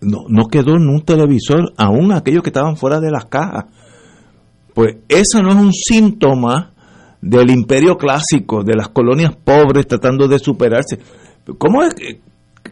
No, 0.00 0.18
no 0.28 0.46
quedó 0.48 0.76
en 0.76 0.88
un 0.88 1.02
televisor, 1.04 1.72
aún 1.76 2.12
aquellos 2.12 2.42
que 2.42 2.50
estaban 2.50 2.76
fuera 2.76 3.00
de 3.00 3.10
las 3.10 3.26
cajas. 3.26 3.64
Pues 4.74 4.98
eso 5.08 5.42
no 5.42 5.50
es 5.50 5.56
un 5.56 5.72
síntoma 5.72 6.72
del 7.20 7.50
imperio 7.50 7.96
clásico, 7.96 8.62
de 8.62 8.76
las 8.76 8.88
colonias 8.88 9.34
pobres 9.36 9.86
tratando 9.86 10.28
de 10.28 10.38
superarse. 10.38 10.98
¿Cómo 11.58 11.82
es 11.82 11.94
que, 11.94 12.20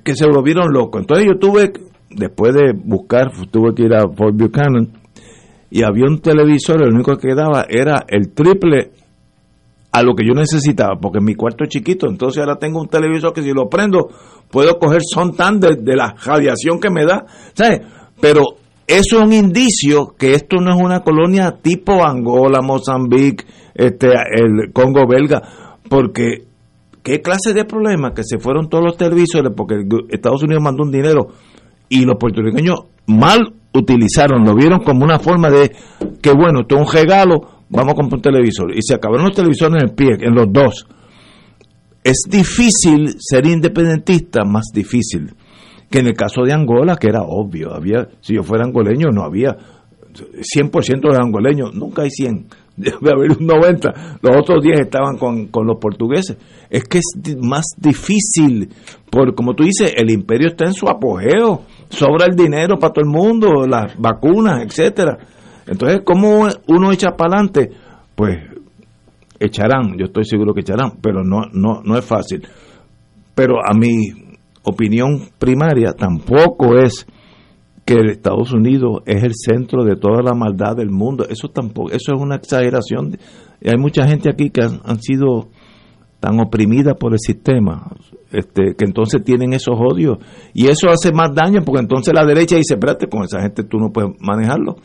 que 0.04 0.14
se 0.14 0.26
volvieron 0.26 0.72
locos? 0.72 1.00
Entonces 1.00 1.26
yo 1.26 1.38
tuve, 1.38 1.72
después 2.10 2.54
de 2.54 2.72
buscar, 2.72 3.32
tuve 3.50 3.74
que 3.74 3.82
ir 3.82 3.94
a 3.94 4.08
Fort 4.08 4.36
Buchanan 4.36 4.92
y 5.70 5.82
había 5.82 6.06
un 6.06 6.20
televisor, 6.20 6.82
el 6.82 6.94
único 6.94 7.16
que 7.16 7.34
daba 7.34 7.66
era 7.68 8.04
el 8.08 8.32
triple 8.32 8.92
a 9.90 10.02
lo 10.02 10.14
que 10.14 10.26
yo 10.26 10.34
necesitaba, 10.34 10.96
porque 11.00 11.20
mi 11.20 11.34
cuarto 11.34 11.64
es 11.64 11.70
chiquito, 11.70 12.08
entonces 12.08 12.40
ahora 12.40 12.56
tengo 12.56 12.80
un 12.80 12.88
televisor 12.88 13.32
que 13.32 13.42
si 13.42 13.52
lo 13.52 13.68
prendo 13.68 14.08
puedo 14.50 14.78
coger 14.78 15.00
son 15.02 15.34
tan 15.34 15.60
de, 15.60 15.76
la 15.96 16.14
radiación 16.24 16.78
que 16.78 16.90
me 16.90 17.04
da, 17.04 17.24
¿sabes? 17.54 17.80
Pero 18.20 18.42
eso 18.86 19.18
es 19.18 19.22
un 19.24 19.32
indicio 19.32 20.14
que 20.18 20.32
esto 20.32 20.58
no 20.60 20.74
es 20.74 20.80
una 20.80 21.00
colonia 21.00 21.56
tipo 21.62 22.04
Angola, 22.04 22.60
Mozambique, 22.62 23.44
este, 23.74 24.08
el 24.08 24.72
Congo 24.72 25.06
belga, 25.06 25.42
porque 25.88 26.44
qué 27.02 27.22
clase 27.22 27.54
de 27.54 27.64
problema 27.64 28.12
que 28.12 28.22
se 28.24 28.38
fueron 28.38 28.68
todos 28.68 28.84
los 28.84 28.96
televisores 28.96 29.52
porque 29.56 29.76
Estados 30.10 30.42
Unidos 30.42 30.62
mandó 30.62 30.82
un 30.82 30.92
dinero 30.92 31.28
y 31.88 32.04
los 32.04 32.16
puertorriqueños 32.18 32.80
mal 33.06 33.54
utilizaron, 33.72 34.44
lo 34.44 34.54
vieron 34.54 34.80
como 34.80 35.04
una 35.04 35.18
forma 35.18 35.50
de 35.50 35.72
que 36.20 36.32
bueno, 36.32 36.60
esto 36.60 36.76
es 36.76 36.80
un 36.86 36.92
regalo, 36.92 37.57
vamos 37.68 37.92
a 37.92 37.96
comprar 37.96 38.18
un 38.18 38.22
televisor. 38.22 38.76
Y 38.76 38.82
se 38.82 38.94
acabaron 38.94 39.26
los 39.26 39.36
televisores 39.36 39.82
en 39.82 39.88
el 39.88 39.94
pie, 39.94 40.16
en 40.20 40.34
los 40.34 40.46
dos. 40.52 40.86
Es 42.04 42.22
difícil 42.28 43.16
ser 43.18 43.46
independentista, 43.46 44.44
más 44.44 44.66
difícil 44.72 45.34
que 45.90 46.00
en 46.00 46.06
el 46.06 46.14
caso 46.14 46.42
de 46.42 46.52
Angola, 46.52 46.96
que 46.96 47.08
era 47.08 47.22
obvio. 47.22 47.74
había 47.74 48.08
Si 48.20 48.34
yo 48.34 48.42
fuera 48.42 48.64
angoleño, 48.64 49.08
no 49.10 49.24
había 49.24 49.56
100% 49.56 51.10
de 51.10 51.16
angoleños, 51.16 51.74
nunca 51.74 52.02
hay 52.02 52.10
100. 52.10 52.46
Debe 52.76 53.10
haber 53.12 53.32
un 53.38 53.46
90. 53.46 54.18
Los 54.22 54.36
otros 54.36 54.62
10 54.62 54.80
estaban 54.80 55.16
con, 55.16 55.48
con 55.48 55.66
los 55.66 55.78
portugueses. 55.80 56.36
Es 56.70 56.84
que 56.84 56.98
es 56.98 57.36
más 57.40 57.64
difícil, 57.76 58.68
porque 59.10 59.34
como 59.34 59.54
tú 59.54 59.64
dices, 59.64 59.92
el 59.96 60.10
imperio 60.10 60.48
está 60.48 60.66
en 60.66 60.74
su 60.74 60.88
apogeo, 60.88 61.62
sobra 61.88 62.26
el 62.26 62.36
dinero 62.36 62.78
para 62.78 62.92
todo 62.92 63.04
el 63.04 63.10
mundo, 63.10 63.66
las 63.66 63.96
vacunas, 63.98 64.62
etcétera. 64.62 65.18
Entonces, 65.68 66.00
¿cómo 66.04 66.48
uno 66.66 66.92
echa 66.92 67.10
para 67.16 67.36
adelante? 67.36 67.70
Pues 68.14 68.38
echarán, 69.38 69.96
yo 69.96 70.06
estoy 70.06 70.24
seguro 70.24 70.54
que 70.54 70.60
echarán, 70.60 70.92
pero 71.00 71.22
no, 71.22 71.42
no, 71.52 71.82
no 71.84 71.96
es 71.96 72.04
fácil. 72.04 72.46
Pero 73.34 73.56
a 73.64 73.74
mi 73.74 74.10
opinión 74.64 75.28
primaria 75.38 75.92
tampoco 75.92 76.76
es 76.78 77.06
que 77.84 77.94
Estados 78.10 78.52
Unidos 78.52 79.02
es 79.06 79.22
el 79.22 79.32
centro 79.34 79.84
de 79.84 79.96
toda 79.96 80.22
la 80.22 80.34
maldad 80.34 80.76
del 80.76 80.90
mundo. 80.90 81.24
Eso 81.28 81.48
tampoco, 81.48 81.90
eso 81.90 82.14
es 82.14 82.20
una 82.20 82.36
exageración. 82.36 83.16
Hay 83.64 83.78
mucha 83.78 84.06
gente 84.06 84.30
aquí 84.30 84.50
que 84.50 84.62
han, 84.62 84.80
han 84.84 85.00
sido 85.00 85.48
tan 86.20 86.40
oprimida 86.40 86.94
por 86.94 87.12
el 87.12 87.18
sistema, 87.20 87.90
este, 88.32 88.74
que 88.76 88.84
entonces 88.84 89.22
tienen 89.22 89.52
esos 89.52 89.74
odios. 89.78 90.18
Y 90.52 90.66
eso 90.66 90.90
hace 90.90 91.12
más 91.12 91.34
daño 91.34 91.62
porque 91.64 91.80
entonces 91.80 92.12
la 92.12 92.26
derecha 92.26 92.56
dice, 92.56 92.74
espérate, 92.74 93.08
con 93.08 93.22
esa 93.22 93.40
gente 93.40 93.62
tú 93.64 93.78
no 93.78 93.90
puedes 93.90 94.10
manejarlo. 94.20 94.76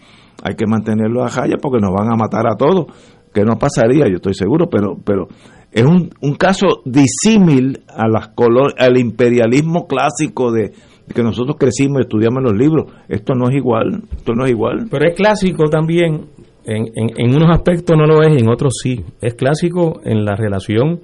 Hay 0.45 0.55
que 0.55 0.65
mantenerlo 0.67 1.23
a 1.23 1.29
raya 1.29 1.55
porque 1.61 1.79
nos 1.79 1.93
van 1.93 2.11
a 2.11 2.15
matar 2.15 2.45
a 2.47 2.55
todos. 2.57 2.87
Que 3.33 3.43
no 3.43 3.57
pasaría, 3.57 4.07
yo 4.07 4.17
estoy 4.17 4.35
seguro, 4.35 4.67
pero, 4.69 4.95
pero 5.03 5.27
es 5.71 5.83
un, 5.83 6.11
un 6.21 6.35
caso 6.35 6.67
disímil 6.85 7.79
a 7.87 8.07
las 8.07 8.27
colo- 8.35 8.73
al 8.77 8.97
imperialismo 8.97 9.87
clásico 9.87 10.51
de, 10.51 10.71
que 11.13 11.23
nosotros 11.23 11.55
crecimos 11.59 11.97
y 11.99 12.01
estudiamos 12.01 12.39
en 12.39 12.43
los 12.43 12.53
libros. 12.53 12.91
Esto 13.09 13.33
no 13.33 13.49
es 13.49 13.55
igual, 13.55 14.03
esto 14.15 14.33
no 14.33 14.45
es 14.45 14.51
igual. 14.51 14.87
Pero 14.91 15.05
es 15.07 15.15
clásico 15.15 15.63
también, 15.69 16.25
en, 16.65 16.85
en, 16.95 17.09
en 17.17 17.35
unos 17.35 17.49
aspectos 17.57 17.97
no 17.97 18.05
lo 18.05 18.21
es, 18.21 18.39
en 18.39 18.49
otros 18.49 18.73
sí. 18.83 19.03
Es 19.21 19.33
clásico 19.33 19.99
en 20.03 20.25
la 20.25 20.35
relación 20.35 20.99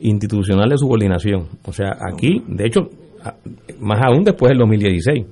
institucional 0.00 0.68
de 0.68 0.78
subordinación. 0.78 1.46
O 1.64 1.72
sea, 1.72 1.96
aquí, 2.12 2.42
de 2.48 2.66
hecho, 2.66 2.88
más 3.80 4.00
aún 4.04 4.24
después 4.24 4.50
del 4.50 4.58
2016. 4.58 5.26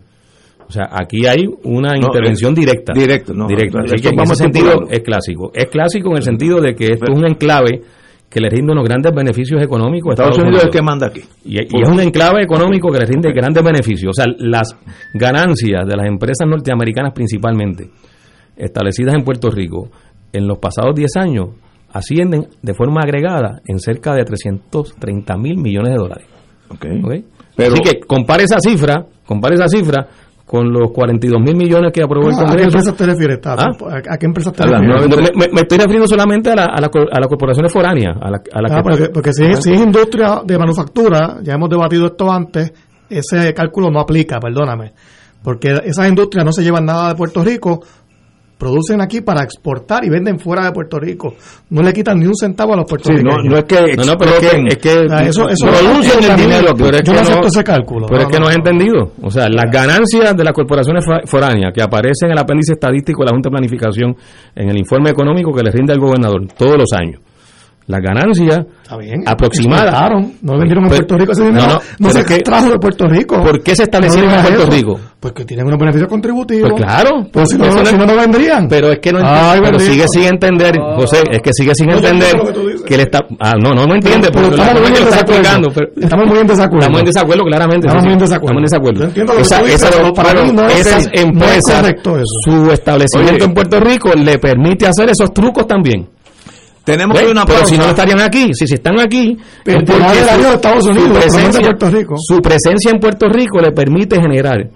O 0.69 0.73
sea, 0.73 0.89
aquí 0.91 1.27
hay 1.27 1.45
una 1.65 1.93
No, 1.95 2.07
intervención 2.09 2.53
es 2.55 2.61
directa. 2.61 2.93
directo, 2.93 3.33
no, 3.33 3.47
Así 3.47 4.01
que 4.03 4.09
en 4.09 4.21
ese 4.21 4.35
sentido 4.35 4.87
es 4.91 5.01
clásico. 5.01 5.51
Es 5.55 5.67
clásico 5.67 6.11
en 6.11 6.17
el 6.17 6.23
sentido 6.23 6.61
de 6.61 6.75
que 6.75 6.87
esto 6.93 7.07
es 7.13 7.17
un 7.19 7.25
enclave 7.27 7.83
que 8.29 8.41
le 8.41 8.49
rinde 8.51 8.73
unos 8.73 8.85
grandes 8.85 9.15
beneficios 9.15 9.63
económicos 9.63 10.11
a 10.11 10.13
Estados 10.15 10.39
Unidos 10.39 10.59
es 10.59 10.65
el 10.65 10.71
que 10.73 10.83
manda 10.83 11.07
aquí. 11.07 11.21
y, 11.45 11.59
y 11.59 11.83
es 11.83 11.89
un 11.89 12.01
enclave 12.01 12.43
económico 12.43 12.91
que 12.91 12.99
le 12.99 13.07
rinde 13.07 13.31
grandes 13.33 13.63
beneficios. 13.63 14.11
O 14.11 14.13
sea, 14.13 14.27
las 14.39 14.77
ganancias 15.15 15.87
de 15.87 15.97
las 15.97 16.07
empresas 16.09 16.49
norteamericanas 16.49 17.13
principalmente, 17.15 17.89
establecidas 18.57 19.15
en 19.15 19.23
Puerto 19.25 19.51
Rico, 19.51 19.89
en 20.33 20.47
los 20.49 20.59
pasados 20.59 20.95
10 20.97 21.17
años, 21.17 21.49
ascienden 21.93 22.49
de 22.61 22.75
forma 22.75 23.01
agregada 23.03 23.61
en 23.67 23.79
cerca 23.79 24.15
de 24.15 24.25
330 24.25 25.37
mil 25.37 25.57
millones 25.59 25.93
de 25.93 25.97
dólares. 25.97 26.27
Ok. 26.69 26.85
¿Ok? 27.05 27.15
Pero- 27.57 27.73
Así 27.75 27.83
que 27.83 28.01
compare 28.01 28.43
esa 28.45 28.59
cifra, 28.59 29.07
compare 29.25 29.55
esa 29.55 29.69
cifra 29.69 30.07
con 30.47 30.73
los 30.73 30.93
42 30.93 31.41
mil 31.43 31.57
millones 31.57 31.91
que 31.93 32.03
aprobó 32.05 32.29
el 32.29 32.35
¿A 32.35 32.39
qué 32.39 32.45
Congreso. 32.45 32.67
empresas 32.69 32.95
te 32.97 33.05
refieres, 33.07 33.41
Tato? 33.41 33.63
¿Ah? 33.91 34.01
¿A, 34.11 34.17
qué 34.17 34.27
empresas 34.27 34.53
te 34.53 34.63
A 34.63 34.67
refieres? 34.67 35.09
me, 35.09 35.17
me- 35.47 35.53
me 35.53 35.61
estoy 35.63 35.77
refiriendo 35.79 36.07
solamente 36.07 36.51
a, 36.51 36.55
la- 36.55 36.65
a, 36.67 36.81
la 36.81 36.89
a 37.13 37.19
las 37.21 37.29
corporaciones 37.29 37.73
foráneas. 37.73 38.17
A 38.21 38.31
la, 38.31 38.41
a 38.53 38.63
la 38.63 38.69
Ah, 38.71 38.77
que- 38.77 38.83
porque, 38.83 39.09
porque 39.11 39.33
si, 39.33 39.45
es, 39.45 39.63
si 39.65 39.73
es 39.73 39.81
industria 39.81 40.43
de 40.45 40.57
manufactura, 40.57 41.39
ya 41.43 41.55
hemos 41.55 41.69
debatido 41.69 42.07
esto 42.07 42.31
antes, 42.31 42.73
ese 43.11 43.53
cálculo 43.55 43.91
no 43.91 43.99
aplica, 44.01 44.39
perdóname. 44.39 44.93
Porque 45.43 45.75
esas 45.85 46.09
industrias 46.09 46.45
no 46.45 46.53
se 46.53 46.63
llevan 46.63 46.87
nada 46.87 47.09
de 47.11 47.15
Puerto 47.17 47.43
Rico, 47.45 47.81
producen 48.59 49.01
aquí 49.03 49.21
para 49.21 49.43
exportar 49.43 50.05
y 50.05 50.09
venden 50.09 50.39
fuera 50.39 50.65
de 50.65 50.73
Puerto 50.73 50.99
Rico. 50.99 51.35
No 51.71 51.83
le 51.83 51.93
quitan 51.93 52.19
ni 52.19 52.27
un 52.27 52.35
centavo 52.35 52.73
a 52.73 52.77
los 52.77 52.87
Sí, 52.89 52.95
no, 52.95 52.99
puertorriqueños. 53.21 53.45
no 53.45 53.57
es 53.59 53.65
que 53.65 53.97
No, 53.97 54.05
no, 54.05 54.17
pero 54.17 54.31
es 54.33 54.39
que, 54.41 54.63
es 54.69 54.77
que 54.79 55.29
eso- 55.29 55.49
eso- 55.49 55.67
producen 55.67 56.25
el 56.31 56.37
dinero, 56.37 56.75
pero 56.77 56.97
es 56.97 57.03
yo 57.03 57.13
que 57.13 57.19
no 57.19 57.21
acepto 57.21 57.47
ese 57.49 57.63
cálculo. 57.65 58.07
Pero 58.07 58.21
No, 58.23 58.27
es 58.27 58.33
que 58.33 58.39
no, 58.41 58.45
no, 58.45 58.49
has 58.51 58.57
no. 58.57 58.63
entendido. 58.65 59.13
O 59.23 59.31
sea, 59.31 59.49
las 59.49 59.71
ganancias 59.71 60.37
de 60.37 60.45
las 60.45 60.53
corporaciones 60.55 61.05
foráneas 61.27 61.73
que 61.75 61.83
aparecen 61.83 62.29
en 62.29 62.33
el 62.33 62.39
apéndice 62.39 62.73
estadístico 62.73 63.23
de 63.23 63.27
la 63.27 63.33
Junta 63.33 63.49
de 63.49 63.53
Planificación 63.53 64.17
en 64.55 64.69
el 64.71 64.79
informe 64.79 65.11
económico 65.11 65.53
que 65.53 65.63
le 65.63 65.71
rinde 65.71 65.93
al 65.93 65.99
gobernador 66.01 66.47
todos 66.57 66.77
los 66.79 66.93
años. 66.93 67.21
Las 67.87 68.01
ganancias 68.01 68.67
aproximadas. 69.27 69.85
Exportaron, 69.87 70.33
no 70.43 70.59
vendieron 70.59 70.85
en 70.85 70.91
Pero- 70.91 71.07
Puerto 71.07 71.19
Rico 71.19 71.33
ese 71.33 71.45
dinero. 71.45 71.67
no, 71.67 71.73
No, 71.75 71.81
no, 71.99 72.11
se 72.11 72.25
que- 72.25 72.39
trajo 72.43 72.71
de 72.71 72.79
Puerto 72.79 73.07
Rico. 73.07 73.41
¿Por 73.43 73.63
qué 73.63 73.77
se 73.77 73.85
establecieron 73.85 74.29
No 74.31 74.37
en 74.37 74.43
Puerto 74.43 74.63
eso. 74.63 74.71
Rico? 74.73 75.01
Porque 75.21 75.45
tienen 75.45 75.67
unos 75.67 75.79
beneficios 75.79 76.09
contributivos. 76.09 76.71
Pues 76.71 76.83
claro, 76.83 77.27
Pues 77.33 77.49
si 77.51 77.57
no, 77.59 77.65
eso 77.67 77.85
si 77.87 77.97
no, 77.97 78.07
vendrían. 78.17 78.69
Pero 78.69 78.91
es 78.93 78.99
que 79.01 79.13
no 79.13 79.19
entiende, 79.19 79.41
Ay, 79.43 79.61
pero 79.63 79.79
sigue 79.79 80.09
sin 80.09 80.25
entender, 80.25 80.79
José, 80.97 81.23
es 81.31 81.41
que 81.43 81.51
sigue 81.53 81.75
sin 81.75 81.91
entender 81.91 82.37
lo 82.37 82.85
que 82.85 82.95
él 82.95 83.01
está, 83.01 83.25
ah, 83.41 83.55
no, 83.61 83.71
no, 83.73 83.87
no 83.87 83.95
entiende, 83.95 84.29
Pero- 84.33 84.51
la 84.51 84.65
estamos 84.65 84.81
muy 84.81 84.87
en 84.87 85.05
lo 85.05 85.11
desacuerdo. 85.11 85.69
pero- 85.75 85.89
Estamos 86.01 86.27
muy 86.29 86.39
en 86.39 86.47
desacuerdo. 86.47 86.79
Estamos 86.81 87.01
en 87.01 87.07
desacuerdo, 87.07 87.45
claramente. 87.45 87.87
Estamos 87.87 88.05
muy 88.05 88.13
en 88.13 88.19
desacuerdo. 88.19 88.61
Estamos 89.07 89.35
lo 90.55 90.69
esas 90.69 91.09
empresas, 91.13 91.95
su 92.45 92.71
establecimiento 92.71 93.45
en 93.45 93.55
Puerto 93.55 93.81
Rico 93.81 94.11
le 94.15 94.39
permite 94.39 94.87
hacer 94.87 95.11
esos 95.11 95.33
trucos 95.33 95.67
también. 95.67 96.09
Tenemos 96.87 97.15
¿Ves? 97.17 97.27
que 97.27 97.33
una 97.33 97.45
Pero 97.45 97.59
pausa. 97.59 97.75
si 97.75 97.79
no 97.79 97.85
estarían 97.89 98.21
aquí, 98.21 98.55
si, 98.55 98.67
si 98.67 98.75
están 98.75 98.99
aquí, 99.01 99.37
Pero 99.65 99.81
es 99.81 99.91
su- 99.91 100.47
Estados 100.55 100.87
Unidos, 100.87 101.19
presencia, 101.19 101.61
Puerto 101.63 101.91
Rico. 101.91 102.15
su 102.17 102.39
presencia 102.41 102.91
en 102.95 103.01
Puerto 103.01 103.29
Rico 103.29 103.59
le 103.61 103.73
permite 103.73 104.17
generar 104.21 104.69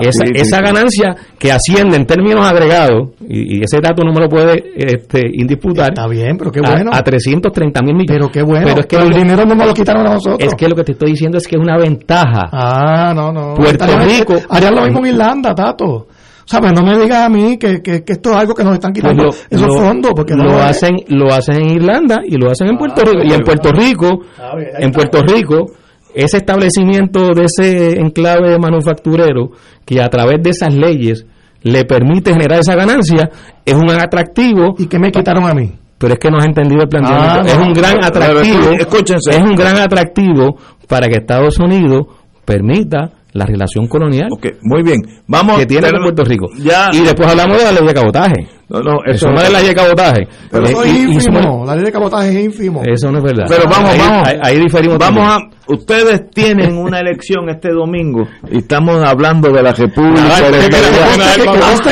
esa, 0.00 0.12
sí, 0.26 0.32
sí, 0.34 0.40
esa 0.40 0.56
sí. 0.58 0.62
ganancia 0.64 1.16
que 1.38 1.52
asciende 1.52 1.96
en 1.96 2.06
términos 2.06 2.44
agregados, 2.44 3.10
y, 3.28 3.58
y 3.58 3.62
ese 3.62 3.78
dato 3.80 4.02
no 4.04 4.12
me 4.12 4.20
lo 4.20 4.28
puede 4.28 4.62
este, 4.76 5.22
indisputar. 5.32 5.90
Está 5.90 6.06
bien, 6.08 6.36
pero 6.36 6.50
qué 6.50 6.60
a- 6.64 6.70
bueno. 6.70 6.90
A, 6.92 7.02
330 7.02 7.82
mil 7.82 7.94
millones. 7.94 8.18
Pero 8.18 8.30
qué 8.32 8.42
bueno. 8.42 8.66
Pero 8.66 8.80
es 8.80 8.86
que 8.86 8.96
Pero 8.96 9.08
lo- 9.08 9.16
el 9.16 9.22
dinero 9.22 9.44
no 9.44 9.54
nos 9.54 9.66
lo 9.68 9.74
quitaron 9.74 10.06
a 10.06 10.14
nosotros. 10.14 10.38
es 10.40 10.54
que 10.56 10.68
lo 10.68 10.74
que 10.74 10.82
te 10.84 10.92
estoy 10.92 11.10
diciendo 11.12 11.38
es 11.38 11.46
que 11.46 11.56
es 11.56 11.62
una 11.62 11.76
ventaja. 11.78 12.48
Ah, 12.52 13.12
no, 13.14 13.30
no. 13.32 13.54
Puerto 13.54 13.84
Estarían- 13.84 14.08
Rico- 14.08 14.40
Harían 14.48 14.74
lo 14.74 14.82
mismo 14.82 14.98
en 15.00 15.06
Irlanda, 15.06 15.54
Tato. 15.54 16.08
¿Sabes? 16.46 16.72
No 16.72 16.82
me 16.84 16.98
digas 16.98 17.22
a 17.22 17.28
mí 17.28 17.56
que, 17.58 17.80
que, 17.82 18.04
que 18.04 18.12
esto 18.14 18.30
es 18.30 18.36
algo 18.36 18.54
que 18.54 18.64
nos 18.64 18.74
están 18.74 18.92
Pues 18.92 19.02
quitando 19.02 19.24
lo, 19.24 19.30
esos 19.30 19.66
lo- 19.66 19.78
fondos. 19.78 20.12
Porque 20.14 20.34
no 20.34 20.44
lo 20.44 20.58
es. 20.58 20.64
hacen 20.64 20.96
lo 21.08 21.32
hacen 21.32 21.56
en 21.62 21.70
Irlanda 21.70 22.20
y 22.26 22.36
lo 22.36 22.50
hacen 22.50 22.68
en 22.68 22.76
Puerto 22.76 23.02
Ah, 23.02 23.10
Rico 23.10 23.22
y 23.24 23.32
en. 23.32 23.40
Puerto 23.40 23.72
Rico 23.72 24.08
bien, 24.56 24.68
ahí 24.76 24.84
en. 24.84 24.92
Puerto 24.92 25.20
Rico 25.22 25.66
ese 26.14 26.36
establecimiento 26.36 27.30
de 27.34 27.44
ese 27.44 27.98
enclave 27.98 28.56
manufacturero 28.58 29.50
que 29.84 30.00
a 30.00 30.08
través 30.08 30.42
de 30.42 30.50
esas 30.50 30.72
leyes 30.74 31.26
le 31.62 31.84
permite 31.84 32.32
generar 32.32 32.60
esa 32.60 32.74
ganancia 32.76 33.30
es 33.64 33.74
un 33.74 33.90
atractivo 33.90 34.74
¿Y 34.78 34.86
qué 34.86 34.98
me 34.98 35.10
quitaron 35.10 35.44
a 35.48 35.54
mí? 35.54 35.72
pero 35.98 36.12
es 36.12 36.18
que 36.20 36.30
no 36.30 36.36
has 36.38 36.44
entendido 36.44 36.82
el 36.82 36.88
planteamiento. 36.88 37.40
Ah, 37.40 37.42
es 37.46 37.56
un 37.56 37.72
gran 37.72 37.94
Pero, 37.94 38.06
atractivo. 38.06 38.70
escúchense. 38.78 39.30
Es 39.30 39.40
un 39.42 39.54
gran 39.54 39.78
atractivo 39.78 40.56
para 40.86 41.06
que 41.08 41.14
Estados 41.16 41.58
Unidos 41.58 42.06
permita 42.44 43.10
la 43.34 43.44
relación 43.46 43.86
colonial 43.88 44.28
Ok, 44.32 44.46
muy 44.62 44.82
bien. 44.82 45.00
Vamos 45.26 45.58
que 45.58 45.66
tiene 45.66 45.90
con 45.90 46.02
Puerto 46.02 46.24
Rico. 46.24 46.46
Ya. 46.58 46.88
Y 46.92 47.00
después 47.00 47.28
hablamos 47.28 47.58
de 47.58 47.64
la 47.64 47.72
ley 47.72 47.86
de 47.86 47.94
cabotaje. 47.94 48.48
No, 48.66 48.80
no, 48.80 48.92
Eso 49.04 49.26
eso 49.26 49.28
no 49.30 49.40
es 49.42 49.52
la 49.52 49.58
ley 49.58 49.68
de 49.68 49.74
cabotaje. 49.74 50.20
Pero 50.50 50.66
Eh, 50.66 50.70
eso 50.70 50.86
y- 50.86 50.88
es 50.88 50.96
ínfimo. 50.96 51.42
somos- 51.42 51.66
La 51.68 51.74
ley 51.76 51.84
de 51.84 51.92
cabotaje 51.92 52.28
es 52.30 52.44
ínfimo. 52.46 52.82
Eso 52.84 53.10
no 53.12 53.18
es 53.18 53.24
verdad. 53.24 53.44
Pero 53.48 53.68
vamos, 53.68 53.90
ahí, 53.90 53.98
vamos. 53.98 54.28
Ahí, 54.28 54.38
ahí 54.42 54.58
diferimos. 54.58 54.98
Vamos 54.98 55.28
también. 55.28 55.50
a. 55.50 55.54
Ustedes 55.66 56.30
tienen 56.30 56.76
una 56.78 57.00
elección 57.00 57.48
este 57.48 57.70
domingo 57.70 58.26
y 58.50 58.58
estamos 58.58 59.02
hablando 59.02 59.50
de 59.50 59.62
la 59.62 59.72
República. 59.72 60.22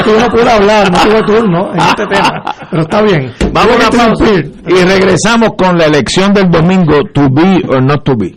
Que 0.05 0.11
uno 0.11 0.27
puede 0.31 0.51
hablar, 0.51 0.91
no 0.93 0.99
tuve 1.03 1.23
turno 1.23 1.73
en 1.75 1.79
este 1.81 2.07
tema. 2.07 2.45
Pero 2.71 2.83
está 2.83 3.03
bien. 3.03 3.33
Vamos 3.53 3.77
a 3.85 3.91
pausa 3.91 4.25
y 4.69 4.85
regresamos 4.85 5.51
con 5.57 5.77
la 5.79 5.87
elección 5.87 6.33
del 6.33 6.51
domingo, 6.51 7.03
to 7.13 7.29
be 7.31 7.63
or 7.69 7.83
not 7.83 8.05
to 8.05 8.15
be. 8.17 8.37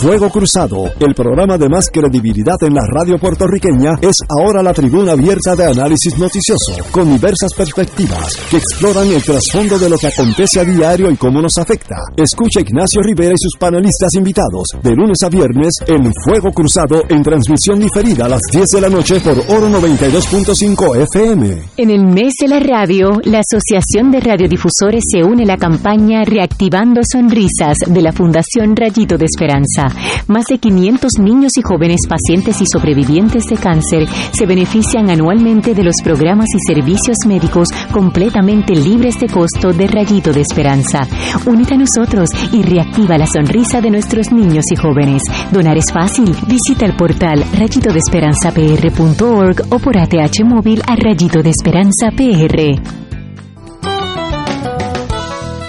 Fuego 0.00 0.28
Cruzado, 0.28 0.90
el 1.00 1.14
programa 1.14 1.56
de 1.56 1.68
más 1.68 1.88
credibilidad 1.90 2.56
en 2.62 2.74
la 2.74 2.82
radio 2.86 3.16
puertorriqueña, 3.18 3.94
es 4.02 4.18
ahora 4.28 4.62
la 4.62 4.74
tribuna 4.74 5.12
abierta 5.12 5.56
de 5.56 5.66
análisis 5.66 6.18
noticioso, 6.18 6.72
con 6.90 7.10
diversas 7.10 7.54
perspectivas 7.54 8.36
que 8.50 8.58
exploran 8.58 9.08
el 9.08 9.22
trasfondo 9.22 9.78
de 9.78 9.88
lo 9.88 9.96
que 9.96 10.08
acontece 10.08 10.60
a 10.60 10.64
diario 10.64 11.10
y 11.10 11.16
cómo 11.16 11.40
nos 11.40 11.56
afecta. 11.58 11.96
Escucha 12.16 12.60
Ignacio 12.60 13.02
Rivera 13.02 13.32
y 13.32 13.38
sus 13.38 13.56
panelistas 13.58 14.14
invitados 14.14 14.68
de 14.82 14.90
lunes 14.94 15.22
a 15.22 15.28
viernes 15.28 15.72
en 15.86 16.12
Fuego 16.24 16.50
Cruzado 16.50 17.02
en 17.08 17.22
transmisión 17.22 17.78
diferida 17.78 18.26
a 18.26 18.28
las 18.28 18.42
10 18.52 18.70
de 18.70 18.80
la 18.80 18.90
noche 18.90 19.20
por 19.20 19.38
Oro 19.48 19.68
92.5 19.68 21.02
FM. 21.14 21.62
En 21.78 21.90
el 21.90 22.04
mes 22.04 22.34
de 22.40 22.48
la 22.48 22.60
radio, 22.60 23.20
la 23.24 23.40
Asociación 23.40 24.10
de 24.10 24.20
Radiodifusores 24.20 25.04
se 25.10 25.22
une 25.22 25.44
a 25.44 25.46
la 25.46 25.56
campaña 25.56 26.24
Reactivando 26.24 27.00
Sonrisas 27.10 27.78
de 27.86 28.02
la 28.02 28.12
Fundación 28.12 28.76
Rayito 28.76 29.16
de 29.16 29.24
Esperanza. 29.24 29.83
Más 30.28 30.44
de 30.46 30.58
500 30.58 31.18
niños 31.18 31.52
y 31.56 31.62
jóvenes 31.62 32.02
pacientes 32.08 32.60
y 32.60 32.66
sobrevivientes 32.66 33.46
de 33.46 33.56
cáncer 33.56 34.08
se 34.32 34.46
benefician 34.46 35.10
anualmente 35.10 35.74
de 35.74 35.84
los 35.84 35.96
programas 36.02 36.48
y 36.54 36.58
servicios 36.72 37.18
médicos 37.26 37.68
completamente 37.92 38.74
libres 38.74 39.18
de 39.20 39.28
costo 39.28 39.72
de 39.72 39.86
Rayito 39.86 40.32
de 40.32 40.40
Esperanza. 40.40 41.06
Únete 41.46 41.74
a 41.74 41.78
nosotros 41.78 42.30
y 42.52 42.62
reactiva 42.62 43.18
la 43.18 43.26
sonrisa 43.26 43.80
de 43.80 43.90
nuestros 43.90 44.32
niños 44.32 44.64
y 44.70 44.76
jóvenes. 44.76 45.22
Donar 45.52 45.76
es 45.76 45.92
fácil. 45.92 46.34
Visita 46.46 46.86
el 46.86 46.96
portal 46.96 47.44
rayitodesperanzapr.org 47.58 49.62
o 49.70 49.78
por 49.78 49.98
ATH 49.98 50.44
móvil 50.44 50.82
a 50.86 50.96
Rayito 50.96 51.42
de 51.42 51.50
Esperanza 51.50 52.10
PR. 52.10 53.13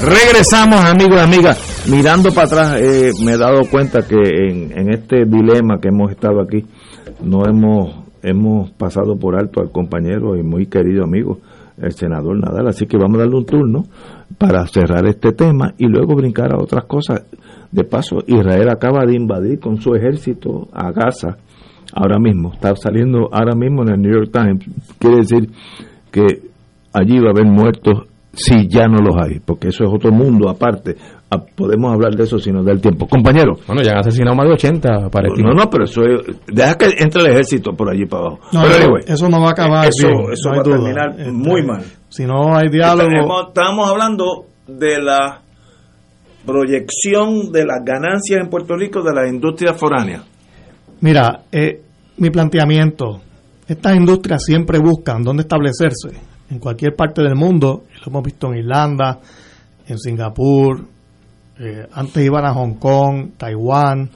Regresamos, 0.00 0.80
amigos 0.84 1.16
y 1.16 1.20
amigas. 1.20 1.86
Mirando 1.90 2.30
para 2.30 2.46
atrás, 2.46 2.80
eh, 2.80 3.10
me 3.24 3.32
he 3.32 3.36
dado 3.36 3.62
cuenta 3.68 4.06
que 4.06 4.14
en, 4.16 4.70
en 4.78 4.92
este 4.92 5.24
dilema 5.24 5.80
que 5.80 5.88
hemos 5.88 6.12
estado 6.12 6.40
aquí, 6.40 6.64
no 7.20 7.44
hemos, 7.44 8.04
hemos 8.22 8.70
pasado 8.70 9.18
por 9.18 9.36
alto 9.36 9.60
al 9.60 9.72
compañero 9.72 10.36
y 10.36 10.44
muy 10.44 10.66
querido 10.66 11.02
amigo, 11.02 11.40
el 11.78 11.90
senador 11.92 12.38
Nadal. 12.38 12.68
Así 12.68 12.86
que 12.86 12.96
vamos 12.96 13.16
a 13.16 13.22
darle 13.22 13.38
un 13.38 13.44
turno 13.44 13.84
para 14.38 14.64
cerrar 14.68 15.04
este 15.08 15.32
tema 15.32 15.74
y 15.78 15.86
luego 15.88 16.14
brincar 16.14 16.52
a 16.52 16.62
otras 16.62 16.84
cosas. 16.84 17.24
De 17.72 17.82
paso, 17.82 18.18
Israel 18.28 18.68
acaba 18.70 19.04
de 19.04 19.16
invadir 19.16 19.58
con 19.58 19.80
su 19.80 19.96
ejército 19.96 20.68
a 20.72 20.92
Gaza 20.92 21.38
ahora 21.92 22.20
mismo. 22.20 22.52
Está 22.52 22.72
saliendo 22.76 23.28
ahora 23.32 23.56
mismo 23.56 23.82
en 23.82 23.94
el 23.94 24.00
New 24.00 24.12
York 24.12 24.30
Times. 24.32 24.64
Quiere 25.00 25.16
decir 25.16 25.50
que 26.12 26.24
allí 26.92 27.18
va 27.18 27.30
a 27.30 27.32
haber 27.32 27.46
muertos 27.46 28.04
si 28.32 28.68
ya 28.68 28.86
no 28.86 28.98
los 28.98 29.16
hay, 29.20 29.40
porque 29.40 29.68
eso 29.68 29.84
es 29.84 29.90
otro 29.92 30.12
mundo 30.12 30.48
aparte. 30.48 30.96
Ah, 31.30 31.38
Podemos 31.38 31.92
hablar 31.92 32.14
de 32.14 32.24
eso 32.24 32.38
si 32.38 32.50
nos 32.50 32.64
da 32.64 32.72
el 32.72 32.80
tiempo. 32.80 33.06
Compañero. 33.06 33.56
Bueno, 33.66 33.82
ya 33.82 33.92
han 33.92 33.98
asesinado 33.98 34.36
más 34.36 34.46
de 34.46 34.54
80 34.54 35.10
palestinos. 35.10 35.54
No, 35.54 35.62
no, 35.64 35.70
pero 35.70 35.84
eso 35.84 36.02
es, 36.02 36.36
deja 36.46 36.74
que 36.76 36.86
entre 36.98 37.20
el 37.22 37.26
ejército 37.32 37.72
por 37.72 37.90
allí 37.90 38.06
para 38.06 38.22
abajo. 38.22 38.40
No, 38.52 38.62
pero 38.62 38.74
eso, 38.74 38.82
anyway, 38.84 39.02
eso 39.06 39.28
no 39.28 39.40
va 39.40 39.48
a 39.48 39.50
acabar 39.50 39.88
eso, 39.88 40.06
bien, 40.08 40.32
eso 40.32 40.50
no 40.50 40.56
va 40.56 40.60
a 40.60 40.64
terminar 40.64 41.10
Este, 41.18 41.32
muy 41.32 41.62
mal. 41.62 41.84
Si 42.08 42.24
no 42.24 42.56
hay 42.56 42.68
diálogo, 42.70 43.10
Estamos, 43.10 43.48
estamos 43.48 43.90
hablando 43.90 44.44
de 44.66 45.02
la 45.02 45.40
proyección 46.46 47.52
de 47.52 47.66
las 47.66 47.84
ganancias 47.84 48.40
en 48.40 48.48
Puerto 48.48 48.74
Rico 48.74 49.02
de 49.02 49.14
las 49.14 49.28
industrias 49.30 49.76
foráneas. 49.76 50.24
Mira, 51.00 51.42
eh, 51.52 51.82
mi 52.16 52.30
planteamiento, 52.30 53.20
estas 53.66 53.96
industrias 53.96 54.42
siempre 54.44 54.78
buscan 54.78 55.22
dónde 55.22 55.42
establecerse, 55.42 56.08
en 56.50 56.58
cualquier 56.58 56.94
parte 56.96 57.22
del 57.22 57.34
mundo, 57.34 57.84
lo 58.00 58.10
hemos 58.10 58.22
visto 58.22 58.48
en 58.48 58.58
Irlanda, 58.58 59.20
en 59.86 59.98
Singapur, 59.98 60.84
eh, 61.58 61.86
antes 61.92 62.24
iban 62.24 62.44
a 62.44 62.54
Hong 62.54 62.74
Kong, 62.74 63.30
Taiwán, 63.36 64.08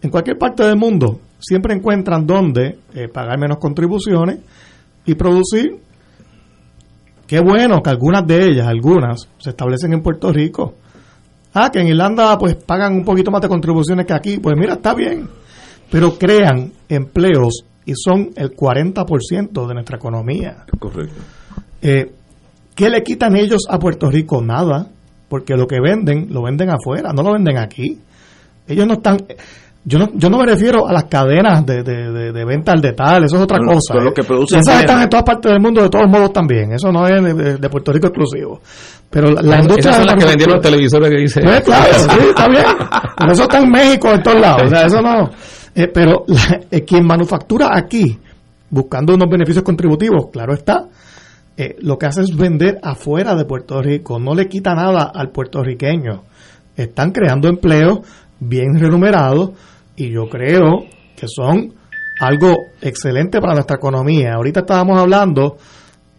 en 0.00 0.10
cualquier 0.10 0.38
parte 0.38 0.64
del 0.64 0.76
mundo, 0.76 1.20
siempre 1.38 1.74
encuentran 1.74 2.26
dónde 2.26 2.78
eh, 2.94 3.08
pagar 3.08 3.38
menos 3.38 3.58
contribuciones 3.58 4.38
y 5.04 5.14
producir. 5.14 5.78
Qué 7.26 7.40
bueno 7.40 7.82
que 7.82 7.90
algunas 7.90 8.26
de 8.26 8.46
ellas, 8.46 8.66
algunas, 8.66 9.28
se 9.38 9.50
establecen 9.50 9.92
en 9.92 10.02
Puerto 10.02 10.32
Rico. 10.32 10.74
Ah, 11.52 11.70
que 11.70 11.80
en 11.80 11.88
Irlanda 11.88 12.38
pues 12.38 12.54
pagan 12.56 12.94
un 12.94 13.04
poquito 13.04 13.30
más 13.30 13.42
de 13.42 13.48
contribuciones 13.48 14.06
que 14.06 14.14
aquí. 14.14 14.38
Pues 14.38 14.56
mira, 14.56 14.74
está 14.74 14.94
bien. 14.94 15.28
Pero 15.90 16.18
crean 16.18 16.72
empleos 16.88 17.64
y 17.84 17.92
son 17.94 18.30
el 18.36 18.54
40% 18.54 19.66
de 19.66 19.74
nuestra 19.74 19.96
economía. 19.96 20.64
Correcto. 20.78 21.37
Eh, 21.82 22.12
¿Qué 22.74 22.90
le 22.90 23.02
quitan 23.02 23.36
ellos 23.36 23.62
a 23.68 23.78
Puerto 23.78 24.10
Rico? 24.10 24.40
Nada, 24.42 24.86
porque 25.28 25.54
lo 25.56 25.66
que 25.66 25.80
venden, 25.80 26.28
lo 26.30 26.42
venden 26.42 26.70
afuera, 26.70 27.12
no 27.12 27.22
lo 27.22 27.32
venden 27.32 27.58
aquí. 27.58 27.98
Ellos 28.66 28.86
no 28.86 28.94
están... 28.94 29.18
Yo 29.84 29.98
no, 29.98 30.10
yo 30.14 30.28
no 30.28 30.38
me 30.38 30.44
refiero 30.44 30.86
a 30.86 30.92
las 30.92 31.04
cadenas 31.04 31.64
de, 31.64 31.82
de, 31.82 32.32
de, 32.32 32.44
venta 32.44 32.72
al 32.72 32.80
detalle, 32.82 33.24
eso 33.24 33.36
es 33.36 33.42
otra 33.42 33.56
Bueno, 33.56 33.72
cosa. 33.74 33.94
¿eh? 33.94 34.12
que 34.14 34.22
producen 34.22 34.58
Esas 34.60 34.80
están 34.80 35.00
en 35.02 35.08
todas 35.08 35.24
partes 35.24 35.50
del 35.50 35.60
mundo, 35.62 35.80
de 35.82 35.88
todos 35.88 36.06
modos 36.10 36.30
también. 36.32 36.72
Eso 36.72 36.92
no 36.92 37.06
es 37.06 37.22
de, 37.36 37.56
de 37.56 37.68
Puerto 37.70 37.90
Rico 37.92 38.08
exclusivo. 38.08 38.60
Pero 39.08 39.30
la, 39.30 39.40
la 39.40 39.60
industria 39.60 39.92
Esas 39.92 39.96
son 39.96 40.02
de 40.04 40.06
las 40.12 40.16
que 40.24 40.28
vendieron 40.28 40.54
los 40.56 40.62
televisores 40.62 41.08
que 41.10 41.16
dice. 41.16 41.40
pues 41.40 41.60
claro, 41.62 41.86
sí, 41.94 42.18
está 42.28 42.48
bien. 42.48 42.64
Pero 43.18 43.32
eso 43.32 43.42
está 43.44 43.58
en 43.60 43.70
México, 43.70 44.12
en 44.12 44.22
todos 44.22 44.40
lados. 44.40 44.62
O 44.66 44.68
sea, 44.68 44.86
eso 44.86 45.00
no. 45.00 45.30
eh, 45.74 45.88
pero 45.94 46.24
la- 46.26 46.60
eh, 46.70 46.84
quien 46.84 47.06
manufactura 47.06 47.70
aquí, 47.72 48.18
buscando 48.68 49.14
unos 49.14 49.30
beneficios 49.30 49.64
contributivos, 49.64 50.26
claro 50.30 50.52
está, 50.52 50.84
eh, 51.58 51.76
lo 51.80 51.98
que 51.98 52.06
hace 52.06 52.22
es 52.22 52.34
vender 52.36 52.78
afuera 52.82 53.34
de 53.34 53.44
Puerto 53.44 53.82
Rico. 53.82 54.18
No 54.18 54.34
le 54.34 54.46
quita 54.48 54.74
nada 54.74 55.10
al 55.14 55.30
puertorriqueño. 55.30 56.22
Están 56.76 57.10
creando 57.10 57.48
empleos 57.48 57.98
bien 58.40 58.78
remunerados 58.78 59.50
y 59.96 60.10
yo 60.10 60.28
creo 60.30 60.84
que 61.16 61.26
son 61.26 61.74
algo 62.20 62.54
excelente 62.80 63.40
para 63.40 63.54
nuestra 63.54 63.76
economía. 63.76 64.34
Ahorita 64.34 64.60
estábamos 64.60 65.00
hablando 65.00 65.56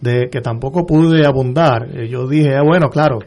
de 0.02 0.30
que 0.30 0.41
tampoco 0.41 0.86
pude 0.86 1.26
abundar. 1.26 1.88
Eh, 1.94 2.10
Yo 2.10 2.28
dije, 2.28 2.56
ah, 2.56 2.64
bueno, 2.64 2.90
claro, 2.90 3.20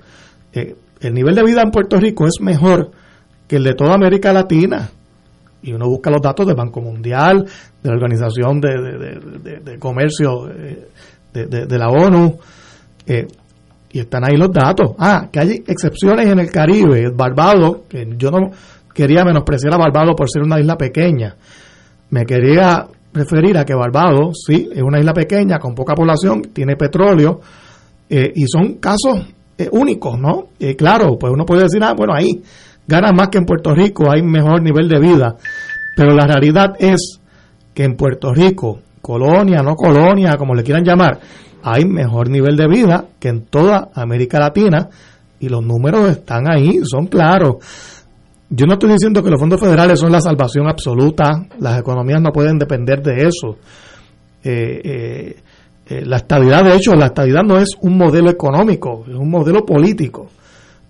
eh, 0.52 0.74
el 1.00 1.14
nivel 1.14 1.34
de 1.34 1.42
vida 1.44 1.62
en 1.62 1.70
Puerto 1.70 1.98
Rico 1.98 2.26
es 2.26 2.40
mejor 2.40 2.90
que 3.48 3.56
el 3.56 3.64
de 3.64 3.74
toda 3.74 3.94
América 3.94 4.32
Latina. 4.32 4.90
Y 5.62 5.72
uno 5.72 5.86
busca 5.88 6.10
los 6.10 6.20
datos 6.20 6.46
del 6.46 6.56
Banco 6.56 6.80
Mundial, 6.80 7.44
de 7.82 7.88
la 7.88 7.94
Organización 7.94 8.60
de, 8.60 8.68
de- 9.64 9.78
Comercio 9.78 10.50
eh, 10.50 10.88
de, 11.32 11.66
de- 11.66 11.78
la 11.78 11.88
ONU, 11.88 12.38
eh, 13.06 13.26
y 13.90 14.00
están 14.00 14.24
ahí 14.24 14.36
los 14.36 14.50
datos. 14.52 14.92
Ah, 14.98 15.28
que 15.30 15.40
hay 15.40 15.50
excepciones 15.66 16.26
en 16.26 16.38
el 16.38 16.50
Caribe, 16.50 17.10
Barbados, 17.14 17.82
que 17.88 18.08
yo 18.16 18.30
no 18.30 18.50
quería 18.94 19.24
menospreciar 19.24 19.74
a 19.74 19.78
Barbados 19.78 20.14
por 20.16 20.30
ser 20.30 20.42
una 20.42 20.58
isla 20.60 20.76
pequeña. 20.76 21.34
Me 22.10 22.24
quería 22.24 22.86
referir 23.12 23.58
a 23.58 23.64
que 23.64 23.74
Barbados, 23.74 24.42
sí, 24.46 24.68
es 24.72 24.82
una 24.82 24.98
isla 24.98 25.12
pequeña 25.12 25.58
con 25.58 25.74
poca 25.74 25.94
población, 25.94 26.42
tiene 26.52 26.76
petróleo, 26.76 27.40
eh, 28.08 28.32
y 28.34 28.46
son 28.46 28.74
casos 28.74 29.26
eh, 29.58 29.68
únicos, 29.72 30.18
¿no? 30.18 30.48
Claro, 30.76 31.18
pues 31.18 31.32
uno 31.32 31.44
puede 31.44 31.62
decir, 31.64 31.82
ah, 31.84 31.94
bueno, 31.94 32.14
ahí 32.14 32.42
ganan 32.86 33.14
más 33.14 33.28
que 33.28 33.38
en 33.38 33.44
Puerto 33.44 33.74
Rico, 33.74 34.10
hay 34.10 34.22
mejor 34.22 34.62
nivel 34.62 34.88
de 34.88 34.98
vida, 34.98 35.36
pero 35.96 36.14
la 36.14 36.26
realidad 36.26 36.74
es 36.78 37.18
que 37.74 37.84
en 37.84 37.96
Puerto 37.96 38.32
Rico, 38.34 38.80
colonia, 39.02 39.62
no 39.62 39.74
colonia, 39.74 40.36
como 40.38 40.54
le 40.54 40.62
quieran 40.62 40.84
llamar, 40.84 41.18
hay 41.62 41.84
mejor 41.84 42.30
nivel 42.30 42.56
de 42.56 42.68
vida 42.68 43.04
que 43.20 43.28
en 43.28 43.44
toda 43.46 43.90
América 43.94 44.38
Latina 44.38 44.88
y 45.40 45.48
los 45.48 45.62
números 45.62 46.08
están 46.08 46.50
ahí, 46.50 46.80
son 46.84 47.06
claros. 47.06 47.56
Yo 48.48 48.66
no 48.66 48.74
estoy 48.74 48.92
diciendo 48.92 49.22
que 49.22 49.30
los 49.30 49.40
fondos 49.40 49.60
federales 49.60 49.98
son 49.98 50.12
la 50.12 50.20
salvación 50.20 50.68
absoluta, 50.68 51.46
las 51.58 51.80
economías 51.80 52.20
no 52.22 52.30
pueden 52.30 52.58
depender 52.58 53.02
de 53.02 53.26
eso. 53.26 53.56
Eh, 54.44 54.80
eh, 54.84 55.36
eh, 55.86 56.02
la 56.04 56.16
estabilidad, 56.16 56.64
de 56.64 56.76
hecho, 56.76 56.94
la 56.94 57.06
estabilidad 57.06 57.42
no 57.42 57.58
es 57.58 57.70
un 57.80 57.96
modelo 57.96 58.30
económico, 58.30 59.04
es 59.08 59.14
un 59.14 59.30
modelo 59.30 59.64
político. 59.64 60.28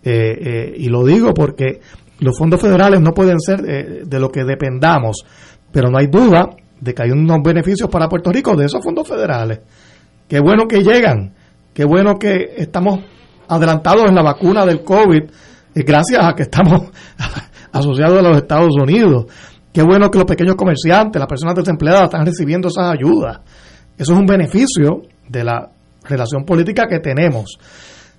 Y 0.04 0.88
lo 0.88 1.04
digo 1.04 1.32
porque 1.32 1.80
los 2.18 2.36
fondos 2.36 2.60
federales 2.60 3.00
no 3.00 3.12
pueden 3.12 3.38
ser 3.38 3.62
de 4.04 4.18
lo 4.18 4.30
que 4.30 4.42
dependamos, 4.42 5.24
pero 5.70 5.90
no 5.90 5.98
hay 5.98 6.08
duda 6.08 6.50
de 6.82 6.92
que 6.92 7.02
hay 7.04 7.10
unos 7.12 7.38
beneficios 7.44 7.88
para 7.88 8.08
Puerto 8.08 8.32
Rico 8.32 8.56
de 8.56 8.66
esos 8.66 8.82
fondos 8.82 9.06
federales. 9.06 9.60
Qué 10.28 10.40
bueno 10.40 10.66
que 10.66 10.82
llegan, 10.82 11.32
qué 11.72 11.84
bueno 11.84 12.18
que 12.18 12.54
estamos 12.56 13.00
adelantados 13.46 14.06
en 14.08 14.16
la 14.16 14.22
vacuna 14.22 14.66
del 14.66 14.82
COVID, 14.82 15.22
eh, 15.22 15.82
gracias 15.86 16.24
a 16.24 16.32
que 16.34 16.42
estamos 16.42 16.90
asociados 17.72 18.18
a 18.18 18.22
los 18.22 18.36
Estados 18.36 18.72
Unidos. 18.82 19.26
Qué 19.72 19.80
bueno 19.82 20.10
que 20.10 20.18
los 20.18 20.26
pequeños 20.26 20.56
comerciantes, 20.56 21.20
las 21.20 21.28
personas 21.28 21.54
desempleadas 21.54 22.04
están 22.04 22.26
recibiendo 22.26 22.66
esas 22.66 22.92
ayudas. 22.92 23.38
Eso 23.96 24.14
es 24.14 24.18
un 24.18 24.26
beneficio 24.26 25.02
de 25.28 25.44
la 25.44 25.70
relación 26.02 26.44
política 26.44 26.86
que 26.88 26.98
tenemos. 26.98 27.58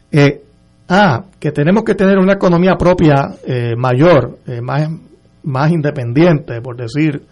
Eh, 0.09 0.41
ah, 0.87 1.25
que 1.37 1.51
tenemos 1.51 1.83
que 1.83 1.95
tener 1.95 2.17
una 2.17 2.33
economía 2.33 2.75
propia 2.75 3.35
eh, 3.45 3.75
mayor, 3.75 4.39
eh, 4.47 4.61
más, 4.61 4.87
más 5.43 5.69
independiente, 5.69 6.61
por 6.61 6.77
decir, 6.77 7.25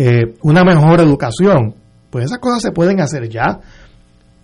eh, 0.00 0.36
una 0.42 0.62
mejor 0.62 1.00
educación. 1.00 1.74
Pues 2.08 2.26
esas 2.26 2.38
cosas 2.38 2.62
se 2.62 2.70
pueden 2.70 3.00
hacer 3.00 3.28
ya, 3.28 3.58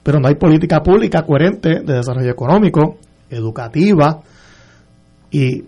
pero 0.02 0.18
no 0.18 0.26
hay 0.26 0.34
política 0.34 0.82
pública 0.82 1.22
coherente 1.22 1.80
de 1.84 1.94
desarrollo 1.94 2.28
económico, 2.28 2.96
educativa, 3.30 4.20
y 5.30 5.62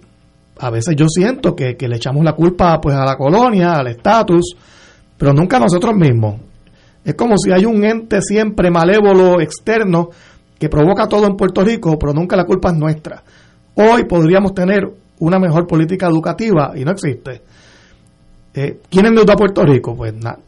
a 0.59 0.71
veces 0.71 0.97
yo 0.97 1.07
siento 1.09 1.55
que, 1.55 1.77
que 1.77 1.87
le 1.87 1.97
echamos 1.97 2.25
la 2.25 2.33
culpa 2.33 2.81
pues 2.81 2.97
a 2.97 3.05
la 3.05 3.17
colonia, 3.17 3.75
al 3.75 3.87
estatus, 3.87 4.57
pero 5.17 5.33
nunca 5.33 5.59
a 5.59 5.61
nosotros 5.61 5.95
mismos. 5.95 6.41
Es 7.05 7.15
como 7.15 7.39
si 7.39 7.53
hay 7.53 7.65
un 7.65 7.85
ente 7.85 8.21
siempre 8.23 8.73
malévolo 8.73 9.41
externo 9.41 10.09
que 10.59 10.69
provoca 10.69 11.07
todo 11.07 11.27
en 11.27 11.37
Puerto 11.37 11.63
Rico, 11.63 11.97
pero 11.97 12.13
nunca 12.13 12.35
la 12.35 12.45
culpa 12.45 12.71
es 12.71 12.77
nuestra. 12.77 13.23
Hoy 13.77 14.05
podríamos 14.09 14.53
tener 14.53 14.83
una 15.21 15.39
mejor 15.39 15.69
política 15.69 16.09
educativa 16.09 16.73
y 16.75 16.85
no 16.85 16.91
existe. 16.91 17.43
Eh, 18.57 18.81
¿Quién 18.91 19.07
endeudó 19.07 19.33
a 19.33 19.37
Puerto 19.37 19.63
Rico? 19.65 19.95
Pues 19.95 20.15
na- 20.15 20.39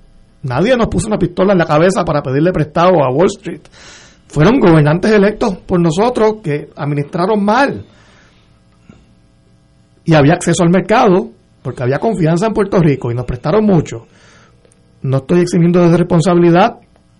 nadie 0.42 0.76
nos 0.76 0.88
puso 0.88 1.06
una 1.08 1.18
pistola 1.18 1.52
en 1.52 1.58
la 1.58 1.66
cabeza 1.66 2.04
para 2.04 2.22
pedirle 2.22 2.52
prestado 2.52 3.04
a 3.04 3.10
Wall 3.12 3.26
Street. 3.26 3.60
Fueron 4.28 4.58
gobernantes 4.58 5.10
electos 5.12 5.58
por 5.58 5.80
nosotros 5.80 6.36
que 6.42 6.70
administraron 6.76 7.44
mal. 7.44 7.84
Y 10.04 10.14
había 10.14 10.34
acceso 10.34 10.62
al 10.62 10.70
mercado 10.70 11.30
porque 11.62 11.82
había 11.82 11.98
confianza 11.98 12.46
en 12.46 12.54
Puerto 12.54 12.78
Rico 12.78 13.10
y 13.10 13.14
nos 13.14 13.26
prestaron 13.26 13.64
mucho. 13.64 14.06
No 15.02 15.18
estoy 15.18 15.40
eximiendo 15.40 15.88
de 15.88 15.96
responsabilidad 15.96 16.76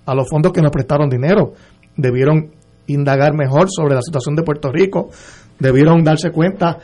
a 0.07 0.15
los 0.15 0.29
fondos 0.29 0.53
que 0.53 0.63
nos 0.63 0.71
prestaron 0.71 1.09
dinero. 1.11 1.53
Debieron 1.97 2.51
indagar 2.87 3.35
mejor 3.35 3.69
sobre 3.71 3.95
la 3.95 4.03
situación 4.03 4.37
de 4.37 4.43
Puerto 4.43 4.71
Rico. 4.73 5.11
Debieron 5.59 6.03
darse 6.03 6.31
cuenta 6.31 6.79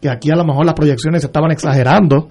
que 0.00 0.08
aquí 0.08 0.30
a 0.30 0.36
lo 0.36 0.44
mejor 0.44 0.64
las 0.64 0.74
proyecciones 0.74 1.22
se 1.22 1.26
estaban 1.26 1.50
exagerando, 1.50 2.28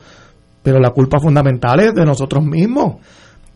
pero 0.61 0.79
la 0.79 0.91
culpa 0.91 1.19
fundamental 1.19 1.79
es 1.79 1.93
de 1.93 2.05
nosotros 2.05 2.45
mismos. 2.45 2.97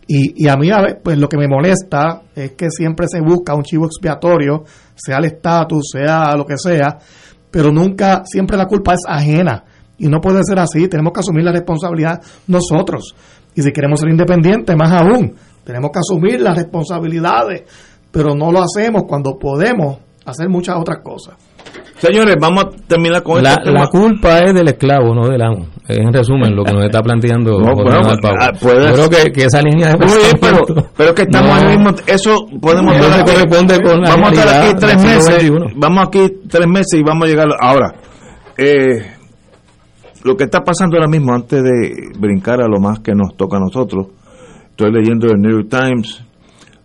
Y, 0.08 0.46
y 0.46 0.48
a 0.48 0.56
mí, 0.56 0.70
a 0.72 0.82
ver, 0.82 1.00
pues 1.04 1.18
lo 1.18 1.30
que 1.30 1.38
me 1.38 1.48
molesta 1.48 2.24
es 2.36 2.52
que 2.52 2.70
siempre 2.70 3.08
se 3.08 3.22
busca 3.22 3.56
un 3.56 3.64
chivo 3.64 3.86
expiatorio, 3.86 4.64
sea 4.96 5.18
el 5.18 5.26
estatus, 5.26 5.90
sea 5.92 6.36
lo 6.36 6.46
que 6.46 6.58
sea, 6.58 6.98
pero 7.50 7.72
nunca, 7.72 8.24
siempre 8.26 8.58
la 8.58 8.66
culpa 8.66 8.94
es 8.94 9.02
ajena. 9.08 9.64
Y 9.98 10.08
no 10.08 10.20
puede 10.20 10.44
ser 10.44 10.58
así, 10.60 10.88
tenemos 10.88 11.14
que 11.14 11.20
asumir 11.20 11.44
la 11.44 11.52
responsabilidad 11.52 12.22
nosotros. 12.48 13.16
Y 13.54 13.62
si 13.62 13.72
queremos 13.72 14.00
ser 14.00 14.10
independientes, 14.10 14.76
más 14.76 14.92
aún, 14.92 15.36
tenemos 15.64 15.92
que 15.92 16.00
asumir 16.00 16.42
las 16.42 16.58
responsabilidades, 16.58 17.64
pero 18.12 18.34
no 18.34 18.52
lo 18.52 18.62
hacemos 18.64 19.04
cuando 19.08 19.38
podemos 19.38 20.00
hacer 20.26 20.50
muchas 20.50 20.76
otras 20.78 21.00
cosas. 21.04 21.36
Señores, 21.98 22.36
vamos 22.40 22.66
a 22.66 22.70
terminar 22.88 23.22
con 23.22 23.44
La, 23.44 23.52
este 23.52 23.66
tema. 23.66 23.82
la 23.82 23.88
culpa 23.88 24.40
es 24.40 24.54
del 24.54 24.68
esclavo, 24.70 25.14
no 25.14 25.28
del 25.28 25.42
amo. 25.42 25.68
En 26.00 26.14
resumen, 26.14 26.56
lo 26.56 26.64
que 26.64 26.72
nos 26.74 26.86
está 26.86 27.02
planteando 27.02 27.60
No, 27.60 27.74
bueno, 27.76 28.00
ah, 28.40 28.52
puede 28.60 28.94
creo 28.94 29.10
que, 29.10 29.32
que 29.32 29.44
esa 29.46 29.62
línea 29.62 29.92
de 29.94 29.98
pero, 30.40 30.66
pero 30.96 31.10
es 31.10 31.16
que 31.16 31.22
estamos 31.24 31.50
no- 31.50 31.56
ahí 31.70 31.78
mismo, 31.78 31.96
eso 32.08 32.46
podemos 32.62 32.96
no 32.96 33.04
estar 33.04 33.14
se 33.14 33.22
aquí- 33.22 33.32
corresponde 33.32 33.82
con 33.82 34.02
la 34.02 34.10
vamos 34.10 34.30
a 34.30 34.34
estar 34.34 34.62
aquí 34.64 34.74
tres 34.80 35.04
meses, 35.04 35.52
vamos 35.76 36.08
aquí 36.08 36.32
tres 36.50 36.68
meses 36.68 36.94
y 37.00 37.04
vamos 37.04 37.26
a 37.26 37.28
llegar 37.28 37.48
ahora. 37.60 37.94
Eh, 38.58 39.06
lo 40.24 40.36
que 40.38 40.44
está 40.44 40.64
pasando 40.64 40.98
ahora 40.98 41.10
mismo, 41.10 41.34
antes 41.34 41.64
de 41.64 42.12
brincar 42.20 42.62
a 42.62 42.68
lo 42.68 42.80
más 42.80 43.00
que 43.00 43.14
nos 43.14 43.36
toca 43.36 43.58
a 43.58 43.60
nosotros, 43.60 44.08
estoy 44.70 44.92
leyendo 44.92 45.28
el 45.28 45.42
New 45.42 45.52
York 45.52 45.70
Times, 45.70 46.24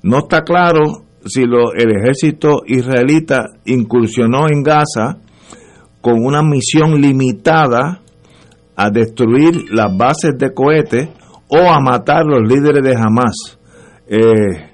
no 0.03 0.19
está 0.19 0.43
claro 0.43 0.83
si 1.25 1.45
lo- 1.45 1.73
el 1.75 1.91
ejército 1.97 2.63
israelita 2.67 3.47
incursionó 3.67 4.47
en 4.49 4.63
Gaza 4.63 5.19
con 6.01 6.25
una 6.25 6.41
misión 6.43 7.01
limitada 7.01 8.01
a 8.77 8.91
destruir 8.91 9.73
las 9.73 9.97
bases 9.97 10.37
de 10.39 10.53
cohetes 10.53 11.09
o 11.49 11.59
a 11.59 11.81
matar 11.81 12.25
los 12.27 12.47
líderes 12.47 12.83
de 12.83 12.95
Hamas. 12.95 13.59
Eh, 14.07 14.71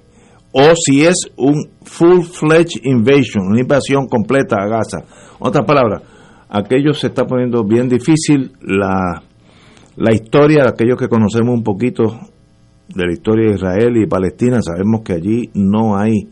o 0.52 0.74
si 0.74 1.04
es 1.04 1.14
un 1.36 1.70
full-fledged 1.82 2.82
invasion, 2.84 3.46
una 3.46 3.60
invasión 3.60 4.06
completa 4.06 4.56
a 4.60 4.66
Gaza. 4.66 5.04
Otra 5.38 5.64
palabra, 5.64 6.02
aquello 6.48 6.92
se 6.92 7.06
está 7.06 7.24
poniendo 7.24 7.64
bien 7.64 7.88
difícil. 7.88 8.52
La, 8.60 9.22
la 9.96 10.12
historia, 10.12 10.64
aquellos 10.68 10.98
que 10.98 11.08
conocemos 11.08 11.54
un 11.54 11.62
poquito 11.62 12.04
de 12.88 13.06
la 13.06 13.12
historia 13.12 13.48
de 13.48 13.54
Israel 13.54 13.96
y 13.96 14.06
Palestina, 14.06 14.60
sabemos 14.60 15.02
que 15.02 15.14
allí 15.14 15.50
no 15.54 15.96
hay 15.96 16.28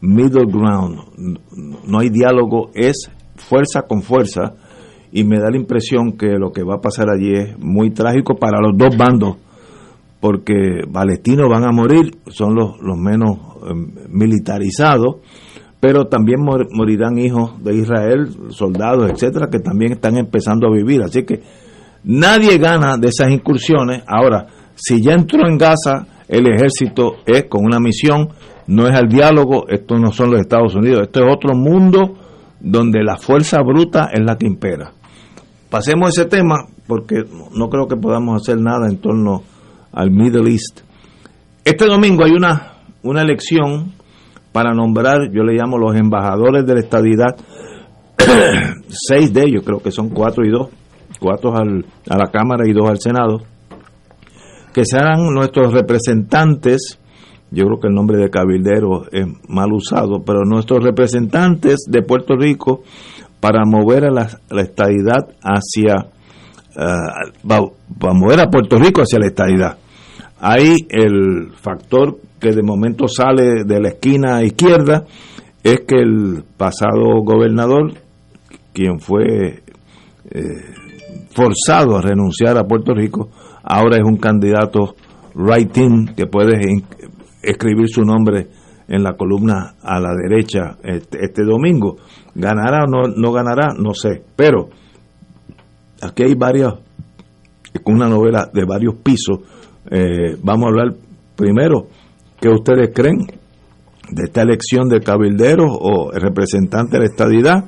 middle 0.00 0.46
ground, 0.46 0.98
no 1.86 1.98
hay 1.98 2.10
diálogo, 2.10 2.70
es 2.74 3.10
fuerza 3.36 3.82
con 3.82 4.02
fuerza 4.02 4.54
y 5.12 5.24
me 5.24 5.38
da 5.38 5.50
la 5.50 5.58
impresión 5.58 6.12
que 6.12 6.38
lo 6.38 6.52
que 6.52 6.64
va 6.64 6.76
a 6.76 6.80
pasar 6.80 7.10
allí 7.10 7.34
es 7.34 7.58
muy 7.58 7.90
trágico 7.90 8.36
para 8.36 8.60
los 8.60 8.76
dos 8.76 8.96
bandos, 8.96 9.36
porque 10.20 10.84
palestinos 10.90 11.48
van 11.50 11.64
a 11.64 11.72
morir, 11.72 12.16
son 12.28 12.54
los, 12.54 12.80
los 12.80 12.96
menos 12.96 13.36
em, 13.68 13.90
militarizados, 14.08 15.16
pero 15.80 16.06
también 16.06 16.40
morirán 16.40 17.18
hijos 17.18 17.62
de 17.62 17.74
Israel, 17.74 18.28
soldados, 18.50 19.10
etcétera, 19.10 19.48
que 19.50 19.58
también 19.58 19.92
están 19.92 20.16
empezando 20.16 20.68
a 20.68 20.72
vivir. 20.72 21.02
Así 21.02 21.24
que 21.24 21.42
nadie 22.04 22.56
gana 22.58 22.96
de 22.96 23.08
esas 23.08 23.32
incursiones. 23.32 24.04
Ahora, 24.06 24.46
si 24.76 25.02
ya 25.02 25.12
entró 25.12 25.46
en 25.46 25.58
Gaza, 25.58 26.06
el 26.28 26.46
ejército 26.46 27.16
es 27.26 27.46
con 27.48 27.64
una 27.64 27.80
misión, 27.80 28.28
no 28.68 28.86
es 28.86 28.94
al 28.94 29.08
diálogo, 29.08 29.66
esto 29.68 29.98
no 29.98 30.12
son 30.12 30.30
los 30.30 30.40
Estados 30.40 30.74
Unidos, 30.76 31.00
esto 31.02 31.24
es 31.24 31.34
otro 31.34 31.54
mundo 31.56 32.14
donde 32.60 33.02
la 33.02 33.16
fuerza 33.16 33.60
bruta 33.60 34.08
es 34.12 34.24
la 34.24 34.38
que 34.38 34.46
impera. 34.46 34.92
Pasemos 35.72 36.10
ese 36.10 36.28
tema 36.28 36.66
porque 36.86 37.24
no 37.56 37.70
creo 37.70 37.86
que 37.88 37.96
podamos 37.96 38.42
hacer 38.42 38.60
nada 38.60 38.86
en 38.90 38.98
torno 38.98 39.42
al 39.90 40.10
Middle 40.10 40.50
East. 40.50 40.80
Este 41.64 41.86
domingo 41.86 42.24
hay 42.24 42.32
una, 42.32 42.74
una 43.02 43.22
elección 43.22 43.94
para 44.52 44.74
nombrar, 44.74 45.30
yo 45.32 45.42
le 45.42 45.54
llamo 45.54 45.78
los 45.78 45.96
embajadores 45.96 46.66
de 46.66 46.74
la 46.74 46.80
estadidad, 46.80 47.36
seis 48.88 49.32
de 49.32 49.44
ellos, 49.44 49.62
creo 49.64 49.78
que 49.78 49.90
son 49.90 50.10
cuatro 50.10 50.44
y 50.44 50.50
dos, 50.50 50.68
cuatro 51.18 51.56
al, 51.56 51.86
a 52.06 52.18
la 52.18 52.30
Cámara 52.30 52.68
y 52.68 52.74
dos 52.74 52.90
al 52.90 53.00
Senado, 53.00 53.38
que 54.74 54.84
serán 54.84 55.24
nuestros 55.32 55.72
representantes, 55.72 57.00
yo 57.50 57.64
creo 57.64 57.80
que 57.80 57.88
el 57.88 57.94
nombre 57.94 58.18
de 58.18 58.28
cabildero 58.28 59.10
es 59.10 59.26
mal 59.48 59.72
usado, 59.72 60.22
pero 60.22 60.44
nuestros 60.44 60.84
representantes 60.84 61.86
de 61.88 62.02
Puerto 62.02 62.36
Rico 62.36 62.82
para 63.42 63.64
mover 63.64 64.04
a 64.04 64.10
la, 64.12 64.62
estadidad 64.62 65.34
hacia, 65.42 65.96
uh, 66.76 67.72
para 67.98 68.14
mover 68.14 68.38
a 68.38 68.48
Puerto 68.48 68.78
Rico 68.78 69.02
hacia 69.02 69.18
la 69.18 69.26
estadidad. 69.26 69.78
Hay 70.38 70.76
el 70.88 71.50
factor 71.60 72.18
que 72.38 72.52
de 72.52 72.62
momento 72.62 73.08
sale 73.08 73.64
de 73.64 73.80
la 73.80 73.88
esquina 73.88 74.44
izquierda, 74.44 75.06
es 75.64 75.80
que 75.80 75.96
el 75.96 76.44
pasado 76.56 77.22
gobernador, 77.24 77.94
quien 78.72 79.00
fue 79.00 79.62
eh, 80.30 80.40
forzado 81.34 81.96
a 81.96 82.00
renunciar 82.00 82.56
a 82.56 82.64
Puerto 82.64 82.94
Rico, 82.94 83.28
ahora 83.64 83.96
es 83.96 84.04
un 84.04 84.18
candidato 84.18 84.94
right-in 85.34 86.14
que 86.14 86.26
puede 86.26 86.60
escribir 87.42 87.88
su 87.88 88.02
nombre 88.02 88.46
en 88.86 89.02
la 89.02 89.14
columna 89.14 89.74
a 89.82 89.98
la 89.98 90.10
derecha 90.14 90.78
este, 90.84 91.24
este 91.24 91.42
domingo. 91.44 91.96
¿Ganará 92.34 92.84
o 92.84 92.86
no, 92.86 93.08
no 93.14 93.32
ganará? 93.32 93.74
No 93.76 93.94
sé. 93.94 94.22
Pero 94.36 94.68
aquí 96.00 96.24
hay 96.24 96.34
varias, 96.34 96.74
una 97.84 98.08
novela 98.08 98.48
de 98.52 98.64
varios 98.64 98.94
pisos. 98.96 99.40
Eh, 99.90 100.36
vamos 100.42 100.64
a 100.64 100.68
hablar 100.68 100.94
primero, 101.36 101.88
¿qué 102.40 102.48
ustedes 102.48 102.90
creen 102.94 103.18
de 104.10 104.24
esta 104.24 104.42
elección 104.42 104.88
de 104.88 105.00
cabildero 105.00 105.64
o 105.68 106.10
representante 106.12 106.96
de 106.96 107.00
la 107.00 107.06
estadidad? 107.06 107.64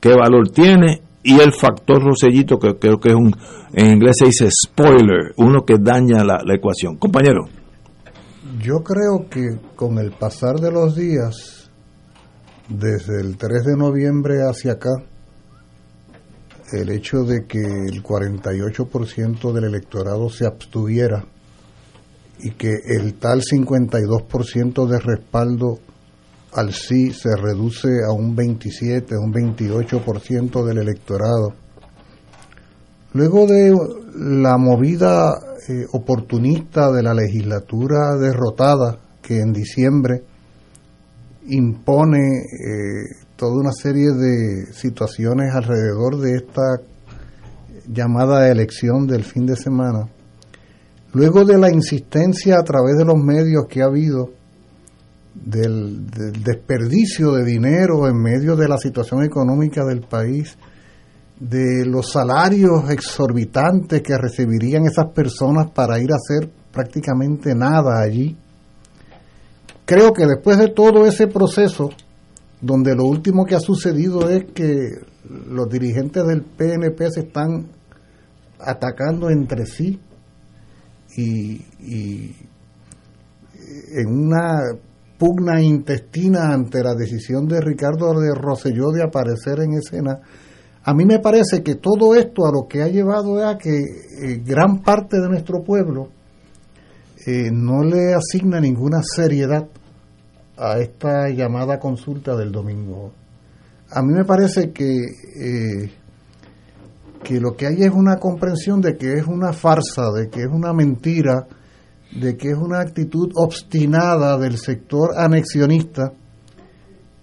¿Qué 0.00 0.14
valor 0.14 0.50
tiene? 0.50 1.00
Y 1.22 1.40
el 1.40 1.52
factor 1.52 2.02
Rosellito, 2.02 2.58
que 2.58 2.74
creo 2.78 2.98
que 2.98 3.08
es 3.08 3.14
un, 3.14 3.34
en 3.72 3.92
inglés 3.92 4.16
se 4.18 4.26
dice 4.26 4.48
spoiler, 4.50 5.32
uno 5.38 5.64
que 5.64 5.76
daña 5.80 6.22
la, 6.22 6.38
la 6.44 6.54
ecuación. 6.54 6.96
Compañero. 6.96 7.46
Yo 8.60 8.82
creo 8.84 9.28
que 9.30 9.58
con 9.74 9.98
el 9.98 10.12
pasar 10.12 10.56
de 10.56 10.70
los 10.70 10.94
días, 10.96 11.63
desde 12.68 13.20
el 13.20 13.36
3 13.36 13.64
de 13.64 13.76
noviembre 13.76 14.42
hacia 14.42 14.72
acá, 14.72 14.90
el 16.72 16.90
hecho 16.90 17.24
de 17.24 17.46
que 17.46 17.60
el 17.60 18.02
48% 18.02 19.52
del 19.52 19.64
electorado 19.64 20.28
se 20.30 20.46
abstuviera 20.46 21.24
y 22.40 22.52
que 22.52 22.72
el 22.86 23.14
tal 23.14 23.42
52% 23.42 24.86
de 24.86 24.98
respaldo 24.98 25.78
al 26.52 26.72
sí 26.72 27.12
se 27.12 27.36
reduce 27.36 27.88
a 28.08 28.12
un 28.12 28.34
27, 28.34 29.16
un 29.16 29.32
28% 29.32 30.64
del 30.64 30.78
electorado. 30.78 31.54
Luego 33.12 33.46
de 33.46 33.74
la 34.16 34.56
movida 34.56 35.32
eh, 35.68 35.86
oportunista 35.92 36.90
de 36.90 37.02
la 37.02 37.14
legislatura 37.14 38.16
derrotada 38.16 38.98
que 39.22 39.38
en 39.38 39.52
diciembre 39.52 40.22
impone 41.46 42.38
eh, 42.38 43.24
toda 43.36 43.60
una 43.60 43.72
serie 43.72 44.12
de 44.12 44.72
situaciones 44.72 45.54
alrededor 45.54 46.18
de 46.18 46.36
esta 46.36 46.80
llamada 47.86 48.50
elección 48.50 49.06
del 49.06 49.24
fin 49.24 49.46
de 49.46 49.56
semana, 49.56 50.08
luego 51.12 51.44
de 51.44 51.58
la 51.58 51.70
insistencia 51.70 52.58
a 52.58 52.62
través 52.62 52.96
de 52.96 53.04
los 53.04 53.16
medios 53.16 53.66
que 53.68 53.82
ha 53.82 53.86
habido 53.86 54.30
del 55.34 56.06
desperdicio 56.42 57.32
de 57.32 57.44
dinero 57.44 58.08
en 58.08 58.16
medio 58.16 58.56
de 58.56 58.68
la 58.68 58.78
situación 58.78 59.24
económica 59.24 59.84
del 59.84 60.00
país, 60.02 60.56
de 61.38 61.84
los 61.84 62.12
salarios 62.12 62.88
exorbitantes 62.90 64.00
que 64.00 64.16
recibirían 64.16 64.86
esas 64.86 65.06
personas 65.12 65.70
para 65.72 65.98
ir 65.98 66.10
a 66.12 66.16
hacer 66.16 66.50
prácticamente 66.72 67.54
nada 67.54 68.00
allí. 68.00 68.36
Creo 69.84 70.12
que 70.12 70.26
después 70.26 70.58
de 70.58 70.68
todo 70.68 71.06
ese 71.06 71.26
proceso, 71.26 71.90
donde 72.60 72.94
lo 72.94 73.04
último 73.04 73.44
que 73.44 73.54
ha 73.54 73.60
sucedido 73.60 74.30
es 74.30 74.44
que 74.54 74.88
los 75.48 75.68
dirigentes 75.68 76.26
del 76.26 76.42
PNP 76.42 77.10
se 77.10 77.20
están 77.20 77.66
atacando 78.58 79.28
entre 79.28 79.66
sí 79.66 80.00
y, 81.16 81.60
en 83.92 84.08
una 84.08 84.62
pugna 85.18 85.60
intestina 85.60 86.52
ante 86.52 86.82
la 86.82 86.94
decisión 86.94 87.46
de 87.46 87.60
Ricardo 87.60 88.18
de 88.18 88.34
Rosselló 88.34 88.90
de 88.90 89.02
aparecer 89.02 89.60
en 89.60 89.74
escena, 89.74 90.20
a 90.82 90.92
mí 90.92 91.04
me 91.04 91.18
parece 91.18 91.62
que 91.62 91.76
todo 91.76 92.14
esto 92.14 92.46
a 92.46 92.52
lo 92.52 92.66
que 92.68 92.82
ha 92.82 92.88
llevado 92.88 93.38
es 93.38 93.46
a 93.46 93.58
que 93.58 93.78
eh, 93.78 94.42
gran 94.44 94.82
parte 94.82 95.18
de 95.18 95.28
nuestro 95.28 95.62
pueblo 95.62 96.08
eh, 97.26 97.50
no 97.52 97.82
le 97.82 98.14
asigna 98.14 98.60
ninguna 98.60 99.00
seriedad 99.02 99.66
a 100.56 100.78
esta 100.78 101.28
llamada 101.30 101.78
consulta 101.78 102.36
del 102.36 102.52
domingo. 102.52 103.12
A 103.90 104.02
mí 104.02 104.12
me 104.12 104.24
parece 104.24 104.72
que, 104.72 104.94
eh, 104.94 105.90
que 107.22 107.40
lo 107.40 107.56
que 107.56 107.66
hay 107.66 107.82
es 107.82 107.92
una 107.92 108.16
comprensión 108.16 108.80
de 108.80 108.96
que 108.96 109.14
es 109.14 109.26
una 109.26 109.52
farsa, 109.52 110.10
de 110.12 110.28
que 110.28 110.40
es 110.40 110.48
una 110.50 110.72
mentira, 110.72 111.46
de 112.20 112.36
que 112.36 112.50
es 112.50 112.56
una 112.56 112.80
actitud 112.80 113.30
obstinada 113.34 114.38
del 114.38 114.58
sector 114.58 115.10
anexionista 115.16 116.12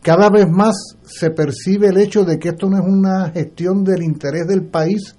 cada 0.02 0.30
vez 0.30 0.50
más 0.50 0.76
se 1.04 1.30
percibe 1.30 1.90
el 1.90 1.98
hecho 1.98 2.26
de 2.26 2.40
que 2.40 2.50
esto 2.50 2.68
no 2.68 2.78
es 2.78 2.84
una 2.84 3.30
gestión 3.30 3.84
del 3.84 4.02
interés 4.02 4.48
del 4.48 4.64
país, 4.64 5.16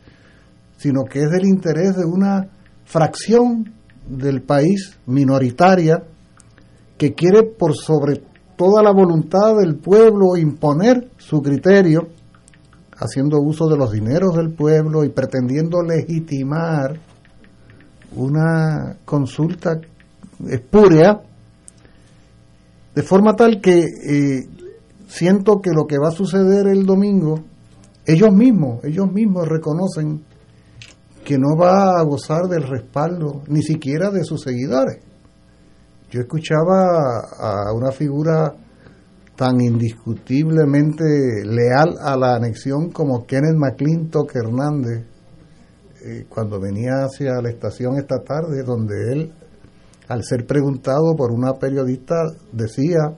sino 0.76 1.04
que 1.04 1.20
es 1.20 1.30
del 1.30 1.44
interés 1.44 1.96
de 1.96 2.04
una 2.04 2.48
fracción 2.84 3.72
del 4.08 4.42
país 4.42 4.98
minoritaria 5.06 6.02
que 6.98 7.14
quiere 7.14 7.42
por 7.42 7.74
sobre 7.74 8.22
toda 8.56 8.82
la 8.82 8.92
voluntad 8.92 9.56
del 9.58 9.76
pueblo 9.76 10.36
imponer 10.36 11.10
su 11.16 11.42
criterio, 11.42 12.08
haciendo 12.96 13.40
uso 13.40 13.68
de 13.68 13.76
los 13.76 13.90
dineros 13.90 14.36
del 14.36 14.52
pueblo 14.52 15.04
y 15.04 15.08
pretendiendo 15.08 15.82
legitimar 15.82 16.98
una 18.14 18.98
consulta 19.04 19.80
espúrea, 20.48 21.22
de 22.94 23.02
forma 23.02 23.34
tal 23.34 23.60
que 23.60 23.80
eh, 23.80 24.46
siento 25.08 25.60
que 25.60 25.70
lo 25.70 25.86
que 25.86 25.98
va 25.98 26.08
a 26.08 26.12
suceder 26.12 26.66
el 26.66 26.84
domingo, 26.84 27.40
ellos 28.06 28.32
mismos, 28.32 28.84
ellos 28.84 29.10
mismos 29.10 29.48
reconocen 29.48 30.22
que 31.24 31.38
no 31.38 31.56
va 31.56 32.00
a 32.00 32.02
gozar 32.02 32.42
del 32.48 32.62
respaldo 32.62 33.42
ni 33.48 33.62
siquiera 33.62 34.10
de 34.10 34.24
sus 34.24 34.42
seguidores. 34.42 34.98
Yo 36.10 36.20
escuchaba 36.20 37.20
a 37.38 37.72
una 37.72 37.90
figura 37.90 38.54
tan 39.36 39.60
indiscutiblemente 39.60 41.04
leal 41.44 41.96
a 42.00 42.16
la 42.16 42.36
anexión 42.36 42.90
como 42.90 43.26
Kenneth 43.26 43.56
McClintock 43.56 44.34
Hernández 44.36 45.06
eh, 46.04 46.26
cuando 46.28 46.60
venía 46.60 47.04
hacia 47.04 47.40
la 47.40 47.48
estación 47.48 47.96
esta 47.96 48.18
tarde, 48.22 48.62
donde 48.64 49.12
él 49.12 49.32
al 50.08 50.22
ser 50.24 50.46
preguntado 50.46 51.14
por 51.16 51.32
una 51.32 51.54
periodista, 51.54 52.16
decía 52.52 53.16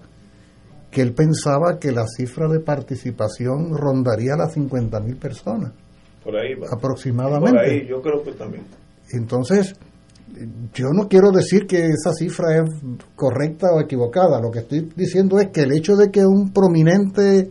que 0.90 1.02
él 1.02 1.12
pensaba 1.12 1.78
que 1.80 1.90
la 1.90 2.04
cifra 2.06 2.46
de 2.48 2.60
participación 2.60 3.76
rondaría 3.76 4.36
las 4.36 4.52
50 4.52 5.00
mil 5.00 5.16
personas. 5.16 5.72
Por 6.24 6.36
ahí 6.36 6.54
va. 6.54 6.68
Aproximadamente. 6.72 7.50
Por 7.50 7.60
ahí, 7.60 7.86
yo 7.86 8.00
creo 8.00 8.22
que 8.22 8.32
también. 8.32 8.64
Entonces, 9.12 9.76
yo 10.72 10.86
no 10.92 11.08
quiero 11.08 11.30
decir 11.30 11.66
que 11.66 11.86
esa 11.86 12.12
cifra 12.12 12.56
es 12.56 12.70
correcta 13.14 13.68
o 13.72 13.80
equivocada. 13.80 14.40
Lo 14.40 14.50
que 14.50 14.60
estoy 14.60 14.88
diciendo 14.96 15.38
es 15.38 15.50
que 15.50 15.62
el 15.62 15.72
hecho 15.72 15.94
de 15.94 16.10
que 16.10 16.24
un 16.24 16.52
prominente 16.52 17.50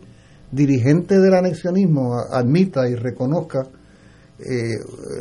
dirigente 0.50 1.18
del 1.18 1.34
anexionismo 1.34 2.14
admita 2.30 2.88
y 2.88 2.94
reconozca 2.94 3.66
eh, 4.38 4.74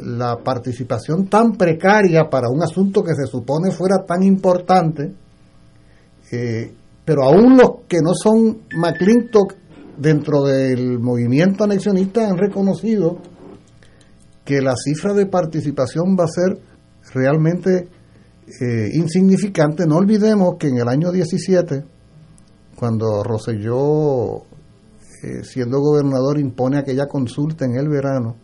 la 0.04 0.38
participación 0.44 1.28
tan 1.28 1.54
precaria 1.54 2.30
para 2.30 2.50
un 2.50 2.62
asunto 2.64 3.04
que 3.04 3.14
se 3.14 3.26
supone 3.26 3.72
fuera 3.72 4.04
tan 4.06 4.24
importante, 4.24 5.14
eh, 6.32 6.72
pero 7.06 7.24
aún 7.24 7.58
los 7.58 7.86
que 7.88 7.98
no 8.02 8.14
son 8.16 8.64
McClintock 8.76 9.54
dentro 9.98 10.44
del 10.44 11.00
movimiento 11.00 11.64
anexionista 11.64 12.28
han 12.28 12.38
reconocido 12.38 13.20
que 14.46 14.62
la 14.62 14.74
cifra 14.76 15.14
de 15.14 15.26
participación 15.26 16.18
va 16.20 16.26
a 16.26 16.28
ser 16.28 16.60
realmente 17.14 17.88
eh, 18.62 18.90
insignificante. 18.94 19.86
No 19.88 19.98
olvidemos 19.98 20.56
que 20.58 20.68
en 20.68 20.78
el 20.78 20.88
año 20.88 21.12
17, 21.12 21.84
cuando 22.76 23.24
Roselló, 23.24 24.44
eh, 25.24 25.44
siendo 25.44 25.80
gobernador, 25.80 26.40
impone 26.40 26.78
aquella 26.78 27.08
consulta 27.08 27.66
en 27.66 27.76
el 27.76 27.88
verano, 27.88 28.36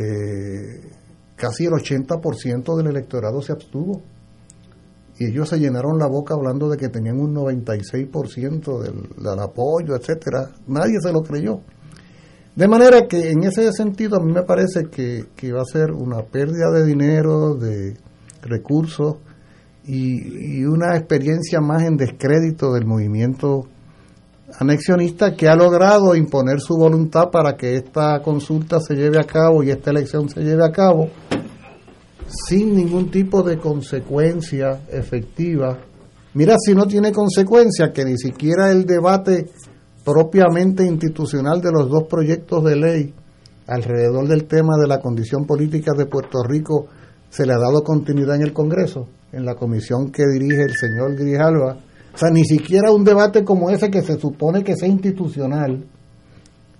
eh, 0.00 0.90
casi 1.36 1.66
el 1.66 1.72
80% 1.72 2.76
del 2.76 2.88
electorado 2.88 3.40
se 3.42 3.52
abstuvo. 3.52 4.02
Y 5.16 5.26
ellos 5.26 5.48
se 5.48 5.60
llenaron 5.60 5.96
la 5.96 6.08
boca 6.08 6.34
hablando 6.34 6.68
de 6.68 6.76
que 6.76 6.88
tenían 6.88 7.20
un 7.20 7.32
96% 7.32 8.80
del, 8.80 9.22
del 9.22 9.38
apoyo, 9.38 9.94
etcétera. 9.94 10.50
Nadie 10.66 10.98
se 11.00 11.12
lo 11.12 11.22
creyó. 11.22 11.60
De 12.56 12.68
manera 12.68 13.08
que 13.08 13.30
en 13.30 13.42
ese 13.44 13.72
sentido 13.72 14.16
a 14.16 14.22
mí 14.22 14.32
me 14.32 14.42
parece 14.42 14.84
que, 14.90 15.24
que 15.34 15.52
va 15.52 15.62
a 15.62 15.64
ser 15.64 15.90
una 15.90 16.22
pérdida 16.22 16.70
de 16.70 16.84
dinero, 16.84 17.54
de 17.54 17.96
recursos 18.42 19.16
y, 19.84 20.58
y, 20.60 20.64
una 20.64 20.96
experiencia 20.96 21.60
más 21.60 21.82
en 21.82 21.96
descrédito 21.96 22.72
del 22.72 22.86
movimiento 22.86 23.66
anexionista 24.60 25.34
que 25.34 25.48
ha 25.48 25.56
logrado 25.56 26.14
imponer 26.14 26.60
su 26.60 26.76
voluntad 26.76 27.30
para 27.30 27.56
que 27.56 27.74
esta 27.74 28.20
consulta 28.22 28.78
se 28.80 28.94
lleve 28.94 29.18
a 29.18 29.24
cabo 29.24 29.64
y 29.64 29.70
esta 29.70 29.90
elección 29.90 30.28
se 30.28 30.40
lleve 30.42 30.64
a 30.64 30.70
cabo 30.70 31.08
sin 32.46 32.74
ningún 32.74 33.10
tipo 33.10 33.42
de 33.42 33.58
consecuencia 33.58 34.80
efectiva. 34.90 35.78
Mira, 36.34 36.56
si 36.58 36.74
no 36.74 36.86
tiene 36.86 37.12
consecuencia, 37.12 37.92
que 37.92 38.04
ni 38.04 38.16
siquiera 38.16 38.70
el 38.70 38.84
debate 38.84 39.46
propiamente 40.04 40.84
institucional 40.84 41.60
de 41.60 41.72
los 41.72 41.88
dos 41.88 42.04
proyectos 42.04 42.62
de 42.64 42.76
ley 42.76 43.14
alrededor 43.66 44.28
del 44.28 44.44
tema 44.44 44.76
de 44.80 44.86
la 44.86 45.00
condición 45.00 45.46
política 45.46 45.92
de 45.96 46.06
Puerto 46.06 46.42
Rico 46.42 46.86
se 47.30 47.46
le 47.46 47.52
ha 47.52 47.58
dado 47.58 47.82
continuidad 47.82 48.36
en 48.36 48.42
el 48.42 48.52
Congreso, 48.52 49.08
en 49.32 49.44
la 49.44 49.54
comisión 49.54 50.10
que 50.12 50.22
dirige 50.26 50.62
el 50.62 50.74
señor 50.74 51.16
Grijalva. 51.16 51.78
O 52.14 52.16
sea, 52.16 52.30
ni 52.30 52.44
siquiera 52.44 52.92
un 52.92 53.02
debate 53.02 53.42
como 53.42 53.70
ese 53.70 53.90
que 53.90 54.02
se 54.02 54.20
supone 54.20 54.62
que 54.62 54.76
sea 54.76 54.88
institucional. 54.88 55.84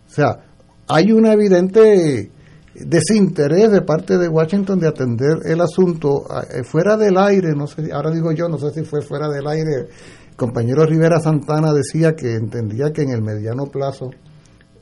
O 0.06 0.10
sea, 0.10 0.44
hay 0.86 1.10
una 1.10 1.32
evidente 1.32 2.30
desinterés 2.74 3.72
de 3.72 3.82
parte 3.82 4.18
de 4.18 4.28
Washington 4.28 4.78
de 4.78 4.88
atender 4.88 5.38
el 5.44 5.60
asunto 5.60 6.24
fuera 6.64 6.96
del 6.96 7.16
aire, 7.16 7.52
no 7.56 7.66
sé, 7.66 7.90
ahora 7.92 8.10
digo 8.10 8.32
yo, 8.32 8.48
no 8.48 8.58
sé 8.58 8.70
si 8.72 8.84
fue 8.84 9.00
fuera 9.00 9.28
del 9.28 9.46
aire 9.46 9.88
compañero 10.36 10.84
Rivera 10.84 11.20
Santana 11.20 11.72
decía 11.72 12.14
que 12.14 12.34
entendía 12.34 12.92
que 12.92 13.02
en 13.02 13.10
el 13.10 13.22
mediano 13.22 13.66
plazo 13.66 14.10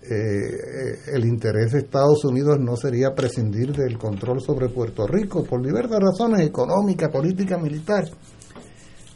eh, 0.02 1.14
el 1.14 1.24
interés 1.24 1.72
de 1.72 1.80
Estados 1.80 2.24
Unidos 2.24 2.58
no 2.58 2.76
sería 2.76 3.14
prescindir 3.14 3.72
del 3.72 3.98
control 3.98 4.40
sobre 4.40 4.68
Puerto 4.68 5.06
Rico 5.06 5.44
por 5.44 5.62
diversas 5.64 6.00
razones 6.00 6.46
económicas, 6.46 7.10
políticas, 7.10 7.60
militares. 7.62 8.10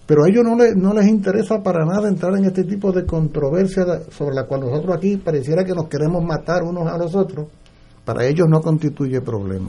Pero 0.06 0.24
a 0.24 0.28
ellos 0.28 0.44
no, 0.44 0.56
les, 0.56 0.76
no 0.76 0.94
les 0.94 1.08
interesa 1.08 1.60
para 1.62 1.84
nada 1.84 2.08
entrar 2.08 2.36
en 2.36 2.44
este 2.44 2.62
tipo 2.62 2.92
de 2.92 3.04
controversia 3.04 3.84
sobre 4.10 4.36
la 4.36 4.46
cual 4.46 4.60
nosotros 4.60 4.96
aquí 4.96 5.16
pareciera 5.16 5.64
que 5.64 5.74
nos 5.74 5.88
queremos 5.88 6.22
matar 6.22 6.62
unos 6.62 6.86
a 6.86 6.96
los 6.96 7.14
otros. 7.16 7.48
Para 8.04 8.24
ellos 8.24 8.46
no 8.48 8.60
constituye 8.60 9.20
problema. 9.20 9.68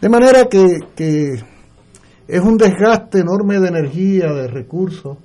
De 0.00 0.08
manera 0.08 0.46
que 0.46 1.34
es 2.26 2.40
un 2.40 2.56
desgaste 2.56 3.18
enorme 3.18 3.60
de 3.60 3.68
energía, 3.68 4.32
de 4.32 4.48
recursos, 4.48 5.18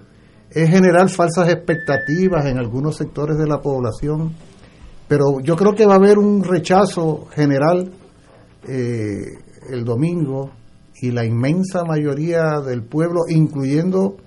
es 0.51 0.69
generar 0.69 1.09
falsas 1.09 1.49
expectativas 1.49 2.45
en 2.45 2.57
algunos 2.57 2.95
sectores 2.95 3.37
de 3.37 3.47
la 3.47 3.61
población, 3.61 4.33
pero 5.07 5.39
yo 5.41 5.55
creo 5.55 5.75
que 5.75 5.85
va 5.85 5.93
a 5.93 5.97
haber 5.97 6.17
un 6.17 6.43
rechazo 6.43 7.27
general 7.31 7.91
eh, 8.67 9.25
el 9.69 9.83
domingo 9.83 10.51
y 11.01 11.11
la 11.11 11.25
inmensa 11.25 11.83
mayoría 11.85 12.59
del 12.65 12.83
pueblo, 12.83 13.21
incluyendo 13.27 14.17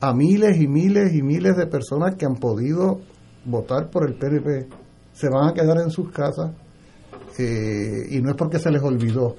a 0.00 0.14
miles 0.14 0.60
y 0.60 0.68
miles 0.68 1.14
y 1.14 1.22
miles 1.22 1.56
de 1.56 1.66
personas 1.66 2.16
que 2.16 2.26
han 2.26 2.36
podido 2.36 3.00
votar 3.44 3.90
por 3.90 4.08
el 4.08 4.14
PNP, 4.14 4.68
se 5.12 5.28
van 5.28 5.48
a 5.48 5.54
quedar 5.54 5.78
en 5.78 5.90
sus 5.90 6.10
casas 6.10 6.52
eh, 7.38 8.06
y 8.10 8.20
no 8.20 8.30
es 8.30 8.36
porque 8.36 8.58
se 8.58 8.70
les 8.70 8.82
olvidó, 8.82 9.36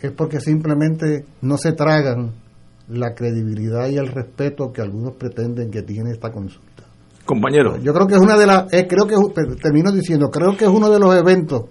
es 0.00 0.12
porque 0.12 0.40
simplemente 0.40 1.24
no 1.42 1.56
se 1.58 1.72
tragan 1.72 2.32
la 2.88 3.14
credibilidad 3.14 3.88
y 3.88 3.96
el 3.96 4.08
respeto 4.08 4.72
que 4.72 4.82
algunos 4.82 5.14
pretenden 5.14 5.70
que 5.70 5.82
tiene 5.82 6.10
esta 6.10 6.30
consulta. 6.30 6.84
Compañero. 7.24 7.78
Yo 7.78 7.94
creo 7.94 8.06
que 8.06 8.14
es 8.14 8.20
una 8.20 8.36
de 8.36 8.46
las, 8.46 8.72
eh, 8.72 8.86
creo 8.86 9.06
que, 9.06 9.16
termino 9.60 9.90
diciendo, 9.90 10.28
creo 10.30 10.56
que 10.56 10.64
es 10.64 10.70
uno 10.70 10.90
de 10.90 10.98
los 10.98 11.14
eventos 11.16 11.64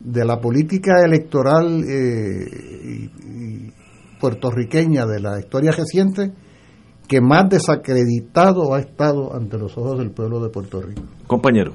de 0.00 0.24
la 0.24 0.40
política 0.40 1.04
electoral 1.04 1.84
eh, 1.84 2.46
y, 2.84 3.04
y 3.04 3.72
puertorriqueña 4.18 5.04
de 5.04 5.20
la 5.20 5.38
historia 5.38 5.72
reciente 5.72 6.32
que 7.06 7.20
más 7.20 7.48
desacreditado 7.48 8.74
ha 8.74 8.80
estado 8.80 9.34
ante 9.34 9.58
los 9.58 9.76
ojos 9.76 9.98
del 9.98 10.10
pueblo 10.10 10.40
de 10.40 10.48
Puerto 10.48 10.80
Rico. 10.80 11.02
Compañero. 11.26 11.72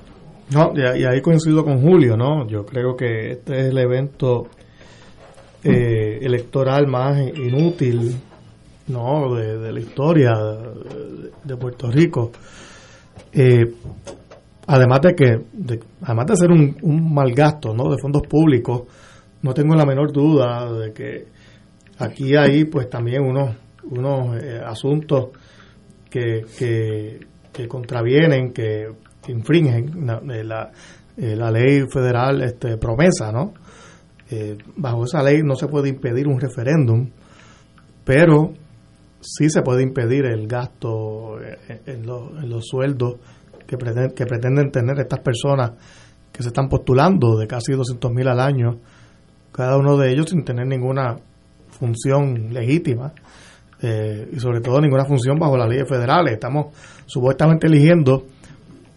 No, 0.53 0.73
y, 0.76 1.05
ahí 1.05 1.22
coincido 1.22 1.63
con 1.63 1.81
Julio, 1.81 2.18
¿no? 2.18 2.45
Yo 2.47 2.65
creo 2.65 2.95
que 2.97 3.31
este 3.31 3.57
es 3.57 3.65
el 3.68 3.77
evento 3.77 4.47
eh, 5.63 6.19
electoral 6.22 6.88
más 6.88 7.18
inútil 7.38 8.15
no 8.91 9.34
de, 9.35 9.72
la 9.72 9.80
historia 9.80 10.31
de, 11.43 11.57
Puerto 11.57 11.89
Rico. 11.89 12.31
Eh, 13.34 13.65
además 14.68 15.01
de 15.01 15.15
que 15.15 15.41
de, 15.53 15.80
además 16.01 16.26
de 16.27 16.35
ser 16.35 16.51
un, 16.51 16.77
un 16.81 17.13
mal 17.13 17.34
gasto 17.34 17.73
no 17.73 17.89
de 17.89 17.97
fondos 18.01 18.23
públicos 18.27 18.84
no 19.41 19.53
tengo 19.53 19.76
la 19.76 19.85
menor 19.85 20.11
duda 20.11 20.72
de 20.72 20.93
que 20.93 21.27
aquí 21.97 22.35
hay 22.35 22.65
pues 22.65 22.89
también 22.89 23.23
unos 23.23 23.55
unos 23.84 24.41
eh, 24.41 24.61
asuntos 24.63 25.30
que, 26.09 26.43
que, 26.57 27.19
que, 27.51 27.68
contravienen 27.68 28.53
que, 28.53 28.88
infringen 29.27 30.05
la, 30.05 30.22
la, 30.22 30.72
la, 31.18 31.51
ley 31.51 31.84
federal 31.91 32.41
este 32.41 32.77
promesa 32.77 33.31
no 33.31 33.53
eh, 34.30 34.57
bajo 34.76 35.05
esa 35.05 35.23
ley 35.23 35.41
no 35.43 35.55
se 35.55 35.68
puede 35.68 35.89
impedir 35.89 36.27
un 36.27 36.39
referéndum 36.39 37.09
pero 38.03 38.53
sí 39.22 39.49
se 39.49 39.61
puede 39.61 39.84
impedir 39.84 40.26
el 40.26 40.48
gasto 40.48 41.38
en, 41.85 42.06
lo, 42.06 42.38
en 42.39 42.49
los 42.49 42.68
sueldos 42.68 43.15
que, 43.72 43.77
pretenden, 44.26 44.72
tener 44.72 44.99
estas 44.99 45.19
personas 45.19 45.72
que 46.31 46.43
se 46.43 46.49
están 46.49 46.68
postulando 46.68 47.38
de 47.38 47.48
casi 47.48 47.73
200 47.73 48.11
mil 48.11 48.27
al 48.27 48.39
año, 48.39 48.80
cada 49.52 49.77
uno 49.77 49.98
de 49.98 50.11
ellos 50.11 50.30
sin 50.30 50.43
tener 50.43 50.68
ninguna 50.68 51.18
función 51.69 52.53
legítima 52.53 53.14
eh, 53.81 54.30
y 54.31 54.39
sobre 54.39 54.60
todo 54.60 54.81
ninguna 54.81 55.06
función 55.06 55.39
bajo 55.39 55.57
las 55.57 55.69
leyes 55.69 55.88
federales. 55.88 56.34
Estamos 56.34 56.76
supuestamente 57.06 57.68
eligiendo 57.68 58.26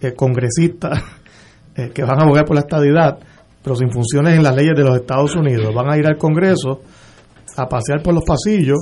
eh, 0.01 0.12
congresistas 0.12 1.02
eh, 1.76 1.90
que 1.94 2.02
van 2.02 2.20
a 2.20 2.24
abogar 2.24 2.44
por 2.44 2.56
la 2.56 2.62
estadidad, 2.62 3.18
pero 3.62 3.76
sin 3.76 3.90
funciones 3.90 4.34
en 4.34 4.42
las 4.42 4.56
leyes 4.56 4.74
de 4.76 4.82
los 4.82 4.96
Estados 4.96 5.36
Unidos. 5.36 5.72
Van 5.72 5.90
a 5.90 5.96
ir 5.96 6.06
al 6.06 6.18
Congreso 6.18 6.82
a 7.56 7.68
pasear 7.68 8.02
por 8.02 8.14
los 8.14 8.24
pasillos 8.24 8.78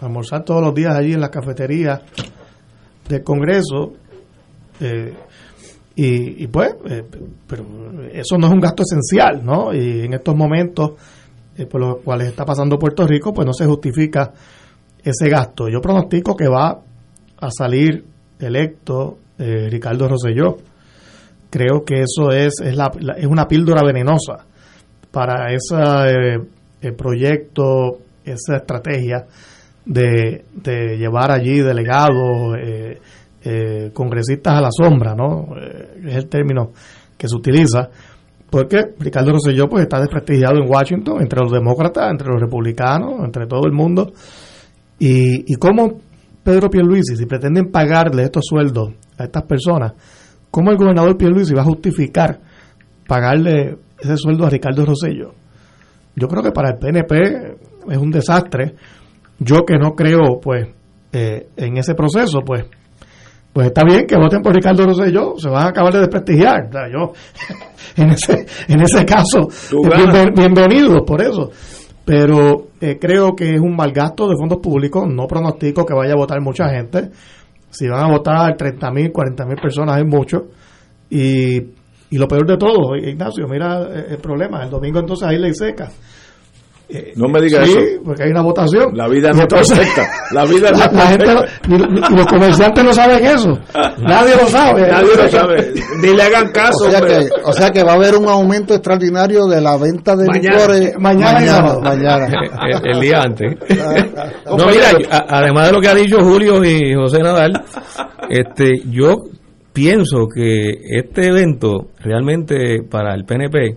almorzar 0.00 0.44
todos 0.44 0.62
los 0.62 0.74
días 0.74 0.94
allí 0.94 1.12
en 1.14 1.20
la 1.20 1.30
cafetería 1.30 2.00
del 3.08 3.22
Congreso. 3.22 3.94
Eh, 4.80 5.14
y, 5.98 6.46
pues, 6.48 6.74
eh, 6.90 7.04
pero 7.46 7.64
eso 8.12 8.36
no 8.36 8.48
es 8.48 8.52
un 8.52 8.60
gasto 8.60 8.82
esencial, 8.82 9.42
¿no? 9.42 9.72
Y 9.72 10.04
en 10.04 10.12
estos 10.12 10.36
momentos 10.36 10.92
eh, 11.56 11.64
por 11.64 11.80
los 11.80 12.02
cuales 12.02 12.28
está 12.28 12.44
pasando 12.44 12.78
Puerto 12.78 13.06
Rico, 13.06 13.32
pues 13.32 13.46
no 13.46 13.54
se 13.54 13.64
justifica 13.64 14.30
ese 15.02 15.30
gasto. 15.30 15.68
Yo 15.70 15.80
pronostico 15.80 16.36
que 16.36 16.48
va 16.48 16.82
a 17.38 17.50
salir 17.50 18.04
electo 18.38 19.18
Ricardo 19.38 20.08
Rosselló. 20.08 20.56
Creo 21.48 21.84
que 21.84 22.02
eso 22.02 22.30
es, 22.30 22.54
es, 22.62 22.76
la, 22.76 22.90
la, 23.00 23.14
es 23.14 23.26
una 23.26 23.46
píldora 23.46 23.82
venenosa 23.82 24.46
para 25.10 25.52
ese 25.52 26.92
proyecto, 26.94 27.98
esa 28.24 28.56
estrategia 28.56 29.26
de, 29.86 30.44
de 30.52 30.98
llevar 30.98 31.30
allí 31.30 31.60
delegados, 31.60 32.56
eh, 32.60 32.98
eh, 33.44 33.90
congresistas 33.94 34.54
a 34.54 34.60
la 34.60 34.70
sombra, 34.70 35.14
¿no? 35.14 35.56
Eh, 35.56 36.00
es 36.08 36.16
el 36.16 36.28
término 36.28 36.72
que 37.16 37.28
se 37.28 37.36
utiliza, 37.36 37.88
porque 38.50 38.94
Ricardo 38.98 39.32
Rosselló 39.32 39.68
pues 39.68 39.84
está 39.84 40.00
desprestigiado 40.00 40.56
en 40.56 40.68
Washington 40.68 41.22
entre 41.22 41.40
los 41.40 41.52
demócratas, 41.52 42.10
entre 42.10 42.28
los 42.28 42.40
republicanos, 42.40 43.24
entre 43.24 43.46
todo 43.46 43.66
el 43.66 43.72
mundo. 43.72 44.12
Y, 44.98 45.52
y 45.52 45.54
cómo 45.56 46.00
Pedro 46.42 46.68
Pierluisi, 46.68 47.16
si 47.16 47.26
pretenden 47.26 47.70
pagarle 47.70 48.24
estos 48.24 48.44
sueldos 48.46 48.92
a 49.18 49.24
estas 49.24 49.44
personas, 49.44 49.92
¿cómo 50.50 50.70
el 50.70 50.76
gobernador 50.76 51.16
Pierluisi 51.16 51.54
va 51.54 51.62
a 51.62 51.66
justificar 51.66 52.40
pagarle 53.06 53.78
ese 54.00 54.16
sueldo 54.16 54.46
a 54.46 54.50
Ricardo 54.50 54.84
Rosselló? 54.84 55.32
Yo 56.16 56.26
creo 56.28 56.42
que 56.42 56.50
para 56.50 56.70
el 56.70 56.78
PNP 56.78 57.56
es 57.90 57.98
un 57.98 58.10
desastre. 58.10 58.74
Yo 59.38 59.64
que 59.66 59.76
no 59.78 59.94
creo 59.94 60.40
pues 60.40 60.68
eh, 61.12 61.48
en 61.56 61.76
ese 61.76 61.94
proceso, 61.94 62.40
pues 62.44 62.64
pues 63.56 63.68
está 63.68 63.84
bien 63.84 64.06
que 64.06 64.18
voten 64.18 64.42
por 64.42 64.54
Ricardo 64.54 64.84
Rosselló, 64.84 65.32
se 65.38 65.48
van 65.48 65.64
a 65.64 65.68
acabar 65.68 65.90
de 65.90 66.00
desprestigiar. 66.00 66.68
O 66.68 66.72
sea, 66.72 66.82
yo, 66.92 67.12
en 67.96 68.10
ese, 68.10 68.44
en 68.68 68.82
ese 68.82 69.02
caso, 69.06 69.48
bien, 69.72 70.34
bienvenidos 70.34 71.00
por 71.06 71.22
eso. 71.22 71.50
Pero 72.04 72.66
eh, 72.82 72.98
creo 73.00 73.34
que 73.34 73.54
es 73.54 73.60
un 73.60 73.74
mal 73.74 73.92
gasto 73.92 74.28
de 74.28 74.36
fondos 74.38 74.58
públicos, 74.58 75.04
no 75.08 75.26
pronostico 75.26 75.86
que 75.86 75.94
vaya 75.94 76.12
a 76.12 76.16
votar 76.16 76.38
mucha 76.42 76.68
gente. 76.68 77.08
Si 77.70 77.88
van 77.88 78.04
a 78.04 78.12
votar 78.12 78.54
30 78.58 78.90
mil, 78.90 79.10
40 79.10 79.46
mil 79.46 79.56
personas, 79.56 80.00
es 80.00 80.06
mucho. 80.06 80.48
Y, 81.08 81.56
y 82.10 82.18
lo 82.18 82.28
peor 82.28 82.46
de 82.46 82.58
todo, 82.58 82.94
Ignacio, 82.94 83.48
mira 83.48 83.88
el 84.06 84.18
problema, 84.18 84.64
el 84.64 84.70
domingo 84.70 85.00
entonces 85.00 85.26
ahí 85.26 85.38
ley 85.38 85.54
seca. 85.54 85.88
Eh, 86.88 87.12
no 87.16 87.26
me 87.28 87.40
digas 87.40 87.66
sí, 87.68 87.76
eso. 87.76 88.00
porque 88.04 88.22
hay 88.22 88.30
una 88.30 88.42
votación. 88.42 88.96
La 88.96 89.08
vida 89.08 89.32
no 89.32 89.40
es 89.40 89.46
perfecta. 89.48 90.08
La 90.30 90.44
vida 90.44 90.70
no 90.72 90.78
la, 90.78 90.84
es 90.84 90.92
la 90.92 91.06
gente 91.08 91.24
perfecta. 91.26 91.68
no- 91.68 91.76
ni- 91.78 92.00
ni- 92.00 92.16
los 92.16 92.26
comerciantes 92.26 92.84
no 92.84 92.92
saben 92.92 93.26
eso. 93.26 93.58
Nadie 93.98 94.36
lo 94.36 94.46
sabe. 94.46 94.82
Nadie 94.88 95.16
lo 95.16 95.28
sabe. 95.28 95.72
Ni 96.00 96.14
le 96.14 96.22
hagan 96.22 96.52
caso. 96.52 96.84
O 96.86 96.90
sea, 96.90 97.00
hombre. 97.00 97.18
que, 97.18 97.28
o 97.44 97.52
sea 97.52 97.70
que 97.72 97.82
va 97.82 97.92
a 97.92 97.94
haber 97.96 98.14
un 98.14 98.28
aumento 98.28 98.72
extraordinario 98.74 99.46
de 99.46 99.60
la 99.60 99.76
venta 99.76 100.14
de 100.14 100.26
Mañana. 100.26 100.56
licores 100.56 100.98
Mañana 101.00 101.74
mañana. 101.82 102.26
el, 102.84 102.94
el 102.94 103.00
día 103.00 103.20
antes. 103.22 103.56
No, 104.46 104.56
no, 104.56 104.66
mira, 104.66 104.90
además 105.28 105.66
de 105.66 105.72
lo 105.72 105.80
que 105.80 105.88
ha 105.88 105.94
dicho 105.94 106.18
Julio 106.20 106.64
y 106.64 106.94
José 106.94 107.18
Nadal, 107.18 107.52
este, 108.30 108.82
yo 108.90 109.24
pienso 109.72 110.26
que 110.32 110.70
este 110.98 111.26
evento 111.28 111.88
realmente 112.00 112.82
para 112.88 113.12
el 113.14 113.24
PNP 113.24 113.76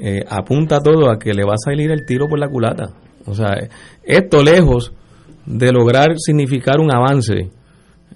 eh, 0.00 0.24
apunta 0.28 0.80
todo 0.80 1.10
a 1.10 1.18
que 1.18 1.32
le 1.32 1.44
va 1.44 1.54
a 1.54 1.64
salir 1.64 1.90
el 1.90 2.04
tiro 2.04 2.26
por 2.28 2.38
la 2.38 2.48
culata. 2.48 2.90
O 3.26 3.34
sea, 3.34 3.56
esto 4.02 4.42
lejos 4.42 4.92
de 5.46 5.72
lograr 5.72 6.18
significar 6.18 6.80
un 6.80 6.94
avance 6.94 7.50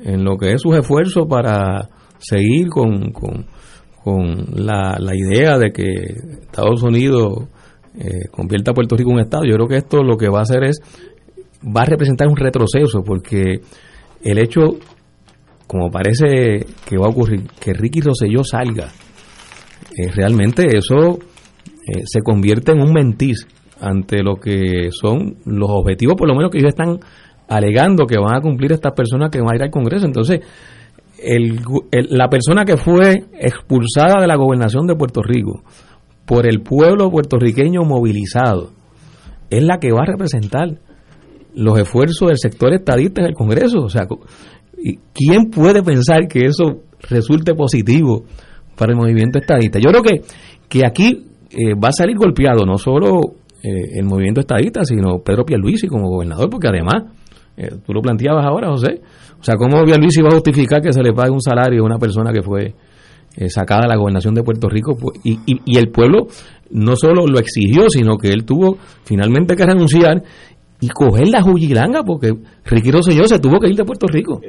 en 0.00 0.24
lo 0.24 0.36
que 0.36 0.52
es 0.52 0.62
sus 0.62 0.76
esfuerzos 0.76 1.26
para 1.28 1.88
seguir 2.18 2.68
con, 2.68 3.12
con, 3.12 3.46
con 4.02 4.46
la, 4.54 4.96
la 4.98 5.14
idea 5.14 5.58
de 5.58 5.72
que 5.72 5.84
Estados 6.42 6.82
Unidos 6.82 7.48
eh, 7.98 8.28
convierta 8.30 8.70
a 8.70 8.74
Puerto 8.74 8.96
Rico 8.96 9.10
en 9.10 9.16
un 9.16 9.22
Estado. 9.22 9.44
Yo 9.44 9.54
creo 9.54 9.68
que 9.68 9.76
esto 9.76 10.02
lo 10.02 10.16
que 10.16 10.28
va 10.28 10.40
a 10.40 10.42
hacer 10.42 10.64
es, 10.64 10.80
va 11.64 11.82
a 11.82 11.86
representar 11.86 12.28
un 12.28 12.36
retroceso, 12.36 13.02
porque 13.04 13.60
el 14.22 14.38
hecho, 14.38 14.78
como 15.66 15.90
parece 15.90 16.66
que 16.86 16.98
va 16.98 17.06
a 17.06 17.10
ocurrir, 17.10 17.42
que 17.60 17.72
Ricky 17.72 18.00
Rosselló 18.00 18.44
salga, 18.44 18.88
eh, 19.96 20.10
realmente 20.14 20.76
eso 20.76 21.18
eh, 21.88 22.02
se 22.04 22.20
convierte 22.20 22.72
en 22.72 22.82
un 22.82 22.92
mentiz 22.92 23.46
ante 23.80 24.22
lo 24.22 24.36
que 24.36 24.90
son 24.90 25.36
los 25.46 25.70
objetivos, 25.70 26.14
por 26.16 26.28
lo 26.28 26.34
menos 26.34 26.50
que 26.50 26.58
ellos 26.58 26.70
están 26.70 26.98
alegando 27.48 28.06
que 28.06 28.18
van 28.18 28.34
a 28.36 28.40
cumplir 28.40 28.72
estas 28.72 28.92
personas 28.92 29.30
que 29.30 29.40
van 29.40 29.52
a 29.52 29.56
ir 29.56 29.62
al 29.62 29.70
Congreso. 29.70 30.04
Entonces, 30.06 30.40
la 31.92 32.28
persona 32.28 32.64
que 32.64 32.76
fue 32.76 33.24
expulsada 33.40 34.20
de 34.20 34.26
la 34.26 34.36
gobernación 34.36 34.86
de 34.86 34.94
Puerto 34.94 35.22
Rico 35.22 35.62
por 36.26 36.46
el 36.46 36.60
pueblo 36.60 37.10
puertorriqueño 37.10 37.82
movilizado 37.82 38.70
es 39.50 39.62
la 39.64 39.78
que 39.78 39.92
va 39.92 40.02
a 40.02 40.06
representar 40.06 40.78
los 41.54 41.78
esfuerzos 41.78 42.28
del 42.28 42.38
sector 42.38 42.72
estadista 42.74 43.22
en 43.22 43.28
el 43.28 43.34
Congreso. 43.34 43.80
O 43.80 43.88
sea, 43.88 44.06
co- 44.06 44.20
¿y 44.76 44.98
¿quién 45.14 45.50
puede 45.50 45.82
pensar 45.82 46.28
que 46.28 46.44
eso 46.44 46.82
resulte 47.08 47.54
positivo 47.54 48.24
para 48.76 48.92
el 48.92 48.98
movimiento 48.98 49.38
estadista? 49.38 49.78
Yo 49.78 49.90
creo 49.90 50.02
que, 50.02 50.22
que 50.68 50.86
aquí 50.86 51.24
eh, 51.50 51.74
va 51.74 51.88
a 51.88 51.92
salir 51.92 52.16
golpeado 52.16 52.64
no 52.66 52.76
solo 52.78 53.20
eh, 53.62 53.98
el 53.98 54.04
movimiento 54.04 54.40
estadista, 54.40 54.84
sino 54.84 55.18
Pedro 55.18 55.44
Pierluisi 55.44 55.86
como 55.88 56.08
gobernador, 56.08 56.48
porque 56.50 56.68
además, 56.68 57.04
eh, 57.56 57.70
tú 57.84 57.92
lo 57.92 58.00
planteabas 58.00 58.44
ahora, 58.44 58.68
José, 58.68 59.00
o 59.40 59.42
sea, 59.42 59.56
¿cómo 59.56 59.82
Pierluisi 59.84 60.20
va 60.22 60.28
a 60.28 60.34
justificar 60.34 60.80
que 60.80 60.92
se 60.92 61.02
le 61.02 61.12
pague 61.12 61.30
un 61.30 61.40
salario 61.40 61.82
a 61.82 61.86
una 61.86 61.98
persona 61.98 62.32
que 62.32 62.42
fue 62.42 62.74
eh, 63.36 63.48
sacada 63.48 63.82
de 63.82 63.88
la 63.88 63.96
gobernación 63.96 64.34
de 64.34 64.42
Puerto 64.42 64.68
Rico? 64.68 64.96
Pues, 65.00 65.20
y, 65.24 65.38
y, 65.46 65.78
el 65.78 65.90
pueblo 65.90 66.26
no 66.70 66.96
solo 66.96 67.26
lo 67.26 67.38
exigió, 67.38 67.88
sino 67.88 68.16
que 68.18 68.28
él 68.28 68.44
tuvo 68.44 68.76
finalmente 69.04 69.56
que 69.56 69.64
renunciar 69.64 70.22
y 70.80 70.88
coger 70.88 71.28
la 71.28 71.42
jugilanga, 71.42 72.02
porque 72.04 72.32
Ricky 72.64 72.90
Rosselló 72.92 73.26
se 73.26 73.38
tuvo 73.40 73.58
que 73.58 73.68
ir 73.70 73.74
de 73.76 73.84
Puerto 73.84 74.06
Rico. 74.06 74.40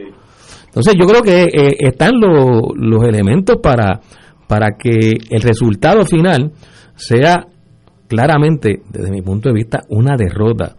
Entonces 0.67 0.93
yo 0.99 1.07
creo 1.07 1.21
que 1.23 1.43
eh, 1.43 1.75
están 1.79 2.11
lo- 2.19 2.73
los 2.75 3.03
elementos 3.03 3.57
para, 3.61 3.99
para 4.47 4.67
que 4.77 5.17
el 5.29 5.41
resultado 5.41 6.05
final 6.05 6.51
sea 6.99 7.47
claramente, 8.07 8.81
desde 8.89 9.11
mi 9.11 9.21
punto 9.21 9.49
de 9.49 9.55
vista, 9.55 9.79
una 9.89 10.15
derrota 10.17 10.75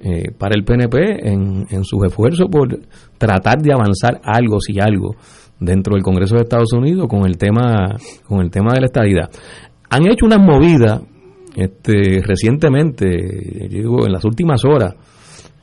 eh, 0.00 0.32
para 0.36 0.54
el 0.56 0.64
PNP 0.64 1.28
en, 1.28 1.66
en 1.70 1.84
sus 1.84 2.04
esfuerzos 2.04 2.48
por 2.50 2.68
tratar 3.18 3.62
de 3.62 3.72
avanzar 3.72 4.20
algo, 4.24 4.60
si 4.60 4.80
algo, 4.80 5.14
dentro 5.60 5.94
del 5.94 6.02
Congreso 6.02 6.34
de 6.34 6.42
Estados 6.42 6.72
Unidos 6.72 7.06
con 7.08 7.24
el 7.26 7.38
tema, 7.38 7.96
con 8.26 8.40
el 8.40 8.50
tema 8.50 8.72
de 8.72 8.80
la 8.80 8.86
estadidad. 8.86 9.30
Han 9.90 10.10
hecho 10.10 10.26
unas 10.26 10.40
movidas 10.40 11.00
este, 11.54 12.20
recientemente, 12.22 13.06
digo, 13.68 14.06
en 14.06 14.12
las 14.12 14.24
últimas 14.24 14.64
horas, 14.64 14.94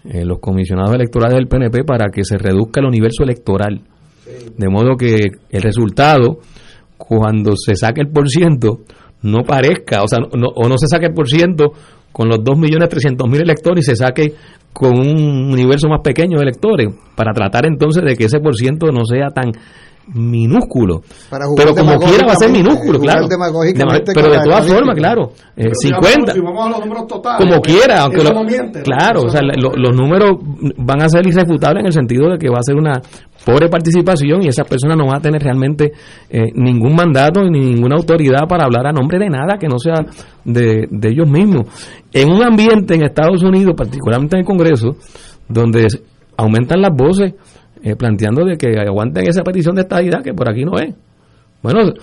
eh, 0.05 0.23
los 0.23 0.39
comisionados 0.39 0.93
electorales 0.95 1.35
del 1.35 1.47
PNP 1.47 1.83
para 1.83 2.09
que 2.09 2.23
se 2.23 2.37
reduzca 2.37 2.79
el 2.79 2.87
universo 2.87 3.23
electoral. 3.23 3.81
De 4.55 4.69
modo 4.69 4.95
que 4.95 5.19
el 5.49 5.61
resultado, 5.61 6.39
cuando 6.97 7.55
se 7.57 7.75
saque 7.75 8.01
el 8.01 8.09
por 8.09 8.29
ciento, 8.29 8.81
no 9.21 9.43
parezca, 9.43 10.03
o 10.03 10.07
sea, 10.07 10.19
no, 10.19 10.47
o 10.55 10.69
no 10.69 10.77
se 10.77 10.87
saque 10.87 11.07
el 11.07 11.13
por 11.13 11.27
ciento 11.27 11.71
con 12.11 12.27
los 12.29 12.39
2.300.000 12.39 13.41
electores 13.41 13.85
y 13.85 13.89
se 13.89 13.95
saque 13.95 14.33
con 14.73 14.99
un 14.99 15.51
universo 15.51 15.87
más 15.89 16.01
pequeño 16.01 16.37
de 16.37 16.43
electores, 16.43 16.87
para 17.15 17.33
tratar 17.33 17.65
entonces 17.65 18.03
de 18.03 18.15
que 18.15 18.25
ese 18.25 18.39
por 18.39 18.55
ciento 18.55 18.87
no 18.91 19.05
sea 19.05 19.27
tan 19.29 19.51
minúsculo. 20.13 21.01
Para 21.29 21.45
jugar 21.45 21.65
Pero 21.67 21.75
como 21.75 21.99
quiera 21.99 22.25
va 22.27 22.33
a 22.33 22.35
ser 22.35 22.51
minúsculo, 22.51 22.99
claro. 22.99 23.27
demagógicamente 23.27 24.11
Pero 24.13 24.31
de 24.31 24.39
todas 24.43 24.67
formas, 24.67 24.95
claro, 24.95 25.31
eh, 25.55 25.63
Pero 25.63 25.71
si 25.75 25.87
50, 25.89 26.09
vamos- 26.19 26.33
si 26.33 26.39
vamos 26.41 26.65
a 26.65 26.69
los 26.69 26.79
números 26.79 27.07
totales, 27.07 27.45
como 27.47 27.61
pues, 27.61 27.75
quiera, 27.75 28.01
aunque 28.03 28.17
eso 28.21 28.29
lo- 28.29 28.35
no 28.35 28.43
miente, 28.43 28.79
¿no? 28.79 28.83
claro, 28.85 29.21
o 29.23 29.29
sea, 29.29 29.41
lo- 29.41 29.73
los 29.75 29.95
números 29.95 30.31
van 30.77 31.01
a 31.03 31.09
ser 31.09 31.25
irrefutables 31.27 31.81
en 31.81 31.87
el 31.87 31.93
sentido 31.93 32.29
de 32.31 32.37
que 32.37 32.49
va 32.49 32.59
a 32.59 32.63
ser 32.63 32.75
una 32.75 33.01
pobre 33.45 33.69
participación 33.69 34.43
y 34.43 34.47
esas 34.47 34.67
personas 34.67 34.97
no 34.97 35.05
van 35.07 35.17
a 35.17 35.21
tener 35.21 35.41
realmente 35.41 35.91
eh, 36.29 36.51
ningún 36.55 36.93
mandato 36.95 37.41
ni 37.49 37.59
ninguna 37.59 37.95
autoridad 37.95 38.47
para 38.49 38.65
hablar 38.65 38.87
a 38.87 38.91
nombre 38.91 39.17
de 39.17 39.29
nada 39.29 39.57
que 39.59 39.67
no 39.67 39.79
sea 39.79 40.05
de, 40.43 40.87
de 40.91 41.09
ellos 41.09 41.27
mismos. 41.29 41.65
En 42.11 42.29
un 42.31 42.43
ambiente 42.43 42.95
en 42.95 43.03
Estados 43.03 43.41
Unidos, 43.43 43.75
particularmente 43.77 44.35
en 44.35 44.41
el 44.41 44.45
Congreso, 44.45 44.95
donde 45.47 45.87
aumentan 46.37 46.81
las 46.81 46.91
voces 46.95 47.33
eh, 47.83 47.95
planteando 47.95 48.45
de 48.45 48.57
que 48.57 48.79
aguanten 48.79 49.27
esa 49.27 49.43
petición 49.43 49.75
de 49.75 49.81
estadidad 49.81 50.21
que 50.23 50.33
por 50.33 50.49
aquí 50.49 50.63
no 50.65 50.77
es. 50.79 50.93
Bueno, 51.61 51.93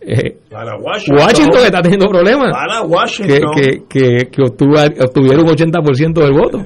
eh, 0.00 0.38
Para 0.50 0.76
Washington. 0.76 1.18
Washington 1.24 1.60
está 1.64 1.82
teniendo 1.82 2.08
problemas. 2.08 2.52
Para 2.52 2.80
Que, 2.80 2.86
Washington. 2.86 3.50
que, 3.54 3.84
que, 3.88 4.30
que 4.30 4.42
obtuva- 4.42 5.04
obtuvieron 5.04 5.46
un 5.46 5.52
80% 5.54 6.12
del 6.14 6.32
voto 6.32 6.58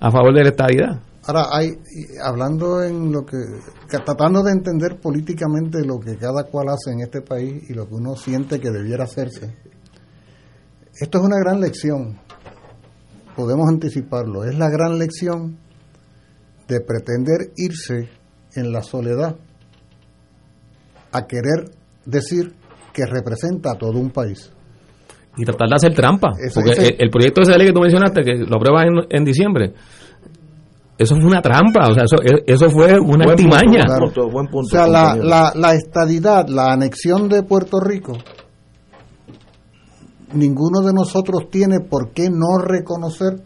a 0.00 0.10
favor 0.10 0.34
de 0.34 0.42
la 0.42 0.48
estadidad. 0.50 1.00
Ahora, 1.24 1.44
hay, 1.52 1.68
hablando 2.24 2.82
en 2.82 3.12
lo 3.12 3.24
que, 3.24 3.36
que 3.88 3.98
tratando 3.98 4.42
de 4.42 4.50
entender 4.50 4.98
políticamente 5.00 5.84
lo 5.86 6.00
que 6.00 6.16
cada 6.16 6.42
cual 6.44 6.66
hace 6.70 6.90
en 6.92 7.00
este 7.00 7.20
país 7.22 7.62
y 7.70 7.74
lo 7.74 7.86
que 7.88 7.94
uno 7.94 8.16
siente 8.16 8.58
que 8.58 8.70
debiera 8.70 9.04
hacerse, 9.04 9.54
esto 11.00 11.18
es 11.18 11.24
una 11.24 11.38
gran 11.38 11.60
lección, 11.60 12.18
podemos 13.36 13.68
anticiparlo, 13.68 14.44
es 14.44 14.58
la 14.58 14.68
gran 14.68 14.98
lección 14.98 15.58
de 16.68 16.80
pretender 16.80 17.50
irse 17.56 18.08
en 18.54 18.72
la 18.72 18.82
soledad 18.82 19.36
a 21.12 21.26
querer 21.26 21.70
decir 22.04 22.54
que 22.92 23.04
representa 23.06 23.72
a 23.72 23.78
todo 23.78 23.98
un 23.98 24.10
país. 24.10 24.50
Y 25.36 25.44
tratar 25.44 25.68
de 25.68 25.74
hacer 25.76 25.94
trampa. 25.94 26.28
Ese- 26.38 26.54
porque 26.54 26.70
ese- 26.72 26.88
el, 26.88 26.96
el 26.98 27.10
proyecto 27.10 27.40
de 27.40 27.48
esa 27.50 27.58
ley 27.58 27.66
que 27.68 27.72
tú 27.72 27.80
mencionaste, 27.80 28.22
que 28.22 28.34
lo 28.46 28.56
apruebas 28.56 28.84
en, 28.86 28.92
en 29.18 29.24
diciembre, 29.24 29.72
eso 30.98 31.14
fue 31.16 31.24
una 31.24 31.40
trampa. 31.40 31.88
O 31.90 31.94
sea, 31.94 32.04
eso, 32.04 32.16
eso 32.46 32.68
fue 32.70 32.92
una 33.00 33.24
Buen 33.24 33.30
artimaña. 33.30 33.84
punto, 33.86 34.04
punto, 34.04 34.30
buen 34.30 34.46
punto, 34.48 34.66
O 34.66 34.70
sea, 34.70 34.86
la, 34.86 35.16
la, 35.16 35.52
la 35.54 35.74
estadidad, 35.74 36.46
la 36.48 36.72
anexión 36.72 37.28
de 37.30 37.42
Puerto 37.42 37.80
Rico, 37.80 38.12
ninguno 40.34 40.80
de 40.80 40.92
nosotros 40.92 41.48
tiene 41.50 41.80
por 41.80 42.12
qué 42.12 42.28
no 42.30 42.58
reconocer 42.62 43.42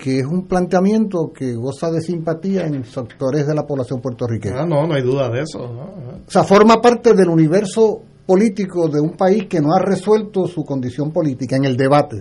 que 0.00 0.18
es 0.20 0.26
un 0.26 0.46
planteamiento 0.46 1.30
que 1.34 1.52
goza 1.54 1.90
de 1.90 2.00
simpatía 2.00 2.62
en 2.66 2.84
sectores 2.84 3.46
de 3.46 3.54
la 3.54 3.64
población 3.66 4.00
puertorriqueña. 4.00 4.62
Ah, 4.62 4.66
no, 4.66 4.86
no 4.86 4.94
hay 4.94 5.02
duda 5.02 5.28
de 5.28 5.42
eso. 5.42 5.58
¿no? 5.58 5.82
O 6.26 6.30
sea, 6.30 6.42
forma 6.42 6.80
parte 6.80 7.12
del 7.12 7.28
universo 7.28 8.00
político 8.26 8.88
de 8.88 8.98
un 8.98 9.10
país 9.10 9.46
que 9.46 9.60
no 9.60 9.74
ha 9.74 9.78
resuelto 9.80 10.46
su 10.46 10.64
condición 10.64 11.10
política 11.12 11.56
en 11.56 11.66
el 11.66 11.76
debate. 11.76 12.16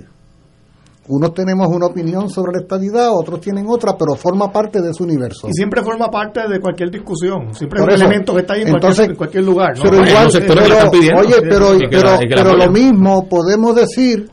Unos 1.08 1.34
tenemos 1.34 1.70
una 1.70 1.88
opinión 1.88 2.30
sobre 2.30 2.52
la 2.54 2.62
estadidad, 2.62 3.10
otros 3.12 3.40
tienen 3.40 3.66
otra, 3.68 3.96
pero 3.98 4.14
forma 4.16 4.52
parte 4.52 4.82
de 4.82 4.94
su 4.94 5.06
universo. 5.06 5.48
Y 5.48 5.54
siempre 5.54 5.82
forma 5.82 6.12
parte 6.12 6.42
de 6.48 6.60
cualquier 6.60 6.92
discusión. 6.92 7.56
Siempre 7.56 7.80
Por 7.80 7.90
es 7.90 7.96
un 7.96 8.02
eso, 8.02 8.06
elemento 8.06 8.34
que 8.36 8.42
está 8.42 8.54
ahí 8.56 8.62
en, 8.62 8.68
entonces, 8.68 9.08
cualquier, 9.08 9.10
en 9.12 9.16
cualquier 9.18 9.44
lugar. 9.46 9.70
¿no? 9.78 9.84
Pero 9.84 9.96
igual, 10.06 10.28
pero- 10.32 11.20
oye, 11.20 11.36
pero, 11.42 11.68
pero, 11.90 12.10
pero 12.36 12.58
lo 12.58 12.70
mismo 12.72 13.28
podemos 13.28 13.76
decir 13.76 14.30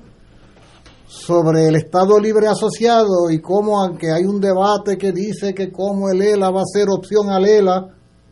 sobre 1.16 1.66
el 1.66 1.76
Estado 1.76 2.20
Libre 2.20 2.46
Asociado 2.46 3.30
y 3.30 3.40
cómo, 3.40 3.80
aunque 3.80 4.12
hay 4.12 4.24
un 4.24 4.40
debate 4.40 4.98
que 4.98 5.12
dice 5.12 5.54
que 5.54 5.72
cómo 5.72 6.10
el 6.10 6.20
ELA 6.20 6.50
va 6.50 6.60
a 6.60 6.66
ser 6.66 6.88
opción 6.90 7.30
al 7.30 7.46
ELA 7.46 7.88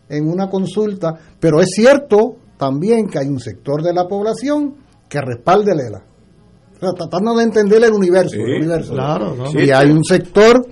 en 0.08 0.28
una 0.28 0.50
consulta, 0.50 1.14
pero 1.40 1.60
es 1.60 1.70
cierto 1.74 2.36
también 2.58 3.08
que 3.08 3.18
hay 3.18 3.28
un 3.28 3.40
sector 3.40 3.82
de 3.82 3.94
la 3.94 4.06
población 4.06 4.74
que 5.08 5.20
respalda 5.20 5.72
el 5.72 5.80
ELA. 5.80 6.02
O 6.76 6.78
sea, 6.78 6.92
tratando 6.92 7.34
de 7.34 7.44
entender 7.44 7.82
el 7.82 7.92
universo. 7.92 8.36
Sí, 8.36 8.42
el 8.42 8.56
universo. 8.56 8.92
claro, 8.92 9.34
¿no? 9.34 9.58
Y 9.58 9.70
hay 9.70 9.90
un 9.90 10.04
sector 10.04 10.66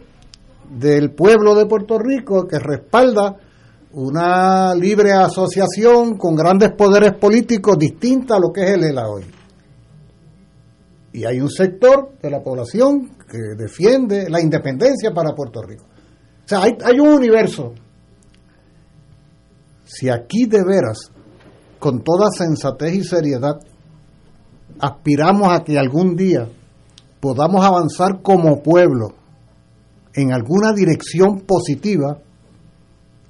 del 0.69 1.13
pueblo 1.13 1.55
de 1.55 1.67
Puerto 1.67 1.99
Rico 1.99 2.47
que 2.47 2.59
respalda 2.59 3.37
una 3.93 4.75
libre 4.75 5.13
asociación 5.13 6.17
con 6.17 6.35
grandes 6.35 6.73
poderes 6.73 7.15
políticos 7.15 7.79
distinta 7.79 8.37
a 8.37 8.39
lo 8.39 8.53
que 8.53 8.65
es 8.65 8.71
el 8.71 8.85
ELA 8.85 9.09
hoy. 9.09 9.25
Y 11.13 11.25
hay 11.25 11.41
un 11.41 11.51
sector 11.51 12.13
de 12.23 12.31
la 12.31 12.43
población 12.43 13.11
que 13.31 13.39
defiende 13.57 14.31
la 14.31 14.41
independencia 14.41 15.13
para 15.13 15.35
Puerto 15.35 15.63
Rico. 15.63 15.85
O 15.85 16.49
sea, 16.49 16.63
hay, 16.63 16.77
hay 16.85 16.99
un 17.01 17.09
universo. 17.09 17.75
Si 19.85 20.09
aquí 20.09 20.47
de 20.47 20.65
veras, 20.65 21.11
con 21.79 22.03
toda 22.03 22.31
sensatez 22.31 22.95
y 22.95 23.05
seriedad, 23.05 23.61
aspiramos 24.79 25.53
a 25.53 25.63
que 25.65 25.79
algún 25.79 26.17
día 26.17 26.49
podamos 27.21 27.65
avanzar 27.65 28.23
como 28.23 28.63
pueblo 28.63 29.15
en 30.15 30.33
alguna 30.33 30.73
dirección 30.73 31.41
positiva, 31.41 32.19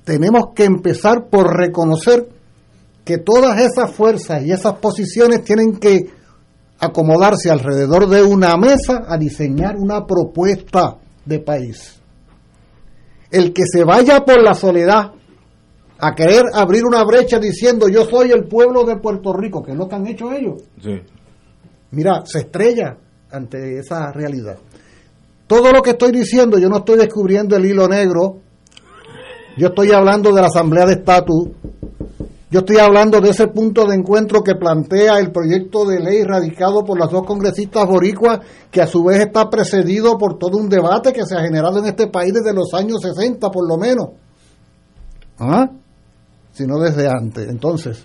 tenemos 0.04 0.46
que 0.54 0.64
empezar 0.64 1.28
por 1.30 1.56
reconocer 1.56 2.28
que 3.04 3.18
todas 3.18 3.60
esas 3.60 3.92
fuerzas 3.92 4.42
y 4.44 4.52
esas 4.52 4.74
posiciones 4.74 5.44
tienen 5.44 5.76
que 5.76 6.10
acomodarse 6.82 7.48
alrededor 7.48 8.08
de 8.08 8.24
una 8.24 8.56
mesa 8.56 9.04
a 9.06 9.16
diseñar 9.16 9.76
una 9.76 10.04
propuesta 10.04 10.96
de 11.24 11.38
país. 11.38 12.00
El 13.30 13.52
que 13.52 13.62
se 13.64 13.84
vaya 13.84 14.24
por 14.24 14.42
la 14.42 14.52
soledad 14.54 15.12
a 16.00 16.14
querer 16.16 16.42
abrir 16.52 16.84
una 16.84 17.04
brecha 17.04 17.38
diciendo 17.38 17.88
yo 17.88 18.04
soy 18.04 18.32
el 18.32 18.48
pueblo 18.48 18.82
de 18.84 18.96
Puerto 18.96 19.32
Rico, 19.32 19.62
que 19.62 19.70
es 19.70 19.78
lo 19.78 19.88
que 19.88 19.94
han 19.94 20.06
hecho 20.08 20.32
ellos, 20.32 20.62
Sí. 20.82 21.00
mira, 21.92 22.22
se 22.26 22.40
estrella 22.40 22.96
ante 23.30 23.78
esa 23.78 24.10
realidad. 24.10 24.58
Todo 25.46 25.70
lo 25.72 25.82
que 25.82 25.90
estoy 25.90 26.10
diciendo, 26.10 26.58
yo 26.58 26.68
no 26.68 26.78
estoy 26.78 26.98
descubriendo 26.98 27.54
el 27.56 27.64
hilo 27.64 27.86
negro, 27.86 28.38
yo 29.56 29.68
estoy 29.68 29.92
hablando 29.92 30.32
de 30.32 30.40
la 30.40 30.48
Asamblea 30.48 30.86
de 30.86 30.94
Estatus, 30.94 31.48
yo 32.52 32.58
estoy 32.58 32.76
hablando 32.76 33.18
de 33.22 33.30
ese 33.30 33.48
punto 33.48 33.86
de 33.86 33.96
encuentro 33.96 34.42
que 34.42 34.56
plantea 34.56 35.18
el 35.18 35.32
proyecto 35.32 35.86
de 35.86 36.00
ley 36.00 36.22
radicado 36.22 36.84
por 36.84 37.00
las 37.00 37.10
dos 37.10 37.24
congresistas 37.26 37.86
boricuas, 37.86 38.40
que 38.70 38.82
a 38.82 38.86
su 38.86 39.02
vez 39.02 39.20
está 39.20 39.48
precedido 39.48 40.18
por 40.18 40.38
todo 40.38 40.58
un 40.58 40.68
debate 40.68 41.14
que 41.14 41.24
se 41.24 41.34
ha 41.34 41.40
generado 41.40 41.78
en 41.78 41.86
este 41.86 42.08
país 42.08 42.34
desde 42.34 42.52
los 42.52 42.74
años 42.74 43.00
60 43.00 43.50
por 43.50 43.66
lo 43.66 43.78
menos. 43.78 44.10
¿Ah? 45.38 45.70
Si 46.52 46.66
no 46.66 46.78
desde 46.78 47.08
antes. 47.08 47.48
Entonces, 47.48 48.04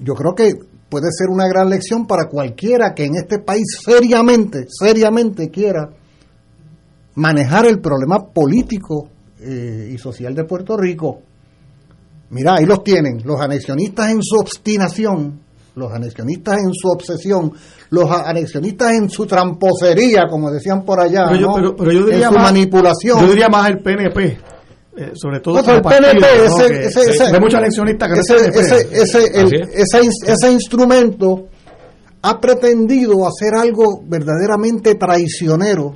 yo 0.00 0.14
creo 0.14 0.34
que 0.34 0.54
puede 0.88 1.08
ser 1.12 1.28
una 1.28 1.46
gran 1.46 1.68
lección 1.68 2.06
para 2.06 2.30
cualquiera 2.30 2.94
que 2.94 3.04
en 3.04 3.16
este 3.16 3.40
país 3.40 3.66
seriamente, 3.84 4.68
seriamente 4.70 5.50
quiera 5.50 5.90
manejar 7.16 7.66
el 7.66 7.78
problema 7.82 8.24
político 8.24 9.10
eh, 9.38 9.90
y 9.92 9.98
social 9.98 10.34
de 10.34 10.44
Puerto 10.44 10.78
Rico. 10.78 11.20
Mira, 12.34 12.56
ahí 12.56 12.66
los 12.66 12.82
tienen, 12.84 13.22
los 13.24 13.40
anexionistas 13.40 14.10
en 14.10 14.22
su 14.22 14.36
obstinación, 14.36 15.40
los 15.76 15.92
anexionistas 15.92 16.58
en 16.58 16.72
su 16.74 16.88
obsesión, 16.88 17.52
los 17.90 18.10
anexionistas 18.10 18.92
en 18.92 19.08
su 19.08 19.24
tramposería, 19.26 20.24
como 20.28 20.50
decían 20.50 20.84
por 20.84 21.00
allá, 21.00 21.26
Pero 21.28 21.40
yo, 21.40 21.46
¿no? 21.46 21.54
pero, 21.54 21.76
pero 21.76 21.92
yo 21.92 22.04
diría 22.06 22.26
en 22.26 22.32
su 22.32 22.38
más, 22.38 22.42
manipulación. 22.52 23.20
Yo 23.20 23.28
diría 23.28 23.48
más 23.48 23.70
el 23.70 23.78
PNP. 23.78 24.38
eh, 24.96 25.10
sobre 25.14 25.40
todo 25.40 25.54
Pues 25.54 25.64
como 25.64 25.76
el 25.76 25.82
PNP, 25.82 26.20
¿no? 26.20 26.56
ese, 26.60 26.68
Que- 26.68 26.84
ese, 26.86 27.00
ese- 27.10 27.24
hay 27.24 27.40
muchos 27.40 27.58
eleccionistas 27.60 28.08
que 28.08 28.14
no 28.14 28.20
ese, 28.20 29.40
el- 29.40 29.68
ese 30.26 30.52
instrumento 30.52 31.46
ha 32.22 32.40
pretendido 32.40 33.26
hacer 33.26 33.54
algo 33.56 34.02
verdaderamente 34.06 34.94
traicionero, 34.94 35.94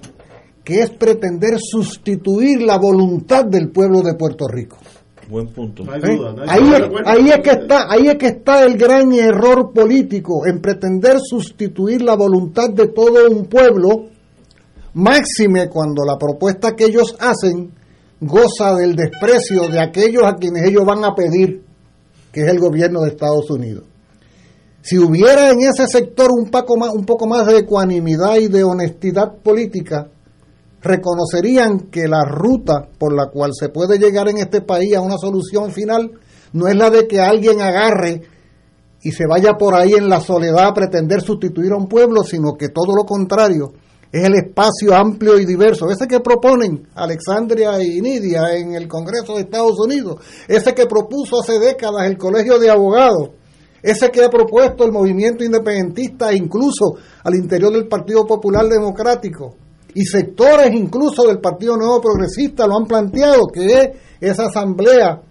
que 0.65 0.83
es 0.83 0.91
pretender 0.91 1.59
sustituir 1.59 2.61
la 2.63 2.77
voluntad 2.77 3.45
del 3.45 3.71
pueblo 3.71 4.03
de 4.03 4.15
Puerto 4.15 4.47
Rico. 4.49 4.77
Buen 5.29 5.49
punto. 5.49 5.85
Ahí, 5.91 6.73
es, 6.73 6.83
ahí 7.05 7.29
es 7.29 7.39
que 7.41 7.51
está, 7.51 7.91
ahí 7.91 8.09
es 8.09 8.17
que 8.17 8.29
está 8.29 8.65
el 8.65 8.79
gran 8.79 9.13
error 9.13 9.73
político 9.75 10.47
en 10.47 10.61
pretender 10.61 11.19
sustituir 11.21 12.01
la 12.01 12.17
voluntad 12.17 12.71
de 12.71 12.89
todo 12.89 13.29
un 13.31 13.45
pueblo, 13.45 14.07
máxime 14.95 15.69
cuando 15.69 16.03
la 16.07 16.17
propuesta 16.17 16.75
que 16.75 16.87
ellos 16.87 17.15
hacen 17.21 17.73
goza 18.21 18.75
del 18.75 18.97
desprecio 18.97 19.69
de 19.69 19.81
aquellos 19.81 20.23
a 20.25 20.37
quienes 20.37 20.67
ellos 20.67 20.87
van 20.87 21.05
a 21.05 21.15
pedir, 21.15 21.63
que 22.33 22.41
es 22.41 22.49
el 22.49 22.59
gobierno 22.59 23.03
de 23.03 23.11
Estados 23.11 23.51
Unidos. 23.51 23.85
Si 24.81 24.97
hubiera 24.97 25.51
en 25.51 25.61
ese 25.61 25.87
sector 25.87 26.31
un 26.31 26.51
poco 26.51 26.79
más, 26.79 26.95
un 26.95 27.05
poco 27.05 27.27
más 27.27 27.47
de 27.47 27.59
ecuanimidad 27.59 28.37
y 28.37 28.49
de 28.49 28.65
honestidad 28.65 29.35
política, 29.43 30.09
reconocerían 30.81 31.91
que 31.91 32.07
la 32.07 32.25
ruta 32.25 32.89
por 32.99 33.13
la 33.13 33.27
cual 33.31 33.51
se 33.53 33.69
puede 33.69 33.99
llegar 33.99 34.29
en 34.29 34.39
este 34.39 34.61
país 34.61 34.95
a 34.95 35.01
una 35.01 35.19
solución 35.19 35.73
final 35.73 36.13
no 36.53 36.69
es 36.69 36.77
la 36.77 36.91
de 36.91 37.07
que 37.07 37.21
alguien 37.21 37.61
agarre 37.61 38.23
y 39.03 39.13
se 39.13 39.27
vaya 39.27 39.55
por 39.55 39.75
ahí 39.75 39.93
en 39.93 40.09
la 40.09 40.21
soledad 40.21 40.67
a 40.67 40.75
pretender 40.75 41.21
sustituir 41.21 41.73
a 41.73 41.77
un 41.77 41.89
pueblo, 41.89 42.23
sino 42.23 42.57
que 42.57 42.69
todo 42.69 42.95
lo 42.97 43.05
contrario, 43.05 43.73
es 44.11 44.25
el 44.25 44.35
espacio 44.35 44.95
amplio 44.95 45.39
y 45.39 45.45
diverso, 45.45 45.91
ese 45.91 46.07
que 46.07 46.21
proponen 46.21 46.89
Alexandria 46.95 47.83
y 47.83 48.01
Nidia 48.01 48.57
en 48.57 48.75
el 48.75 48.89
Congreso 48.89 49.35
de 49.35 49.43
Estados 49.43 49.79
Unidos, 49.79 50.17
ese 50.49 50.75
que 50.75 50.87
propuso 50.87 51.41
hace 51.41 51.59
décadas 51.59 52.07
el 52.07 52.17
Colegio 52.17 52.59
de 52.59 52.71
Abogados, 52.71 53.31
ese 53.83 54.11
que 54.11 54.25
ha 54.25 54.31
propuesto 54.31 54.85
el 54.85 54.93
movimiento 54.93 55.45
independentista 55.45 56.33
incluso 56.33 56.97
al 57.23 57.35
interior 57.35 57.73
del 57.73 57.87
Partido 57.87 58.27
Popular 58.27 58.67
Democrático 58.67 59.55
y 59.95 60.05
sectores 60.05 60.75
incluso 60.75 61.27
del 61.27 61.41
Partido 61.41 61.77
Nuevo 61.77 62.01
Progresista 62.01 62.67
lo 62.67 62.77
han 62.77 62.87
planteado, 62.87 63.47
que 63.47 63.67
es 63.67 63.89
esa 64.21 64.47
asamblea 64.47 65.23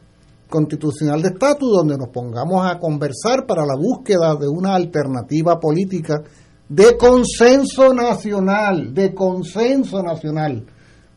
constitucional 0.50 1.22
de 1.22 1.30
estatus 1.30 1.72
donde 1.72 1.98
nos 1.98 2.10
pongamos 2.10 2.66
a 2.66 2.80
conversar 2.80 3.46
para 3.46 3.66
la 3.66 3.76
búsqueda 3.76 4.36
de 4.36 4.48
una 4.48 4.76
alternativa 4.76 5.60
política 5.60 6.22
de 6.70 6.98
consenso 6.98 7.94
nacional, 7.94 8.94
de 8.94 9.14
consenso 9.14 10.02
nacional, 10.02 10.66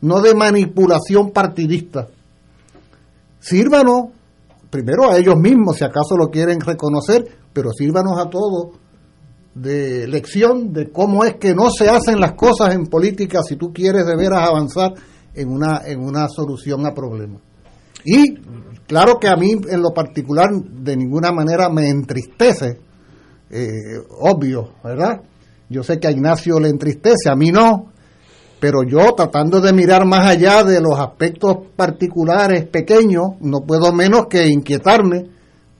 no 0.01 0.21
de 0.21 0.33
manipulación 0.33 1.31
partidista. 1.31 2.07
Sírvanos 3.39 4.09
primero 4.69 5.09
a 5.09 5.17
ellos 5.17 5.35
mismos, 5.37 5.77
si 5.77 5.83
acaso 5.83 6.15
lo 6.17 6.29
quieren 6.29 6.59
reconocer, 6.61 7.25
pero 7.53 7.71
sírvanos 7.71 8.17
a 8.17 8.29
todos 8.29 8.77
de 9.53 10.07
lección 10.07 10.71
de 10.71 10.91
cómo 10.91 11.25
es 11.25 11.35
que 11.35 11.53
no 11.53 11.69
se 11.71 11.89
hacen 11.89 12.19
las 12.19 12.33
cosas 12.33 12.73
en 12.73 12.87
política 12.87 13.41
si 13.43 13.57
tú 13.57 13.73
quieres 13.73 14.05
de 14.05 14.15
veras 14.15 14.47
avanzar 14.47 14.93
en 15.33 15.49
una, 15.49 15.81
en 15.85 15.99
una 15.99 16.27
solución 16.29 16.85
a 16.85 16.93
problemas. 16.93 17.41
Y 18.03 18.35
claro 18.87 19.19
que 19.19 19.27
a 19.27 19.35
mí 19.35 19.51
en 19.69 19.81
lo 19.81 19.93
particular 19.93 20.49
de 20.51 20.95
ninguna 20.95 21.31
manera 21.31 21.69
me 21.69 21.89
entristece, 21.89 22.79
eh, 23.49 23.97
obvio, 24.19 24.75
¿verdad? 24.83 25.21
Yo 25.69 25.83
sé 25.83 25.99
que 25.99 26.07
a 26.07 26.11
Ignacio 26.11 26.59
le 26.59 26.69
entristece, 26.69 27.29
a 27.29 27.35
mí 27.35 27.51
no, 27.51 27.91
pero 28.59 28.83
yo 28.83 29.13
tratando 29.15 29.59
de 29.59 29.73
mirar 29.73 30.05
más 30.05 30.27
allá 30.27 30.63
de 30.63 30.81
los 30.81 30.97
aspectos 30.99 31.57
particulares 31.75 32.65
pequeños, 32.67 33.31
no 33.41 33.61
puedo 33.61 33.91
menos 33.93 34.27
que 34.27 34.47
inquietarme 34.47 35.29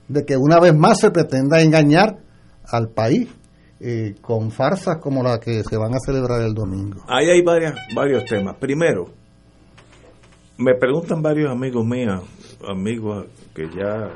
de 0.08 0.24
que 0.24 0.36
una 0.36 0.60
vez 0.60 0.74
más 0.74 0.98
se 1.00 1.10
pretenda 1.10 1.62
engañar 1.62 2.18
al 2.64 2.88
país 2.90 3.28
eh, 3.82 4.14
con 4.20 4.50
farsas 4.50 4.98
como 4.98 5.22
la 5.22 5.40
que 5.40 5.62
se 5.64 5.76
van 5.76 5.92
a 5.94 5.98
celebrar 6.04 6.40
el 6.42 6.54
domingo. 6.54 7.02
Ahí 7.08 7.28
hay 7.30 7.42
varias, 7.42 7.74
varios 7.94 8.24
temas. 8.26 8.56
Primero, 8.56 9.08
me 10.58 10.74
preguntan 10.74 11.20
varios 11.22 11.50
amigos 11.50 11.84
míos, 11.84 12.22
amigos 12.68 13.26
que 13.54 13.68
ya 13.76 14.08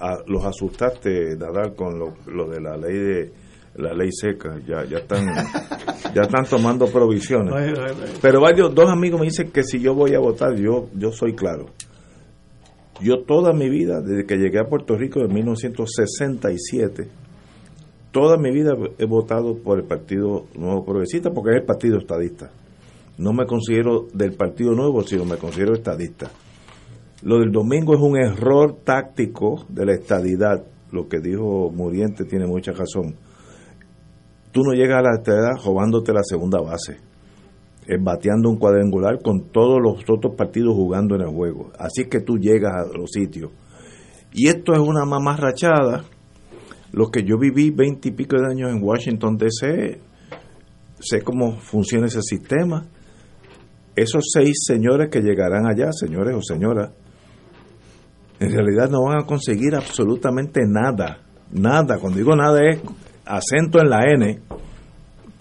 a- 0.00 0.18
los 0.26 0.44
asustaste, 0.44 1.36
Nadal, 1.36 1.74
con 1.74 1.98
lo, 1.98 2.14
lo 2.26 2.48
de 2.48 2.60
la 2.60 2.76
ley 2.76 2.98
de 2.98 3.32
la 3.76 3.92
ley 3.92 4.10
seca, 4.12 4.56
ya, 4.68 4.84
ya 4.84 4.98
están 4.98 5.26
ya 6.14 6.22
están 6.22 6.44
tomando 6.44 6.86
provisiones. 6.86 7.52
Pero 8.22 8.40
varios, 8.40 8.72
dos 8.74 8.88
amigos 8.88 9.18
me 9.20 9.26
dicen 9.26 9.50
que 9.50 9.64
si 9.64 9.80
yo 9.80 9.94
voy 9.94 10.14
a 10.14 10.20
votar, 10.20 10.54
yo, 10.54 10.88
yo 10.94 11.10
soy 11.10 11.34
claro. 11.34 11.66
Yo 13.00 13.24
toda 13.26 13.52
mi 13.52 13.68
vida, 13.68 14.00
desde 14.00 14.24
que 14.26 14.36
llegué 14.36 14.60
a 14.60 14.68
Puerto 14.68 14.94
Rico 14.96 15.20
en 15.20 15.32
1967, 15.34 17.08
toda 18.14 18.36
mi 18.36 18.52
vida 18.52 18.74
he 18.98 19.06
votado 19.06 19.56
por 19.56 19.80
el 19.80 19.86
Partido 19.86 20.44
Nuevo 20.54 20.84
Progresista 20.84 21.32
porque 21.32 21.50
es 21.50 21.56
el 21.56 21.66
partido 21.66 21.98
estadista. 21.98 22.48
No 23.18 23.32
me 23.32 23.44
considero 23.44 24.06
del 24.14 24.34
Partido 24.34 24.70
Nuevo, 24.72 25.02
sino 25.02 25.24
me 25.24 25.36
considero 25.36 25.74
estadista. 25.74 26.30
Lo 27.24 27.40
del 27.40 27.50
domingo 27.50 27.92
es 27.92 28.00
un 28.00 28.16
error 28.16 28.76
táctico 28.84 29.66
de 29.68 29.86
la 29.86 29.94
estadidad. 29.94 30.64
Lo 30.92 31.08
que 31.08 31.18
dijo 31.18 31.72
Muriente 31.74 32.24
tiene 32.24 32.46
mucha 32.46 32.70
razón. 32.70 33.16
Tú 34.52 34.62
no 34.62 34.74
llegas 34.74 35.00
a 35.00 35.02
la 35.02 35.16
estadidad 35.16 35.64
robándote 35.64 36.12
la 36.12 36.22
segunda 36.22 36.60
base, 36.60 36.98
bateando 38.00 38.48
un 38.48 38.58
cuadrangular 38.58 39.20
con 39.24 39.48
todos 39.50 39.80
los 39.82 40.04
otros 40.08 40.36
partidos 40.36 40.74
jugando 40.74 41.16
en 41.16 41.22
el 41.22 41.34
juego. 41.34 41.72
Así 41.80 42.04
que 42.08 42.20
tú 42.20 42.38
llegas 42.38 42.74
a 42.74 42.96
los 42.96 43.10
sitios. 43.10 43.50
Y 44.32 44.46
esto 44.46 44.72
es 44.72 44.78
una 44.78 45.04
mamarrachada. 45.04 46.04
Lo 46.94 47.10
que 47.10 47.24
yo 47.24 47.38
viví 47.38 47.70
veinte 47.70 48.10
y 48.10 48.12
pico 48.12 48.36
de 48.36 48.46
años 48.46 48.70
en 48.70 48.80
Washington 48.80 49.36
DC, 49.36 49.98
sé 51.00 51.22
cómo 51.22 51.56
funciona 51.58 52.06
ese 52.06 52.22
sistema. 52.22 52.86
Esos 53.96 54.26
seis 54.32 54.62
señores 54.64 55.10
que 55.10 55.20
llegarán 55.20 55.66
allá, 55.66 55.90
señores 55.90 56.36
o 56.36 56.40
señoras, 56.40 56.92
en 58.38 58.52
realidad 58.52 58.90
no 58.90 59.02
van 59.02 59.22
a 59.22 59.26
conseguir 59.26 59.74
absolutamente 59.74 60.60
nada. 60.68 61.18
Nada. 61.50 61.98
Cuando 61.98 62.18
digo 62.18 62.36
nada 62.36 62.60
es 62.62 62.80
acento 63.24 63.80
en 63.80 63.90
la 63.90 64.02
N, 64.12 64.40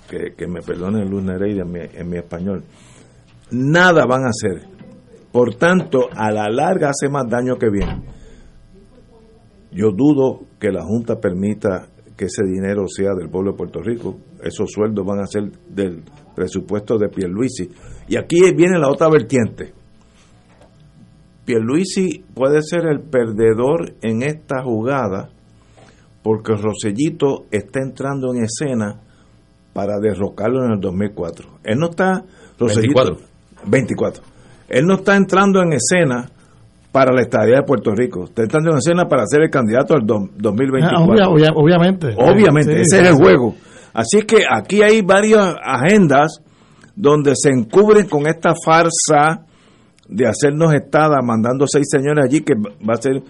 que, 0.09 0.33
que 0.35 0.47
me 0.47 0.61
perdone 0.61 1.05
Luz 1.05 1.23
Nereida 1.23 1.61
en 1.61 1.71
mi, 1.71 1.79
en 1.81 2.09
mi 2.09 2.17
español. 2.17 2.63
Nada 3.51 4.05
van 4.07 4.23
a 4.23 4.29
hacer. 4.29 4.67
Por 5.31 5.53
tanto, 5.53 6.09
a 6.15 6.31
la 6.31 6.49
larga 6.49 6.89
hace 6.89 7.09
más 7.09 7.29
daño 7.29 7.57
que 7.59 7.69
bien. 7.69 8.03
Yo 9.73 9.91
dudo 9.91 10.41
que 10.59 10.71
la 10.71 10.83
Junta 10.83 11.19
permita 11.19 11.87
que 12.15 12.25
ese 12.25 12.43
dinero 12.45 12.85
sea 12.87 13.13
del 13.15 13.29
pueblo 13.29 13.51
de 13.51 13.57
Puerto 13.57 13.81
Rico. 13.81 14.17
Esos 14.41 14.71
sueldos 14.71 15.05
van 15.05 15.19
a 15.19 15.25
ser 15.25 15.51
del 15.69 16.03
presupuesto 16.35 16.97
de 16.97 17.09
Pierluisi. 17.09 17.69
Y 18.07 18.17
aquí 18.17 18.39
viene 18.55 18.77
la 18.77 18.89
otra 18.89 19.09
vertiente. 19.09 19.73
Pierluisi 21.45 22.23
puede 22.33 22.61
ser 22.61 22.85
el 22.85 23.01
perdedor 23.01 23.95
en 24.01 24.21
esta 24.21 24.63
jugada 24.63 25.29
porque 26.21 26.53
Rosellito 26.55 27.45
está 27.51 27.81
entrando 27.81 28.33
en 28.33 28.43
escena 28.43 29.01
para 29.73 29.99
derrocarlo 29.99 30.63
en 30.65 30.73
el 30.73 30.79
2004. 30.79 31.49
Él 31.63 31.79
no 31.79 31.89
está... 31.89 32.23
Rosellito, 32.57 33.03
24. 33.03 33.25
24. 33.65 34.23
Él 34.69 34.85
no 34.85 34.95
está 34.95 35.17
entrando 35.17 35.61
en 35.61 35.73
escena 35.73 36.29
para 36.93 37.11
la 37.11 37.21
estadía 37.21 37.55
de 37.57 37.63
Puerto 37.63 37.91
Rico. 37.93 38.23
Está 38.25 38.43
entrando 38.43 38.71
en 38.71 38.77
escena 38.77 39.05
para 39.09 39.25
ser 39.25 39.41
el 39.41 39.49
candidato 39.49 39.95
al 39.95 40.05
do- 40.05 40.29
2024. 40.37 40.97
Ah, 40.97 41.03
obvia- 41.03 41.27
obvia- 41.27 41.53
obviamente. 41.55 42.07
Obviamente, 42.17 42.71
Sí, 42.75 42.81
ese 42.81 42.97
sí, 42.97 43.03
es 43.03 43.09
el 43.09 43.15
juego. 43.15 43.55
Así 43.93 44.21
que 44.25 44.43
aquí 44.49 44.81
hay 44.81 45.01
varias 45.01 45.55
agendas 45.61 46.39
donde 46.95 47.33
se 47.35 47.49
encubren 47.49 48.07
con 48.07 48.27
esta 48.27 48.53
farsa 48.63 49.45
de 50.07 50.27
hacernos 50.27 50.73
estada 50.73 51.17
mandando 51.23 51.65
seis 51.67 51.85
señores 51.89 52.23
allí 52.25 52.41
que 52.41 52.53
va 52.55 52.93
a 52.93 53.01
ser, 53.01 53.21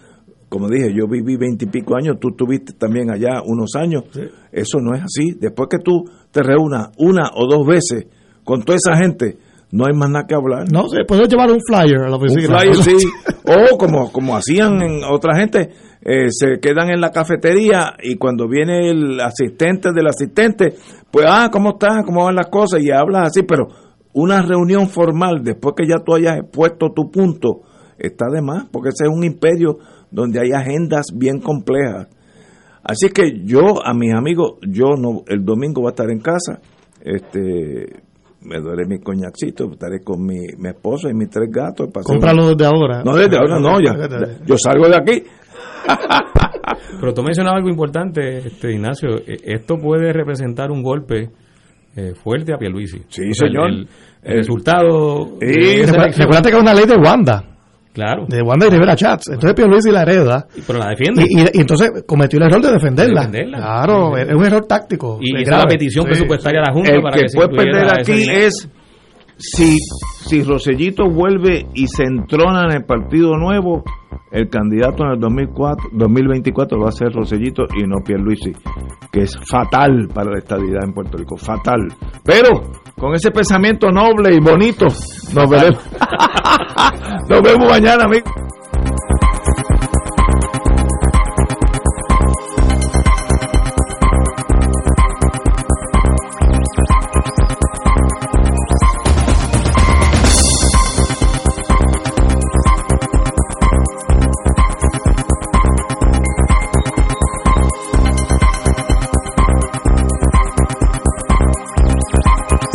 como 0.49 0.67
dije, 0.67 0.93
yo 0.93 1.07
viví 1.07 1.37
veintipico 1.37 1.95
años, 1.95 2.17
tú 2.19 2.31
tuviste 2.35 2.73
también 2.73 3.09
allá 3.11 3.41
unos 3.45 3.75
años. 3.75 4.03
Eso 4.51 4.79
no 4.81 4.93
es 4.95 5.03
así. 5.03 5.37
Después 5.39 5.69
que 5.69 5.79
tú 5.79 6.03
te 6.31 6.43
reúnas 6.43 6.89
una 6.97 7.29
o 7.35 7.47
dos 7.47 7.65
veces 7.65 8.07
con 8.43 8.63
toda 8.63 8.77
esa 8.77 8.97
gente, 8.97 9.37
no 9.73 9.87
hay 9.87 9.93
más 9.97 10.07
nada 10.07 10.27
que 10.27 10.35
hablar. 10.35 10.71
No, 10.71 10.87
se 10.87 11.03
puede 11.03 11.25
llevar 11.27 11.49
un 11.51 11.59
flyer 11.59 11.97
a 11.97 12.07
la 12.07 12.15
Un 12.17 12.23
oficina. 12.23 12.59
flyer, 12.59 12.75
sí. 12.75 13.07
O 13.45 13.77
como, 13.77 14.11
como 14.11 14.37
hacían 14.37 14.81
en 14.83 15.03
otra 15.03 15.35
gente, 15.35 15.69
eh, 16.01 16.27
se 16.29 16.59
quedan 16.61 16.91
en 16.91 17.01
la 17.01 17.09
cafetería 17.09 17.95
y 18.01 18.15
cuando 18.15 18.47
viene 18.47 18.89
el 18.91 19.19
asistente 19.19 19.89
del 19.93 20.07
asistente, 20.07 20.75
pues, 21.11 21.25
ah, 21.27 21.49
¿cómo 21.51 21.71
estás? 21.71 22.05
¿Cómo 22.05 22.23
van 22.23 22.35
las 22.35 22.47
cosas? 22.47 22.81
Y 22.83 22.91
hablas 22.91 23.29
así, 23.29 23.41
pero 23.41 23.67
una 24.13 24.43
reunión 24.43 24.87
formal, 24.87 25.43
después 25.43 25.73
que 25.75 25.87
ya 25.87 25.97
tú 26.05 26.13
hayas 26.13 26.37
expuesto 26.37 26.91
tu 26.95 27.09
punto, 27.09 27.63
está 27.97 28.27
de 28.31 28.43
más, 28.43 28.65
porque 28.71 28.89
ese 28.89 29.05
es 29.05 29.09
un 29.09 29.23
imperio 29.23 29.79
donde 30.11 30.39
hay 30.39 30.51
agendas 30.51 31.07
bien 31.15 31.41
complejas. 31.41 32.07
Así 32.83 33.09
que 33.09 33.43
yo, 33.43 33.83
a 33.83 33.93
mis 33.95 34.13
amigos, 34.13 34.59
yo 34.61 34.95
no, 34.97 35.23
el 35.27 35.43
domingo 35.43 35.81
voy 35.81 35.89
a 35.89 35.93
estar 35.93 36.11
en 36.11 36.19
casa, 36.19 36.61
este, 37.01 38.03
me 38.45 38.61
daré 38.61 38.85
mi 38.87 38.99
coñacito, 38.99 39.71
estaré 39.71 40.01
con 40.03 40.23
mi, 40.25 40.39
mi 40.57 40.69
esposo 40.69 41.09
y 41.09 41.13
mis 41.13 41.29
tres 41.29 41.49
gatos. 41.51 41.89
Cómpralo 42.03 42.49
desde 42.49 42.65
ahora. 42.65 43.03
No, 43.03 43.15
desde 43.15 43.37
ahora 43.37 43.59
no, 43.59 43.79
ya, 43.81 43.95
ya- 43.97 44.45
yo 44.45 44.55
salgo 44.57 44.87
de 44.87 44.95
aquí. 44.97 45.23
Pero 46.99 47.13
tú 47.13 47.23
mencionabas 47.23 47.57
algo 47.57 47.69
importante, 47.69 48.37
este 48.47 48.71
Ignacio. 48.73 49.17
Eh, 49.17 49.37
Esto 49.43 49.77
puede 49.77 50.13
representar 50.13 50.71
un 50.71 50.81
golpe 50.81 51.29
eh, 51.95 52.13
fuerte 52.15 52.53
a 52.53 52.57
Pierluisi. 52.57 52.99
Sí, 53.09 53.29
O 53.29 53.33
sea, 53.33 53.47
señor. 53.47 53.69
El, 53.69 53.87
el 54.23 54.37
resultado. 54.37 55.37
Y 55.41 55.45
de 55.45 55.81
esa 55.81 55.93
recuerda- 56.05 56.41
que 56.41 56.55
es 56.55 56.61
una 56.61 56.73
ley 56.73 56.85
de 56.85 56.95
Wanda. 56.95 57.43
Claro. 57.93 58.25
De 58.27 58.41
Wanda 58.41 58.65
y 58.67 58.69
Rivera 58.71 58.95
Chats. 58.95 59.27
Entonces 59.29 59.53
Pierluisi 59.53 59.91
la 59.91 60.01
hereda. 60.01 60.47
Pero 60.65 60.79
la 60.79 60.89
defiende. 60.89 61.25
Y, 61.29 61.41
y- 61.41 61.45
y 61.53 61.61
entonces 61.61 61.91
cometió 62.07 62.39
el 62.39 62.45
error 62.45 62.61
de 62.61 62.71
defenderla. 62.71 63.21
De 63.21 63.27
defenderla. 63.27 63.57
Claro, 63.57 64.17
es 64.17 64.33
un 64.33 64.45
error 64.45 64.65
táctico. 64.65 65.19
Y 65.21 65.35
Es 65.35 65.43
esa 65.43 65.51
es 65.57 65.63
la 65.63 65.67
petición 65.67 66.03
Sí. 66.05 66.09
presupuestaria 66.09 66.61
a 66.61 66.69
la 66.69 66.73
Junta 66.73 66.91
El 66.91 67.01
para 67.03 67.15
que 67.15 67.21
que 67.21 67.29
se 67.29 67.37
puede 67.37 67.49
perder 67.49 67.99
aquí 67.99 68.11
dinero. 68.13 68.39
es 68.47 68.69
si, 69.43 69.77
si 70.25 70.41
Rosellito 70.41 71.09
vuelve 71.09 71.67
y 71.73 71.87
se 71.87 72.03
entrona 72.03 72.63
en 72.63 72.77
el 72.77 72.85
Partido 72.85 73.35
Nuevo, 73.35 73.83
el 74.31 74.49
candidato 74.49 75.03
en 75.03 75.11
el 75.11 75.19
2004, 75.19 75.89
2024 75.91 76.79
va 76.79 76.87
a 76.87 76.91
ser 76.91 77.11
Rosellito 77.11 77.63
y 77.77 77.83
no 77.83 77.97
Pierluisi, 78.03 78.53
que 79.11 79.21
es 79.21 79.37
fatal 79.49 80.07
para 80.13 80.31
la 80.31 80.39
estabilidad 80.39 80.85
en 80.85 80.93
Puerto 80.93 81.17
Rico, 81.17 81.35
fatal. 81.35 81.81
Pero 82.23 82.49
con 82.97 83.13
ese 83.13 83.31
pensamiento 83.31 83.89
noble 83.89 84.33
y 84.33 84.39
bonito, 84.39 84.85
nos 84.85 85.49
veremos. 85.49 85.83
nos 87.29 87.41
vemos 87.41 87.69
mañana, 87.69 88.05
amigos. 88.05 88.31